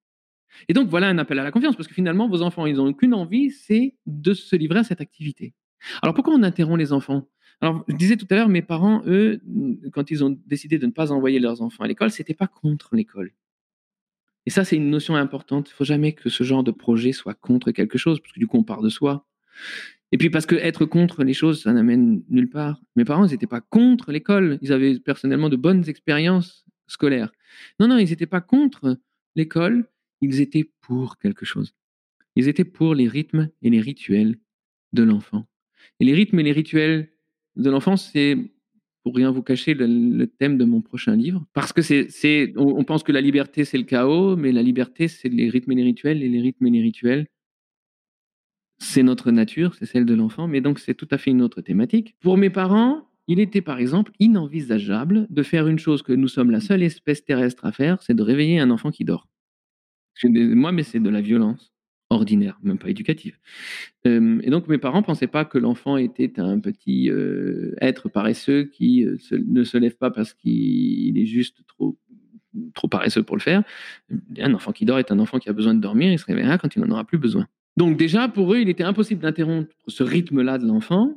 Et 0.68 0.72
donc 0.72 0.88
voilà 0.88 1.08
un 1.08 1.18
appel 1.18 1.38
à 1.38 1.44
la 1.44 1.50
confiance, 1.50 1.76
parce 1.76 1.88
que 1.88 1.94
finalement, 1.94 2.28
vos 2.28 2.42
enfants, 2.42 2.66
ils 2.66 2.76
n'ont 2.76 2.92
qu'une 2.92 3.14
envie, 3.14 3.50
c'est 3.50 3.96
de 4.06 4.32
se 4.32 4.56
livrer 4.56 4.80
à 4.80 4.84
cette 4.84 5.00
activité. 5.00 5.54
Alors 6.02 6.14
pourquoi 6.14 6.34
on 6.34 6.42
interrompt 6.42 6.78
les 6.78 6.92
enfants? 6.92 7.28
Alors 7.60 7.84
je 7.88 7.96
disais 7.96 8.16
tout 8.16 8.26
à 8.30 8.34
l'heure, 8.36 8.48
mes 8.48 8.62
parents, 8.62 9.02
eux, 9.06 9.40
quand 9.92 10.10
ils 10.10 10.24
ont 10.24 10.38
décidé 10.46 10.78
de 10.78 10.86
ne 10.86 10.92
pas 10.92 11.12
envoyer 11.12 11.40
leurs 11.40 11.62
enfants 11.62 11.84
à 11.84 11.88
l'école, 11.88 12.10
c'était 12.10 12.34
pas 12.34 12.46
contre 12.46 12.94
l'école. 12.94 13.32
Et 14.47 14.51
ça, 14.51 14.64
c'est 14.64 14.76
une 14.76 14.91
notion 14.91 15.16
importante. 15.16 15.70
Il 15.70 15.74
faut 15.74 15.84
jamais 15.84 16.12
que 16.12 16.30
ce 16.30 16.45
genre 16.45 16.64
de 16.64 16.70
projet 16.70 17.12
soit 17.12 17.34
contre 17.34 17.72
quelque 17.72 17.99
chose, 17.99 18.20
parce 18.20 18.32
que 18.32 18.41
du 18.41 18.47
coup, 18.47 18.59
on 18.59 18.64
part 18.64 18.82
de 18.82 18.88
soi. 18.88 19.26
Et 20.12 20.18
puis 20.18 20.30
parce 20.30 20.47
que 20.47 20.57
être 20.57 20.86
contre 20.86 21.22
les 21.22 21.34
choses, 21.34 21.62
ça 21.62 21.72
n'amène 21.72 22.22
nulle 22.28 22.51
part. 22.51 22.80
Mes 22.97 23.05
parents, 23.05 23.26
ils 23.26 23.30
n'étaient 23.30 23.47
pas 23.47 23.61
contre 23.61 24.11
l'école. 24.11 24.59
Ils 24.61 24.72
avaient 24.72 24.99
personnellement 24.99 25.49
de 25.49 25.57
bonnes 25.57 25.88
expériences 25.88 26.64
scolaires. 26.88 27.30
Non, 27.78 27.86
non, 27.86 27.99
ils 27.99 28.11
n'étaient 28.11 28.26
pas 28.26 28.41
contre 28.41 28.99
l'école. 29.36 29.88
Ils 30.20 30.41
étaient 30.41 30.68
pour 30.80 31.18
quelque 31.18 31.45
chose. 31.45 31.74
Ils 32.34 32.49
étaient 32.49 32.64
pour 32.64 32.95
les 32.95 33.09
rythmes 33.09 33.51
et 33.62 33.70
les 33.70 33.80
rituels 33.80 34.36
de 34.93 35.03
l'enfant. 35.03 35.47
Et 36.01 36.05
les 36.05 36.14
rythmes 36.14 36.41
et 36.41 36.43
les 36.43 36.53
rituels 36.53 37.11
de 37.57 37.70
l'enfant, 37.70 37.97
c'est, 37.97 38.36
pour 39.03 39.14
rien 39.14 39.30
vous 39.30 39.42
cacher, 39.42 39.74
le, 39.74 40.26
thème 40.26 40.59
de 40.59 40.64
mon 40.64 40.80
prochain 40.80 41.16
livre. 41.16 41.44
Parce 41.53 41.72
que 41.72 41.82
c'est, 41.82 42.53
on, 42.57 42.84
pense 42.84 43.03
que 43.03 43.12
la 43.12 43.20
liberté, 43.20 43.64
c'est 43.64 43.78
le 43.78 43.84
chaos, 43.84 44.36
mais 44.36 44.53
la 44.53 44.62
liberté, 44.62 45.09
c'est 45.09 45.28
les 45.28 45.48
rythmes 45.48 45.72
et 45.72 45.76
les 45.76 45.82
rituels. 45.82 46.22
Et 46.22 46.28
les 46.28 46.40
rythmes 46.40 46.66
et 46.66 46.70
les 46.70 46.82
rituels, 46.82 47.26
c'est 48.78 49.03
notre 49.03 49.30
nature, 49.30 49.74
c'est 49.74 49.86
celle 49.86 50.07
de 50.07 50.14
l'enfant, 50.14 50.48
mais 50.48 50.61
donc 50.61 50.78
c'est 50.78 50.94
tout 50.94 51.09
à 51.11 51.18
fait 51.18 51.30
une 51.30 51.42
autre 51.42 51.61
thématique. 51.61 52.16
Pour 52.20 52.36
mes 52.36 52.51
parents, 52.51 53.09
il 53.26 53.38
était 53.38 53.61
par 53.61 53.78
exemple 53.78 54.12
inenvisageable 54.18 55.26
de 55.30 55.42
faire 55.42 55.68
une 55.68 55.78
chose 55.78 56.03
que 56.03 56.12
nous 56.12 56.28
sommes 56.28 56.51
la 56.51 56.61
seule 56.61 56.82
espèce 56.82 57.24
terrestre 57.24 57.64
à 57.66 57.72
faire, 57.72 58.03
c'est 58.03 58.14
de 58.14 58.22
réveiller 58.22 58.59
un 58.59 58.70
enfant 58.70 58.90
qui 58.90 59.05
dort. 59.05 59.28
Moi, 60.24 60.72
mais 60.72 60.82
c'est 60.82 61.01
de 61.01 61.09
la 61.09 61.20
violence 61.20 61.72
ordinaire, 62.11 62.58
même 62.62 62.78
pas 62.78 62.90
éducative. 62.90 63.38
Euh, 64.06 64.40
et 64.42 64.50
donc 64.50 64.68
mes 64.68 64.78
parents 64.78 65.02
pensaient 65.02 65.28
pas 65.28 65.44
que 65.44 65.58
l'enfant 65.58 65.96
était 65.96 66.38
un 66.40 66.58
petit 66.58 67.08
euh, 67.08 67.74
être 67.80 68.08
paresseux 68.08 68.64
qui 68.64 69.04
euh, 69.04 69.16
ne 69.46 69.62
se 69.62 69.78
lève 69.78 69.96
pas 69.96 70.11
parce 70.11 70.34
qu'il 70.34 71.16
est 71.16 71.26
juste 71.26 71.61
trop 71.66 71.96
trop 72.74 72.88
paresseux 72.88 73.22
pour 73.22 73.36
le 73.36 73.42
faire. 73.42 73.62
Un 74.38 74.54
enfant 74.54 74.72
qui 74.72 74.84
dort 74.84 74.98
est 74.98 75.12
un 75.12 75.20
enfant 75.20 75.38
qui 75.38 75.48
a 75.48 75.52
besoin 75.52 75.72
de 75.72 75.80
dormir, 75.80 76.11
il 76.11 76.18
se 76.18 76.24
réveillera 76.24 76.58
quand 76.58 76.74
il 76.74 76.82
n'en 76.82 76.90
aura 76.90 77.04
plus 77.04 77.18
besoin. 77.18 77.46
Donc 77.76 77.96
déjà, 77.96 78.26
pour 78.26 78.52
eux, 78.52 78.58
il 78.58 78.68
était 78.68 78.82
impossible 78.82 79.22
d'interrompre 79.22 79.72
ce 79.86 80.02
rythme-là 80.02 80.58
de 80.58 80.66
l'enfant 80.66 81.14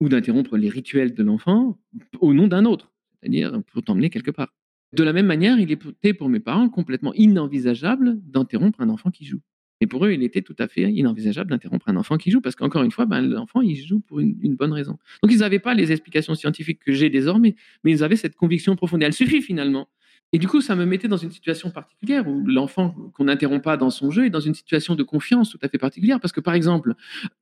ou 0.00 0.08
d'interrompre 0.08 0.56
les 0.56 0.68
rituels 0.68 1.14
de 1.14 1.22
l'enfant 1.24 1.80
au 2.20 2.32
nom 2.32 2.46
d'un 2.46 2.64
autre, 2.64 2.92
c'est-à-dire 3.20 3.60
pour 3.72 3.82
t'emmener 3.82 4.08
quelque 4.08 4.30
part. 4.30 4.54
De 4.92 5.02
la 5.02 5.12
même 5.12 5.26
manière, 5.26 5.58
il 5.58 5.72
était 5.72 6.14
pour 6.14 6.28
mes 6.28 6.38
parents 6.38 6.68
complètement 6.68 7.12
inenvisageable 7.14 8.20
d'interrompre 8.22 8.80
un 8.80 8.88
enfant 8.88 9.10
qui 9.10 9.24
joue. 9.24 9.40
Et 9.82 9.88
pour 9.88 10.06
eux, 10.06 10.12
il 10.12 10.22
était 10.22 10.42
tout 10.42 10.54
à 10.60 10.68
fait 10.68 10.82
inenvisageable 10.92 11.50
d'interrompre 11.50 11.88
un 11.88 11.96
enfant 11.96 12.16
qui 12.16 12.30
joue, 12.30 12.40
parce 12.40 12.54
qu'encore 12.54 12.84
une 12.84 12.92
fois, 12.92 13.04
ben, 13.04 13.20
l'enfant, 13.20 13.62
il 13.62 13.74
joue 13.74 13.98
pour 13.98 14.20
une, 14.20 14.54
bonne 14.54 14.72
raison. 14.72 14.96
Donc, 15.24 15.32
ils 15.32 15.40
n'avaient 15.40 15.58
pas 15.58 15.74
les 15.74 15.90
explications 15.90 16.36
scientifiques 16.36 16.78
que 16.78 16.92
j'ai 16.92 17.10
désormais, 17.10 17.56
mais 17.82 17.90
ils 17.90 18.04
avaient 18.04 18.14
cette 18.14 18.36
conviction 18.36 18.76
profonde. 18.76 19.02
Elle 19.02 19.12
suffit 19.12 19.42
finalement 19.42 19.88
et 20.34 20.38
du 20.38 20.48
coup, 20.48 20.62
ça 20.62 20.74
me 20.74 20.86
mettait 20.86 21.08
dans 21.08 21.18
une 21.18 21.30
situation 21.30 21.70
particulière 21.70 22.26
où 22.26 22.46
l'enfant 22.46 22.94
qu'on 23.12 23.24
n'interrompt 23.24 23.62
pas 23.62 23.76
dans 23.76 23.90
son 23.90 24.10
jeu 24.10 24.24
est 24.24 24.30
dans 24.30 24.40
une 24.40 24.54
situation 24.54 24.94
de 24.94 25.02
confiance 25.02 25.50
tout 25.50 25.58
à 25.60 25.68
fait 25.68 25.76
particulière. 25.76 26.20
Parce 26.20 26.32
que, 26.32 26.40
par 26.40 26.54
exemple, 26.54 26.94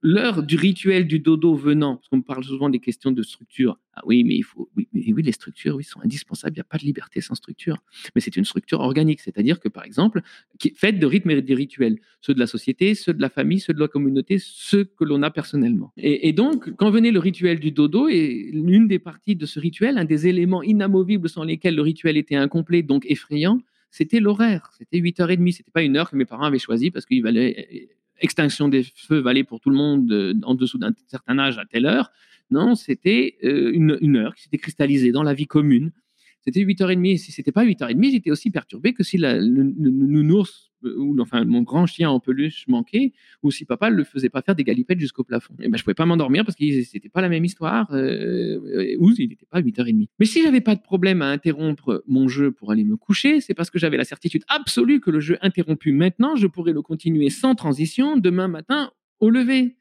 l'heure 0.03 0.43
du 0.43 0.57
rituel 0.57 1.07
du 1.07 1.21
dodo 1.21 1.55
venant, 1.55 1.97
parce 1.97 2.09
qu'on 2.09 2.21
parle 2.21 2.43
souvent 2.43 2.69
des 2.69 2.81
questions 2.81 3.13
de 3.13 3.23
structure. 3.23 3.79
Ah 4.01 4.07
oui, 4.07 4.25
mais 4.25 4.35
il 4.35 4.43
faut, 4.43 4.71
oui, 4.77 4.89
les 4.95 5.33
structures, 5.33 5.77
oui, 5.77 5.85
sont 5.85 6.01
indispensables. 6.01 6.55
Il 6.55 6.59
n'y 6.59 6.63
a 6.63 6.65
pas 6.65 6.79
de 6.79 6.85
liberté 6.85 7.21
sans 7.21 7.35
structure. 7.35 7.83
Mais 8.15 8.23
c'est 8.23 8.35
une 8.35 8.47
structure 8.47 8.81
organique. 8.81 9.21
C'est-à-dire 9.21 9.61
que, 9.61 9.69
par 9.69 9.85
exemple, 9.85 10.23
qui 10.59 10.69
est 10.69 10.75
faite 10.75 10.99
de 10.99 11.05
rythmes 11.05 11.31
et 11.31 11.43
de 11.43 11.55
rituels. 11.55 11.99
Ceux 12.23 12.33
de 12.33 12.39
la 12.39 12.47
société, 12.47 12.95
ceux 12.95 13.13
de 13.13 13.21
la 13.21 13.29
famille, 13.29 13.61
ceux 13.61 13.75
de 13.75 13.81
la 13.81 13.89
communauté, 13.89 14.39
ceux 14.39 14.85
que 14.85 15.05
l'on 15.05 15.23
a 15.23 15.31
personnellement. 15.31 15.93
Et, 15.99 16.33
donc, 16.33 16.75
quand 16.77 16.91
venait 16.91 17.11
le 17.11 17.19
rituel 17.19 17.61
du 17.61 17.73
dodo, 17.73 18.09
et 18.09 18.51
l'une 18.55 18.89
des 18.89 18.99
parties 18.99 19.37
de 19.37 19.45
ce 19.45 19.61
rituel, 19.61 19.99
un 19.99 20.07
des 20.07 20.27
éléments 20.27 20.63
inamovibles 20.63 21.29
sans 21.29 21.45
lesquels 21.45 21.75
le 21.75 21.83
rituel 21.83 22.17
était 22.17 22.37
incomplet, 22.37 22.83
donc 22.83 23.05
effrayant, 23.07 23.61
c'était 23.91 24.21
l'horaire. 24.21 24.71
C'était 24.79 24.99
8h30. 24.99 25.53
C'était 25.53 25.71
pas 25.71 25.83
une 25.83 25.97
heure 25.99 26.11
que 26.11 26.17
mes 26.17 26.25
parents 26.25 26.45
avaient 26.45 26.59
choisi 26.59 26.91
parce 26.91 27.05
qu'il 27.05 27.23
valait 27.23 27.91
extinction 28.21 28.69
des 28.69 28.83
feux 28.83 29.19
valait 29.19 29.45
pour 29.45 29.61
tout 29.61 29.71
le 29.71 29.77
monde 29.77 30.11
euh, 30.13 30.35
en 30.45 30.55
dessous 30.55 30.79
d'un 30.79 30.93
certain 31.07 31.39
âge 31.39 31.59
à 31.59 31.65
telle 31.65 31.87
heure. 31.87 32.11
Non, 32.51 32.75
c'était 32.75 33.37
euh, 33.45 33.73
une, 33.73 34.17
heure 34.17 34.35
qui 34.35 34.43
s'était 34.43 34.59
cristallisée 34.59 35.13
dans 35.13 35.23
la 35.23 35.35
vie 35.35 35.47
commune 35.47 35.93
c'était 36.43 36.61
8h30. 36.61 37.07
Et 37.07 37.17
si 37.19 37.33
c'était 37.33 37.53
pas 37.53 37.65
8h30, 37.65 38.13
j'étais 38.13 38.31
aussi 38.31 38.51
perturbé 38.51 38.93
que 38.93 39.03
si 39.03 39.19
le, 39.19 39.41
nounours 39.43 40.71
euh, 40.85 40.95
ou 40.97 41.21
enfin 41.21 41.45
mon 41.45 41.63
grand 41.63 41.87
chien 41.87 42.09
en 42.09 42.21
peluche 42.21 42.67
manquait, 42.67 43.13
ou 43.43 43.51
si 43.51 43.65
papa 43.65 43.91
ne 43.91 43.97
le 43.97 44.05
faisait 44.05 44.31
pas 44.31 44.41
faire 44.41 44.55
des 44.55 44.65
galipettes 44.65 45.01
jusqu'au 45.01 45.25
plafond. 45.25 45.55
Et 45.61 45.69
ben, 45.69 45.77
je 45.77 45.85
pouvais 45.85 45.95
pas 45.95 46.07
m'endormir 46.07 46.45
parce 46.45 46.57
que 46.57 46.83
c'était 46.83 47.09
pas 47.09 47.21
la 47.21 47.29
même 47.29 47.45
histoire, 47.45 47.93
euh, 47.93 48.97
ou 48.99 49.11
il 49.19 49.29
n'était 49.29 49.47
pas 49.51 49.61
8h30. 49.61 50.09
Mais 50.19 50.27
si 50.27 50.43
j'avais 50.43 50.63
pas 50.63 50.75
de 50.75 50.81
problème 50.81 51.23
à 51.23 51.29
interrompre 51.29 52.03
mon 52.07 52.29
jeu 52.29 52.51
pour 52.51 52.73
aller 52.73 52.85
me 52.85 52.97
coucher, 52.97 53.41
c'est 53.41 53.55
parce 53.55 53.71
que 53.71 53.79
j'avais 53.79 53.97
la 53.99 54.05
certitude 54.05 54.45
absolue 54.49 55.01
que 55.01 55.11
le 55.11 55.21
jeu 55.21 55.37
interrompu 55.43 55.93
maintenant, 55.93 56.37
je 56.37 56.47
pourrais 56.47 56.73
le 56.73 56.83
continuer 56.83 57.29
sans 57.29 57.55
transition 57.55 58.17
demain 58.17 58.49
matin 58.49 58.91
au 59.21 59.31
lever 59.31 59.77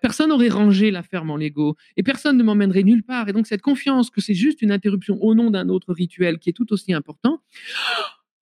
personne 0.00 0.30
n'aurait 0.30 0.48
rangé 0.48 0.90
la 0.90 1.02
ferme 1.02 1.30
en 1.30 1.36
Lego 1.36 1.76
et 1.96 2.02
personne 2.02 2.36
ne 2.36 2.42
m'emmènerait 2.42 2.82
nulle 2.82 3.02
part. 3.02 3.28
Et 3.28 3.32
donc, 3.32 3.46
cette 3.46 3.62
confiance 3.62 4.10
que 4.10 4.20
c'est 4.20 4.34
juste 4.34 4.62
une 4.62 4.72
interruption 4.72 5.22
au 5.22 5.34
nom 5.34 5.50
d'un 5.50 5.68
autre 5.68 5.92
rituel 5.92 6.38
qui 6.38 6.50
est 6.50 6.52
tout 6.52 6.72
aussi 6.72 6.92
important, 6.92 7.40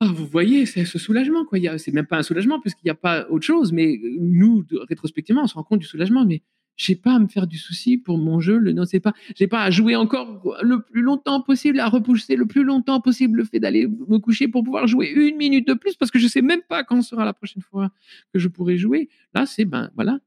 ah, 0.00 0.06
vous 0.14 0.26
voyez, 0.26 0.64
c'est 0.66 0.84
ce 0.84 0.98
soulagement. 0.98 1.44
quoi. 1.44 1.58
C'est 1.78 1.92
même 1.92 2.06
pas 2.06 2.18
un 2.18 2.22
soulagement 2.22 2.60
puisqu'il 2.60 2.86
n'y 2.86 2.90
a 2.90 2.94
pas 2.94 3.26
autre 3.30 3.44
chose, 3.44 3.72
mais 3.72 3.98
nous, 4.20 4.64
rétrospectivement, 4.88 5.42
on 5.42 5.46
se 5.48 5.54
rend 5.54 5.64
compte 5.64 5.80
du 5.80 5.86
soulagement. 5.86 6.24
Mais 6.24 6.42
j'ai 6.78 6.96
pas 6.96 7.16
à 7.16 7.18
me 7.18 7.26
faire 7.26 7.46
du 7.46 7.58
souci 7.58 7.98
pour 7.98 8.16
mon 8.16 8.40
jeu. 8.40 8.56
Le, 8.56 8.72
non, 8.72 8.86
c'est 8.86 9.00
pas, 9.00 9.12
j'ai 9.36 9.48
pas 9.48 9.64
à 9.64 9.70
jouer 9.70 9.96
encore 9.96 10.42
le 10.62 10.80
plus 10.80 11.02
longtemps 11.02 11.42
possible, 11.42 11.80
à 11.80 11.88
repousser 11.88 12.36
le 12.36 12.46
plus 12.46 12.64
longtemps 12.64 13.00
possible 13.00 13.38
le 13.38 13.44
fait 13.44 13.60
d'aller 13.60 13.86
me 13.86 14.18
coucher 14.18 14.48
pour 14.48 14.64
pouvoir 14.64 14.86
jouer 14.86 15.10
une 15.10 15.36
minute 15.36 15.68
de 15.68 15.74
plus 15.74 15.96
parce 15.96 16.10
que 16.10 16.18
je 16.18 16.26
sais 16.26 16.40
même 16.40 16.62
pas 16.66 16.84
quand 16.84 17.02
sera 17.02 17.26
la 17.26 17.34
prochaine 17.34 17.62
fois 17.62 17.90
que 18.32 18.38
je 18.38 18.48
pourrai 18.48 18.78
jouer. 18.78 19.10
Là, 19.34 19.44
c'est 19.44 19.64
ben 19.64 19.90
voilà, 19.94 20.20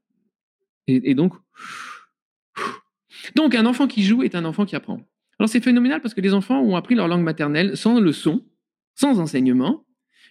et, 0.86 1.14
donc, 1.14 1.34
donc, 3.36 3.54
un 3.54 3.66
enfant 3.66 3.86
qui 3.86 4.02
joue 4.02 4.22
est 4.22 4.34
un 4.34 4.44
enfant 4.44 4.66
qui 4.66 4.76
apprend. 4.76 5.00
Alors, 5.38 5.48
c'est 5.48 5.60
phénoménal 5.60 6.00
parce 6.00 6.14
que 6.14 6.20
les 6.20 6.34
enfants 6.34 6.60
ont 6.60 6.76
appris 6.76 6.94
leur 6.94 7.08
langue 7.08 7.22
maternelle 7.22 7.76
sans 7.76 8.00
leçon, 8.00 8.44
sans 8.94 9.20
enseignement. 9.20 9.84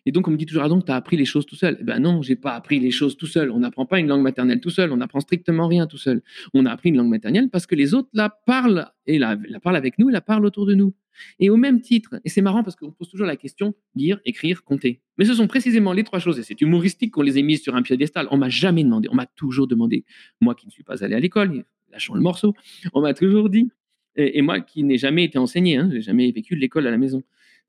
Et 0.05 0.11
donc, 0.11 0.27
on 0.27 0.31
me 0.31 0.37
dit 0.37 0.45
toujours, 0.45 0.63
ah 0.63 0.69
donc, 0.69 0.85
tu 0.85 0.91
as 0.91 0.95
appris 0.95 1.17
les 1.17 1.25
choses 1.25 1.45
tout 1.45 1.55
seul. 1.55 1.77
Eh 1.79 1.83
ben 1.83 1.99
non, 1.99 2.21
j'ai 2.21 2.35
pas 2.35 2.53
appris 2.53 2.79
les 2.79 2.91
choses 2.91 3.17
tout 3.17 3.27
seul. 3.27 3.51
On 3.51 3.59
n'apprend 3.59 3.85
pas 3.85 3.99
une 3.99 4.07
langue 4.07 4.21
maternelle 4.21 4.59
tout 4.59 4.69
seul. 4.69 4.91
On 4.91 4.97
n'apprend 4.97 5.19
strictement 5.19 5.67
rien 5.67 5.85
tout 5.85 5.97
seul. 5.97 6.21
On 6.53 6.65
a 6.65 6.71
appris 6.71 6.89
une 6.89 6.97
langue 6.97 7.09
maternelle 7.09 7.49
parce 7.49 7.67
que 7.67 7.75
les 7.75 7.93
autres 7.93 8.09
la 8.13 8.29
parlent 8.29 8.89
et 9.05 9.19
la, 9.19 9.37
parlent 9.61 9.75
avec 9.75 9.99
nous 9.99 10.09
et 10.09 10.13
la 10.13 10.21
parlent 10.21 10.45
autour 10.45 10.65
de 10.65 10.73
nous. 10.73 10.93
Et 11.39 11.49
au 11.49 11.57
même 11.57 11.81
titre, 11.81 12.19
et 12.23 12.29
c'est 12.29 12.41
marrant 12.41 12.63
parce 12.63 12.75
qu'on 12.75 12.91
pose 12.91 13.09
toujours 13.09 13.27
la 13.27 13.35
question 13.35 13.75
lire, 13.95 14.19
écrire, 14.25 14.63
compter. 14.63 15.01
Mais 15.17 15.25
ce 15.25 15.35
sont 15.35 15.45
précisément 15.45 15.93
les 15.93 16.03
trois 16.03 16.19
choses, 16.19 16.39
et 16.39 16.43
c'est 16.43 16.59
humoristique 16.61 17.11
qu'on 17.11 17.21
les 17.21 17.37
ait 17.37 17.43
mises 17.43 17.61
sur 17.61 17.75
un 17.75 17.83
piédestal. 17.83 18.27
On 18.31 18.37
m'a 18.37 18.49
jamais 18.49 18.83
demandé, 18.83 19.07
on 19.11 19.15
m'a 19.15 19.27
toujours 19.27 19.67
demandé, 19.67 20.05
moi 20.39 20.55
qui 20.55 20.65
ne 20.65 20.71
suis 20.71 20.83
pas 20.83 21.03
allé 21.03 21.13
à 21.13 21.19
l'école, 21.19 21.63
lâchons 21.91 22.15
le 22.15 22.21
morceau, 22.21 22.55
on 22.93 23.01
m'a 23.01 23.13
toujours 23.13 23.49
dit, 23.49 23.69
et, 24.15 24.41
moi 24.41 24.59
qui 24.61 24.83
n'ai 24.83 24.97
jamais 24.97 25.23
été 25.23 25.37
enseigné, 25.37 25.77
hein, 25.77 25.89
j'ai 25.91 26.01
jamais 26.01 26.31
vécu 26.31 26.55
de 26.55 26.59
l'école 26.59 26.87
à 26.87 26.91
la 26.91 26.97
maison, 26.97 27.23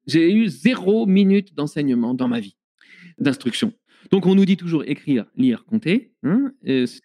j'ai 0.07 0.33
eu 0.33 0.49
zéro 0.49 1.07
minute 1.07 1.55
d'enseignement 1.55 2.15
dans 2.15 2.29
ma 2.29 2.41
vie, 2.41 2.57
d'instruction. 3.19 3.73
Donc 4.11 4.27
on 4.27 4.35
nous 4.35 4.45
dit 4.45 4.57
toujours 4.57 4.85
écrire, 4.85 5.27
lire, 5.37 5.65
compter. 5.65 6.13
Hein, 6.23 6.53
c'est 6.65 7.01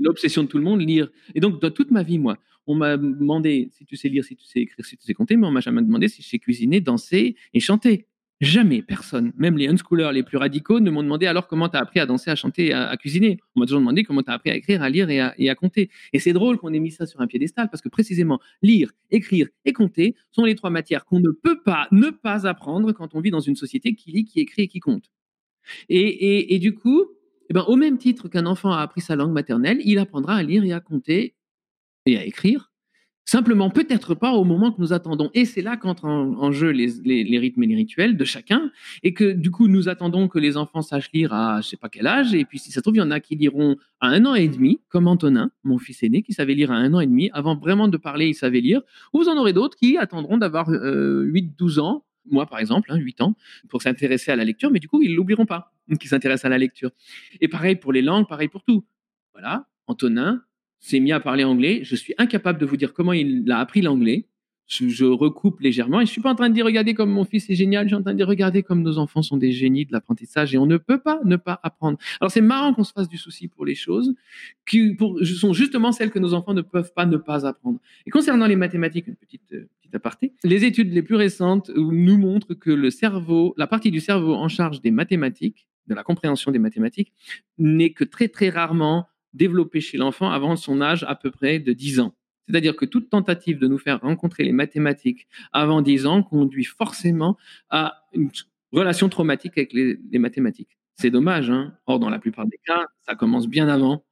l'obsession 0.00 0.42
de 0.42 0.48
tout 0.48 0.58
le 0.58 0.64
monde, 0.64 0.80
lire. 0.80 1.10
Et 1.34 1.40
donc 1.40 1.60
dans 1.60 1.70
toute 1.70 1.90
ma 1.90 2.02
vie, 2.02 2.18
moi, 2.18 2.38
on 2.66 2.74
m'a 2.74 2.96
demandé 2.96 3.70
si 3.72 3.84
tu 3.84 3.96
sais 3.96 4.08
lire, 4.08 4.24
si 4.24 4.36
tu 4.36 4.44
sais 4.44 4.60
écrire, 4.60 4.84
si 4.84 4.96
tu 4.96 5.04
sais 5.04 5.14
compter, 5.14 5.36
mais 5.36 5.46
on 5.46 5.52
m'a 5.52 5.60
jamais 5.60 5.82
demandé 5.82 6.08
si 6.08 6.22
je 6.22 6.28
sais 6.28 6.38
cuisiner, 6.38 6.80
danser 6.80 7.36
et 7.54 7.60
chanter. 7.60 8.06
Jamais 8.42 8.82
personne, 8.82 9.32
même 9.38 9.56
les 9.56 9.66
unschoolers 9.66 10.10
les 10.12 10.22
plus 10.22 10.36
radicaux, 10.36 10.78
ne 10.78 10.90
m'ont 10.90 11.02
demandé 11.02 11.26
alors 11.26 11.48
comment 11.48 11.70
tu 11.70 11.76
as 11.78 11.80
appris 11.80 12.00
à 12.00 12.06
danser, 12.06 12.30
à 12.30 12.36
chanter, 12.36 12.74
à, 12.74 12.94
cuisiner. 12.98 13.38
On 13.54 13.60
m'a 13.60 13.66
toujours 13.66 13.80
demandé 13.80 14.04
comment 14.04 14.22
tu 14.22 14.30
as 14.30 14.34
appris 14.34 14.50
à 14.50 14.56
écrire, 14.56 14.82
à 14.82 14.90
lire 14.90 15.08
et 15.08 15.48
à, 15.48 15.54
compter. 15.54 15.88
Et 16.12 16.18
c'est 16.18 16.34
drôle 16.34 16.58
qu'on 16.58 16.74
ait 16.74 16.78
mis 16.78 16.90
ça 16.90 17.06
sur 17.06 17.20
un 17.22 17.26
piédestal 17.26 17.70
parce 17.70 17.80
que 17.80 17.88
précisément, 17.88 18.38
lire, 18.60 18.92
écrire 19.10 19.48
et 19.64 19.72
compter 19.72 20.16
sont 20.32 20.44
les 20.44 20.54
trois 20.54 20.68
matières 20.68 21.06
qu'on 21.06 21.20
ne 21.20 21.30
peut 21.30 21.62
pas 21.62 21.88
ne 21.92 22.10
pas 22.10 22.46
apprendre 22.46 22.92
quand 22.92 23.14
on 23.14 23.20
vit 23.20 23.30
dans 23.30 23.40
une 23.40 23.56
société 23.56 23.94
qui 23.94 24.12
lit, 24.12 24.24
qui 24.26 24.40
écrit 24.40 24.62
et 24.62 24.68
qui 24.68 24.80
compte. 24.80 25.10
Et, 25.88 26.54
et 26.54 26.58
du 26.58 26.74
coup, 26.74 27.06
eh 27.48 27.54
ben, 27.54 27.64
au 27.66 27.76
même 27.76 27.96
titre 27.96 28.28
qu'un 28.28 28.44
enfant 28.44 28.72
a 28.72 28.82
appris 28.82 29.00
sa 29.00 29.16
langue 29.16 29.32
maternelle, 29.32 29.78
il 29.84 29.98
apprendra 29.98 30.34
à 30.34 30.42
lire 30.42 30.62
et 30.62 30.72
à 30.72 30.80
compter 30.80 31.34
et 32.04 32.18
à 32.18 32.24
écrire. 32.24 32.70
Simplement, 33.28 33.70
peut-être 33.70 34.14
pas 34.14 34.34
au 34.34 34.44
moment 34.44 34.70
que 34.70 34.80
nous 34.80 34.92
attendons. 34.92 35.30
Et 35.34 35.46
c'est 35.46 35.60
là 35.60 35.76
qu'entrent 35.76 36.04
en, 36.04 36.52
jeu 36.52 36.70
les, 36.70 37.38
rythmes 37.38 37.64
et 37.64 37.66
les 37.66 37.74
rituels 37.74 38.16
de 38.16 38.24
chacun. 38.24 38.70
Et 39.02 39.14
que 39.14 39.32
du 39.32 39.50
coup, 39.50 39.66
nous 39.66 39.88
attendons 39.88 40.28
que 40.28 40.38
les 40.38 40.56
enfants 40.56 40.80
sachent 40.80 41.10
lire 41.12 41.32
à 41.32 41.60
je 41.60 41.66
sais 41.66 41.76
pas 41.76 41.88
quel 41.88 42.06
âge. 42.06 42.34
Et 42.34 42.44
puis, 42.44 42.60
si 42.60 42.70
ça 42.70 42.76
se 42.76 42.80
trouve, 42.82 42.94
il 42.94 43.00
y 43.00 43.02
en 43.02 43.10
a 43.10 43.18
qui 43.18 43.34
liront 43.34 43.78
à 44.00 44.06
un 44.10 44.24
an 44.26 44.36
et 44.36 44.46
demi, 44.46 44.80
comme 44.88 45.08
Antonin, 45.08 45.50
mon 45.64 45.78
fils 45.78 46.04
aîné, 46.04 46.22
qui 46.22 46.34
savait 46.34 46.54
lire 46.54 46.70
à 46.70 46.76
un 46.76 46.94
an 46.94 47.00
et 47.00 47.06
demi. 47.06 47.28
Avant 47.32 47.56
vraiment 47.56 47.88
de 47.88 47.96
parler, 47.96 48.28
il 48.28 48.34
savait 48.34 48.60
lire. 48.60 48.80
Ou 49.12 49.24
vous 49.24 49.28
en 49.28 49.36
aurez 49.36 49.52
d'autres 49.52 49.76
qui 49.76 49.98
attendront 49.98 50.38
d'avoir 50.38 50.70
8-12 50.70 51.78
euh, 51.78 51.82
ans 51.82 52.04
moi 52.28 52.46
par 52.46 52.58
exemple, 52.58 52.90
hein, 52.92 52.96
8 52.96 53.20
ans, 53.20 53.36
pour 53.68 53.82
s'intéresser 53.82 54.32
à 54.32 54.36
la 54.36 54.44
lecture, 54.44 54.72
mais 54.72 54.80
du 54.80 54.88
coup, 54.88 55.00
ils 55.00 55.14
l'oublieront 55.14 55.46
pas, 55.46 55.72
qu'ils 56.00 56.10
s'intéressent 56.10 56.46
à 56.46 56.48
la 56.48 56.58
lecture. 56.58 56.90
Et 57.40 57.46
pareil 57.46 57.76
pour 57.76 57.92
les 57.92 58.02
langues, 58.02 58.26
pareil 58.26 58.48
pour 58.48 58.64
tout. 58.64 58.84
Voilà, 59.32 59.68
Antonin 59.86 60.42
s'est 60.78 61.00
mis 61.00 61.12
à 61.12 61.20
parler 61.20 61.44
anglais. 61.44 61.80
Je 61.82 61.96
suis 61.96 62.14
incapable 62.18 62.58
de 62.58 62.66
vous 62.66 62.76
dire 62.76 62.92
comment 62.92 63.12
il 63.12 63.50
a 63.50 63.58
appris 63.58 63.82
l'anglais 63.82 64.26
je, 64.66 65.04
recoupe 65.04 65.60
légèrement. 65.60 66.00
Et 66.00 66.06
je 66.06 66.10
suis 66.10 66.20
pas 66.20 66.30
en 66.30 66.34
train 66.34 66.48
de 66.48 66.54
dire 66.54 66.64
regardez 66.64 66.94
comme 66.94 67.10
mon 67.10 67.24
fils 67.24 67.48
est 67.50 67.54
génial. 67.54 67.84
Je 67.84 67.88
suis 67.90 67.96
en 67.96 68.02
train 68.02 68.12
de 68.12 68.16
dire 68.16 68.26
regardez 68.26 68.62
comme 68.62 68.82
nos 68.82 68.98
enfants 68.98 69.22
sont 69.22 69.36
des 69.36 69.52
génies 69.52 69.86
de 69.86 69.92
l'apprentissage 69.92 70.54
et 70.54 70.58
on 70.58 70.66
ne 70.66 70.76
peut 70.76 70.98
pas 70.98 71.20
ne 71.24 71.36
pas 71.36 71.60
apprendre. 71.62 71.98
Alors 72.20 72.30
c'est 72.30 72.40
marrant 72.40 72.74
qu'on 72.74 72.84
se 72.84 72.92
fasse 72.92 73.08
du 73.08 73.16
souci 73.16 73.48
pour 73.48 73.64
les 73.64 73.74
choses 73.74 74.14
qui 74.68 74.96
sont 75.38 75.52
justement 75.52 75.92
celles 75.92 76.10
que 76.10 76.18
nos 76.18 76.34
enfants 76.34 76.54
ne 76.54 76.62
peuvent 76.62 76.92
pas 76.94 77.06
ne 77.06 77.16
pas 77.16 77.46
apprendre. 77.46 77.78
Et 78.06 78.10
concernant 78.10 78.46
les 78.46 78.56
mathématiques, 78.56 79.06
une 79.06 79.16
petite 79.16 79.52
euh, 79.52 79.68
petite 79.80 79.94
aparté, 79.94 80.34
les 80.42 80.64
études 80.64 80.92
les 80.92 81.02
plus 81.02 81.16
récentes 81.16 81.70
nous 81.74 82.18
montrent 82.18 82.54
que 82.54 82.70
le 82.70 82.90
cerveau, 82.90 83.54
la 83.56 83.66
partie 83.66 83.90
du 83.90 84.00
cerveau 84.00 84.34
en 84.34 84.48
charge 84.48 84.80
des 84.80 84.90
mathématiques, 84.90 85.68
de 85.86 85.94
la 85.94 86.02
compréhension 86.02 86.50
des 86.50 86.58
mathématiques, 86.58 87.12
n'est 87.58 87.90
que 87.90 88.02
très 88.02 88.28
très 88.28 88.48
rarement 88.48 89.06
développée 89.36 89.80
chez 89.80 89.98
l'enfant 89.98 90.30
avant 90.30 90.56
son 90.56 90.80
âge 90.80 91.04
à 91.08 91.14
peu 91.14 91.30
près 91.30 91.58
de 91.58 91.72
10 91.72 92.00
ans. 92.00 92.14
C'est-à-dire 92.48 92.76
que 92.76 92.84
toute 92.84 93.10
tentative 93.10 93.58
de 93.58 93.66
nous 93.66 93.78
faire 93.78 94.00
rencontrer 94.00 94.44
les 94.44 94.52
mathématiques 94.52 95.26
avant 95.52 95.82
10 95.82 96.06
ans 96.06 96.22
conduit 96.22 96.64
forcément 96.64 97.36
à 97.70 98.04
une 98.12 98.30
relation 98.72 99.08
traumatique 99.08 99.58
avec 99.58 99.72
les, 99.72 99.98
mathématiques. 100.18 100.78
C'est 100.94 101.10
dommage, 101.10 101.50
hein 101.50 101.74
Or, 101.86 101.98
dans 101.98 102.08
la 102.08 102.18
plupart 102.18 102.46
des 102.46 102.58
cas, 102.64 102.86
ça 103.02 103.14
commence 103.14 103.48
bien 103.48 103.68
avant. 103.68 104.04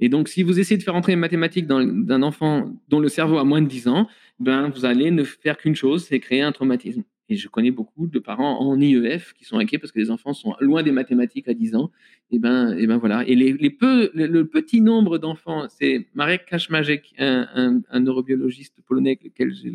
Et 0.00 0.08
donc, 0.08 0.28
si 0.28 0.42
vous 0.42 0.58
essayez 0.58 0.78
de 0.78 0.82
faire 0.82 0.94
entrer 0.94 1.12
les 1.12 1.16
mathématiques 1.16 1.66
dans 1.66 1.82
d'un 1.82 2.22
enfant 2.22 2.72
dont 2.88 3.00
le 3.00 3.08
cerveau 3.08 3.38
a 3.38 3.44
moins 3.44 3.62
de 3.62 3.68
10 3.68 3.88
ans, 3.88 4.08
ben, 4.38 4.68
vous 4.68 4.84
allez 4.84 5.10
ne 5.10 5.24
faire 5.24 5.56
qu'une 5.56 5.74
chose, 5.74 6.04
c'est 6.06 6.20
créer 6.20 6.42
un 6.42 6.52
traumatisme. 6.52 7.02
Et 7.28 7.36
je 7.36 7.48
connais 7.48 7.72
beaucoup 7.72 8.06
de 8.06 8.18
parents 8.18 8.60
en 8.60 8.80
IEF 8.80 9.32
qui 9.34 9.44
sont 9.44 9.58
inquiets 9.58 9.78
parce 9.78 9.90
que 9.90 9.98
les 9.98 10.10
enfants 10.10 10.32
sont 10.32 10.54
loin 10.60 10.82
des 10.82 10.92
mathématiques 10.92 11.48
à 11.48 11.54
10 11.54 11.74
ans. 11.74 11.90
Et 12.30 12.38
ben, 12.38 12.76
et 12.78 12.86
ben 12.86 12.98
voilà. 12.98 13.26
Et 13.26 13.34
les, 13.34 13.52
les 13.52 13.70
peu, 13.70 14.10
le, 14.14 14.44
petit 14.46 14.80
nombre 14.80 15.18
d'enfants, 15.18 15.66
c'est 15.68 16.06
Marek 16.14 16.46
Kaczmarek, 16.46 17.14
un, 17.18 17.48
un, 17.54 17.80
un, 17.90 18.00
neurobiologiste 18.00 18.80
polonais 18.86 19.10
avec 19.10 19.24
lequel 19.24 19.52
j'ai 19.52 19.72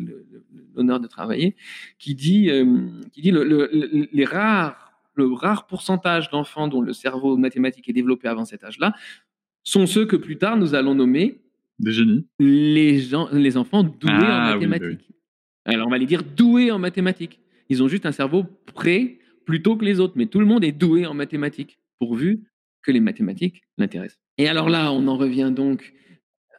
l'honneur 0.74 0.98
de 0.98 1.06
travailler, 1.06 1.54
qui 1.98 2.14
dit, 2.14 2.50
euh, 2.50 2.88
qui 3.12 3.20
dit 3.20 3.30
le, 3.30 3.44
le, 3.44 4.08
les 4.10 4.24
rares, 4.24 4.92
le 5.14 5.26
rare 5.32 5.66
pourcentage 5.66 6.30
d'enfants 6.30 6.68
dont 6.68 6.80
le 6.80 6.94
cerveau 6.94 7.36
mathématique 7.36 7.88
est 7.88 7.92
développé 7.92 8.28
avant 8.28 8.46
cet 8.46 8.64
âge-là 8.64 8.94
sont 9.64 9.86
ceux 9.86 10.06
que 10.06 10.16
plus 10.16 10.38
tard 10.38 10.56
nous 10.56 10.74
allons 10.74 10.94
nommer 10.94 11.38
des 11.78 11.92
génies. 11.92 12.26
Les, 12.38 13.00
gens, 13.00 13.28
les 13.32 13.56
enfants 13.56 13.82
doués 13.82 14.10
en 14.10 14.20
ah 14.20 14.54
mathématiques. 14.54 15.08
Alors 15.64 15.86
on 15.86 15.90
va 15.90 15.98
les 15.98 16.06
dire 16.06 16.22
doués 16.22 16.70
en 16.70 16.78
mathématiques. 16.78 17.40
Ils 17.68 17.82
ont 17.82 17.88
juste 17.88 18.06
un 18.06 18.12
cerveau 18.12 18.44
prêt 18.74 19.18
plutôt 19.44 19.76
que 19.76 19.84
les 19.84 20.00
autres. 20.00 20.14
Mais 20.16 20.26
tout 20.26 20.40
le 20.40 20.46
monde 20.46 20.64
est 20.64 20.72
doué 20.72 21.06
en 21.06 21.14
mathématiques, 21.14 21.78
pourvu 21.98 22.44
que 22.82 22.90
les 22.90 23.00
mathématiques 23.00 23.62
l'intéressent. 23.78 24.20
Et 24.38 24.48
alors 24.48 24.68
là, 24.68 24.92
on 24.92 25.06
en 25.08 25.16
revient 25.16 25.52
donc 25.54 25.92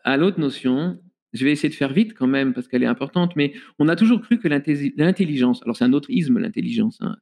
à 0.03 0.17
l'autre 0.17 0.39
notion. 0.39 0.99
Je 1.33 1.43
vais 1.45 1.51
essayer 1.51 1.69
de 1.69 1.73
faire 1.73 1.91
vite 1.91 2.13
quand 2.13 2.27
même 2.27 2.53
parce 2.53 2.67
qu'elle 2.67 2.83
est 2.83 2.87
importante, 2.87 3.35
mais 3.35 3.53
on 3.79 3.87
a 3.87 3.95
toujours 3.95 4.21
cru 4.21 4.37
que 4.37 4.47
l'intelligence, 4.47 5.63
alors 5.63 5.75
c'est 5.75 5.83
un 5.83 5.93
autre 5.93 6.11
isme 6.11 6.37
l'intelligence, 6.37 6.99
hein, 7.01 7.17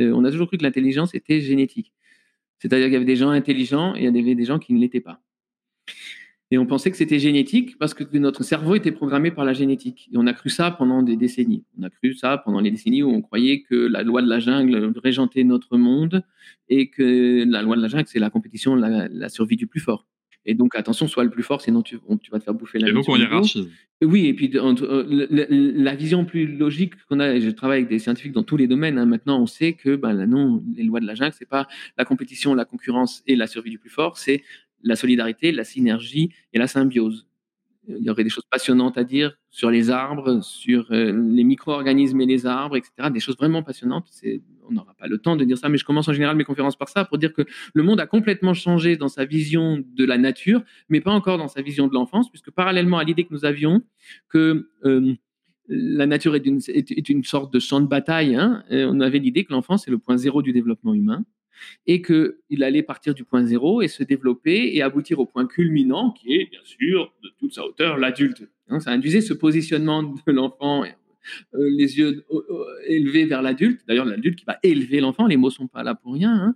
euh, 0.00 0.12
on 0.12 0.22
a 0.24 0.30
toujours 0.30 0.48
cru 0.48 0.58
que 0.58 0.62
l'intelligence 0.62 1.14
était 1.14 1.40
génétique. 1.40 1.94
C'est-à-dire 2.58 2.86
qu'il 2.86 2.92
y 2.92 2.96
avait 2.96 3.06
des 3.06 3.16
gens 3.16 3.30
intelligents 3.30 3.94
et 3.94 4.00
il 4.00 4.04
y 4.04 4.20
avait 4.20 4.34
des 4.34 4.44
gens 4.44 4.58
qui 4.58 4.74
ne 4.74 4.80
l'étaient 4.80 5.00
pas. 5.00 5.23
Et 6.54 6.58
on 6.58 6.66
pensait 6.66 6.92
que 6.92 6.96
c'était 6.96 7.18
génétique 7.18 7.76
parce 7.80 7.94
que 7.94 8.04
notre 8.16 8.44
cerveau 8.44 8.76
était 8.76 8.92
programmé 8.92 9.32
par 9.32 9.44
la 9.44 9.54
génétique. 9.54 10.08
Et 10.12 10.16
on 10.16 10.28
a 10.28 10.32
cru 10.32 10.50
ça 10.50 10.70
pendant 10.70 11.02
des 11.02 11.16
décennies. 11.16 11.64
On 11.76 11.82
a 11.82 11.90
cru 11.90 12.14
ça 12.14 12.38
pendant 12.38 12.60
les 12.60 12.70
décennies 12.70 13.02
où 13.02 13.10
on 13.10 13.22
croyait 13.22 13.62
que 13.62 13.74
la 13.74 14.04
loi 14.04 14.22
de 14.22 14.28
la 14.28 14.38
jungle 14.38 14.92
régentait 15.02 15.42
notre 15.42 15.76
monde 15.76 16.22
et 16.68 16.90
que 16.90 17.44
la 17.44 17.60
loi 17.60 17.74
de 17.74 17.82
la 17.82 17.88
jungle, 17.88 18.06
c'est 18.06 18.20
la 18.20 18.30
compétition, 18.30 18.76
la, 18.76 19.28
survie 19.30 19.56
du 19.56 19.66
plus 19.66 19.80
fort. 19.80 20.06
Et 20.46 20.54
donc, 20.54 20.76
attention, 20.76 21.08
sois 21.08 21.24
le 21.24 21.30
plus 21.30 21.42
fort, 21.42 21.60
sinon 21.60 21.82
tu, 21.82 21.98
tu 22.22 22.30
vas 22.30 22.38
te 22.38 22.44
faire 22.44 22.54
bouffer 22.54 22.78
la 22.78 22.88
Et 22.88 22.92
donc, 22.92 23.08
on 23.08 23.16
hiérarchise. 23.16 23.68
Oui, 24.02 24.26
et 24.26 24.34
puis 24.34 24.52
euh, 24.54 25.26
la, 25.30 25.94
vision 25.96 26.24
plus 26.24 26.46
logique 26.46 26.92
qu'on 27.08 27.18
a, 27.18 27.34
et 27.34 27.40
je 27.40 27.50
travaille 27.50 27.78
avec 27.78 27.88
des 27.88 27.98
scientifiques 27.98 28.32
dans 28.32 28.42
tous 28.44 28.58
les 28.58 28.68
domaines, 28.68 28.98
hein, 28.98 29.06
maintenant 29.06 29.40
on 29.40 29.46
sait 29.46 29.72
que 29.72 29.96
ben, 29.96 30.26
non, 30.26 30.62
les 30.76 30.82
lois 30.82 31.00
de 31.00 31.06
la 31.06 31.14
jungle, 31.14 31.34
c'est 31.36 31.48
pas 31.48 31.66
la 31.96 32.04
compétition, 32.04 32.54
la 32.54 32.66
concurrence 32.66 33.22
et 33.26 33.34
la 33.34 33.46
survie 33.46 33.70
du 33.70 33.78
plus 33.78 33.88
fort, 33.88 34.18
c'est 34.18 34.42
la 34.84 34.96
solidarité, 34.96 35.50
la 35.50 35.64
synergie 35.64 36.30
et 36.52 36.58
la 36.58 36.68
symbiose. 36.68 37.26
Il 37.86 38.02
y 38.02 38.08
aurait 38.08 38.24
des 38.24 38.30
choses 38.30 38.46
passionnantes 38.50 38.96
à 38.96 39.04
dire 39.04 39.36
sur 39.50 39.70
les 39.70 39.90
arbres, 39.90 40.40
sur 40.42 40.90
euh, 40.90 41.12
les 41.12 41.44
micro-organismes 41.44 42.20
et 42.22 42.26
les 42.26 42.46
arbres, 42.46 42.76
etc. 42.76 43.10
Des 43.12 43.20
choses 43.20 43.36
vraiment 43.36 43.62
passionnantes. 43.62 44.08
On 44.66 44.72
n'aura 44.72 44.94
pas 44.94 45.06
le 45.06 45.18
temps 45.18 45.36
de 45.36 45.44
dire 45.44 45.58
ça, 45.58 45.68
mais 45.68 45.76
je 45.76 45.84
commence 45.84 46.08
en 46.08 46.14
général 46.14 46.36
mes 46.36 46.44
conférences 46.44 46.76
par 46.76 46.88
ça, 46.88 47.04
pour 47.04 47.18
dire 47.18 47.34
que 47.34 47.42
le 47.74 47.82
monde 47.82 48.00
a 48.00 48.06
complètement 48.06 48.54
changé 48.54 48.96
dans 48.96 49.08
sa 49.08 49.26
vision 49.26 49.84
de 49.86 50.04
la 50.04 50.16
nature, 50.16 50.62
mais 50.88 51.02
pas 51.02 51.12
encore 51.12 51.36
dans 51.36 51.48
sa 51.48 51.60
vision 51.60 51.86
de 51.86 51.92
l'enfance, 51.92 52.30
puisque 52.30 52.50
parallèlement 52.50 52.98
à 52.98 53.04
l'idée 53.04 53.24
que 53.24 53.34
nous 53.34 53.44
avions 53.44 53.82
que 54.30 54.70
euh, 54.86 55.14
la 55.68 56.06
nature 56.06 56.36
est 56.36 56.46
une, 57.08 57.24
sorte 57.24 57.52
de 57.52 57.58
champ 57.58 57.80
de 57.80 57.86
bataille, 57.86 58.34
hein, 58.34 58.62
on 58.70 59.00
avait 59.00 59.18
l'idée 59.18 59.44
que 59.44 59.52
l'enfance 59.52 59.88
est 59.88 59.90
le 59.90 59.98
point 59.98 60.16
zéro 60.16 60.42
du 60.42 60.52
développement 60.52 60.92
humain 60.92 61.24
et 61.86 62.02
qu'il 62.02 62.62
allait 62.62 62.82
partir 62.82 63.14
du 63.14 63.24
point 63.24 63.44
zéro 63.44 63.82
et 63.82 63.88
se 63.88 64.02
développer 64.02 64.74
et 64.74 64.82
aboutir 64.82 65.18
au 65.18 65.26
point 65.26 65.46
culminant 65.46 66.12
qui 66.12 66.34
est 66.34 66.50
bien 66.50 66.60
sûr 66.64 67.12
de 67.22 67.30
toute 67.38 67.54
sa 67.54 67.64
hauteur 67.64 67.98
l'adulte. 67.98 68.48
Hein, 68.68 68.80
ça 68.80 68.90
induisait 68.90 69.20
ce 69.20 69.34
positionnement 69.34 70.02
de 70.02 70.32
l'enfant, 70.32 70.84
euh, 70.84 71.70
les 71.76 71.98
yeux 71.98 72.24
euh, 72.30 72.40
euh, 72.50 72.64
élevés 72.86 73.24
vers 73.26 73.42
l'adulte. 73.42 73.82
D'ailleurs, 73.86 74.04
l'adulte 74.04 74.38
qui 74.38 74.44
va 74.44 74.58
élever 74.62 75.00
l'enfant, 75.00 75.26
les 75.26 75.36
mots 75.36 75.50
sont 75.50 75.68
pas 75.68 75.82
là 75.82 75.94
pour 75.94 76.14
rien. 76.14 76.32
Hein. 76.32 76.54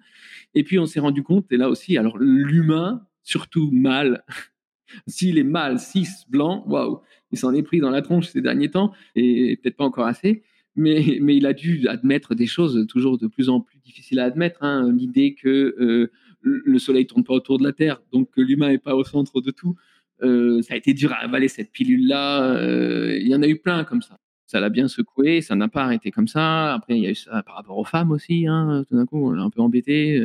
Et 0.55 0.65
puis 0.65 0.79
on 0.79 0.87
s'est 0.87 1.01
rendu 1.01 1.23
compte, 1.23 1.51
et 1.53 1.57
là 1.57 1.69
aussi, 1.69 1.97
alors 1.97 2.19
l'humain, 2.19 3.07
surtout 3.23 3.71
mâle, 3.73 4.25
s'il 5.07 5.39
est 5.39 5.45
mâle, 5.45 5.79
cis, 5.79 6.09
blanc, 6.29 6.65
waouh, 6.67 7.01
il 7.31 7.39
s'en 7.39 7.53
est 7.55 7.63
pris 7.63 7.81
dans 7.81 7.91
la 7.91 8.03
tronche 8.03 8.29
ces 8.29 8.41
derniers 8.41 8.71
temps 8.71 8.93
et 9.15 9.59
peut-être 9.63 9.77
pas 9.77 9.85
encore 9.85 10.07
assez 10.07 10.43
mais, 10.79 11.19
mais 11.21 11.37
il 11.37 11.47
a 11.47 11.53
dû 11.53 11.87
admettre 11.89 12.35
des 12.35 12.47
choses 12.47 12.87
toujours 12.89 13.19
de 13.19 13.27
plus 13.27 13.49
en 13.49 13.61
plus 13.61 13.79
difficiles 13.79 14.21
à 14.21 14.25
admettre. 14.25 14.63
Hein. 14.63 14.91
L'idée 14.97 15.35
que 15.35 15.75
euh, 15.79 16.11
le 16.41 16.79
Soleil 16.79 17.07
tourne 17.07 17.25
pas 17.25 17.35
autour 17.35 17.59
de 17.59 17.65
la 17.65 17.73
Terre, 17.73 18.01
donc 18.13 18.31
que 18.31 18.41
l'humain 18.41 18.69
n'est 18.69 18.79
pas 18.79 18.95
au 18.95 19.05
centre 19.05 19.41
de 19.41 19.51
tout. 19.51 19.75
Euh, 20.23 20.63
ça 20.63 20.75
a 20.75 20.77
été 20.77 20.95
dur 20.95 21.13
à 21.13 21.17
avaler 21.17 21.49
cette 21.49 21.73
pilule-là. 21.73 22.55
Euh, 22.55 23.19
il 23.21 23.29
y 23.29 23.35
en 23.35 23.43
a 23.43 23.49
eu 23.49 23.59
plein 23.59 23.85
comme 23.85 24.03
ça. 24.03 24.17
Ça 24.47 24.61
l'a 24.61 24.71
bien 24.71 24.89
secoué, 24.89 25.43
ça 25.43 25.57
n'a 25.57 25.69
pas 25.69 25.83
arrêté 25.83 26.11
comme 26.11 26.27
ça. 26.27 26.73
Après, 26.73 26.97
il 26.97 27.03
y 27.03 27.07
a 27.07 27.11
eu 27.11 27.15
ça 27.15 27.43
par 27.43 27.57
rapport 27.57 27.77
aux 27.77 27.85
femmes 27.85 28.13
aussi. 28.13 28.47
Hein. 28.47 28.83
Tout 28.89 28.97
d'un 28.97 29.05
coup, 29.05 29.29
on 29.29 29.33
l'a 29.33 29.43
un 29.43 29.51
peu 29.51 29.61
embêté. 29.61 30.19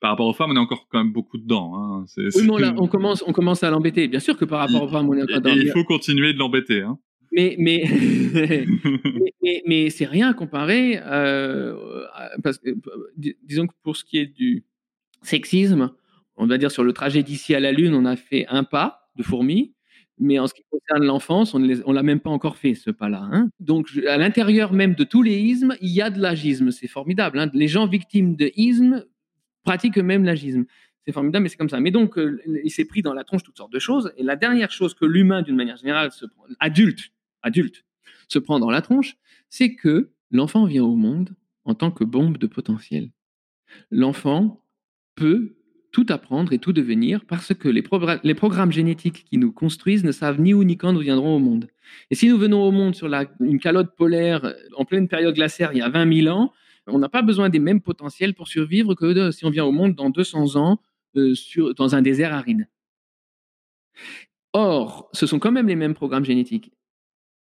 Par 0.00 0.10
rapport 0.10 0.26
aux 0.26 0.34
femmes, 0.34 0.50
on 0.50 0.56
est 0.56 0.58
encore 0.58 0.86
quand 0.90 0.98
même 0.98 1.12
beaucoup 1.12 1.38
dedans. 1.38 1.72
Hein. 1.74 2.04
Oui, 2.18 2.46
mais 2.58 2.68
on, 2.76 2.88
commence, 2.88 3.24
on 3.26 3.32
commence 3.32 3.62
à 3.62 3.70
l'embêter. 3.70 4.06
Bien 4.06 4.20
sûr 4.20 4.36
que 4.36 4.44
par 4.44 4.58
rapport 4.58 4.82
aux 4.82 4.88
femmes, 4.88 5.08
on 5.08 5.14
est 5.14 5.22
encore 5.22 5.40
dedans. 5.40 5.54
Il 5.56 5.70
faut 5.70 5.84
continuer 5.84 6.34
de 6.34 6.38
l'embêter. 6.38 6.82
Hein. 6.82 6.98
Mais, 7.32 7.56
mais, 7.60 7.84
mais, 9.66 9.90
c'est 9.90 10.04
rien 10.04 10.32
comparé, 10.32 10.98
euh, 11.00 12.04
parce 12.42 12.58
que, 12.58 12.70
disons 13.16 13.68
que 13.68 13.72
pour 13.84 13.96
ce 13.96 14.04
qui 14.04 14.18
est 14.18 14.26
du 14.26 14.64
sexisme, 15.22 15.92
on 16.36 16.46
va 16.46 16.58
dire 16.58 16.72
sur 16.72 16.82
le 16.82 16.92
trajet 16.92 17.22
d'ici 17.22 17.54
à 17.54 17.60
la 17.60 17.70
Lune, 17.70 17.94
on 17.94 18.04
a 18.04 18.16
fait 18.16 18.46
un 18.48 18.64
pas 18.64 19.10
de 19.14 19.22
fourmi, 19.22 19.74
mais 20.18 20.38
en 20.38 20.46
ce 20.46 20.54
qui 20.54 20.62
concerne 20.70 21.04
l'enfance, 21.04 21.54
on 21.54 21.58
ne 21.58 21.92
l'a 21.92 22.02
même 22.02 22.20
pas 22.20 22.30
encore 22.30 22.56
fait, 22.56 22.74
ce 22.74 22.90
pas-là. 22.90 23.26
Hein. 23.32 23.48
Donc, 23.58 23.88
à 24.06 24.18
l'intérieur 24.18 24.72
même 24.72 24.94
de 24.94 25.04
tous 25.04 25.22
les 25.22 25.38
ismes, 25.38 25.76
il 25.80 25.90
y 25.90 26.02
a 26.02 26.10
de 26.10 26.20
l'agisme. 26.20 26.70
C'est 26.70 26.88
formidable. 26.88 27.38
Hein. 27.38 27.50
Les 27.54 27.68
gens 27.68 27.86
victimes 27.86 28.36
de 28.36 28.50
ismes 28.54 29.06
pratiquent 29.64 29.96
même 29.96 30.24
l'agisme. 30.24 30.66
C'est 31.06 31.12
formidable, 31.12 31.44
mais 31.44 31.48
c'est 31.48 31.56
comme 31.56 31.70
ça. 31.70 31.80
Mais 31.80 31.90
donc, 31.90 32.18
euh, 32.18 32.38
il 32.64 32.70
s'est 32.70 32.84
pris 32.84 33.00
dans 33.00 33.14
la 33.14 33.24
tronche 33.24 33.42
toutes 33.42 33.56
sortes 33.56 33.72
de 33.72 33.78
choses. 33.78 34.12
Et 34.18 34.22
la 34.22 34.36
dernière 34.36 34.70
chose 34.70 34.92
que 34.92 35.06
l'humain, 35.06 35.40
d'une 35.40 35.56
manière 35.56 35.78
générale, 35.78 36.12
se 36.12 36.26
prend, 36.26 36.44
adulte, 36.60 37.10
adulte 37.42 37.84
se 38.28 38.38
prend 38.38 38.58
dans 38.60 38.70
la 38.70 38.82
tronche, 38.82 39.16
c'est 39.48 39.74
que 39.74 40.10
l'enfant 40.30 40.64
vient 40.64 40.84
au 40.84 40.96
monde 40.96 41.34
en 41.64 41.74
tant 41.74 41.90
que 41.90 42.04
bombe 42.04 42.38
de 42.38 42.46
potentiel. 42.46 43.10
L'enfant 43.90 44.64
peut 45.14 45.56
tout 45.92 46.06
apprendre 46.08 46.52
et 46.52 46.58
tout 46.58 46.72
devenir 46.72 47.24
parce 47.24 47.52
que 47.52 47.68
les, 47.68 47.82
programmes 48.34 48.72
génétiques 48.72 49.24
qui 49.24 49.38
nous 49.38 49.52
construisent 49.52 50.04
ne 50.04 50.12
savent 50.12 50.40
ni 50.40 50.54
où 50.54 50.62
ni 50.62 50.76
quand 50.76 50.92
nous 50.92 51.00
viendrons 51.00 51.36
au 51.36 51.38
monde. 51.40 51.68
Et 52.10 52.14
si 52.14 52.28
nous 52.28 52.38
venons 52.38 52.62
au 52.62 52.70
monde 52.70 52.94
sur 52.94 53.12
une 53.40 53.58
calotte 53.58 53.96
polaire 53.96 54.54
en 54.76 54.84
pleine 54.84 55.08
période 55.08 55.34
glaciaire 55.34 55.72
il 55.72 55.78
y 55.78 55.82
a 55.82 55.88
20 55.88 56.22
000 56.22 56.34
ans, 56.34 56.52
on 56.86 56.98
n'a 56.98 57.08
pas 57.08 57.22
besoin 57.22 57.48
des 57.48 57.58
mêmes 57.58 57.80
potentiels 57.80 58.34
pour 58.34 58.48
survivre 58.48 58.94
que 58.94 59.30
si 59.32 59.44
on 59.44 59.50
vient 59.50 59.64
au 59.64 59.72
monde 59.72 59.94
dans 59.94 60.10
200 60.10 60.56
ans 60.56 60.80
euh, 61.16 61.34
dans 61.76 61.94
un 61.94 62.02
désert 62.02 62.32
aride. 62.32 62.68
Or, 64.52 65.08
ce 65.12 65.26
sont 65.26 65.38
quand 65.38 65.52
même 65.52 65.68
les 65.68 65.76
mêmes 65.76 65.94
programmes 65.94 66.24
génétiques. 66.24 66.72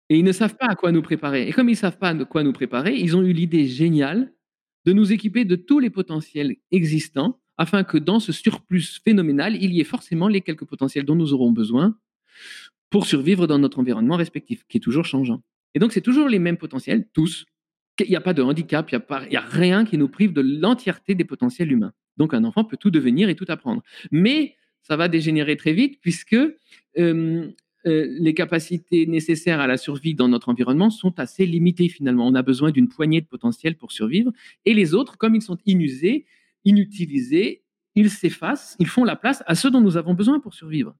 Et 0.08 0.18
ils 0.18 0.24
ne 0.24 0.32
savent 0.32 0.56
pas 0.56 0.66
à 0.66 0.74
quoi 0.74 0.92
nous 0.92 1.02
préparer. 1.02 1.48
Et 1.48 1.52
comme 1.52 1.68
ils 1.68 1.72
ne 1.72 1.76
savent 1.76 1.98
pas 1.98 2.10
à 2.10 2.24
quoi 2.24 2.42
nous 2.42 2.52
préparer, 2.52 2.94
ils 2.94 3.16
ont 3.16 3.22
eu 3.22 3.32
l'idée 3.32 3.66
géniale 3.66 4.32
de 4.84 4.92
nous 4.92 5.12
équiper 5.12 5.44
de 5.44 5.56
tous 5.56 5.78
les 5.78 5.90
potentiels 5.90 6.56
existants 6.70 7.40
afin 7.56 7.84
que 7.84 7.98
dans 7.98 8.18
ce 8.18 8.32
surplus 8.32 9.00
phénoménal, 9.04 9.56
il 9.62 9.72
y 9.72 9.80
ait 9.80 9.84
forcément 9.84 10.28
les 10.28 10.40
quelques 10.40 10.64
potentiels 10.64 11.04
dont 11.04 11.14
nous 11.14 11.32
aurons 11.32 11.52
besoin 11.52 11.96
pour 12.90 13.06
survivre 13.06 13.46
dans 13.46 13.58
notre 13.58 13.78
environnement 13.78 14.16
respectif, 14.16 14.64
qui 14.68 14.78
est 14.78 14.80
toujours 14.80 15.04
changeant. 15.04 15.42
Et 15.74 15.78
donc, 15.78 15.92
c'est 15.92 16.00
toujours 16.00 16.28
les 16.28 16.38
mêmes 16.38 16.58
potentiels, 16.58 17.06
tous, 17.12 17.46
Il 18.00 18.08
n'y 18.08 18.16
a 18.16 18.20
pas 18.20 18.34
de 18.34 18.42
handicap, 18.42 18.90
il 18.90 19.00
n'y 19.30 19.36
a, 19.36 19.40
rien 19.40 19.84
qui 19.84 19.96
nous 19.96 20.08
prive 20.08 20.32
de 20.32 20.40
l'entièreté 20.40 21.14
des 21.14 21.24
potentiels 21.24 21.70
humains. 21.70 21.92
Donc 22.16 22.34
un 22.34 22.44
enfant 22.44 22.64
peut 22.64 22.76
tout 22.76 22.90
devenir 22.90 23.28
et 23.28 23.34
tout 23.34 23.46
apprendre. 23.48 23.82
Mais 24.10 24.56
ça 24.82 24.96
va 24.96 25.08
dégénérer 25.08 25.56
très 25.56 25.72
vite 25.72 26.00
puisque 26.00 26.36
euh, 26.98 27.50
euh, 27.86 28.06
les 28.18 28.34
capacités 28.34 29.06
nécessaires 29.06 29.60
à 29.60 29.66
la 29.66 29.76
survie 29.76 30.14
dans 30.14 30.28
notre 30.28 30.48
environnement 30.48 30.90
sont 30.90 31.18
assez 31.18 31.46
limitées 31.46 31.88
finalement. 31.88 32.26
On 32.26 32.34
a 32.34 32.42
besoin 32.42 32.70
d'une 32.70 32.88
poignée 32.88 33.20
de 33.20 33.26
potentiel 33.26 33.76
pour 33.76 33.92
survivre. 33.92 34.32
Et 34.64 34.74
les 34.74 34.94
autres, 34.94 35.18
comme 35.18 35.34
ils 35.34 35.42
sont 35.42 35.58
inusés, 35.66 36.26
inutilisés, 36.64 37.62
ils 37.94 38.10
s'effacent, 38.10 38.76
ils 38.78 38.86
font 38.86 39.04
la 39.04 39.16
place 39.16 39.42
à 39.46 39.54
ceux 39.54 39.70
dont 39.70 39.80
nous 39.80 39.96
avons 39.96 40.14
besoin 40.14 40.40
pour 40.40 40.54
survivre. 40.54 40.94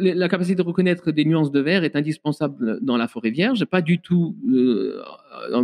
La 0.00 0.28
capacité 0.28 0.56
de 0.56 0.62
reconnaître 0.62 1.10
des 1.10 1.24
nuances 1.24 1.50
de 1.50 1.60
vert 1.60 1.84
est 1.84 1.96
indispensable 1.96 2.78
dans 2.82 2.96
la 2.96 3.08
forêt 3.08 3.30
vierge, 3.30 3.64
pas 3.64 3.82
du 3.82 4.00
tout 4.00 4.36
euh, 4.48 5.02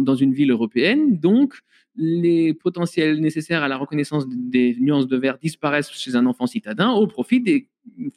dans 0.00 0.14
une 0.14 0.32
ville 0.32 0.50
européenne. 0.50 1.18
Donc, 1.18 1.54
les 1.94 2.54
potentiels 2.54 3.20
nécessaires 3.20 3.62
à 3.62 3.68
la 3.68 3.76
reconnaissance 3.76 4.24
des 4.28 4.76
nuances 4.80 5.06
de 5.06 5.16
vert 5.16 5.38
disparaissent 5.38 5.90
chez 5.90 6.16
un 6.16 6.24
enfant 6.26 6.46
citadin 6.46 6.90
au 6.90 7.06
profit 7.06 7.40
des 7.40 7.68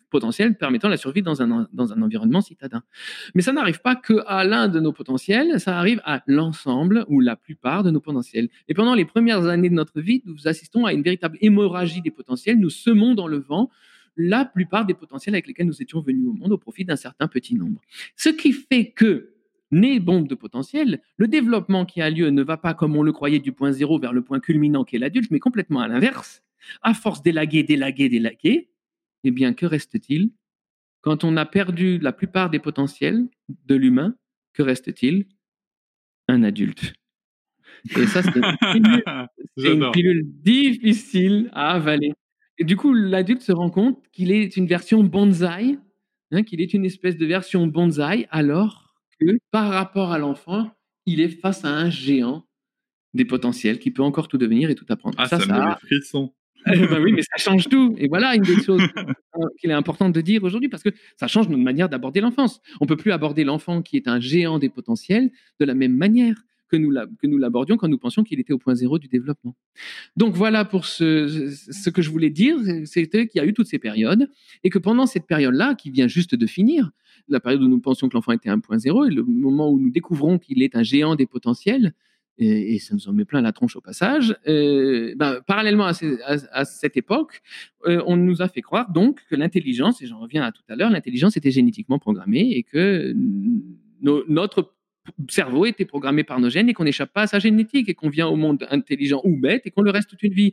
potentiels 0.10 0.56
permettant 0.56 0.88
la 0.88 0.98
survie 0.98 1.22
dans 1.22 1.42
un, 1.42 1.68
dans 1.74 1.92
un 1.92 2.02
environnement 2.02 2.42
citadin. 2.42 2.84
Mais 3.34 3.42
ça 3.42 3.52
n'arrive 3.52 3.82
pas 3.82 3.96
qu'à 3.96 4.44
l'un 4.44 4.68
de 4.68 4.80
nos 4.80 4.94
potentiels, 4.94 5.60
ça 5.60 5.78
arrive 5.78 6.02
à 6.06 6.24
l'ensemble 6.28 7.06
ou 7.10 7.20
la 7.20 7.36
plupart 7.36 7.84
de 7.84 7.92
nos 7.92 8.00
potentiels. 8.00 8.50
Et 8.68 8.74
pendant 8.74 8.94
les 8.94 9.06
premières 9.06 9.46
années 9.48 9.70
de 9.70 9.76
notre 9.76 10.00
vie, 10.02 10.22
nous 10.26 10.48
assistons 10.48 10.86
à 10.86 10.94
une 10.94 11.02
véritable 11.02 11.38
hémorragie 11.42 12.02
des 12.02 12.12
potentiels. 12.12 12.60
Nous 12.60 12.70
semons 12.70 13.16
dans 13.16 13.28
le 13.28 13.40
vent 13.40 13.70
la 14.18 14.46
plupart 14.46 14.86
des 14.86 14.94
potentiels 14.94 15.36
avec 15.36 15.48
lesquels 15.48 15.68
nous 15.68 15.82
étions 15.82 16.02
venus 16.02 16.28
au 16.28 16.34
monde 16.34 16.52
au 16.52 16.58
profit 16.58 16.86
d'un 16.86 16.96
certain 16.96 17.28
petit 17.28 17.56
nombre. 17.56 17.82
Ce 18.16 18.30
qui 18.30 18.54
fait 18.54 18.92
que, 18.92 19.34
né 19.72 20.00
bombe 20.00 20.28
de 20.28 20.36
potentiel, 20.36 21.02
le 21.18 21.28
développement 21.28 21.86
qui 21.86 22.02
a 22.02 22.10
lieu 22.10 22.30
ne 22.30 22.44
va 22.44 22.58
pas 22.58 22.74
comme 22.74 22.96
on 22.96 23.04
le 23.04 23.12
croyait 23.12 23.40
du 23.40 23.52
point 23.52 23.72
zéro 23.72 24.00
vers 24.00 24.14
le 24.14 24.22
point 24.22 24.40
culminant 24.40 24.84
qui 24.84 24.96
est 24.96 25.00
l'adulte, 25.00 25.32
mais 25.32 25.40
complètement 25.40 25.82
à 25.82 25.88
l'inverse. 25.88 26.44
À 26.82 26.94
force 26.94 27.22
d'élaguer, 27.22 27.64
d'élaguer, 27.64 28.10
d'élaguer, 28.10 28.70
eh 29.24 29.32
bien, 29.32 29.54
que 29.54 29.66
reste-t-il? 29.66 30.32
Quand 31.02 31.24
on 31.24 31.38
a 31.38 31.46
perdu 31.46 32.00
la 32.00 32.12
plupart 32.12 32.50
des 32.50 32.60
potentiels 32.60 33.28
de 33.66 33.76
l'humain, 33.76 34.16
que 34.54 34.64
reste-t-il? 34.64 35.28
Un 36.28 36.42
adulte. 36.42 36.94
Et 37.96 38.08
ça, 38.08 38.24
c'est 38.24 38.32
une 38.36 39.04
pilule 39.94 40.24
difficile 40.26 41.50
à 41.54 41.74
avaler. 41.74 42.14
Et 42.58 42.64
du 42.64 42.78
coup, 42.78 42.94
l'adulte 42.94 43.42
se 43.42 43.52
rend 43.52 43.70
compte 43.70 44.00
qu'il 44.12 44.32
est 44.32 44.56
une 44.58 44.68
version 44.68 45.04
bonsaï, 45.04 45.78
hein, 46.32 46.44
qu'il 46.44 46.62
est 46.62 46.74
une 46.74 46.86
espèce 46.86 47.18
de 47.18 47.26
version 47.26 47.68
bonsaï, 47.68 48.28
alors 48.32 48.96
que 49.20 49.38
par 49.52 49.70
rapport 49.70 50.12
à 50.12 50.18
l'enfant, 50.20 50.72
il 51.06 51.20
est 51.22 51.30
face 51.30 51.66
à 51.66 51.70
un 51.70 51.90
géant 51.90 52.46
des 53.14 53.26
potentiels 53.26 53.80
qui 53.80 53.92
peut 53.92 54.04
encore 54.04 54.28
tout 54.28 54.38
devenir 54.38 54.70
et 54.70 54.76
tout 54.76 54.86
apprendre. 54.90 55.16
Ah, 55.20 55.28
ça, 55.28 55.40
ça, 55.40 55.46
ça 55.46 55.70
me 55.70 55.88
frisson. 55.88 56.34
Eh 56.74 56.88
ben 56.88 57.00
oui, 57.00 57.14
mais 57.14 57.22
ça 57.22 57.38
change 57.38 57.70
tout. 57.70 57.94
Et 58.00 58.08
voilà 58.08 58.34
une 58.36 58.42
des 58.42 58.60
choses 58.60 58.82
qu'il 59.60 59.70
est 59.70 59.74
important 59.74 60.10
de 60.10 60.20
dire 60.20 60.44
aujourd'hui 60.44 60.68
parce 60.68 60.82
que 60.82 60.90
ça 61.16 61.28
change 61.28 61.48
notre 61.48 61.62
manière 61.62 61.90
d'aborder 61.90 62.22
l'enfance. 62.22 62.60
On 62.82 62.88
peut 62.88 62.98
plus 62.98 63.12
aborder 63.12 63.44
l'enfant 63.44 63.84
qui 63.84 63.98
est 63.98 64.08
un 64.08 64.20
géant 64.20 64.58
des 64.58 64.70
potentiels 64.70 65.30
de 65.60 65.66
la 65.66 65.76
même 65.76 65.96
manière 65.96 66.36
que 66.70 66.78
nous, 66.78 66.94
que 67.22 67.28
nous 67.28 67.38
l'abordions 67.38 67.78
quand 67.78 67.88
nous 67.88 67.98
pensions 67.98 68.24
qu'il 68.24 68.40
était 68.40 68.54
au 68.54 68.58
point 68.58 68.76
zéro 68.76 69.00
du 69.00 69.08
développement. 69.08 69.56
Donc 70.16 70.36
voilà 70.36 70.66
pour 70.66 70.86
ce, 70.86 71.90
que 71.90 72.02
je 72.02 72.10
voulais 72.10 72.30
dire, 72.30 72.58
c'était 72.86 73.28
qu'il 73.28 73.40
y 73.40 73.44
a 73.44 73.48
eu 73.48 73.54
toutes 73.54 73.68
ces 73.68 73.80
périodes 73.80 74.30
et 74.64 74.70
que 74.70 74.80
pendant 74.80 75.06
cette 75.06 75.26
période-là, 75.26 75.76
qui 75.76 75.92
vient 75.92 76.08
juste 76.08 76.36
de 76.36 76.46
finir, 76.46 76.92
la 77.28 77.40
période 77.40 77.62
où 77.62 77.68
nous 77.68 77.80
pensions 77.80 78.10
que 78.10 78.16
l'enfant 78.16 78.32
était 78.32 78.50
un 78.50 78.60
point 78.60 78.78
zéro 78.78 79.06
et 79.06 79.10
le 79.10 79.24
moment 79.24 79.70
où 79.70 79.80
nous 79.80 79.92
découvrons 79.92 80.38
qu'il 80.38 80.62
est 80.64 80.76
un 80.76 80.84
géant 80.84 81.16
des 81.16 81.26
potentiels, 81.26 81.94
et, 82.38 82.80
ça 82.80 82.94
nous 82.94 83.08
en 83.08 83.14
met 83.14 83.26
plein 83.26 83.42
la 83.42 83.54
tronche 83.54 83.76
au 83.76 83.82
passage. 83.82 84.36
Euh, 84.48 85.14
ben, 85.16 85.40
parallèlement 85.48 85.86
à, 85.86 86.66
cette 86.66 86.98
époque, 86.98 87.42
euh, 87.86 88.04
on 88.08 88.18
nous 88.18 88.42
a 88.42 88.50
fait 88.50 88.62
croire 88.62 88.92
donc 88.92 89.22
que 89.30 89.36
l'intelligence, 89.36 90.02
et 90.02 90.06
j'en 90.06 90.20
reviens 90.20 90.44
à 90.44 90.52
tout 90.52 90.64
à 90.68 90.76
l'heure, 90.76 90.90
l'intelligence 90.90 91.38
était 91.38 91.52
génétiquement 91.52 91.98
programmée 91.98 92.52
et 92.52 92.64
que 92.64 93.14
notre 94.02 94.75
cerveau 95.30 95.66
était 95.66 95.86
programmé 95.86 96.24
par 96.24 96.40
nos 96.40 96.50
gènes 96.50 96.70
et 96.70 96.74
qu'on 96.74 96.84
n'échappe 96.84 97.14
pas 97.14 97.24
à 97.24 97.28
sa 97.28 97.40
génétique 97.40 97.90
et 97.90 97.94
qu'on 97.94 98.10
vient 98.10 98.28
au 98.28 98.36
monde 98.36 98.66
intelligent 98.70 99.22
ou 99.24 99.38
bête 99.38 99.64
et 99.66 99.72
qu'on 99.72 99.82
le 99.82 99.92
reste 99.92 100.10
toute 100.10 100.24
une 100.24 100.34
vie. 100.34 100.52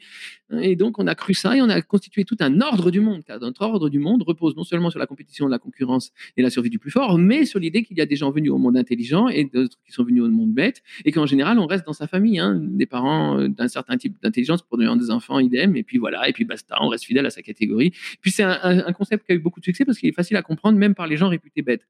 Et 0.61 0.77
donc, 0.77 0.99
on 0.99 1.07
a 1.07 1.15
cru 1.15 1.35
ça 1.35 1.57
et 1.57 1.63
on 1.63 1.69
a 1.69 1.81
constitué 1.83 2.25
tout 2.25 2.37
un 2.41 2.61
ordre 2.61 2.91
du 2.91 3.01
monde. 3.01 3.23
Car 3.25 3.41
notre 3.41 3.63
ordre 3.63 3.89
du 3.89 3.99
monde 3.99 4.23
repose 4.23 4.57
non 4.57 4.65
seulement 4.65 4.91
sur 4.91 4.99
la 4.99 5.07
compétition, 5.07 5.49
la 5.49 5.59
concurrence 5.59 6.13
et 6.37 6.43
la 6.43 6.51
survie 6.51 6.71
du 6.71 6.79
plus 6.79 6.91
fort, 6.91 7.19
mais 7.19 7.45
sur 7.45 7.59
l'idée 7.59 7.83
qu'il 7.83 7.99
y 7.99 8.01
a 8.01 8.07
des 8.07 8.17
gens 8.17 8.31
venus 8.31 8.51
au 8.51 8.59
monde 8.59 8.77
intelligent 8.77 9.29
et 9.29 9.45
d'autres 9.45 9.79
qui 9.85 9.93
sont 9.93 10.05
venus 10.05 10.23
au 10.23 10.29
monde 10.29 10.53
bête 10.53 10.83
et 11.05 11.13
qu'en 11.13 11.27
général, 11.27 11.59
on 11.59 11.67
reste 11.67 11.87
dans 11.87 11.93
sa 11.93 12.07
famille. 12.07 12.39
Hein. 12.39 12.61
Des 12.63 12.87
parents 12.87 13.39
euh, 13.39 13.49
d'un 13.49 13.69
certain 13.69 13.97
type 13.97 14.17
d'intelligence 14.23 14.63
produisant 14.63 14.97
des 14.97 15.11
enfants 15.11 15.39
idem 15.39 15.77
et 15.77 15.83
puis 15.83 15.99
voilà, 15.99 16.29
et 16.29 16.33
puis 16.33 16.45
basta, 16.45 16.77
on 16.81 16.89
reste 16.89 17.05
fidèle 17.05 17.27
à 17.27 17.31
sa 17.31 17.43
catégorie. 17.43 17.93
Puis 18.21 18.31
c'est 18.31 18.43
un 18.43 18.93
concept 18.93 19.27
qui 19.27 19.33
a 19.33 19.35
eu 19.35 19.39
beaucoup 19.39 19.61
de 19.61 19.65
succès 19.65 19.85
parce 19.85 19.99
qu'il 19.99 20.09
est 20.09 20.15
facile 20.15 20.37
à 20.37 20.43
comprendre 20.43 20.79
même 20.79 20.95
par 20.95 21.07
les 21.07 21.17
gens 21.17 21.29
réputés 21.29 21.63
bêtes. 21.63 21.87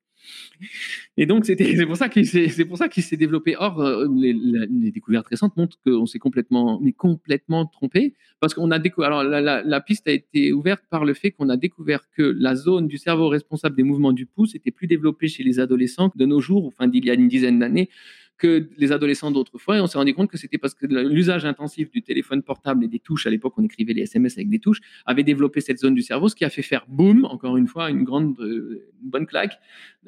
Et 1.16 1.26
donc, 1.26 1.44
c'est 1.44 1.86
pour 1.86 1.96
ça 1.96 2.08
qu'il 2.08 2.26
s'est, 2.26 3.16
développé. 3.16 3.56
Or, 3.58 3.80
euh, 3.80 4.06
les, 4.14 4.90
découvertes 4.90 5.26
récentes 5.26 5.56
montrent 5.56 5.78
qu'on 5.84 6.06
s'est 6.06 6.18
complètement, 6.18 6.80
complètement 6.96 7.66
trompé 7.66 8.14
parce 8.40 8.54
qu'on 8.54 8.70
a. 8.70 8.80
Alors, 8.98 9.24
la, 9.24 9.62
la, 9.62 9.80
piste 9.80 10.08
a 10.08 10.12
été 10.12 10.52
ouverte 10.52 10.82
par 10.90 11.04
le 11.04 11.14
fait 11.14 11.30
qu'on 11.30 11.48
a 11.48 11.56
découvert 11.56 12.08
que 12.16 12.22
la 12.22 12.54
zone 12.54 12.86
du 12.86 12.98
cerveau 12.98 13.28
responsable 13.28 13.76
des 13.76 13.82
mouvements 13.82 14.12
du 14.12 14.26
pouce 14.26 14.54
était 14.54 14.70
plus 14.70 14.86
développée 14.86 15.28
chez 15.28 15.42
les 15.42 15.60
adolescents 15.60 16.10
que 16.10 16.18
de 16.18 16.26
nos 16.26 16.40
jours, 16.40 16.66
enfin 16.66 16.88
d'il 16.88 17.04
y 17.04 17.10
a 17.10 17.14
une 17.14 17.28
dizaine 17.28 17.58
d'années, 17.58 17.88
que 18.38 18.68
les 18.76 18.92
adolescents 18.92 19.30
d'autrefois. 19.30 19.78
Et 19.78 19.80
on 19.80 19.86
s'est 19.86 19.98
rendu 19.98 20.14
compte 20.14 20.30
que 20.30 20.36
c'était 20.36 20.58
parce 20.58 20.74
que 20.74 20.86
l'usage 20.86 21.44
intensif 21.44 21.90
du 21.90 22.02
téléphone 22.02 22.42
portable 22.42 22.84
et 22.84 22.88
des 22.88 22.98
touches, 22.98 23.26
à 23.26 23.30
l'époque 23.30 23.54
on 23.56 23.64
écrivait 23.64 23.92
les 23.92 24.02
SMS 24.02 24.36
avec 24.36 24.48
des 24.48 24.58
touches, 24.58 24.80
avait 25.06 25.22
développé 25.22 25.60
cette 25.60 25.78
zone 25.78 25.94
du 25.94 26.02
cerveau, 26.02 26.28
ce 26.28 26.34
qui 26.34 26.44
a 26.44 26.50
fait 26.50 26.62
faire 26.62 26.84
boum, 26.88 27.24
encore 27.24 27.56
une 27.56 27.66
fois, 27.66 27.90
une 27.90 28.04
grande, 28.04 28.38
euh, 28.40 28.88
bonne 29.02 29.26
claque, 29.26 29.58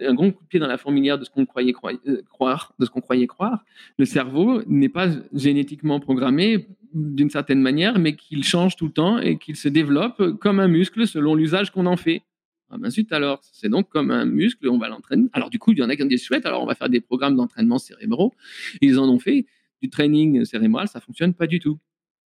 un 0.00 0.14
grand 0.14 0.30
coup 0.30 0.42
de 0.42 0.48
pied 0.48 0.60
dans 0.60 0.66
la 0.66 0.78
fourmilière 0.78 1.18
de 1.18 1.24
ce 1.24 1.30
qu'on 1.30 1.46
croyait 1.46 1.74
euh, 2.06 2.22
croire, 2.30 2.74
de 2.78 2.84
ce 2.84 2.90
qu'on 2.90 3.00
croyait 3.00 3.26
croire. 3.26 3.64
Le 3.98 4.04
cerveau 4.04 4.62
n'est 4.66 4.88
pas 4.88 5.08
génétiquement 5.32 6.00
programmé 6.00 6.66
d'une 6.92 7.30
certaine 7.30 7.60
manière, 7.60 7.98
mais 7.98 8.14
qu'il 8.14 8.44
change 8.44 8.76
tout 8.76 8.86
le 8.86 8.92
temps 8.92 9.18
et 9.18 9.38
qu'il 9.38 9.56
se 9.56 9.68
développe 9.68 10.38
comme 10.38 10.60
un 10.60 10.68
muscle 10.68 11.06
selon 11.06 11.34
l'usage 11.34 11.70
qu'on 11.70 11.86
en 11.86 11.96
fait. 11.96 12.22
Ah 12.74 12.78
ben 12.78 12.90
alors, 13.12 13.40
c'est 13.52 13.68
donc 13.68 13.88
comme 13.88 14.10
un 14.10 14.24
muscle, 14.24 14.68
on 14.68 14.78
va 14.78 14.88
l'entraîner. 14.88 15.28
Alors 15.32 15.48
du 15.48 15.60
coup, 15.60 15.70
il 15.70 15.78
y 15.78 15.82
en 15.82 15.88
a 15.88 15.94
qui 15.94 16.02
ont 16.02 16.06
dit 16.06 16.18
chouette, 16.18 16.44
alors 16.44 16.60
on 16.60 16.66
va 16.66 16.74
faire 16.74 16.88
des 16.88 17.00
programmes 17.00 17.36
d'entraînement 17.36 17.78
cérébraux. 17.78 18.34
Ils 18.80 18.98
en 18.98 19.08
ont 19.08 19.20
fait 19.20 19.46
du 19.80 19.90
training 19.90 20.44
cérébral, 20.44 20.88
ça 20.88 21.00
fonctionne 21.00 21.34
pas 21.34 21.46
du 21.46 21.60
tout. 21.60 21.78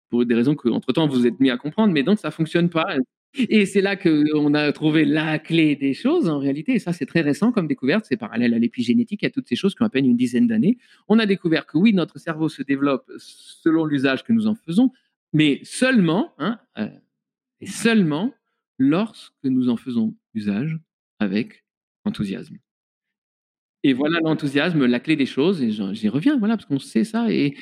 Pour 0.10 0.26
des 0.26 0.36
raisons 0.36 0.56
que, 0.56 0.70
entre 0.70 0.94
temps, 0.94 1.06
vous 1.06 1.28
êtes 1.28 1.42
mis 1.42 1.50
à 1.50 1.58
comprendre, 1.58 1.92
mais 1.92 2.02
donc 2.02 2.20
ça 2.20 2.32
fonctionne 2.32 2.70
pas. 2.70 2.96
Et 3.38 3.66
c'est 3.66 3.82
là 3.82 3.98
qu'on 3.98 4.54
a 4.54 4.72
trouvé 4.72 5.04
la 5.04 5.38
clé 5.38 5.76
des 5.76 5.94
choses, 5.94 6.30
en 6.30 6.40
réalité, 6.40 6.76
et 6.76 6.80
ça 6.80 6.94
c'est 6.94 7.06
très 7.06 7.20
récent 7.20 7.52
comme 7.52 7.68
découverte, 7.68 8.06
c'est 8.08 8.16
parallèle 8.16 8.54
à 8.54 8.58
l'épigénétique, 8.58 9.26
à 9.26 9.30
toutes 9.30 9.50
ces 9.50 9.58
choses 9.58 9.76
qui 9.76 9.84
ont 9.84 9.86
à 9.86 9.90
peine 9.90 10.06
une 10.06 10.16
dizaine 10.16 10.48
d'années. 10.48 10.78
On 11.10 11.20
a 11.20 11.26
découvert 11.26 11.66
que 11.66 11.78
oui, 11.78 11.92
notre 11.94 12.20
cerveau 12.20 12.48
se 12.48 12.64
développe 12.64 13.12
selon 13.18 13.84
l'usage 13.84 14.24
que 14.24 14.32
nous 14.32 14.48
en 14.48 14.56
faisons, 14.56 14.92
mais 15.34 15.60
seulement, 15.64 16.34
hein, 16.40 16.58
euh, 16.78 16.88
et 17.60 17.68
seulement 17.68 18.34
lorsque 18.78 19.34
nous 19.44 19.70
en 19.70 19.78
faisons 19.78 20.16
usage 20.34 20.80
avec 21.20 21.64
enthousiasme. 22.06 22.58
Et 23.84 23.94
voilà 23.94 24.20
l'enthousiasme, 24.20 24.86
la 24.86 25.00
clé 25.00 25.16
des 25.16 25.26
choses, 25.26 25.62
et 25.62 25.72
j'y 25.72 26.10
reviens, 26.10 26.38
voilà, 26.38 26.58
parce 26.58 26.66
qu'on 26.66 26.80
sait 26.80 27.04
ça, 27.04 27.32
et, 27.32 27.56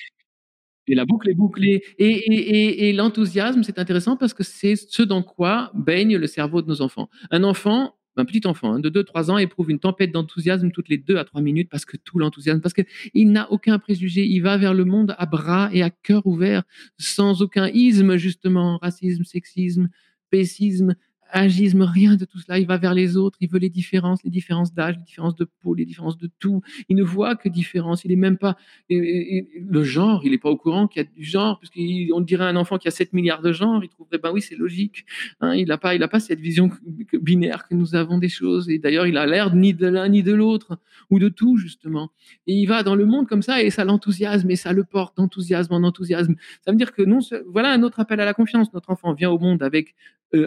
et 0.87 0.95
la 0.95 1.05
boucle 1.05 1.29
est 1.29 1.35
bouclée. 1.35 1.83
Et, 1.97 2.89
et, 2.89 2.93
l'enthousiasme, 2.93 3.63
c'est 3.63 3.79
intéressant 3.79 4.17
parce 4.17 4.33
que 4.33 4.43
c'est 4.43 4.75
ce 4.75 5.01
dans 5.01 5.23
quoi 5.23 5.71
baigne 5.73 6.17
le 6.17 6.27
cerveau 6.27 6.61
de 6.61 6.67
nos 6.67 6.81
enfants. 6.81 7.09
Un 7.31 7.43
enfant, 7.43 7.95
un 8.17 8.25
petit 8.25 8.45
enfant 8.47 8.73
hein, 8.73 8.79
de 8.79 8.89
2-3 8.89 9.31
ans 9.31 9.37
éprouve 9.37 9.71
une 9.71 9.79
tempête 9.79 10.11
d'enthousiasme 10.11 10.71
toutes 10.71 10.89
les 10.89 10.97
2 10.97 11.17
à 11.17 11.25
3 11.25 11.41
minutes 11.41 11.69
parce 11.69 11.85
que 11.85 11.97
tout 11.97 12.19
l'enthousiasme, 12.19 12.61
parce 12.61 12.73
qu'il 12.73 13.31
n'a 13.31 13.51
aucun 13.51 13.79
préjugé, 13.79 14.25
il 14.25 14.39
va 14.39 14.57
vers 14.57 14.73
le 14.73 14.85
monde 14.85 15.15
à 15.17 15.25
bras 15.25 15.69
et 15.73 15.81
à 15.81 15.89
cœur 15.89 16.25
ouvert, 16.25 16.63
sans 16.97 17.41
aucun 17.41 17.67
isme 17.69 18.15
justement, 18.15 18.77
racisme, 18.77 19.23
sexisme, 19.23 19.89
pessisme, 20.29 20.95
agisme, 21.31 21.81
rien 21.81 22.15
de 22.15 22.25
tout 22.25 22.39
cela. 22.39 22.59
Il 22.59 22.67
va 22.67 22.77
vers 22.77 22.93
les 22.93 23.17
autres, 23.17 23.37
il 23.41 23.49
veut 23.49 23.59
les 23.59 23.69
différences, 23.69 24.23
les 24.23 24.29
différences 24.29 24.73
d'âge, 24.73 24.95
les 24.97 25.03
différences 25.03 25.35
de 25.35 25.45
peau, 25.45 25.73
les 25.73 25.85
différences 25.85 26.17
de 26.17 26.29
tout. 26.39 26.61
Il 26.89 26.95
ne 26.95 27.03
voit 27.03 27.35
que 27.35 27.49
différence. 27.49 28.05
Il 28.05 28.09
n'est 28.09 28.15
même 28.15 28.37
pas 28.37 28.57
le 28.89 29.83
genre. 29.83 30.21
Il 30.23 30.31
n'est 30.31 30.37
pas 30.37 30.49
au 30.49 30.57
courant 30.57 30.87
qu'il 30.87 31.01
y 31.01 31.05
a 31.05 31.09
du 31.09 31.23
genre, 31.23 31.59
puisqu'on 31.59 32.21
dirait 32.21 32.45
à 32.45 32.47
un 32.47 32.55
enfant 32.55 32.77
qui 32.77 32.87
a 32.87 32.91
7 32.91 33.13
milliards 33.13 33.41
de 33.41 33.51
genres, 33.51 33.83
il 33.83 33.89
trouverait 33.89 34.17
ben 34.17 34.31
oui, 34.31 34.41
c'est 34.41 34.55
logique. 34.55 35.05
Hein, 35.41 35.55
il 35.55 35.67
n'a 35.67 35.77
pas, 35.77 35.97
pas 36.07 36.19
cette 36.19 36.39
vision 36.39 36.69
binaire 37.13 37.67
que 37.67 37.75
nous 37.75 37.95
avons 37.95 38.17
des 38.17 38.29
choses. 38.29 38.69
Et 38.69 38.79
d'ailleurs, 38.79 39.07
il 39.07 39.17
a 39.17 39.25
l'air 39.25 39.53
ni 39.53 39.73
de 39.73 39.87
l'un 39.87 40.09
ni 40.09 40.23
de 40.23 40.33
l'autre 40.33 40.77
ou 41.09 41.19
de 41.19 41.29
tout 41.29 41.57
justement. 41.57 42.11
Et 42.47 42.53
il 42.53 42.65
va 42.65 42.83
dans 42.83 42.95
le 42.95 43.05
monde 43.05 43.27
comme 43.27 43.41
ça 43.41 43.61
et 43.61 43.69
ça 43.69 43.83
l'enthousiasme 43.83 44.49
et 44.49 44.55
ça 44.55 44.73
le 44.73 44.83
porte 44.83 45.17
d'enthousiasme 45.17 45.73
en 45.73 45.83
enthousiasme. 45.83 46.35
Ça 46.63 46.71
veut 46.71 46.77
dire 46.77 46.93
que 46.93 47.01
non, 47.01 47.19
voilà 47.47 47.71
un 47.71 47.83
autre 47.83 47.99
appel 47.99 48.19
à 48.19 48.25
la 48.25 48.33
confiance. 48.33 48.73
Notre 48.73 48.89
enfant 48.89 49.13
vient 49.13 49.31
au 49.31 49.39
monde 49.39 49.63
avec 49.63 49.95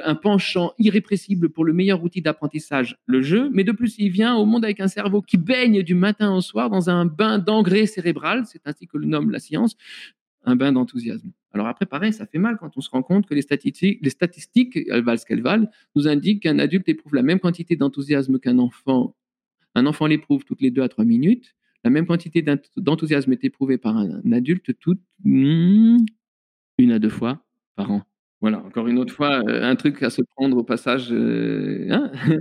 un 0.04 0.14
penchant 0.14 0.72
irrépressible 0.78 1.48
pour 1.48 1.64
le 1.64 1.72
meilleur 1.72 2.02
outil 2.02 2.20
d'apprentissage, 2.20 2.96
le 3.06 3.22
jeu, 3.22 3.50
mais 3.52 3.64
de 3.64 3.72
plus, 3.72 3.96
il 3.98 4.10
vient 4.10 4.36
au 4.36 4.44
monde 4.44 4.64
avec 4.64 4.80
un 4.80 4.88
cerveau 4.88 5.22
qui 5.22 5.36
baigne 5.36 5.82
du 5.82 5.94
matin 5.94 6.34
au 6.34 6.40
soir 6.40 6.70
dans 6.70 6.90
un 6.90 7.04
bain 7.06 7.38
d'engrais 7.38 7.86
cérébral, 7.86 8.44
c'est 8.46 8.66
ainsi 8.66 8.86
que 8.86 8.98
le 8.98 9.06
nomme 9.06 9.30
la 9.30 9.38
science, 9.38 9.76
un 10.44 10.56
bain 10.56 10.72
d'enthousiasme. 10.72 11.30
Alors 11.52 11.66
après, 11.66 11.86
pareil, 11.86 12.12
ça 12.12 12.26
fait 12.26 12.38
mal 12.38 12.56
quand 12.58 12.76
on 12.76 12.80
se 12.80 12.90
rend 12.90 13.02
compte 13.02 13.26
que 13.26 13.34
les 13.34 13.42
statistiques, 13.42 13.98
les 14.02 14.10
statistiques 14.10 14.78
elles 14.90 15.02
valent 15.02 15.18
ce 15.18 15.26
qu'elles 15.26 15.42
valent, 15.42 15.68
nous 15.96 16.08
indiquent 16.08 16.42
qu'un 16.42 16.58
adulte 16.58 16.88
éprouve 16.88 17.14
la 17.14 17.22
même 17.22 17.40
quantité 17.40 17.76
d'enthousiasme 17.76 18.38
qu'un 18.38 18.58
enfant. 18.58 19.16
Un 19.74 19.86
enfant 19.86 20.06
l'éprouve 20.06 20.44
toutes 20.44 20.60
les 20.60 20.70
deux 20.70 20.82
à 20.82 20.88
trois 20.88 21.04
minutes. 21.04 21.54
La 21.84 21.90
même 21.90 22.06
quantité 22.06 22.44
d'enthousiasme 22.76 23.32
est 23.32 23.44
éprouvée 23.44 23.78
par 23.78 23.96
un 23.96 24.32
adulte 24.32 24.76
toutes 24.78 25.00
hmm, 25.24 25.98
une 26.78 26.92
à 26.92 26.98
deux 26.98 27.08
fois 27.08 27.44
par 27.76 27.90
an. 27.90 28.02
Voilà, 28.40 28.58
encore 28.60 28.86
une 28.86 28.98
autre 28.98 29.12
fois, 29.12 29.42
euh, 29.48 29.64
un 29.64 29.74
truc 29.74 30.00
à 30.02 30.10
se 30.10 30.22
prendre 30.36 30.56
au 30.56 30.62
passage. 30.62 31.08
Euh, 31.10 31.88
hein 31.90 32.12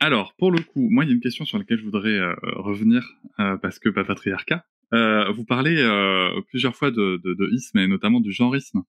Alors, 0.00 0.34
pour 0.38 0.50
le 0.50 0.60
coup, 0.60 0.88
moi, 0.88 1.04
il 1.04 1.08
y 1.08 1.10
a 1.10 1.14
une 1.14 1.20
question 1.20 1.44
sur 1.44 1.58
laquelle 1.58 1.78
je 1.78 1.84
voudrais 1.84 2.18
euh, 2.18 2.34
revenir, 2.56 3.06
parce 3.36 3.78
que 3.78 3.90
pas 3.90 4.04
patriarcat. 4.04 4.64
vous 4.92 5.44
parlez 5.44 5.76
plusieurs 6.48 6.74
fois 6.74 6.90
de, 6.90 7.20
de, 7.22 7.54
isme 7.54 7.78
et 7.78 7.86
notamment 7.86 8.20
du 8.20 8.32
genreisme. 8.32 8.82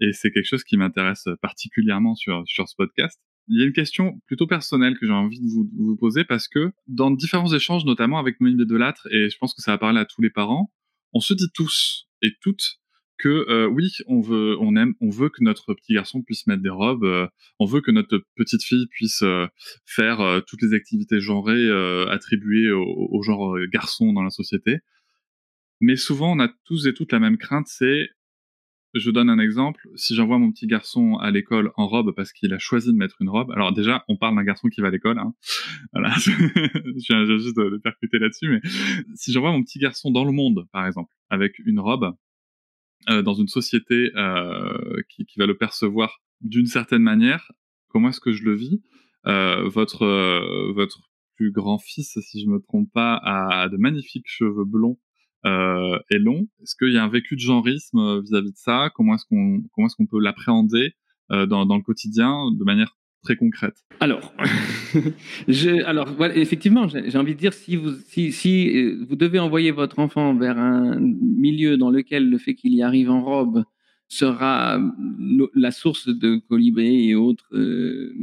Et 0.00 0.12
c'est 0.12 0.32
quelque 0.32 0.46
chose 0.46 0.64
qui 0.64 0.76
m'intéresse 0.76 1.28
particulièrement 1.40 2.16
sur, 2.16 2.42
sur 2.46 2.68
ce 2.68 2.74
podcast. 2.74 3.20
Il 3.48 3.60
y 3.60 3.62
a 3.62 3.66
une 3.66 3.72
question 3.72 4.20
plutôt 4.26 4.46
personnelle 4.46 4.98
que 4.98 5.06
j'ai 5.06 5.12
envie 5.12 5.38
de 5.38 5.46
vous, 5.46 5.96
poser 5.96 6.24
parce 6.24 6.48
que 6.48 6.72
dans 6.88 7.10
différents 7.10 7.52
échanges, 7.52 7.84
notamment 7.84 8.18
avec 8.18 8.40
Moïse 8.40 8.56
Delattre, 8.56 9.06
et 9.10 9.28
je 9.28 9.38
pense 9.38 9.54
que 9.54 9.62
ça 9.62 9.72
va 9.72 9.78
parler 9.78 10.00
à 10.00 10.06
tous 10.06 10.22
les 10.22 10.30
parents, 10.30 10.72
on 11.12 11.20
se 11.20 11.34
dit 11.34 11.50
tous 11.54 12.08
et 12.22 12.32
toutes 12.40 12.80
que 13.18 13.28
euh, 13.28 13.66
oui, 13.66 13.90
on 14.06 14.20
veut, 14.20 14.56
on 14.60 14.76
aime, 14.76 14.94
on 15.00 15.10
veut 15.10 15.28
que 15.28 15.42
notre 15.42 15.74
petit 15.74 15.94
garçon 15.94 16.22
puisse 16.22 16.46
mettre 16.46 16.62
des 16.62 16.70
robes, 16.70 17.04
euh, 17.04 17.26
on 17.58 17.66
veut 17.66 17.80
que 17.80 17.90
notre 17.90 18.24
petite 18.36 18.62
fille 18.62 18.86
puisse 18.88 19.22
euh, 19.22 19.46
faire 19.86 20.42
toutes 20.46 20.62
les 20.62 20.74
activités 20.74 21.20
genrées 21.20 21.70
attribuées 22.10 22.70
au, 22.70 23.08
au, 23.10 23.22
genre 23.22 23.56
garçon 23.72 24.12
dans 24.12 24.22
la 24.22 24.30
société. 24.30 24.78
Mais 25.80 25.96
souvent, 25.96 26.32
on 26.32 26.40
a 26.40 26.48
tous 26.64 26.86
et 26.86 26.94
toutes 26.94 27.12
la 27.12 27.20
même 27.20 27.36
crainte, 27.36 27.66
c'est, 27.68 28.08
je 28.94 29.10
donne 29.10 29.28
un 29.28 29.38
exemple, 29.38 29.88
si 29.96 30.14
j'envoie 30.14 30.38
mon 30.38 30.52
petit 30.52 30.66
garçon 30.66 31.16
à 31.16 31.30
l'école 31.30 31.72
en 31.76 31.88
robe 31.88 32.14
parce 32.14 32.32
qu'il 32.32 32.52
a 32.54 32.58
choisi 32.58 32.92
de 32.92 32.96
mettre 32.96 33.16
une 33.20 33.28
robe, 33.28 33.50
alors 33.52 33.72
déjà, 33.72 34.04
on 34.08 34.16
parle 34.16 34.36
d'un 34.36 34.44
garçon 34.44 34.68
qui 34.68 34.80
va 34.80 34.88
à 34.88 34.90
l'école, 34.90 35.18
hein. 35.18 35.34
voilà, 35.92 36.10
je 36.16 36.30
viens 37.08 37.24
juste 37.26 37.56
de, 37.56 37.70
de 37.70 37.78
percuter 37.78 38.18
là-dessus, 38.18 38.48
mais 38.48 38.60
si 39.14 39.32
j'envoie 39.32 39.52
mon 39.52 39.62
petit 39.62 39.78
garçon 39.78 40.10
dans 40.10 40.24
le 40.24 40.32
monde, 40.32 40.66
par 40.72 40.86
exemple, 40.86 41.12
avec 41.28 41.58
une 41.58 41.80
robe, 41.80 42.04
euh, 42.04 42.23
dans 43.08 43.34
une 43.34 43.48
société 43.48 44.10
euh, 44.16 45.02
qui, 45.08 45.24
qui, 45.26 45.38
va 45.38 45.46
le 45.46 45.56
percevoir 45.56 46.20
d'une 46.40 46.66
certaine 46.66 47.02
manière, 47.02 47.52
comment 47.88 48.08
est-ce 48.08 48.20
que 48.20 48.32
je 48.32 48.44
le 48.44 48.54
vis? 48.54 48.82
Euh, 49.26 49.68
Votre 49.68 50.72
votre 50.72 51.00
plus 51.36 51.50
grand 51.50 51.78
fils, 51.78 52.18
si 52.20 52.42
je 52.42 52.48
me 52.48 52.60
trompe 52.60 52.90
pas, 52.92 53.16
a 53.24 53.68
de 53.68 53.76
magnifiques 53.76 54.26
cheveux 54.28 54.64
blonds 54.64 54.98
euh, 55.46 55.98
et 56.10 56.18
longs. 56.18 56.46
Est-ce 56.62 56.76
qu'il 56.76 56.92
y 56.92 56.98
a 56.98 57.04
un 57.04 57.08
vécu 57.08 57.34
de 57.34 57.40
genrisme 57.40 58.20
vis-à-vis 58.20 58.52
de 58.52 58.56
ça? 58.56 58.90
Comment 58.94 59.14
est-ce 59.14 59.24
qu'on 59.26 59.62
comment 59.72 59.86
est-ce 59.86 59.96
qu'on 59.96 60.06
peut 60.06 60.20
l'appréhender 60.20 60.94
euh, 61.32 61.46
dans, 61.46 61.66
dans 61.66 61.76
le 61.76 61.82
quotidien 61.82 62.50
de 62.52 62.64
manière 62.64 62.96
concrète 63.32 63.84
Alors, 64.00 64.34
je, 65.48 65.84
alors 65.84 66.12
voilà, 66.12 66.36
effectivement, 66.36 66.88
j'ai 66.88 67.16
envie 67.18 67.34
de 67.34 67.38
dire, 67.38 67.52
si 67.52 67.76
vous, 67.76 67.92
si, 68.06 68.32
si 68.32 68.76
euh, 68.76 69.04
vous 69.08 69.16
devez 69.16 69.38
envoyer 69.38 69.70
votre 69.70 69.98
enfant 69.98 70.34
vers 70.34 70.58
un 70.58 70.98
milieu 71.00 71.76
dans 71.76 71.90
lequel 71.90 72.28
le 72.28 72.38
fait 72.38 72.54
qu'il 72.54 72.74
y 72.74 72.82
arrive 72.82 73.10
en 73.10 73.22
robe 73.22 73.64
sera 74.08 74.78
la 75.54 75.70
source 75.70 76.08
de 76.08 76.36
colibris 76.36 77.10
et 77.10 77.14
euh, 77.14 78.14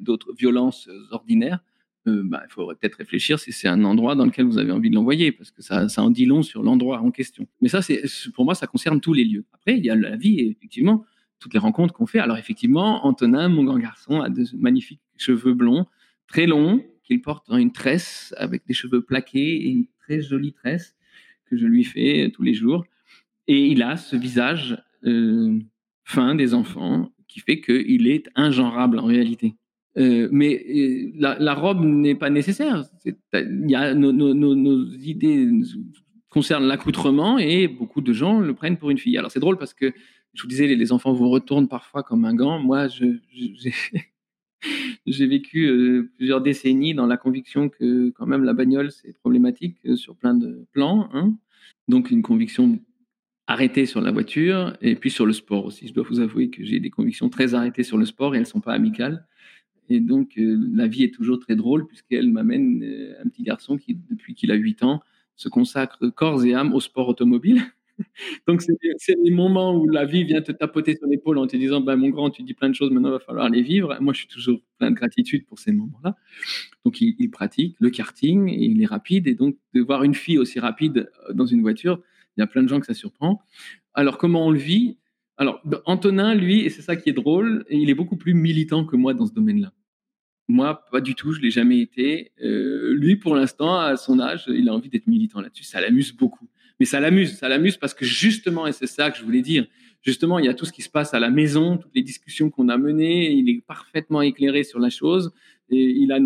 d'autres 0.00 0.34
violences 0.36 0.88
ordinaires, 1.10 1.60
euh, 2.08 2.22
bah, 2.24 2.42
il 2.48 2.52
faudrait 2.52 2.76
peut-être 2.76 2.96
réfléchir 2.96 3.38
si 3.38 3.52
c'est 3.52 3.66
un 3.66 3.82
endroit 3.84 4.14
dans 4.14 4.26
lequel 4.26 4.46
vous 4.46 4.58
avez 4.58 4.70
envie 4.70 4.90
de 4.90 4.94
l'envoyer, 4.94 5.32
parce 5.32 5.50
que 5.50 5.62
ça, 5.62 5.86
en 5.98 6.10
dit 6.10 6.26
long 6.26 6.42
sur 6.42 6.62
l'endroit 6.62 7.00
en 7.00 7.10
question. 7.10 7.46
Mais 7.60 7.68
ça, 7.68 7.80
pour 8.34 8.44
moi, 8.44 8.54
ça 8.54 8.66
concerne 8.66 9.00
tous 9.00 9.12
les 9.12 9.24
lieux. 9.24 9.44
Après, 9.52 9.76
il 9.76 9.84
y 9.84 9.90
a 9.90 9.96
la 9.96 10.16
vie, 10.16 10.40
effectivement, 10.40 11.04
toutes 11.38 11.54
les 11.54 11.60
rencontres 11.60 11.94
qu'on 11.94 12.06
fait. 12.06 12.18
Alors 12.18 12.38
effectivement, 12.38 13.06
Antonin, 13.06 13.48
mon 13.48 13.64
grand 13.64 13.78
garçon, 13.78 14.20
a 14.20 14.28
de 14.28 14.44
magnifiques 14.56 15.00
cheveux 15.16 15.54
blonds, 15.54 15.86
très 16.26 16.46
longs, 16.46 16.84
qu'il 17.02 17.20
porte 17.22 17.48
dans 17.48 17.56
une 17.56 17.72
tresse 17.72 18.34
avec 18.36 18.66
des 18.66 18.74
cheveux 18.74 19.02
plaqués 19.02 19.66
et 19.66 19.68
une 19.68 19.86
très 20.00 20.20
jolie 20.20 20.52
tresse 20.52 20.96
que 21.46 21.56
je 21.56 21.66
lui 21.66 21.84
fais 21.84 22.30
tous 22.34 22.42
les 22.42 22.54
jours. 22.54 22.84
Et 23.46 23.66
il 23.66 23.82
a 23.82 23.96
ce 23.96 24.16
visage 24.16 24.82
euh, 25.04 25.58
fin 26.04 26.34
des 26.34 26.54
enfants 26.54 27.12
qui 27.28 27.40
fait 27.40 27.60
qu'il 27.60 28.08
est 28.08 28.28
ingenrable 28.34 28.98
en 28.98 29.04
réalité. 29.04 29.54
Euh, 29.98 30.28
mais 30.30 30.62
euh, 30.68 31.12
la, 31.16 31.54
robe 31.54 31.82
n'est 31.84 32.14
pas 32.14 32.28
nécessaire. 32.28 32.84
Nos 33.32 34.84
idées 34.98 35.48
concernent 36.28 36.66
l'accoutrement 36.66 37.38
et 37.38 37.66
beaucoup 37.66 38.02
de 38.02 38.12
gens 38.12 38.40
le 38.40 38.52
prennent 38.52 38.76
pour 38.76 38.90
une 38.90 38.98
fille. 38.98 39.16
Alors 39.16 39.30
c'est 39.30 39.40
drôle 39.40 39.56
parce 39.56 39.72
que 39.72 39.92
je 40.36 40.42
vous 40.42 40.48
disais, 40.48 40.66
les, 40.66 40.92
enfants 40.92 41.12
vous 41.12 41.28
retournent 41.28 41.68
parfois 41.68 42.02
comme 42.02 42.24
un 42.24 42.34
gant. 42.34 42.58
Moi, 42.58 42.88
j'ai 45.06 45.26
vécu 45.26 45.66
euh, 45.66 46.10
plusieurs 46.16 46.42
décennies 46.42 46.94
dans 46.94 47.06
la 47.06 47.16
conviction 47.16 47.68
que 47.68 48.10
quand 48.10 48.26
même 48.26 48.44
la 48.44 48.52
bagnole, 48.52 48.92
c'est 48.92 49.14
problématique 49.14 49.78
euh, 49.86 49.96
sur 49.96 50.16
plein 50.16 50.34
de 50.34 50.66
plans. 50.72 51.08
Hein. 51.14 51.34
Donc 51.88 52.10
une 52.10 52.22
conviction 52.22 52.78
arrêtée 53.46 53.86
sur 53.86 54.00
la 54.00 54.10
voiture 54.10 54.76
et 54.82 54.96
puis 54.96 55.10
sur 55.10 55.24
le 55.24 55.32
sport 55.32 55.64
aussi. 55.64 55.88
Je 55.88 55.94
dois 55.94 56.04
vous 56.08 56.20
avouer 56.20 56.50
que 56.50 56.64
j'ai 56.64 56.80
des 56.80 56.90
convictions 56.90 57.30
très 57.30 57.54
arrêtées 57.54 57.84
sur 57.84 57.96
le 57.96 58.04
sport 58.04 58.34
et 58.34 58.38
elles 58.38 58.44
ne 58.44 58.48
sont 58.48 58.60
pas 58.60 58.74
amicales. 58.74 59.26
Et 59.88 60.00
donc 60.00 60.36
euh, 60.36 60.58
la 60.74 60.86
vie 60.86 61.04
est 61.04 61.14
toujours 61.14 61.38
très 61.38 61.56
drôle 61.56 61.86
puisqu'elle 61.86 62.30
m'amène 62.30 62.84
un 63.24 63.28
petit 63.28 63.44
garçon 63.44 63.78
qui, 63.78 63.96
depuis 64.10 64.34
qu'il 64.34 64.50
a 64.50 64.54
8 64.54 64.82
ans, 64.82 65.00
se 65.36 65.48
consacre 65.48 66.08
corps 66.08 66.44
et 66.44 66.54
âme 66.54 66.74
au 66.74 66.80
sport 66.80 67.08
automobile. 67.08 67.62
Donc, 68.46 68.62
c'est 68.62 69.16
les 69.22 69.30
moments 69.30 69.74
où 69.74 69.88
la 69.88 70.04
vie 70.04 70.24
vient 70.24 70.42
te 70.42 70.52
tapoter 70.52 70.96
sur 70.96 71.06
l'épaule 71.06 71.38
en 71.38 71.46
te 71.46 71.56
disant 71.56 71.80
ben, 71.80 71.96
Mon 71.96 72.08
grand, 72.08 72.30
tu 72.30 72.42
dis 72.42 72.54
plein 72.54 72.68
de 72.68 72.74
choses, 72.74 72.90
maintenant 72.90 73.08
il 73.08 73.12
va 73.12 73.20
falloir 73.20 73.48
les 73.48 73.62
vivre. 73.62 73.96
Moi, 74.00 74.12
je 74.12 74.20
suis 74.20 74.28
toujours 74.28 74.60
plein 74.78 74.90
de 74.90 74.96
gratitude 74.96 75.46
pour 75.46 75.58
ces 75.58 75.72
moments-là. 75.72 76.16
Donc, 76.84 77.00
il, 77.00 77.30
pratique 77.30 77.76
le 77.80 77.90
karting 77.90 78.48
et 78.48 78.64
il 78.64 78.82
est 78.82 78.86
rapide. 78.86 79.26
Et 79.26 79.34
donc, 79.34 79.56
de 79.74 79.80
voir 79.80 80.02
une 80.04 80.14
fille 80.14 80.38
aussi 80.38 80.60
rapide 80.60 81.10
euh, 81.28 81.32
dans 81.32 81.46
une 81.46 81.60
voiture, 81.60 82.00
il 82.36 82.40
y 82.40 82.42
a 82.42 82.46
plein 82.46 82.62
de 82.62 82.68
gens 82.68 82.80
que 82.80 82.86
ça 82.86 82.94
surprend. 82.94 83.42
Alors, 83.94 84.18
comment 84.18 84.46
on 84.46 84.50
le 84.50 84.58
vit? 84.58 84.98
Alors, 85.38 85.62
Antonin, 85.84 86.34
lui, 86.34 86.60
et 86.60 86.70
c'est 86.70 86.82
ça 86.82 86.96
qui 86.96 87.10
est 87.10 87.14
drôle, 87.14 87.64
il 87.70 87.90
est 87.90 87.94
beaucoup 87.94 88.16
plus 88.16 88.34
militant 88.34 88.84
que 88.84 88.96
moi 88.96 89.12
dans 89.12 89.26
ce 89.26 89.34
domaine-là. 89.34 89.72
Moi, 90.48 90.84
pas 90.92 91.00
du 91.00 91.14
tout, 91.14 91.32
je 91.32 91.40
l'ai 91.40 91.50
jamais 91.50 91.80
été. 91.80 92.32
Euh, 92.42 92.94
lui, 92.94 93.16
pour 93.16 93.34
l'instant, 93.34 93.78
à 93.78 93.96
son 93.96 94.20
âge, 94.20 94.44
il 94.48 94.68
a 94.68 94.72
envie 94.72 94.88
d'être 94.88 95.08
militant 95.08 95.40
là-dessus. 95.40 95.64
Ça 95.64 95.80
l'amuse 95.80 96.12
beaucoup. 96.12 96.48
Mais 96.78 96.86
ça 96.86 97.00
l'amuse, 97.00 97.36
ça 97.36 97.48
l'amuse 97.48 97.76
parce 97.76 97.94
que 97.94 98.04
justement, 98.04 98.66
et 98.66 98.72
c'est 98.72 98.86
ça 98.86 99.10
que 99.10 99.18
je 99.18 99.24
voulais 99.24 99.42
dire, 99.42 99.66
justement, 100.02 100.38
il 100.38 100.44
y 100.44 100.48
a 100.48 100.54
tout 100.54 100.64
ce 100.64 100.72
qui 100.72 100.82
se 100.82 100.90
passe 100.90 101.14
à 101.14 101.20
la 101.20 101.30
maison, 101.30 101.78
toutes 101.78 101.94
les 101.94 102.02
discussions 102.02 102.50
qu'on 102.50 102.68
a 102.68 102.76
menées, 102.76 103.32
il 103.32 103.48
est 103.48 103.62
parfaitement 103.66 104.22
éclairé 104.22 104.62
sur 104.62 104.78
la 104.78 104.90
chose, 104.90 105.32
et 105.68 105.82
il 105.82 106.12
a 106.12 106.20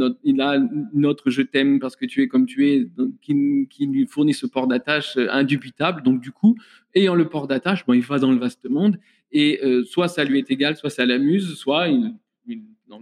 notre, 0.92 1.30
je 1.30 1.40
t'aime 1.40 1.80
parce 1.80 1.96
que 1.96 2.04
tu 2.04 2.22
es 2.22 2.28
comme 2.28 2.44
tu 2.44 2.68
es, 2.68 2.86
qui, 3.22 3.86
lui 3.86 4.06
fournit 4.06 4.34
ce 4.34 4.46
port 4.46 4.66
d'attache 4.66 5.16
indubitable. 5.16 6.02
Donc 6.02 6.20
du 6.20 6.30
coup, 6.30 6.56
ayant 6.94 7.14
le 7.14 7.26
port 7.28 7.46
d'attache, 7.46 7.86
bon, 7.86 7.94
il 7.94 8.02
va 8.02 8.18
dans 8.18 8.32
le 8.32 8.38
vaste 8.38 8.68
monde, 8.68 8.98
et 9.32 9.60
euh, 9.64 9.84
soit 9.84 10.08
ça 10.08 10.24
lui 10.24 10.38
est 10.38 10.50
égal, 10.50 10.76
soit 10.76 10.90
ça 10.90 11.06
l'amuse, 11.06 11.54
soit 11.54 11.88
il, 11.88 12.14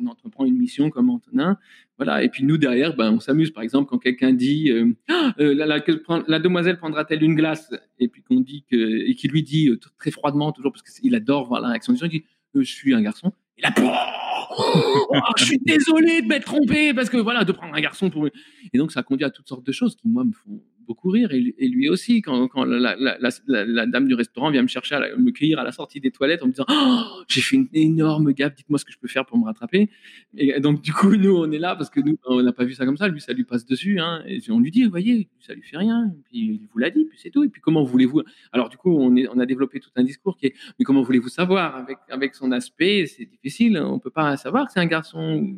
entreprend 0.06 0.44
une 0.44 0.58
mission 0.58 0.90
comme 0.90 1.08
Antonin. 1.10 1.58
Voilà. 1.98 2.22
Et 2.22 2.28
puis 2.28 2.44
nous, 2.44 2.58
derrière, 2.58 2.94
ben, 2.96 3.12
on 3.12 3.20
s'amuse. 3.20 3.50
Par 3.50 3.62
exemple, 3.62 3.90
quand 3.90 3.98
quelqu'un 3.98 4.32
dit 4.32 4.70
euh, 4.70 4.96
ah, 5.08 5.34
euh, 5.40 5.52
la, 5.54 6.38
demoiselle 6.38 6.78
prendra-t-elle 6.78 7.22
une 7.22 7.34
glace? 7.34 7.70
Et 7.98 8.08
puis 8.08 8.22
qu'on 8.22 8.40
dit 8.40 8.64
que, 8.70 8.76
et 8.76 9.14
qui 9.14 9.28
lui 9.28 9.42
dit 9.42 9.68
euh, 9.68 9.80
très 9.98 10.12
froidement, 10.12 10.52
toujours 10.52 10.72
parce 10.72 10.82
qu'il 10.82 11.14
adore 11.14 11.48
voir 11.48 11.60
la 11.60 11.68
réaction 11.68 11.92
des 11.92 11.98
gens, 11.98 12.06
il 12.06 12.20
dit 12.20 12.24
Je 12.54 12.62
suis 12.62 12.94
un 12.94 13.02
garçon. 13.02 13.32
Et 13.58 13.62
là, 13.62 13.74
oh, 13.80 15.14
je 15.36 15.44
suis 15.44 15.58
désolé 15.58 16.22
de 16.22 16.28
m'être 16.28 16.44
trompé 16.44 16.94
parce 16.94 17.10
que 17.10 17.16
voilà, 17.16 17.44
de 17.44 17.50
prendre 17.50 17.74
un 17.74 17.80
garçon 17.80 18.10
pour. 18.10 18.26
Et 18.26 18.78
donc, 18.78 18.92
ça 18.92 19.02
conduit 19.02 19.24
à 19.24 19.30
toutes 19.30 19.48
sortes 19.48 19.66
de 19.66 19.72
choses 19.72 19.96
qui, 19.96 20.08
moi, 20.08 20.24
me 20.24 20.32
font 20.32 20.62
beaucoup 20.88 21.10
rire. 21.10 21.30
Et, 21.32 21.68
lui 21.68 21.88
aussi, 21.88 22.22
quand, 22.22 22.48
la, 22.64 23.86
dame 23.86 24.08
du 24.08 24.14
restaurant 24.14 24.50
vient 24.50 24.62
me 24.62 24.68
chercher, 24.68 24.94
à 24.96 25.16
me 25.16 25.30
cueillir 25.30 25.58
à 25.60 25.64
la 25.64 25.70
sortie 25.70 26.00
des 26.00 26.10
toilettes 26.10 26.42
en 26.42 26.46
me 26.46 26.52
disant 26.52 26.64
oh, 26.68 27.22
J'ai 27.28 27.42
fait 27.42 27.56
une 27.56 27.68
énorme 27.74 28.32
gaffe, 28.32 28.54
dites-moi 28.56 28.78
ce 28.78 28.84
que 28.84 28.92
je 28.92 28.98
peux 28.98 29.06
faire 29.06 29.26
pour 29.26 29.38
me 29.38 29.44
rattraper. 29.44 29.90
Et 30.36 30.58
donc, 30.60 30.82
du 30.82 30.92
coup, 30.92 31.14
nous, 31.14 31.36
on 31.36 31.52
est 31.52 31.58
là 31.58 31.76
parce 31.76 31.90
que 31.90 32.00
nous, 32.00 32.18
on 32.24 32.42
n'a 32.42 32.52
pas 32.52 32.64
vu 32.64 32.72
ça 32.72 32.86
comme 32.86 32.96
ça. 32.96 33.06
Lui, 33.06 33.20
ça 33.20 33.34
lui 33.34 33.44
passe 33.44 33.66
dessus. 33.66 34.00
Hein, 34.00 34.22
et 34.26 34.40
on 34.50 34.58
lui 34.58 34.70
dit 34.70 34.84
voyez, 34.86 35.28
ça 35.38 35.54
lui 35.54 35.62
fait 35.62 35.76
rien. 35.76 36.10
Et 36.16 36.22
puis, 36.24 36.38
il 36.38 36.68
vous 36.72 36.78
l'a 36.78 36.90
dit, 36.90 37.04
puis 37.04 37.18
c'est 37.22 37.30
tout. 37.30 37.44
Et 37.44 37.48
puis, 37.48 37.60
comment 37.60 37.84
voulez-vous 37.84 38.22
Alors, 38.52 38.70
du 38.70 38.78
coup, 38.78 38.90
on, 38.90 39.14
est, 39.14 39.28
on 39.28 39.38
a 39.38 39.46
développé 39.46 39.78
tout 39.78 39.90
un 39.94 40.02
discours 40.02 40.36
qui 40.36 40.46
est 40.46 40.54
Mais 40.78 40.84
comment 40.84 41.02
voulez-vous 41.02 41.28
savoir 41.28 41.86
avec, 42.08 42.34
son 42.34 42.50
aspect, 42.50 43.04
c'est 43.06 43.26
difficile. 43.26 43.78
On 43.78 43.94
ne 43.94 44.00
peut 44.00 44.10
pas 44.10 44.36
savoir 44.36 44.70
c'est 44.70 44.80
un 44.80 44.86
garçon. 44.86 45.54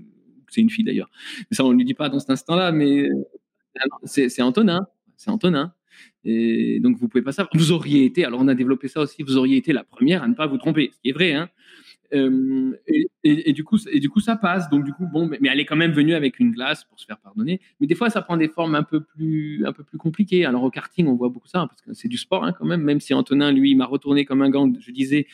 C'est 0.48 0.60
une 0.60 0.70
fille 0.70 0.84
d'ailleurs. 0.84 1.10
Ça, 1.52 1.64
on 1.64 1.70
ne 1.70 1.76
lui 1.76 1.84
dit 1.84 1.94
pas 1.94 2.08
dans 2.08 2.18
cet 2.18 2.30
instant-là, 2.30 2.72
mais 2.72 3.08
c'est 4.04 4.42
Antonin 4.42 4.86
c'est 5.20 5.30
Antonin. 5.30 5.74
Et 6.24 6.80
donc, 6.80 6.96
vous 6.96 7.08
pouvez 7.08 7.22
pas 7.22 7.32
savoir. 7.32 7.50
Vous 7.54 7.72
auriez 7.72 8.04
été, 8.04 8.24
alors 8.24 8.40
on 8.40 8.48
a 8.48 8.54
développé 8.54 8.88
ça 8.88 9.00
aussi, 9.00 9.22
vous 9.22 9.36
auriez 9.36 9.56
été 9.56 9.72
la 9.72 9.84
première 9.84 10.22
à 10.22 10.28
ne 10.28 10.34
pas 10.34 10.46
vous 10.46 10.56
tromper, 10.56 10.90
ce 10.94 11.00
qui 11.00 11.10
est 11.10 11.12
vrai. 11.12 11.32
Hein 11.34 11.48
Euh, 12.12 12.72
et, 13.22 13.52
du 13.52 13.62
coup, 13.62 14.20
ça 14.20 14.36
passe. 14.36 14.68
Donc 14.70 14.84
du 14.84 14.92
coup, 14.92 15.06
bon, 15.06 15.28
mais, 15.28 15.38
elle 15.44 15.60
est 15.60 15.64
quand 15.64 15.76
même 15.76 15.92
venue 15.92 16.14
avec 16.14 16.40
une 16.40 16.50
glace 16.50 16.84
pour 16.84 16.98
se 16.98 17.06
faire 17.06 17.18
pardonner. 17.18 17.60
Mais 17.78 17.86
des 17.86 17.94
fois, 17.94 18.10
ça 18.10 18.22
prend 18.22 18.36
des 18.36 18.48
formes 18.48 18.74
un 18.74 18.82
peu 18.82 19.00
plus, 19.00 19.64
un 19.64 19.72
peu 19.72 19.84
plus 19.84 19.98
compliquées. 19.98 20.44
Alors 20.44 20.64
au 20.64 20.70
karting, 20.70 21.06
on 21.06 21.14
voit 21.14 21.28
beaucoup 21.28 21.46
ça 21.46 21.60
hein, 21.60 21.66
parce 21.68 21.82
que 21.82 21.92
c'est 21.94 22.08
du 22.08 22.16
sport 22.16 22.44
hein, 22.44 22.52
quand 22.52 22.66
même. 22.66 22.82
Même 22.82 23.00
si 23.00 23.14
Antonin, 23.14 23.52
lui, 23.52 23.76
m'a 23.76 23.86
retourné 23.86 24.24
comme 24.24 24.42
un 24.42 24.50
gant. 24.50 24.72
Je 24.80 24.90
disais 24.90 25.26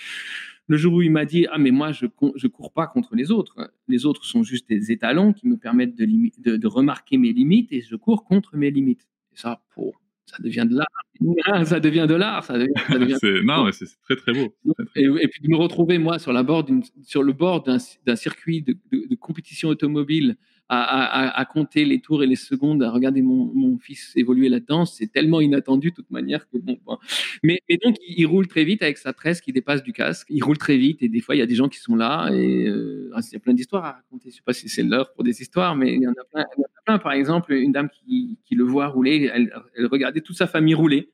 le 0.69 0.77
jour 0.77 0.95
où 0.95 1.03
il 1.03 1.13
m'a 1.13 1.25
dit 1.25 1.47
ah 1.51 1.59
mais 1.59 1.71
moi 1.71 1.93
je 1.93 2.47
cours 2.49 2.73
pas 2.73 2.89
contre 2.89 3.15
les 3.15 3.31
autres. 3.31 3.57
Les 3.89 4.05
autres 4.05 4.25
sont 4.25 4.43
juste 4.43 4.69
des 4.69 4.91
étalons 4.93 5.33
qui 5.33 5.47
me 5.49 5.57
permettent 5.57 5.97
de 5.97 6.67
remarquer 6.67 7.17
mes 7.19 7.33
limites 7.33 7.73
et 7.73 7.81
je 7.81 7.97
cours 7.97 8.25
contre 8.25 8.57
mes 8.57 8.71
limites. 8.71 9.07
Et 9.37 9.41
ça, 9.41 9.61
pour 9.75 10.01
ça 10.27 10.37
devient 10.41 10.67
de 10.69 10.77
l'art. 10.77 11.67
ça 11.67 11.79
devient 11.81 12.07
de 12.09 12.15
l'art. 12.15 12.45
Ça 12.45 12.55
devient, 12.59 12.73
ça 12.89 12.99
devient... 12.99 13.17
non, 13.45 13.71
c'est 13.71 13.87
très 14.03 14.17
très 14.17 14.33
beau. 14.33 14.55
Et, 14.97 15.29
puis 15.29 15.41
de 15.43 15.49
me 15.49 15.57
retrouver 15.57 15.99
moi 15.99 16.19
sur 16.19 16.33
la 16.33 16.43
bord 16.43 16.67
sur 17.05 17.23
le 17.23 17.33
bord 17.33 17.63
d'un 17.63 18.17
circuit 18.17 18.63
de, 18.63 18.77
de, 18.93 19.09
de, 19.09 19.15
compétition 19.15 19.69
automobile 19.69 20.37
à, 20.69 20.83
à, 20.83 21.41
à, 21.41 21.45
compter 21.45 21.85
les 21.85 22.01
tours 22.01 22.25
et 22.25 22.27
les 22.27 22.37
secondes, 22.37 22.83
à 22.83 22.91
regarder 22.91 23.23
mon, 23.23 23.53
mon 23.55 23.79
fils 23.79 24.13
évoluer 24.17 24.49
là-dedans, 24.49 24.85
c'est 24.85 25.07
tellement 25.07 25.41
inattendu 25.41 25.91
de 25.91 25.95
toute 25.95 26.11
manière 26.11 26.49
que 26.49 26.59
bon. 26.59 26.77
bon. 26.85 26.99
Mais, 27.45 27.61
mais, 27.69 27.79
donc 27.83 27.97
il, 28.07 28.27
roule 28.27 28.49
très 28.49 28.65
vite 28.65 28.83
avec 28.83 28.99
sa 28.99 29.13
tresse 29.13 29.41
qui 29.41 29.53
dépasse 29.53 29.83
du 29.83 29.93
casque. 29.93 30.27
Il 30.31 30.43
roule 30.43 30.59
très 30.59 30.77
vite 30.77 31.03
et 31.03 31.09
des 31.09 31.21
fois 31.21 31.37
il 31.37 31.39
y 31.39 31.43
a 31.43 31.47
des 31.47 31.55
gens 31.55 31.69
qui 31.69 31.79
sont 31.79 31.95
là 31.95 32.29
et 32.33 32.67
euh, 32.67 33.11
il 33.17 33.33
y 33.33 33.37
a 33.37 33.41
plein 33.41 33.55
d'histoires 33.55 33.85
à 33.85 33.93
raconter. 33.93 34.31
Je 34.31 34.37
sais 34.37 34.43
pas 34.45 34.53
si 34.53 34.69
c'est 34.69 34.83
l'heure 34.83 35.13
pour 35.13 35.23
des 35.23 35.41
histoires, 35.41 35.77
mais 35.77 35.95
il 35.95 36.03
y 36.03 36.09
en 36.09 36.13
a 36.13 36.25
plein. 36.33 36.43
En 36.43 36.63
a 36.63 36.83
plein. 36.85 36.99
Par 36.99 37.13
exemple, 37.13 37.53
une 37.53 37.73
dame 37.73 37.89
qui, 37.89 38.39
qui 38.45 38.57
le 38.57 38.65
voit 38.65 38.89
rouler, 38.89 39.31
elle, 39.33 39.53
elle 39.77 39.87
regardait 39.87 40.21
toute 40.21 40.37
sa 40.37 40.49
famille 40.49 40.75
rouler. 40.75 41.11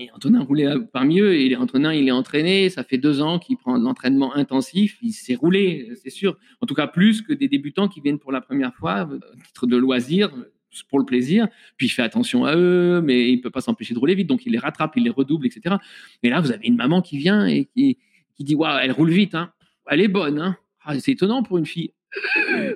Et 0.00 0.10
Antonin 0.12 0.44
roulait 0.44 0.72
parmi 0.92 1.18
eux, 1.18 1.34
et 1.34 1.56
Antonin, 1.56 1.92
il 1.92 2.06
est 2.06 2.12
entraîné, 2.12 2.70
ça 2.70 2.84
fait 2.84 2.98
deux 2.98 3.20
ans 3.20 3.40
qu'il 3.40 3.56
prend 3.56 3.76
de 3.76 3.84
l'entraînement 3.84 4.34
intensif, 4.36 4.96
il 5.02 5.12
s'est 5.12 5.34
roulé, 5.34 5.90
c'est 6.00 6.10
sûr. 6.10 6.36
En 6.60 6.66
tout 6.66 6.74
cas, 6.74 6.86
plus 6.86 7.20
que 7.20 7.32
des 7.32 7.48
débutants 7.48 7.88
qui 7.88 8.00
viennent 8.00 8.20
pour 8.20 8.30
la 8.30 8.40
première 8.40 8.72
fois, 8.74 8.92
à 9.00 9.08
titre 9.44 9.66
de 9.66 9.76
loisir, 9.76 10.30
pour 10.88 11.00
le 11.00 11.04
plaisir, 11.04 11.48
puis 11.76 11.86
il 11.86 11.90
fait 11.90 12.02
attention 12.02 12.44
à 12.44 12.54
eux, 12.54 13.00
mais 13.02 13.32
il 13.32 13.40
peut 13.40 13.50
pas 13.50 13.60
s'empêcher 13.60 13.92
de 13.92 13.98
rouler 13.98 14.14
vite, 14.14 14.28
donc 14.28 14.46
il 14.46 14.52
les 14.52 14.58
rattrape, 14.58 14.92
il 14.96 15.02
les 15.02 15.10
redouble, 15.10 15.46
etc. 15.46 15.76
Et 16.22 16.30
là, 16.30 16.40
vous 16.40 16.52
avez 16.52 16.66
une 16.68 16.76
maman 16.76 17.02
qui 17.02 17.18
vient 17.18 17.46
et 17.46 17.64
qui, 17.64 17.96
dit, 18.38 18.54
waouh, 18.54 18.78
elle 18.80 18.92
roule 18.92 19.10
vite, 19.10 19.34
hein. 19.34 19.52
elle 19.88 20.00
est 20.00 20.08
bonne, 20.08 20.38
hein. 20.38 20.56
ah, 20.84 20.98
c'est 21.00 21.12
étonnant 21.12 21.42
pour 21.42 21.58
une 21.58 21.66
fille. 21.66 21.92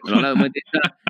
Alors 0.07 0.21
là, 0.21 0.35
moi, 0.35 0.49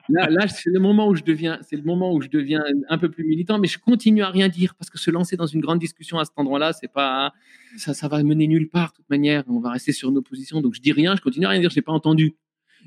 là, 0.08 0.48
c'est 0.48 0.70
le 0.70 0.80
moment 0.80 1.08
où 1.08 1.14
je 1.14 1.22
deviens, 1.22 1.58
je 1.70 2.72
un 2.88 2.98
peu 2.98 3.10
plus 3.10 3.24
militant, 3.24 3.58
mais 3.58 3.68
je 3.68 3.78
continue 3.78 4.22
à 4.22 4.30
rien 4.30 4.48
dire 4.48 4.74
parce 4.74 4.90
que 4.90 4.98
se 4.98 5.10
lancer 5.10 5.36
dans 5.36 5.46
une 5.46 5.60
grande 5.60 5.78
discussion 5.78 6.18
à 6.18 6.24
cet 6.24 6.34
endroit-là, 6.36 6.72
c'est 6.72 6.92
pas, 6.92 7.32
ça, 7.76 7.94
ça 7.94 8.08
va 8.08 8.22
mener 8.22 8.46
nulle 8.46 8.68
part 8.68 8.92
de 8.92 8.96
toute 8.96 9.10
manière. 9.10 9.44
On 9.48 9.60
va 9.60 9.70
rester 9.70 9.92
sur 9.92 10.10
nos 10.10 10.22
positions, 10.22 10.60
donc 10.60 10.74
je 10.74 10.80
dis 10.80 10.92
rien, 10.92 11.16
je 11.16 11.20
continue 11.20 11.46
à 11.46 11.50
rien 11.50 11.60
dire, 11.60 11.70
j'ai 11.70 11.82
pas 11.82 11.92
entendu. 11.92 12.34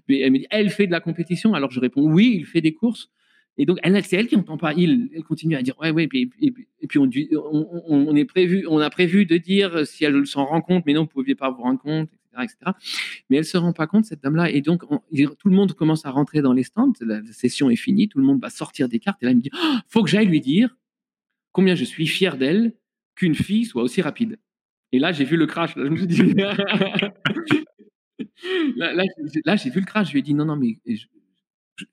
Elle 0.09 0.31
me 0.31 0.39
dit, 0.39 0.47
elle 0.49 0.69
fait 0.69 0.87
de 0.87 0.91
la 0.91 0.99
compétition, 0.99 1.53
alors 1.53 1.71
je 1.71 1.79
réponds 1.79 2.03
oui, 2.03 2.35
il 2.39 2.45
fait 2.45 2.61
des 2.61 2.73
courses. 2.73 3.09
Et 3.57 3.65
donc, 3.65 3.77
elle, 3.83 4.03
c'est 4.03 4.17
elle 4.17 4.27
qui 4.27 4.35
n'entend 4.35 4.57
pas. 4.57 4.73
Il, 4.73 5.09
elle 5.15 5.23
continue 5.23 5.55
à 5.55 5.61
dire, 5.61 5.77
ouais, 5.79 5.91
ouais. 5.91 6.09
Et 6.11 6.87
puis, 6.87 6.99
on, 6.99 8.79
a 8.79 8.89
prévu 8.89 9.25
de 9.25 9.37
dire 9.37 9.87
si 9.87 10.03
elle 10.03 10.25
s'en 10.27 10.45
rend 10.45 10.61
compte, 10.61 10.83
mais 10.85 10.93
non, 10.93 11.01
vous 11.01 11.07
ne 11.07 11.11
pouviez 11.11 11.35
pas 11.35 11.49
vous 11.49 11.61
rendre 11.61 11.79
compte, 11.79 12.09
etc.. 12.37 12.57
Mais 13.29 13.37
elle 13.37 13.45
se 13.45 13.57
rend 13.57 13.71
pas 13.71 13.87
compte, 13.87 14.05
cette 14.05 14.21
dame-là. 14.21 14.51
Et 14.51 14.61
donc, 14.61 14.83
on, 14.91 14.97
tout 14.97 15.49
le 15.49 15.55
monde 15.55 15.73
commence 15.73 16.05
à 16.05 16.11
rentrer 16.11 16.41
dans 16.41 16.53
les 16.53 16.63
stands. 16.63 16.93
La, 16.99 17.21
session 17.31 17.69
est 17.69 17.77
finie. 17.77 18.09
Tout 18.09 18.19
le 18.19 18.25
monde 18.25 18.41
va 18.41 18.49
sortir 18.49 18.89
des 18.89 18.99
cartes. 18.99 19.23
Et 19.23 19.25
là, 19.25 19.31
il 19.31 19.37
me 19.37 19.41
dit, 19.41 19.51
oh, 19.53 19.75
faut 19.87 20.03
que 20.03 20.09
j'aille 20.09 20.27
lui 20.27 20.41
dire 20.41 20.75
combien 21.53 21.75
je 21.75 21.85
suis 21.85 22.07
fier 22.07 22.37
d'elle 22.37 22.73
qu'une 23.15 23.35
fille 23.35 23.63
soit 23.63 23.81
aussi 23.81 24.01
rapide. 24.01 24.37
Et 24.91 24.99
là, 24.99 25.13
j'ai 25.13 25.23
vu 25.23 25.37
le 25.37 25.45
crash. 25.45 25.77
Là, 25.77 25.89
j'ai 29.55 29.69
vu 29.69 29.79
le 29.79 29.85
crash. 29.85 30.07
Je 30.07 30.11
lui 30.11 30.19
ai 30.19 30.21
dit, 30.21 30.33
non, 30.33 30.43
non, 30.43 30.57
mais 30.57 30.77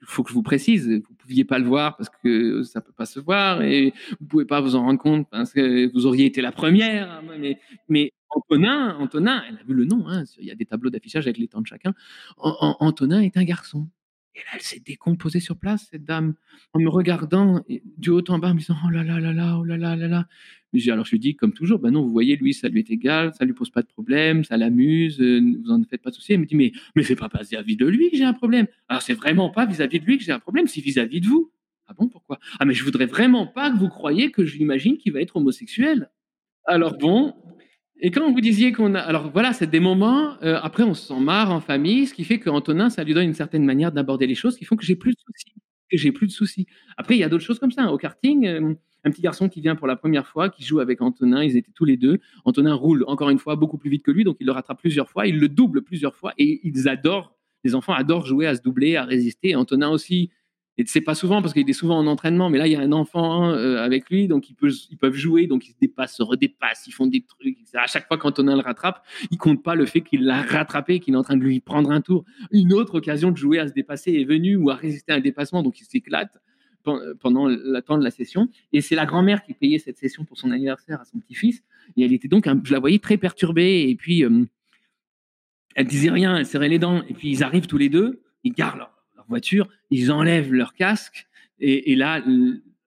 faut 0.04 0.22
que 0.22 0.30
je 0.30 0.34
vous 0.34 0.42
précise, 0.42 0.88
vous 0.88 1.14
pouviez 1.14 1.44
pas 1.44 1.58
le 1.58 1.64
voir 1.66 1.96
parce 1.96 2.08
que 2.22 2.62
ça 2.62 2.80
peut 2.80 2.92
pas 2.92 3.06
se 3.06 3.20
voir 3.20 3.62
et 3.62 3.92
vous 4.20 4.26
pouvez 4.26 4.44
pas 4.44 4.60
vous 4.60 4.76
en 4.76 4.82
rendre 4.82 4.98
compte 4.98 5.28
parce 5.30 5.52
que 5.52 5.92
vous 5.92 6.06
auriez 6.06 6.26
été 6.26 6.40
la 6.40 6.52
première. 6.52 7.10
Hein, 7.10 7.22
Mais, 7.38 7.58
mais 7.88 8.12
Antonin, 8.30 8.96
Antonin, 8.98 9.42
elle 9.48 9.58
a 9.58 9.62
vu 9.64 9.74
le 9.74 9.84
nom, 9.84 10.08
hein, 10.08 10.24
il 10.38 10.46
y 10.46 10.50
a 10.50 10.54
des 10.54 10.64
tableaux 10.64 10.90
d'affichage 10.90 11.26
avec 11.26 11.38
les 11.38 11.48
temps 11.48 11.60
de 11.60 11.66
chacun. 11.66 11.94
Antonin 12.38 13.20
est 13.20 13.36
un 13.36 13.44
garçon. 13.44 13.88
Et 14.34 14.38
là, 14.38 14.52
elle 14.54 14.62
s'est 14.62 14.82
décomposée 14.84 15.40
sur 15.40 15.56
place, 15.58 15.88
cette 15.90 16.04
dame, 16.04 16.34
en 16.72 16.80
me 16.80 16.88
regardant 16.88 17.62
du 17.98 18.10
haut 18.10 18.24
en 18.28 18.38
bas, 18.38 18.50
en 18.50 18.54
me 18.54 18.60
disant 18.60 18.76
Oh 18.86 18.90
là 18.90 19.04
là 19.04 19.20
là 19.20 19.32
là, 19.32 19.58
oh 19.58 19.64
là 19.64 19.76
là 19.76 19.94
là 19.94 20.08
là. 20.08 20.26
Alors 20.88 21.04
je 21.04 21.10
lui 21.10 21.18
dis, 21.18 21.36
comme 21.36 21.52
toujours, 21.52 21.78
ben 21.78 21.90
non, 21.90 22.02
vous 22.02 22.10
voyez, 22.10 22.36
lui, 22.36 22.54
ça 22.54 22.68
lui 22.68 22.80
est 22.80 22.90
égal, 22.90 23.32
ça 23.34 23.44
lui 23.44 23.52
pose 23.52 23.68
pas 23.68 23.82
de 23.82 23.86
problème, 23.86 24.42
ça 24.42 24.56
l'amuse, 24.56 25.20
euh, 25.20 25.40
vous 25.62 25.70
en 25.70 25.82
faites 25.84 26.00
pas 26.00 26.08
de 26.08 26.14
souci. 26.14 26.32
Elle 26.32 26.40
me 26.40 26.46
dit, 26.46 26.56
mais, 26.56 26.72
mais 26.96 27.02
c'est 27.02 27.16
pas 27.16 27.28
vis-à-vis 27.40 27.76
de 27.76 27.86
lui 27.86 28.10
que 28.10 28.16
j'ai 28.16 28.24
un 28.24 28.32
problème. 28.32 28.66
Alors 28.88 29.02
c'est 29.02 29.12
vraiment 29.12 29.50
pas 29.50 29.66
vis-à-vis 29.66 30.00
de 30.00 30.06
lui 30.06 30.16
que 30.16 30.24
j'ai 30.24 30.32
un 30.32 30.40
problème, 30.40 30.66
c'est 30.66 30.80
vis-à-vis 30.80 31.20
de 31.20 31.26
vous. 31.26 31.52
Ah 31.86 31.94
bon, 31.94 32.08
pourquoi? 32.08 32.38
Ah 32.58 32.64
mais 32.64 32.72
je 32.72 32.84
voudrais 32.84 33.04
vraiment 33.06 33.46
pas 33.46 33.70
que 33.70 33.76
vous 33.76 33.88
croyiez 33.88 34.30
que 34.30 34.46
j'imagine 34.46 34.96
qu'il 34.96 35.12
va 35.12 35.20
être 35.20 35.36
homosexuel. 35.36 36.08
Alors 36.64 36.96
bon, 36.96 37.34
et 38.04 38.10
quand 38.10 38.32
vous 38.32 38.40
disiez 38.40 38.72
qu'on 38.72 38.96
a, 38.96 39.00
alors 39.00 39.30
voilà, 39.30 39.52
c'est 39.52 39.70
des 39.70 39.78
moments. 39.78 40.34
Euh, 40.42 40.58
après, 40.60 40.82
on 40.82 40.92
s'en 40.92 41.20
marre 41.20 41.52
en 41.52 41.60
famille, 41.60 42.08
ce 42.08 42.14
qui 42.14 42.24
fait 42.24 42.40
qu'Antonin, 42.40 42.90
ça 42.90 43.04
lui 43.04 43.14
donne 43.14 43.26
une 43.26 43.32
certaine 43.32 43.64
manière 43.64 43.92
d'aborder 43.92 44.26
les 44.26 44.34
choses, 44.34 44.56
qui 44.56 44.64
font 44.64 44.74
que 44.74 44.84
j'ai 44.84 44.96
plus 44.96 45.12
de 45.12 45.20
soucis. 45.20 45.54
J'ai 45.92 46.10
plus 46.10 46.26
de 46.26 46.32
soucis. 46.32 46.66
Après, 46.96 47.14
il 47.14 47.20
y 47.20 47.22
a 47.24 47.28
d'autres 47.28 47.44
choses 47.44 47.60
comme 47.60 47.70
ça. 47.70 47.92
Au 47.92 47.98
karting, 47.98 48.46
euh, 48.46 48.74
un 49.04 49.10
petit 49.12 49.22
garçon 49.22 49.48
qui 49.48 49.60
vient 49.60 49.76
pour 49.76 49.86
la 49.86 49.94
première 49.94 50.26
fois, 50.26 50.50
qui 50.50 50.64
joue 50.64 50.80
avec 50.80 51.00
Antonin, 51.00 51.44
ils 51.44 51.56
étaient 51.56 51.70
tous 51.72 51.84
les 51.84 51.96
deux. 51.96 52.18
Antonin 52.44 52.74
roule 52.74 53.04
encore 53.06 53.30
une 53.30 53.38
fois 53.38 53.54
beaucoup 53.54 53.78
plus 53.78 53.90
vite 53.90 54.02
que 54.02 54.10
lui, 54.10 54.24
donc 54.24 54.36
il 54.40 54.46
le 54.46 54.52
rattrape 54.52 54.80
plusieurs 54.80 55.08
fois, 55.08 55.28
il 55.28 55.38
le 55.38 55.48
double 55.48 55.82
plusieurs 55.82 56.16
fois, 56.16 56.32
et 56.38 56.60
ils 56.64 56.88
adorent. 56.88 57.36
Les 57.62 57.76
enfants 57.76 57.92
adorent 57.92 58.26
jouer 58.26 58.48
à 58.48 58.56
se 58.56 58.62
doubler, 58.62 58.96
à 58.96 59.04
résister. 59.04 59.54
Antonin 59.54 59.90
aussi 59.90 60.30
et 60.78 60.84
c'est 60.86 61.02
pas 61.02 61.14
souvent 61.14 61.42
parce 61.42 61.52
qu'il 61.52 61.68
est 61.68 61.74
souvent 61.74 61.98
en 61.98 62.06
entraînement, 62.06 62.48
mais 62.48 62.58
là 62.58 62.66
il 62.66 62.72
y 62.72 62.76
a 62.76 62.80
un 62.80 62.92
enfant 62.92 63.50
euh, 63.50 63.76
avec 63.76 64.08
lui, 64.08 64.26
donc 64.26 64.48
ils 64.48 64.54
peuvent, 64.54 64.72
ils 64.90 64.96
peuvent 64.96 65.14
jouer, 65.14 65.46
donc 65.46 65.66
ils 65.68 65.72
se 65.72 65.78
dépassent, 65.80 66.16
se 66.16 66.22
redépassent, 66.22 66.86
ils 66.86 66.92
font 66.92 67.06
des 67.06 67.22
trucs. 67.22 67.58
À 67.74 67.86
chaque 67.86 68.08
fois 68.08 68.16
qu'Antonin 68.16 68.56
le 68.56 68.62
rattrape, 68.62 69.04
il 69.30 69.36
compte 69.36 69.62
pas 69.62 69.74
le 69.74 69.84
fait 69.84 70.00
qu'il 70.00 70.24
l'a 70.24 70.40
rattrapé, 70.40 70.98
qu'il 70.98 71.14
est 71.14 71.16
en 71.16 71.22
train 71.22 71.36
de 71.36 71.42
lui 71.42 71.60
prendre 71.60 71.90
un 71.90 72.00
tour. 72.00 72.24
Une 72.52 72.72
autre 72.72 72.96
occasion 72.96 73.30
de 73.30 73.36
jouer 73.36 73.58
à 73.58 73.68
se 73.68 73.74
dépasser 73.74 74.12
est 74.12 74.24
venue 74.24 74.56
ou 74.56 74.70
à 74.70 74.74
résister 74.74 75.12
à 75.12 75.16
un 75.16 75.20
dépassement, 75.20 75.62
donc 75.62 75.78
il 75.80 75.84
s'éclate 75.84 76.32
pendant 77.20 77.48
temps 77.82 77.98
de 77.98 78.04
la 78.04 78.10
session. 78.10 78.48
Et 78.72 78.80
c'est 78.80 78.94
la 78.94 79.06
grand-mère 79.06 79.42
qui 79.42 79.54
payait 79.54 79.78
cette 79.78 79.98
session 79.98 80.24
pour 80.24 80.38
son 80.38 80.50
anniversaire 80.50 81.00
à 81.00 81.04
son 81.04 81.18
petit-fils. 81.18 81.62
Et 81.96 82.04
elle 82.04 82.12
était 82.12 82.28
donc, 82.28 82.48
je 82.64 82.72
la 82.72 82.80
voyais 82.80 82.98
très 82.98 83.16
perturbée. 83.16 83.88
Et 83.88 83.94
puis, 83.94 84.24
euh, 84.24 84.44
elle 85.74 85.86
disait 85.86 86.10
rien, 86.10 86.36
elle 86.36 86.46
serrait 86.46 86.68
les 86.68 86.78
dents. 86.78 87.02
Et 87.08 87.14
puis, 87.14 87.30
ils 87.30 87.44
arrivent 87.44 87.66
tous 87.66 87.78
les 87.78 87.88
deux, 87.88 88.22
ils 88.44 88.52
garent 88.52 88.76
leur 88.76 89.01
voiture, 89.32 89.68
ils 89.90 90.12
enlèvent 90.12 90.52
leur 90.52 90.74
casque. 90.74 91.26
Et, 91.58 91.94
là, 91.94 92.22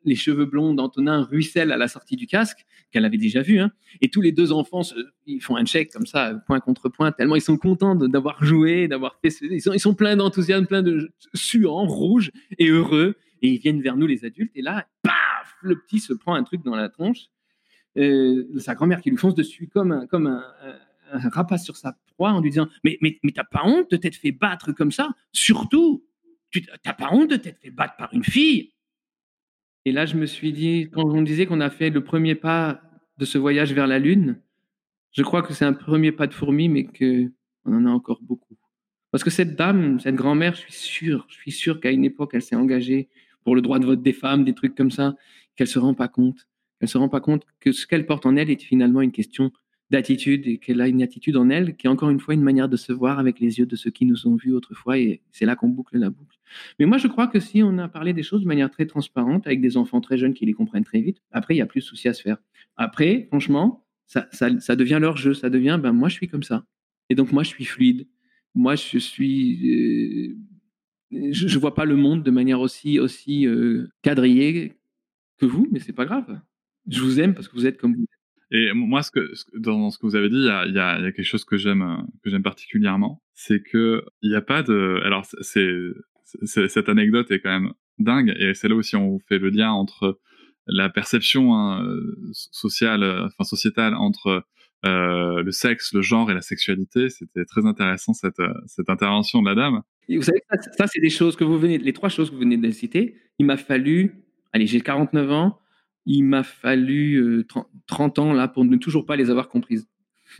les 0.06 0.16
cheveux 0.16 0.46
blonds 0.46 0.74
d'Antonin 0.74 1.24
ruissellent 1.24 1.72
à 1.72 1.78
la 1.78 1.88
sortie 1.88 2.16
du 2.16 2.28
casque, 2.28 2.66
qu'elle 2.92 3.06
avait 3.06 3.18
déjà 3.18 3.42
vu. 3.42 3.60
Hein. 3.60 3.72
Et 4.02 4.10
tous 4.10 4.22
les 4.22 4.32
deux 4.32 4.52
enfants, 4.52 4.82
ils 5.26 5.42
font 5.42 5.56
un 5.56 5.66
check 5.66 5.92
comme 5.92 6.06
ça, 6.06 6.34
point 6.46 6.60
contre 6.60 6.90
point, 6.90 7.12
tellement 7.12 7.36
ils 7.36 7.42
sont 7.42 7.58
contents 7.58 7.96
d'avoir 7.96 8.44
joué, 8.44 8.88
d'avoir 8.88 9.18
fait. 9.22 9.30
Sont, 9.30 9.74
ils 9.74 9.80
sont 9.80 9.96
pleins 9.96 10.16
d'enthousiasme, 10.16 10.66
pleins 10.66 10.84
de 10.84 11.12
suants, 11.34 11.86
rouges 11.86 12.32
et 12.58 12.70
heureux. 12.70 13.16
Et 13.42 13.50
ils 13.50 13.60
viennent 13.60 13.82
vers 13.82 13.98
nous, 13.98 14.08
les 14.08 14.26
adultes. 14.26 14.52
Et 14.56 14.62
là, 14.62 14.88
paf, 15.04 15.56
le 15.62 15.80
petit 15.80 16.00
se 16.00 16.14
prend 16.14 16.36
un 16.36 16.44
truc 16.44 16.64
dans 16.64 16.76
la 16.76 16.90
tronche. 16.90 17.28
Euh, 17.98 18.46
sa 18.60 18.76
grand-mère 18.76 19.02
qui 19.02 19.10
lui 19.10 19.18
fonce 19.18 19.36
dessus 19.36 19.68
comme 19.68 19.92
un, 19.92 20.06
comme 20.08 20.28
un, 20.28 20.44
rapace 21.30 21.64
sur 21.64 21.78
sa 21.78 21.98
proie 22.16 22.32
en 22.32 22.42
lui 22.42 22.50
disant 22.50 22.68
Mais, 22.84 22.98
mais, 23.02 23.20
mais 23.24 23.32
t'as 23.32 23.44
pas 23.44 23.62
honte 23.64 23.90
de 23.92 23.98
t'être 23.98 24.16
fait 24.16 24.32
battre 24.32 24.72
comme 24.72 24.92
ça? 24.92 25.10
Surtout, 25.32 26.06
tu 26.62 26.70
t'as 26.84 26.94
pas 26.94 27.10
honte 27.12 27.30
de 27.30 27.36
t'être 27.36 27.60
fait 27.60 27.72
battre 27.72 27.96
par 27.98 28.14
une 28.14 28.24
fille? 28.24 28.74
Et 29.86 29.92
là, 29.92 30.06
je 30.06 30.16
me 30.16 30.26
suis 30.26 30.52
dit, 30.52 30.90
quand 30.92 31.06
on 31.06 31.22
disait 31.22 31.46
qu'on 31.46 31.62
a 31.62 31.70
fait 31.70 31.90
le 31.90 32.04
premier 32.04 32.36
pas 32.36 32.82
de 33.18 33.26
ce 33.26 33.38
voyage 33.38 33.74
vers 33.74 33.88
la 33.88 34.00
Lune, 34.00 34.42
je 35.12 35.22
crois 35.22 35.44
que 35.44 35.54
c'est 35.54 35.66
un 35.66 35.74
premier 35.74 36.12
pas 36.12 36.28
de 36.28 36.34
fourmi, 36.34 36.70
mais 36.70 36.86
qu'on 36.86 37.32
en 37.74 37.86
a 37.86 37.90
encore 37.90 38.20
beaucoup. 38.22 38.58
Parce 39.12 39.24
que 39.24 39.30
cette 39.30 39.56
dame, 39.56 40.00
cette 40.00 40.16
grand-mère, 40.16 40.56
je 40.56 40.62
suis 40.62 40.74
sûr, 40.74 41.26
je 41.30 41.36
suis 41.36 41.52
sûr 41.52 41.80
qu'à 41.80 41.92
une 41.92 42.04
époque, 42.04 42.32
elle 42.34 42.42
s'est 42.42 42.56
engagée 42.56 43.08
pour 43.44 43.56
le 43.56 43.62
droit 43.62 43.80
de 43.80 43.86
vote 43.86 44.02
des 44.02 44.12
femmes, 44.12 44.44
des 44.44 44.54
trucs 44.54 44.76
comme 44.76 44.92
ça, 44.92 45.16
qu'elle 45.56 45.68
se 45.68 45.80
rend 45.80 45.94
pas 45.94 46.08
compte. 46.08 46.48
Elle 46.82 46.90
se 46.90 46.98
rend 46.98 47.08
pas 47.08 47.22
compte 47.22 47.46
que 47.60 47.72
ce 47.72 47.88
qu'elle 47.88 48.06
porte 48.06 48.26
en 48.26 48.36
elle 48.36 48.50
est 48.50 48.62
finalement 48.62 49.02
une 49.02 49.12
question 49.12 49.52
d'attitude 49.90 50.48
et 50.48 50.58
qu'elle 50.58 50.82
a 50.82 50.88
une 50.88 51.02
attitude 51.02 51.38
en 51.38 51.50
elle 51.50 51.78
qui 51.78 51.88
est 51.88 51.90
encore 51.90 52.10
une 52.10 52.20
fois 52.20 52.34
une 52.34 52.42
manière 52.42 52.68
de 52.68 52.76
se 52.76 52.92
voir 52.92 53.20
avec 53.20 53.40
les 53.40 53.60
yeux 53.60 53.66
de 53.66 53.76
ceux 53.76 53.92
qui 53.92 54.06
nous 54.06 54.28
ont 54.28 54.36
vus 54.36 54.52
autrefois 54.52 54.98
et 54.98 55.22
c'est 55.32 55.46
là 55.46 55.56
qu'on 55.56 55.70
boucle 55.70 55.98
la 55.98 56.10
boucle. 56.10 56.35
Mais 56.80 56.86
moi 56.86 56.98
je 56.98 57.08
crois 57.08 57.28
que 57.28 57.40
si 57.40 57.64
on 57.64 57.78
a 57.78 57.88
parlé 57.88 58.14
des 58.14 58.24
choses 58.24 58.42
de 58.42 58.48
manière 58.48 58.70
très 58.70 58.86
transparente 58.86 59.48
avec 59.48 59.62
des 59.62 59.78
enfants 59.78 60.02
très 60.02 60.18
jeunes 60.18 60.34
qui 60.34 60.46
les 60.46 60.54
comprennent 60.54 60.84
très 60.84 61.02
vite, 61.02 61.22
après 61.32 61.56
il 61.56 61.58
y 61.58 61.62
a 61.62 61.66
plus 61.66 61.82
de 61.82 61.86
souci 61.86 62.08
à 62.08 62.14
se 62.14 62.22
faire. 62.22 62.38
Après, 62.78 63.26
franchement, 63.30 63.86
ça, 64.06 64.28
ça, 64.32 64.60
ça 64.60 64.76
devient 64.76 65.00
leur 65.02 65.18
jeu, 65.18 65.34
ça 65.34 65.50
devient 65.50 65.80
ben 65.82 65.92
moi 65.92 66.10
je 66.10 66.16
suis 66.16 66.28
comme 66.28 66.44
ça 66.44 66.66
et 67.10 67.16
donc 67.16 67.32
moi 67.32 67.44
je 67.44 67.50
suis 67.50 67.66
fluide, 67.66 68.08
moi 68.54 68.76
je 68.76 68.98
suis 68.98 70.36
euh, 71.12 71.32
je, 71.32 71.48
je 71.48 71.60
vois 71.60 71.76
pas 71.76 71.86
le 71.86 71.96
monde 71.96 72.24
de 72.24 72.32
manière 72.32 72.60
aussi 72.60 73.00
aussi 73.00 73.48
euh, 73.48 73.88
quadrillée 74.02 74.78
que 75.38 75.46
vous, 75.46 75.68
mais 75.72 75.80
c'est 75.80 75.94
pas 75.94 76.06
grave. 76.06 76.40
Je 76.88 77.02
vous 77.02 77.20
aime 77.20 77.34
parce 77.34 77.48
que 77.48 77.56
vous 77.56 77.66
êtes 77.66 77.78
comme 77.78 77.96
vous. 77.96 78.06
Et 78.52 78.72
moi, 78.74 79.02
dans 79.56 79.90
ce 79.90 79.98
que 79.98 80.06
vous 80.06 80.16
avez 80.16 80.30
dit, 80.30 80.38
il 80.38 80.46
y 80.46 80.50
a, 80.50 80.68
y 80.68 80.80
a, 80.80 81.12
quelque 81.12 81.24
chose 81.24 81.46
que 81.46 81.58
j'aime, 81.58 82.06
j'aime 82.24 82.44
particulièrement, 82.44 83.22
c'est 83.34 83.62
que 83.62 84.04
il 84.22 84.30
n'y 84.30 84.36
a 84.36 84.42
pas 84.42 84.62
de. 84.62 85.02
Alors, 85.04 85.26
c'est, 85.42 85.72
cette 86.44 86.90
anecdote 86.90 87.32
est 87.32 87.40
quand 87.40 87.60
même 87.60 87.74
dingue, 88.00 88.34
et 88.38 88.54
c'est 88.54 88.68
là 88.68 88.76
aussi 88.76 88.96
on 88.96 89.20
fait 89.20 89.40
le 89.40 89.50
lien 89.50 89.72
entre 89.72 90.20
la 90.68 90.90
perception 90.90 91.56
hein, 91.56 91.88
sociale, 92.32 93.04
enfin 93.26 93.44
sociétale 93.44 93.94
entre 93.96 94.44
euh, 94.86 95.42
le 95.42 95.52
sexe, 95.52 95.94
le 95.94 96.02
genre 96.02 96.30
et 96.30 96.34
la 96.34 96.42
sexualité. 96.42 97.10
C'était 97.10 97.46
très 97.46 97.66
intéressant 97.66 98.14
cette, 98.14 98.42
cette 98.68 98.90
intervention 98.90 99.42
de 99.42 99.50
la 99.50 99.56
dame. 99.56 99.82
vous 100.10 100.22
savez, 100.22 100.42
ça, 100.50 100.58
ça 100.78 100.88
c'est 100.88 101.00
des 101.00 101.10
choses 101.10 101.36
que 101.36 101.44
vous 101.44 101.58
venez, 101.58 101.78
les 101.78 101.94
trois 101.94 102.10
choses 102.10 102.30
que 102.30 102.36
vous 102.36 102.42
venez 102.42 102.58
de 102.58 102.72
citer. 102.72 103.16
Il 103.40 103.46
m'a 103.46 103.58
fallu, 103.58 104.24
allez, 104.54 104.68
j'ai 104.68 104.82
49 104.82 105.32
ans, 105.32 105.60
il 106.06 106.24
m'a 106.24 106.44
fallu 106.44 107.46
30, 107.88 108.20
euh, 108.20 108.22
ans 108.22 108.34
là 108.34 108.48
pour 108.48 108.64
ne 108.66 108.78
toujours 108.78 109.06
pas 109.06 109.16
les 109.16 109.30
avoir 109.30 109.50
comprises. 109.50 109.88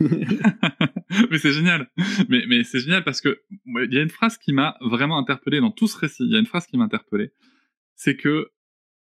mais 1.30 1.38
c'est 1.38 1.52
génial. 1.52 1.90
Mais, 2.28 2.44
mais 2.48 2.64
c'est 2.64 2.80
génial 2.80 3.04
parce 3.04 3.20
que 3.20 3.42
il 3.66 3.92
y 3.92 3.98
a 3.98 4.02
une 4.02 4.10
phrase 4.10 4.38
qui 4.38 4.52
m'a 4.52 4.76
vraiment 4.80 5.18
interpellé 5.18 5.60
dans 5.60 5.70
tout 5.70 5.86
ce 5.86 5.96
récit. 5.96 6.24
Il 6.24 6.32
y 6.32 6.36
a 6.36 6.38
une 6.38 6.46
phrase 6.46 6.66
qui 6.66 6.76
m'a 6.76 6.84
interpellé. 6.84 7.32
C'est 7.94 8.16
que 8.16 8.50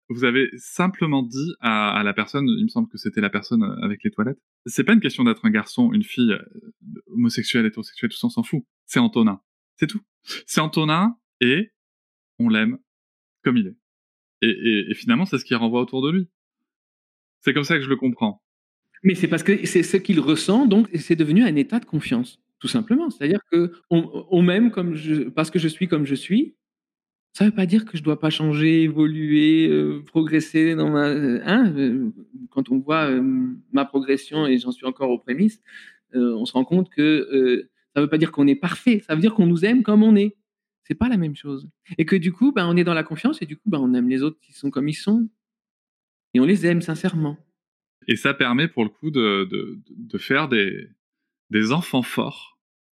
vous 0.08 0.24
avez 0.24 0.50
simplement 0.56 1.22
dit 1.22 1.54
à, 1.60 2.02
la 2.04 2.12
personne, 2.12 2.46
il 2.46 2.64
me 2.64 2.68
semble 2.68 2.88
que 2.88 2.98
c'était 2.98 3.20
la 3.20 3.30
personne 3.30 3.62
euh, 3.62 3.84
avec 3.84 4.02
les 4.04 4.10
toilettes, 4.10 4.38
c'est 4.66 4.84
pas 4.84 4.92
une 4.92 5.00
question 5.00 5.24
d'être 5.24 5.44
un 5.44 5.50
garçon, 5.50 5.92
une 5.92 6.02
fille, 6.02 6.32
euh, 6.32 6.72
homosexuel, 7.06 7.64
hétérosexuel, 7.64 8.10
tout 8.10 8.18
ça, 8.18 8.26
on 8.26 8.30
s'en 8.30 8.42
fout. 8.42 8.64
C'est 8.84 8.98
Antonin. 8.98 9.40
C'est 9.76 9.86
tout. 9.86 10.02
C'est 10.46 10.60
Antonin 10.60 11.16
et 11.40 11.72
on 12.38 12.48
l'aime 12.48 12.78
comme 13.42 13.56
il 13.56 13.68
est. 13.68 13.76
Et 14.44 14.94
finalement, 14.94 15.24
c'est 15.24 15.38
ce 15.38 15.44
qui 15.44 15.54
renvoie 15.54 15.80
autour 15.80 16.02
de 16.02 16.10
lui. 16.10 16.28
C'est 17.40 17.54
comme 17.54 17.64
ça 17.64 17.76
que 17.76 17.82
je 17.82 17.88
le 17.88 17.96
comprends. 17.96 18.42
Mais 19.02 19.14
c'est 19.14 19.28
parce 19.28 19.42
que 19.42 19.66
c'est 19.66 19.82
ce 19.82 19.96
qu'il 19.96 20.20
ressent, 20.20 20.66
donc 20.66 20.88
c'est 20.94 21.16
devenu 21.16 21.42
un 21.42 21.56
état 21.56 21.80
de 21.80 21.84
confiance, 21.84 22.40
tout 22.60 22.68
simplement. 22.68 23.10
C'est-à-dire 23.10 23.40
que 23.50 23.72
on, 23.90 24.26
on 24.30 24.42
m'aime 24.42 24.70
parce 25.34 25.50
que 25.50 25.58
je 25.58 25.68
suis 25.68 25.88
comme 25.88 26.06
je 26.06 26.14
suis, 26.14 26.54
ça 27.32 27.44
ne 27.44 27.50
veut 27.50 27.56
pas 27.56 27.66
dire 27.66 27.86
que 27.86 27.96
je 27.96 28.02
dois 28.02 28.20
pas 28.20 28.30
changer, 28.30 28.82
évoluer, 28.82 29.66
euh, 29.68 30.02
progresser 30.04 30.74
dans 30.74 30.90
ma. 30.90 31.06
Hein 31.06 31.72
euh, 31.76 32.10
quand 32.50 32.70
on 32.70 32.78
voit 32.78 33.10
euh, 33.10 33.22
ma 33.72 33.84
progression 33.86 34.46
et 34.46 34.58
j'en 34.58 34.70
suis 34.70 34.84
encore 34.86 35.10
aux 35.10 35.18
prémices, 35.18 35.62
on 36.14 36.44
se 36.44 36.52
rend 36.52 36.64
compte 36.64 36.90
que 36.90 37.66
ça 37.94 38.00
ne 38.00 38.04
veut 38.04 38.10
pas 38.10 38.18
dire 38.18 38.32
qu'on 38.32 38.46
est 38.46 38.54
parfait. 38.54 39.02
Ça 39.06 39.14
veut 39.14 39.22
dire 39.22 39.32
qu'on 39.34 39.46
nous 39.46 39.64
aime 39.64 39.82
comme 39.82 40.02
on 40.02 40.14
est. 40.14 40.36
C'est 40.84 40.94
pas 40.94 41.08
la 41.08 41.16
même 41.16 41.34
chose. 41.34 41.68
Et 41.96 42.04
que 42.04 42.16
du 42.16 42.32
coup, 42.32 42.52
ben, 42.52 42.66
on 42.66 42.76
est 42.76 42.84
dans 42.84 42.92
la 42.92 43.02
confiance 43.02 43.40
et 43.40 43.46
du 43.46 43.56
coup, 43.56 43.70
ben, 43.70 43.78
on 43.78 43.94
aime 43.94 44.10
les 44.10 44.22
autres 44.22 44.38
qui 44.40 44.52
sont 44.52 44.70
comme 44.70 44.88
ils 44.88 44.94
sont 44.94 45.26
et 46.34 46.40
on 46.40 46.44
les 46.44 46.66
aime 46.66 46.82
sincèrement. 46.82 47.38
Et 48.08 48.16
ça 48.16 48.34
permet 48.34 48.68
pour 48.68 48.84
le 48.84 48.90
coup 48.90 49.10
de, 49.10 49.44
de, 49.50 49.78
de 49.88 50.18
faire 50.18 50.48
des, 50.48 50.88
des 51.50 51.72
enfants 51.72 52.02
forts 52.02 52.52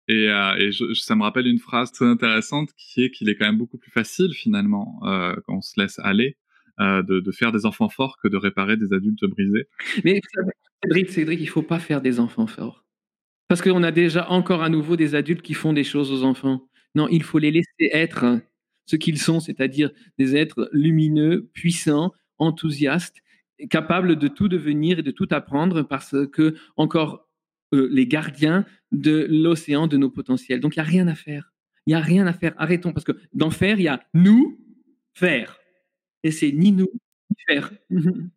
et, 0.06 0.28
euh, 0.28 0.70
ça 0.94 1.16
me 1.16 1.22
rappelle 1.22 1.46
une 1.46 1.58
phrase 1.58 1.90
très 1.90 2.04
intéressante 2.04 2.70
qui 2.76 3.04
est 3.04 3.10
qu'il 3.10 3.28
est 3.30 3.36
quand 3.36 3.46
même 3.46 3.56
beaucoup 3.56 3.78
plus 3.78 3.90
facile 3.90 4.34
finalement 4.34 5.00
euh, 5.04 5.34
quand 5.46 5.56
on 5.56 5.60
se 5.62 5.80
laisse 5.80 5.98
aller 5.98 6.36
euh, 6.80 7.02
de, 7.02 7.20
de, 7.20 7.32
faire 7.32 7.52
des 7.52 7.64
enfants 7.64 7.88
forts 7.88 8.18
que 8.22 8.28
de 8.28 8.36
réparer 8.36 8.76
des 8.76 8.92
adultes 8.92 9.24
brisés. 9.24 9.66
Mais 10.04 10.20
Cédric, 10.82 11.10
Cédric, 11.10 11.40
il 11.40 11.48
faut 11.48 11.62
pas 11.62 11.78
faire 11.78 12.02
des 12.02 12.20
enfants 12.20 12.46
forts 12.46 12.84
parce 13.48 13.62
qu'on 13.62 13.82
a 13.82 13.92
déjà 13.92 14.30
encore 14.30 14.62
à 14.62 14.68
nouveau 14.68 14.96
des 14.96 15.14
adultes 15.14 15.42
qui 15.42 15.54
font 15.54 15.72
des 15.72 15.84
choses 15.84 16.12
aux 16.12 16.24
enfants. 16.24 16.68
Non, 16.94 17.08
il 17.08 17.22
faut 17.22 17.38
les 17.38 17.50
laisser 17.50 17.90
être 17.92 18.40
ce 18.86 18.96
qu'ils 18.96 19.18
sont, 19.18 19.40
c'est-à-dire 19.40 19.90
des 20.18 20.36
êtres 20.36 20.68
lumineux, 20.72 21.48
puissants, 21.54 22.12
enthousiastes, 22.38 23.22
capables 23.70 24.16
de 24.16 24.28
tout 24.28 24.48
devenir 24.48 24.98
et 24.98 25.02
de 25.02 25.10
tout 25.10 25.28
apprendre 25.30 25.82
parce 25.82 26.14
que 26.32 26.54
encore 26.76 27.28
euh, 27.74 27.88
les 27.90 28.06
gardiens 28.06 28.64
de 28.92 29.26
l'océan 29.28 29.86
de 29.86 29.96
nos 29.96 30.10
potentiels. 30.10 30.60
Donc 30.60 30.76
il 30.76 30.78
n'y 30.78 30.86
a 30.86 30.88
rien 30.88 31.08
à 31.08 31.14
faire. 31.14 31.52
Il 31.86 31.90
n'y 31.90 31.94
a 31.94 32.00
rien 32.00 32.26
à 32.26 32.32
faire. 32.32 32.54
Arrêtons, 32.56 32.92
parce 32.92 33.04
que 33.04 33.12
dans 33.32 33.50
faire, 33.50 33.78
il 33.78 33.84
y 33.84 33.88
a 33.88 34.00
nous, 34.14 34.58
faire. 35.14 35.58
Et 36.22 36.30
c'est 36.30 36.52
ni 36.52 36.72
nous, 36.72 36.88
ni 37.30 37.36
faire. 37.46 37.70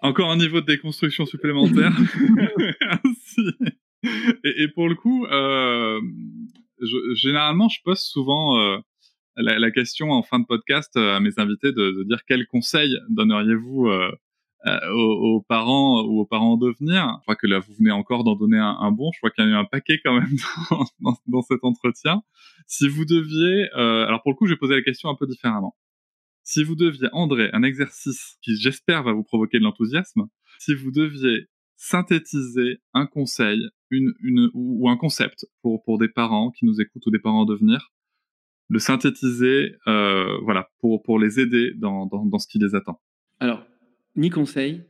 Encore 0.00 0.30
un 0.30 0.36
niveau 0.36 0.60
de 0.60 0.66
déconstruction 0.66 1.26
supplémentaire. 1.26 1.92
et, 4.44 4.62
et, 4.62 4.68
pour 4.68 4.88
le 4.88 4.94
coup, 4.94 5.26
euh, 5.26 6.00
je, 6.80 7.14
généralement, 7.14 7.68
je 7.68 7.80
pose 7.82 8.00
souvent 8.00 8.60
euh, 8.60 8.78
la, 9.36 9.58
la, 9.58 9.70
question 9.70 10.10
en 10.10 10.22
fin 10.22 10.38
de 10.38 10.44
podcast 10.44 10.94
à 10.96 11.20
mes 11.20 11.38
invités 11.38 11.72
de, 11.72 11.90
de 11.90 12.04
dire 12.04 12.24
quels 12.26 12.46
conseils 12.46 12.96
donneriez-vous 13.08 13.88
euh, 14.66 14.70
euh, 14.70 14.92
aux, 14.92 15.42
parents 15.42 16.02
ou 16.04 16.20
aux 16.20 16.26
parents 16.26 16.52
en 16.52 16.56
devenir. 16.56 17.16
Je 17.18 17.22
crois 17.22 17.36
que 17.36 17.46
là, 17.46 17.58
vous 17.58 17.74
venez 17.74 17.90
encore 17.90 18.24
d'en 18.24 18.34
donner 18.34 18.58
un, 18.58 18.90
bon. 18.92 19.10
Je 19.12 19.18
crois 19.18 19.30
qu'il 19.30 19.44
y 19.44 19.46
a 19.46 19.50
eu 19.50 19.54
un 19.54 19.64
paquet 19.64 20.00
quand 20.02 20.14
même 20.14 20.36
dans, 21.00 21.16
dans, 21.26 21.42
cet 21.42 21.64
entretien. 21.64 22.22
Si 22.66 22.88
vous 22.88 23.04
deviez, 23.04 23.68
euh, 23.76 24.06
alors 24.06 24.22
pour 24.22 24.32
le 24.32 24.36
coup, 24.36 24.46
je 24.46 24.52
vais 24.52 24.58
poser 24.58 24.74
la 24.74 24.82
question 24.82 25.10
un 25.10 25.16
peu 25.16 25.26
différemment. 25.26 25.76
Si 26.44 26.64
vous 26.64 26.76
deviez, 26.76 27.08
André, 27.12 27.50
un 27.52 27.62
exercice 27.62 28.36
qui, 28.42 28.56
j'espère, 28.56 29.02
va 29.02 29.12
vous 29.12 29.24
provoquer 29.24 29.58
de 29.58 29.64
l'enthousiasme, 29.64 30.28
si 30.58 30.74
vous 30.74 30.90
deviez 30.90 31.48
synthétiser 31.76 32.80
un 32.94 33.06
conseil, 33.06 33.68
une, 33.90 34.12
une, 34.22 34.50
ou 34.54 34.88
un 34.88 34.96
concept 34.96 35.46
pour, 35.62 35.82
pour 35.84 35.98
des 35.98 36.08
parents 36.08 36.50
qui 36.50 36.64
nous 36.64 36.80
écoutent 36.80 37.06
ou 37.06 37.10
des 37.10 37.18
parents 37.18 37.42
en 37.42 37.44
devenir, 37.44 37.92
le 38.68 38.78
synthétiser, 38.78 39.76
euh, 39.86 40.38
voilà, 40.42 40.70
pour, 40.80 41.02
pour 41.02 41.18
les 41.18 41.38
aider 41.38 41.72
dans, 41.76 42.06
dans, 42.06 42.24
dans 42.24 42.38
ce 42.38 42.48
qui 42.48 42.58
les 42.58 42.74
attend. 42.74 43.00
Alors, 43.40 43.64
ni 44.16 44.30
conseil, 44.30 44.82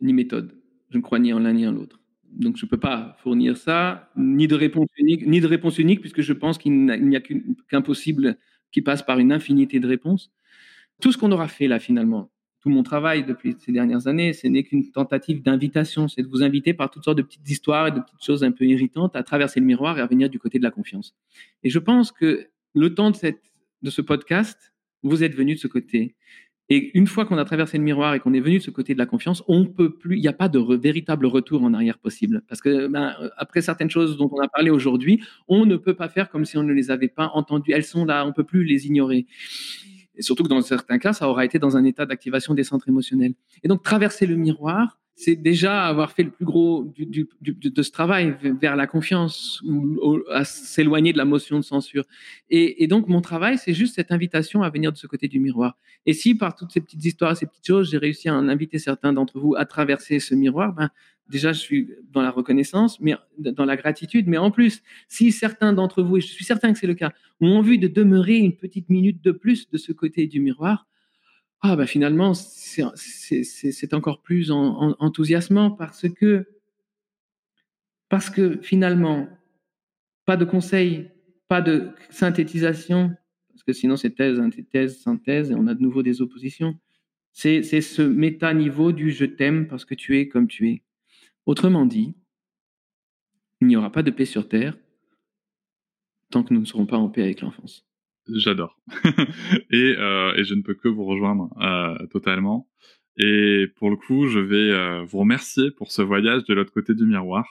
ni 0.00 0.12
méthode. 0.12 0.56
Je 0.90 0.98
ne 0.98 1.02
crois 1.02 1.18
ni 1.18 1.32
en 1.32 1.38
l'un 1.38 1.52
ni 1.52 1.66
en 1.66 1.72
l'autre. 1.72 2.00
Donc 2.32 2.56
je 2.56 2.64
ne 2.64 2.70
peux 2.70 2.78
pas 2.78 3.16
fournir 3.22 3.56
ça, 3.56 4.10
ni 4.16 4.46
de 4.48 4.54
réponse 4.54 4.88
unique, 4.96 5.26
ni 5.26 5.40
de 5.40 5.46
réponse 5.46 5.78
unique, 5.78 6.00
puisque 6.00 6.22
je 6.22 6.32
pense 6.32 6.58
qu'il 6.58 6.72
n'y 6.72 7.16
a 7.16 7.20
qu'un 7.20 7.82
possible 7.82 8.38
qui 8.70 8.80
passe 8.82 9.02
par 9.02 9.18
une 9.18 9.32
infinité 9.32 9.80
de 9.80 9.86
réponses. 9.86 10.32
Tout 11.00 11.12
ce 11.12 11.18
qu'on 11.18 11.32
aura 11.32 11.48
fait 11.48 11.68
là 11.68 11.78
finalement, 11.78 12.30
tout 12.60 12.70
mon 12.70 12.82
travail 12.82 13.24
depuis 13.24 13.56
ces 13.58 13.72
dernières 13.72 14.06
années, 14.06 14.32
ce 14.32 14.46
n'est 14.46 14.62
qu'une 14.62 14.90
tentative 14.90 15.42
d'invitation, 15.42 16.08
c'est 16.08 16.22
de 16.22 16.28
vous 16.28 16.42
inviter 16.42 16.74
par 16.74 16.90
toutes 16.90 17.04
sortes 17.04 17.18
de 17.18 17.22
petites 17.22 17.48
histoires 17.50 17.88
et 17.88 17.90
de 17.90 18.00
petites 18.00 18.24
choses 18.24 18.44
un 18.44 18.52
peu 18.52 18.64
irritantes 18.64 19.16
à 19.16 19.22
traverser 19.22 19.60
le 19.60 19.66
miroir 19.66 19.98
et 19.98 20.00
à 20.00 20.06
venir 20.06 20.30
du 20.30 20.38
côté 20.38 20.58
de 20.58 20.64
la 20.64 20.70
confiance. 20.70 21.14
Et 21.64 21.70
je 21.70 21.78
pense 21.78 22.12
que 22.12 22.48
le 22.74 22.94
temps 22.94 23.10
de, 23.10 23.16
de 23.82 23.90
ce 23.90 24.00
podcast, 24.00 24.72
vous 25.02 25.24
êtes 25.24 25.34
venu 25.34 25.54
de 25.54 25.60
ce 25.60 25.66
côté. 25.66 26.14
Et 26.68 26.96
une 26.96 27.06
fois 27.06 27.26
qu'on 27.26 27.38
a 27.38 27.44
traversé 27.44 27.76
le 27.76 27.84
miroir 27.84 28.14
et 28.14 28.20
qu'on 28.20 28.32
est 28.32 28.40
venu 28.40 28.58
de 28.58 28.62
ce 28.62 28.70
côté 28.70 28.94
de 28.94 28.98
la 28.98 29.06
confiance, 29.06 29.42
on 29.48 29.66
peut 29.66 29.92
plus, 29.94 30.16
il 30.16 30.20
n'y 30.20 30.28
a 30.28 30.32
pas 30.32 30.48
de 30.48 30.58
véritable 30.76 31.26
retour 31.26 31.62
en 31.62 31.74
arrière 31.74 31.98
possible. 31.98 32.42
Parce 32.48 32.60
que 32.60 32.86
ben, 32.86 33.14
après 33.36 33.60
certaines 33.60 33.90
choses 33.90 34.16
dont 34.16 34.30
on 34.32 34.40
a 34.40 34.48
parlé 34.48 34.70
aujourd'hui, 34.70 35.22
on 35.48 35.66
ne 35.66 35.76
peut 35.76 35.94
pas 35.94 36.08
faire 36.08 36.30
comme 36.30 36.44
si 36.44 36.56
on 36.56 36.62
ne 36.62 36.72
les 36.72 36.90
avait 36.90 37.08
pas 37.08 37.30
entendues. 37.34 37.72
Elles 37.72 37.84
sont 37.84 38.04
là, 38.04 38.24
on 38.26 38.32
peut 38.32 38.44
plus 38.44 38.64
les 38.64 38.86
ignorer. 38.86 39.26
Et 40.14 40.22
surtout 40.22 40.44
que 40.44 40.48
dans 40.48 40.60
certains 40.62 40.98
cas, 40.98 41.12
ça 41.12 41.28
aura 41.28 41.44
été 41.44 41.58
dans 41.58 41.76
un 41.76 41.84
état 41.84 42.06
d'activation 42.06 42.54
des 42.54 42.64
centres 42.64 42.88
émotionnels. 42.88 43.34
Et 43.62 43.68
donc 43.68 43.82
traverser 43.82 44.26
le 44.26 44.36
miroir, 44.36 44.98
c'est 45.14 45.36
déjà 45.36 45.84
avoir 45.84 46.12
fait 46.12 46.22
le 46.22 46.30
plus 46.30 46.44
gros 46.44 46.92
de 47.40 47.82
ce 47.82 47.90
travail 47.90 48.36
vers 48.60 48.76
la 48.76 48.86
confiance 48.86 49.62
ou, 49.64 50.20
à 50.30 50.44
s'éloigner 50.44 51.12
de 51.12 51.18
la 51.18 51.24
motion 51.24 51.58
de 51.58 51.64
censure. 51.64 52.04
Et, 52.50 52.82
et 52.82 52.86
donc, 52.86 53.08
mon 53.08 53.20
travail, 53.20 53.58
c'est 53.58 53.74
juste 53.74 53.94
cette 53.94 54.10
invitation 54.10 54.62
à 54.62 54.70
venir 54.70 54.90
de 54.92 54.96
ce 54.96 55.06
côté 55.06 55.28
du 55.28 55.38
miroir. 55.38 55.76
Et 56.06 56.12
si 56.12 56.34
par 56.34 56.56
toutes 56.56 56.72
ces 56.72 56.80
petites 56.80 57.04
histoires, 57.04 57.36
ces 57.36 57.46
petites 57.46 57.66
choses, 57.66 57.90
j'ai 57.90 57.98
réussi 57.98 58.28
à 58.28 58.34
en 58.34 58.48
inviter 58.48 58.78
certains 58.78 59.12
d'entre 59.12 59.38
vous 59.38 59.54
à 59.56 59.64
traverser 59.66 60.18
ce 60.18 60.34
miroir, 60.34 60.72
ben, 60.72 60.90
déjà, 61.28 61.52
je 61.52 61.58
suis 61.58 61.90
dans 62.10 62.22
la 62.22 62.30
reconnaissance, 62.30 63.00
mais 63.00 63.14
dans 63.38 63.64
la 63.64 63.76
gratitude. 63.76 64.28
Mais 64.28 64.38
en 64.38 64.50
plus, 64.50 64.82
si 65.08 65.32
certains 65.32 65.72
d'entre 65.72 66.02
vous, 66.02 66.18
et 66.18 66.20
je 66.20 66.26
suis 66.26 66.44
certain 66.44 66.72
que 66.72 66.78
c'est 66.78 66.86
le 66.86 66.94
cas, 66.94 67.12
ont 67.40 67.56
envie 67.56 67.78
de 67.78 67.88
demeurer 67.88 68.36
une 68.36 68.56
petite 68.56 68.88
minute 68.88 69.22
de 69.22 69.32
plus 69.32 69.68
de 69.70 69.78
ce 69.78 69.92
côté 69.92 70.26
du 70.26 70.40
miroir, 70.40 70.86
ah 71.62 71.76
bah 71.76 71.86
finalement, 71.86 72.34
c'est 72.34 73.94
encore 73.94 74.20
plus 74.22 74.50
enthousiasmant 74.50 75.70
parce 75.70 76.08
que, 76.08 76.46
parce 78.08 78.30
que 78.30 78.60
finalement, 78.60 79.28
pas 80.24 80.36
de 80.36 80.44
conseils, 80.44 81.10
pas 81.48 81.62
de 81.62 81.90
synthétisation, 82.10 83.14
parce 83.48 83.62
que 83.62 83.72
sinon 83.72 83.96
c'est 83.96 84.10
thèse, 84.10 84.40
antithèse, 84.40 85.00
synthèse, 85.00 85.52
et 85.52 85.54
on 85.54 85.68
a 85.68 85.74
de 85.74 85.82
nouveau 85.82 86.02
des 86.02 86.20
oppositions. 86.20 86.78
C'est 87.32 87.62
ce 87.62 88.02
méta-niveau 88.02 88.92
du 88.92 89.12
je 89.12 89.24
t'aime 89.24 89.68
parce 89.68 89.84
que 89.84 89.94
tu 89.94 90.18
es 90.18 90.28
comme 90.28 90.48
tu 90.48 90.68
es. 90.68 90.82
Autrement 91.46 91.86
dit, 91.86 92.14
il 93.60 93.68
n'y 93.68 93.76
aura 93.76 93.90
pas 93.92 94.02
de 94.02 94.10
paix 94.10 94.26
sur 94.26 94.48
Terre 94.48 94.76
tant 96.30 96.42
que 96.42 96.52
nous 96.52 96.60
ne 96.60 96.64
serons 96.66 96.86
pas 96.86 96.96
en 96.96 97.08
paix 97.08 97.22
avec 97.22 97.40
l'enfance. 97.40 97.86
J'adore. 98.28 98.78
et, 99.70 99.96
euh, 99.98 100.34
et, 100.36 100.44
je 100.44 100.54
ne 100.54 100.62
peux 100.62 100.74
que 100.74 100.88
vous 100.88 101.04
rejoindre 101.04 101.50
euh, 101.60 102.06
totalement. 102.08 102.68
Et 103.18 103.66
pour 103.76 103.90
le 103.90 103.96
coup, 103.96 104.28
je 104.28 104.38
vais 104.38 104.70
euh, 104.70 105.02
vous 105.04 105.18
remercier 105.18 105.70
pour 105.70 105.90
ce 105.92 106.02
voyage 106.02 106.44
de 106.44 106.54
l'autre 106.54 106.72
côté 106.72 106.94
du 106.94 107.04
miroir. 107.04 107.46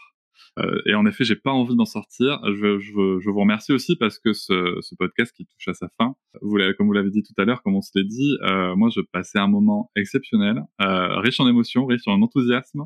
Euh, 0.59 0.81
et 0.85 0.95
en 0.95 1.05
effet, 1.05 1.23
j'ai 1.23 1.35
pas 1.35 1.51
envie 1.51 1.75
d'en 1.75 1.85
sortir. 1.85 2.39
Je, 2.45 2.79
je, 2.79 3.19
je, 3.19 3.29
vous 3.29 3.39
remercie 3.39 3.71
aussi 3.71 3.95
parce 3.95 4.17
que 4.19 4.33
ce, 4.33 4.77
ce, 4.81 4.95
podcast 4.95 5.33
qui 5.35 5.45
touche 5.45 5.67
à 5.67 5.73
sa 5.73 5.87
fin, 5.97 6.15
vous 6.41 6.57
comme 6.77 6.87
vous 6.87 6.93
l'avez 6.93 7.09
dit 7.09 7.23
tout 7.23 7.33
à 7.37 7.45
l'heure, 7.45 7.61
comme 7.63 7.75
on 7.75 7.81
se 7.81 7.91
l'est 7.95 8.05
dit, 8.05 8.37
euh, 8.43 8.75
moi, 8.75 8.89
je 8.93 9.01
passais 9.01 9.39
un 9.39 9.47
moment 9.47 9.91
exceptionnel, 9.95 10.61
riche 10.79 11.39
en 11.39 11.47
émotions, 11.47 11.85
riche 11.85 12.07
en 12.07 12.21
enthousiasme. 12.21 12.85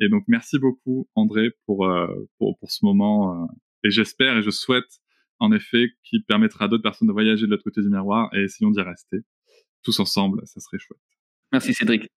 Et 0.00 0.08
donc, 0.08 0.24
merci 0.28 0.58
beaucoup, 0.58 1.08
André, 1.14 1.50
pour, 1.66 1.86
euh, 1.86 2.06
pour, 2.38 2.58
pour 2.58 2.70
ce 2.70 2.84
moment. 2.84 3.44
euh, 3.44 3.46
et 3.84 3.90
j'espère 3.90 4.36
et 4.36 4.42
je 4.42 4.50
souhaite, 4.50 5.00
en 5.40 5.52
effet, 5.52 5.90
qu'il 6.04 6.24
permettra 6.24 6.66
à 6.66 6.68
d'autres 6.68 6.82
personnes 6.82 7.08
de 7.08 7.12
voyager 7.12 7.46
de 7.46 7.50
l'autre 7.50 7.64
côté 7.64 7.80
du 7.82 7.88
miroir 7.88 8.28
et 8.34 8.44
essayons 8.44 8.70
d'y 8.70 8.80
rester. 8.80 9.18
Tous 9.82 9.98
ensemble, 10.00 10.42
ça 10.44 10.60
serait 10.60 10.78
chouette. 10.78 11.00
Merci 11.52 11.74
Cédric. 11.74 12.08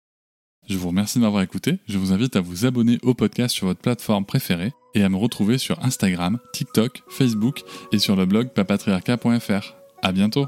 Je 0.67 0.77
vous 0.77 0.89
remercie 0.89 1.17
de 1.17 1.23
m'avoir 1.23 1.41
écouté. 1.41 1.79
Je 1.87 1.97
vous 1.97 2.13
invite 2.13 2.35
à 2.35 2.41
vous 2.41 2.65
abonner 2.65 2.99
au 3.01 3.13
podcast 3.13 3.55
sur 3.55 3.67
votre 3.67 3.81
plateforme 3.81 4.25
préférée 4.25 4.73
et 4.93 5.03
à 5.03 5.09
me 5.09 5.17
retrouver 5.17 5.57
sur 5.57 5.83
Instagram, 5.83 6.39
TikTok, 6.53 7.03
Facebook 7.09 7.61
et 7.91 7.99
sur 7.99 8.15
le 8.15 8.25
blog 8.25 8.49
papatriarca.fr. 8.53 9.75
À 10.01 10.11
bientôt! 10.11 10.47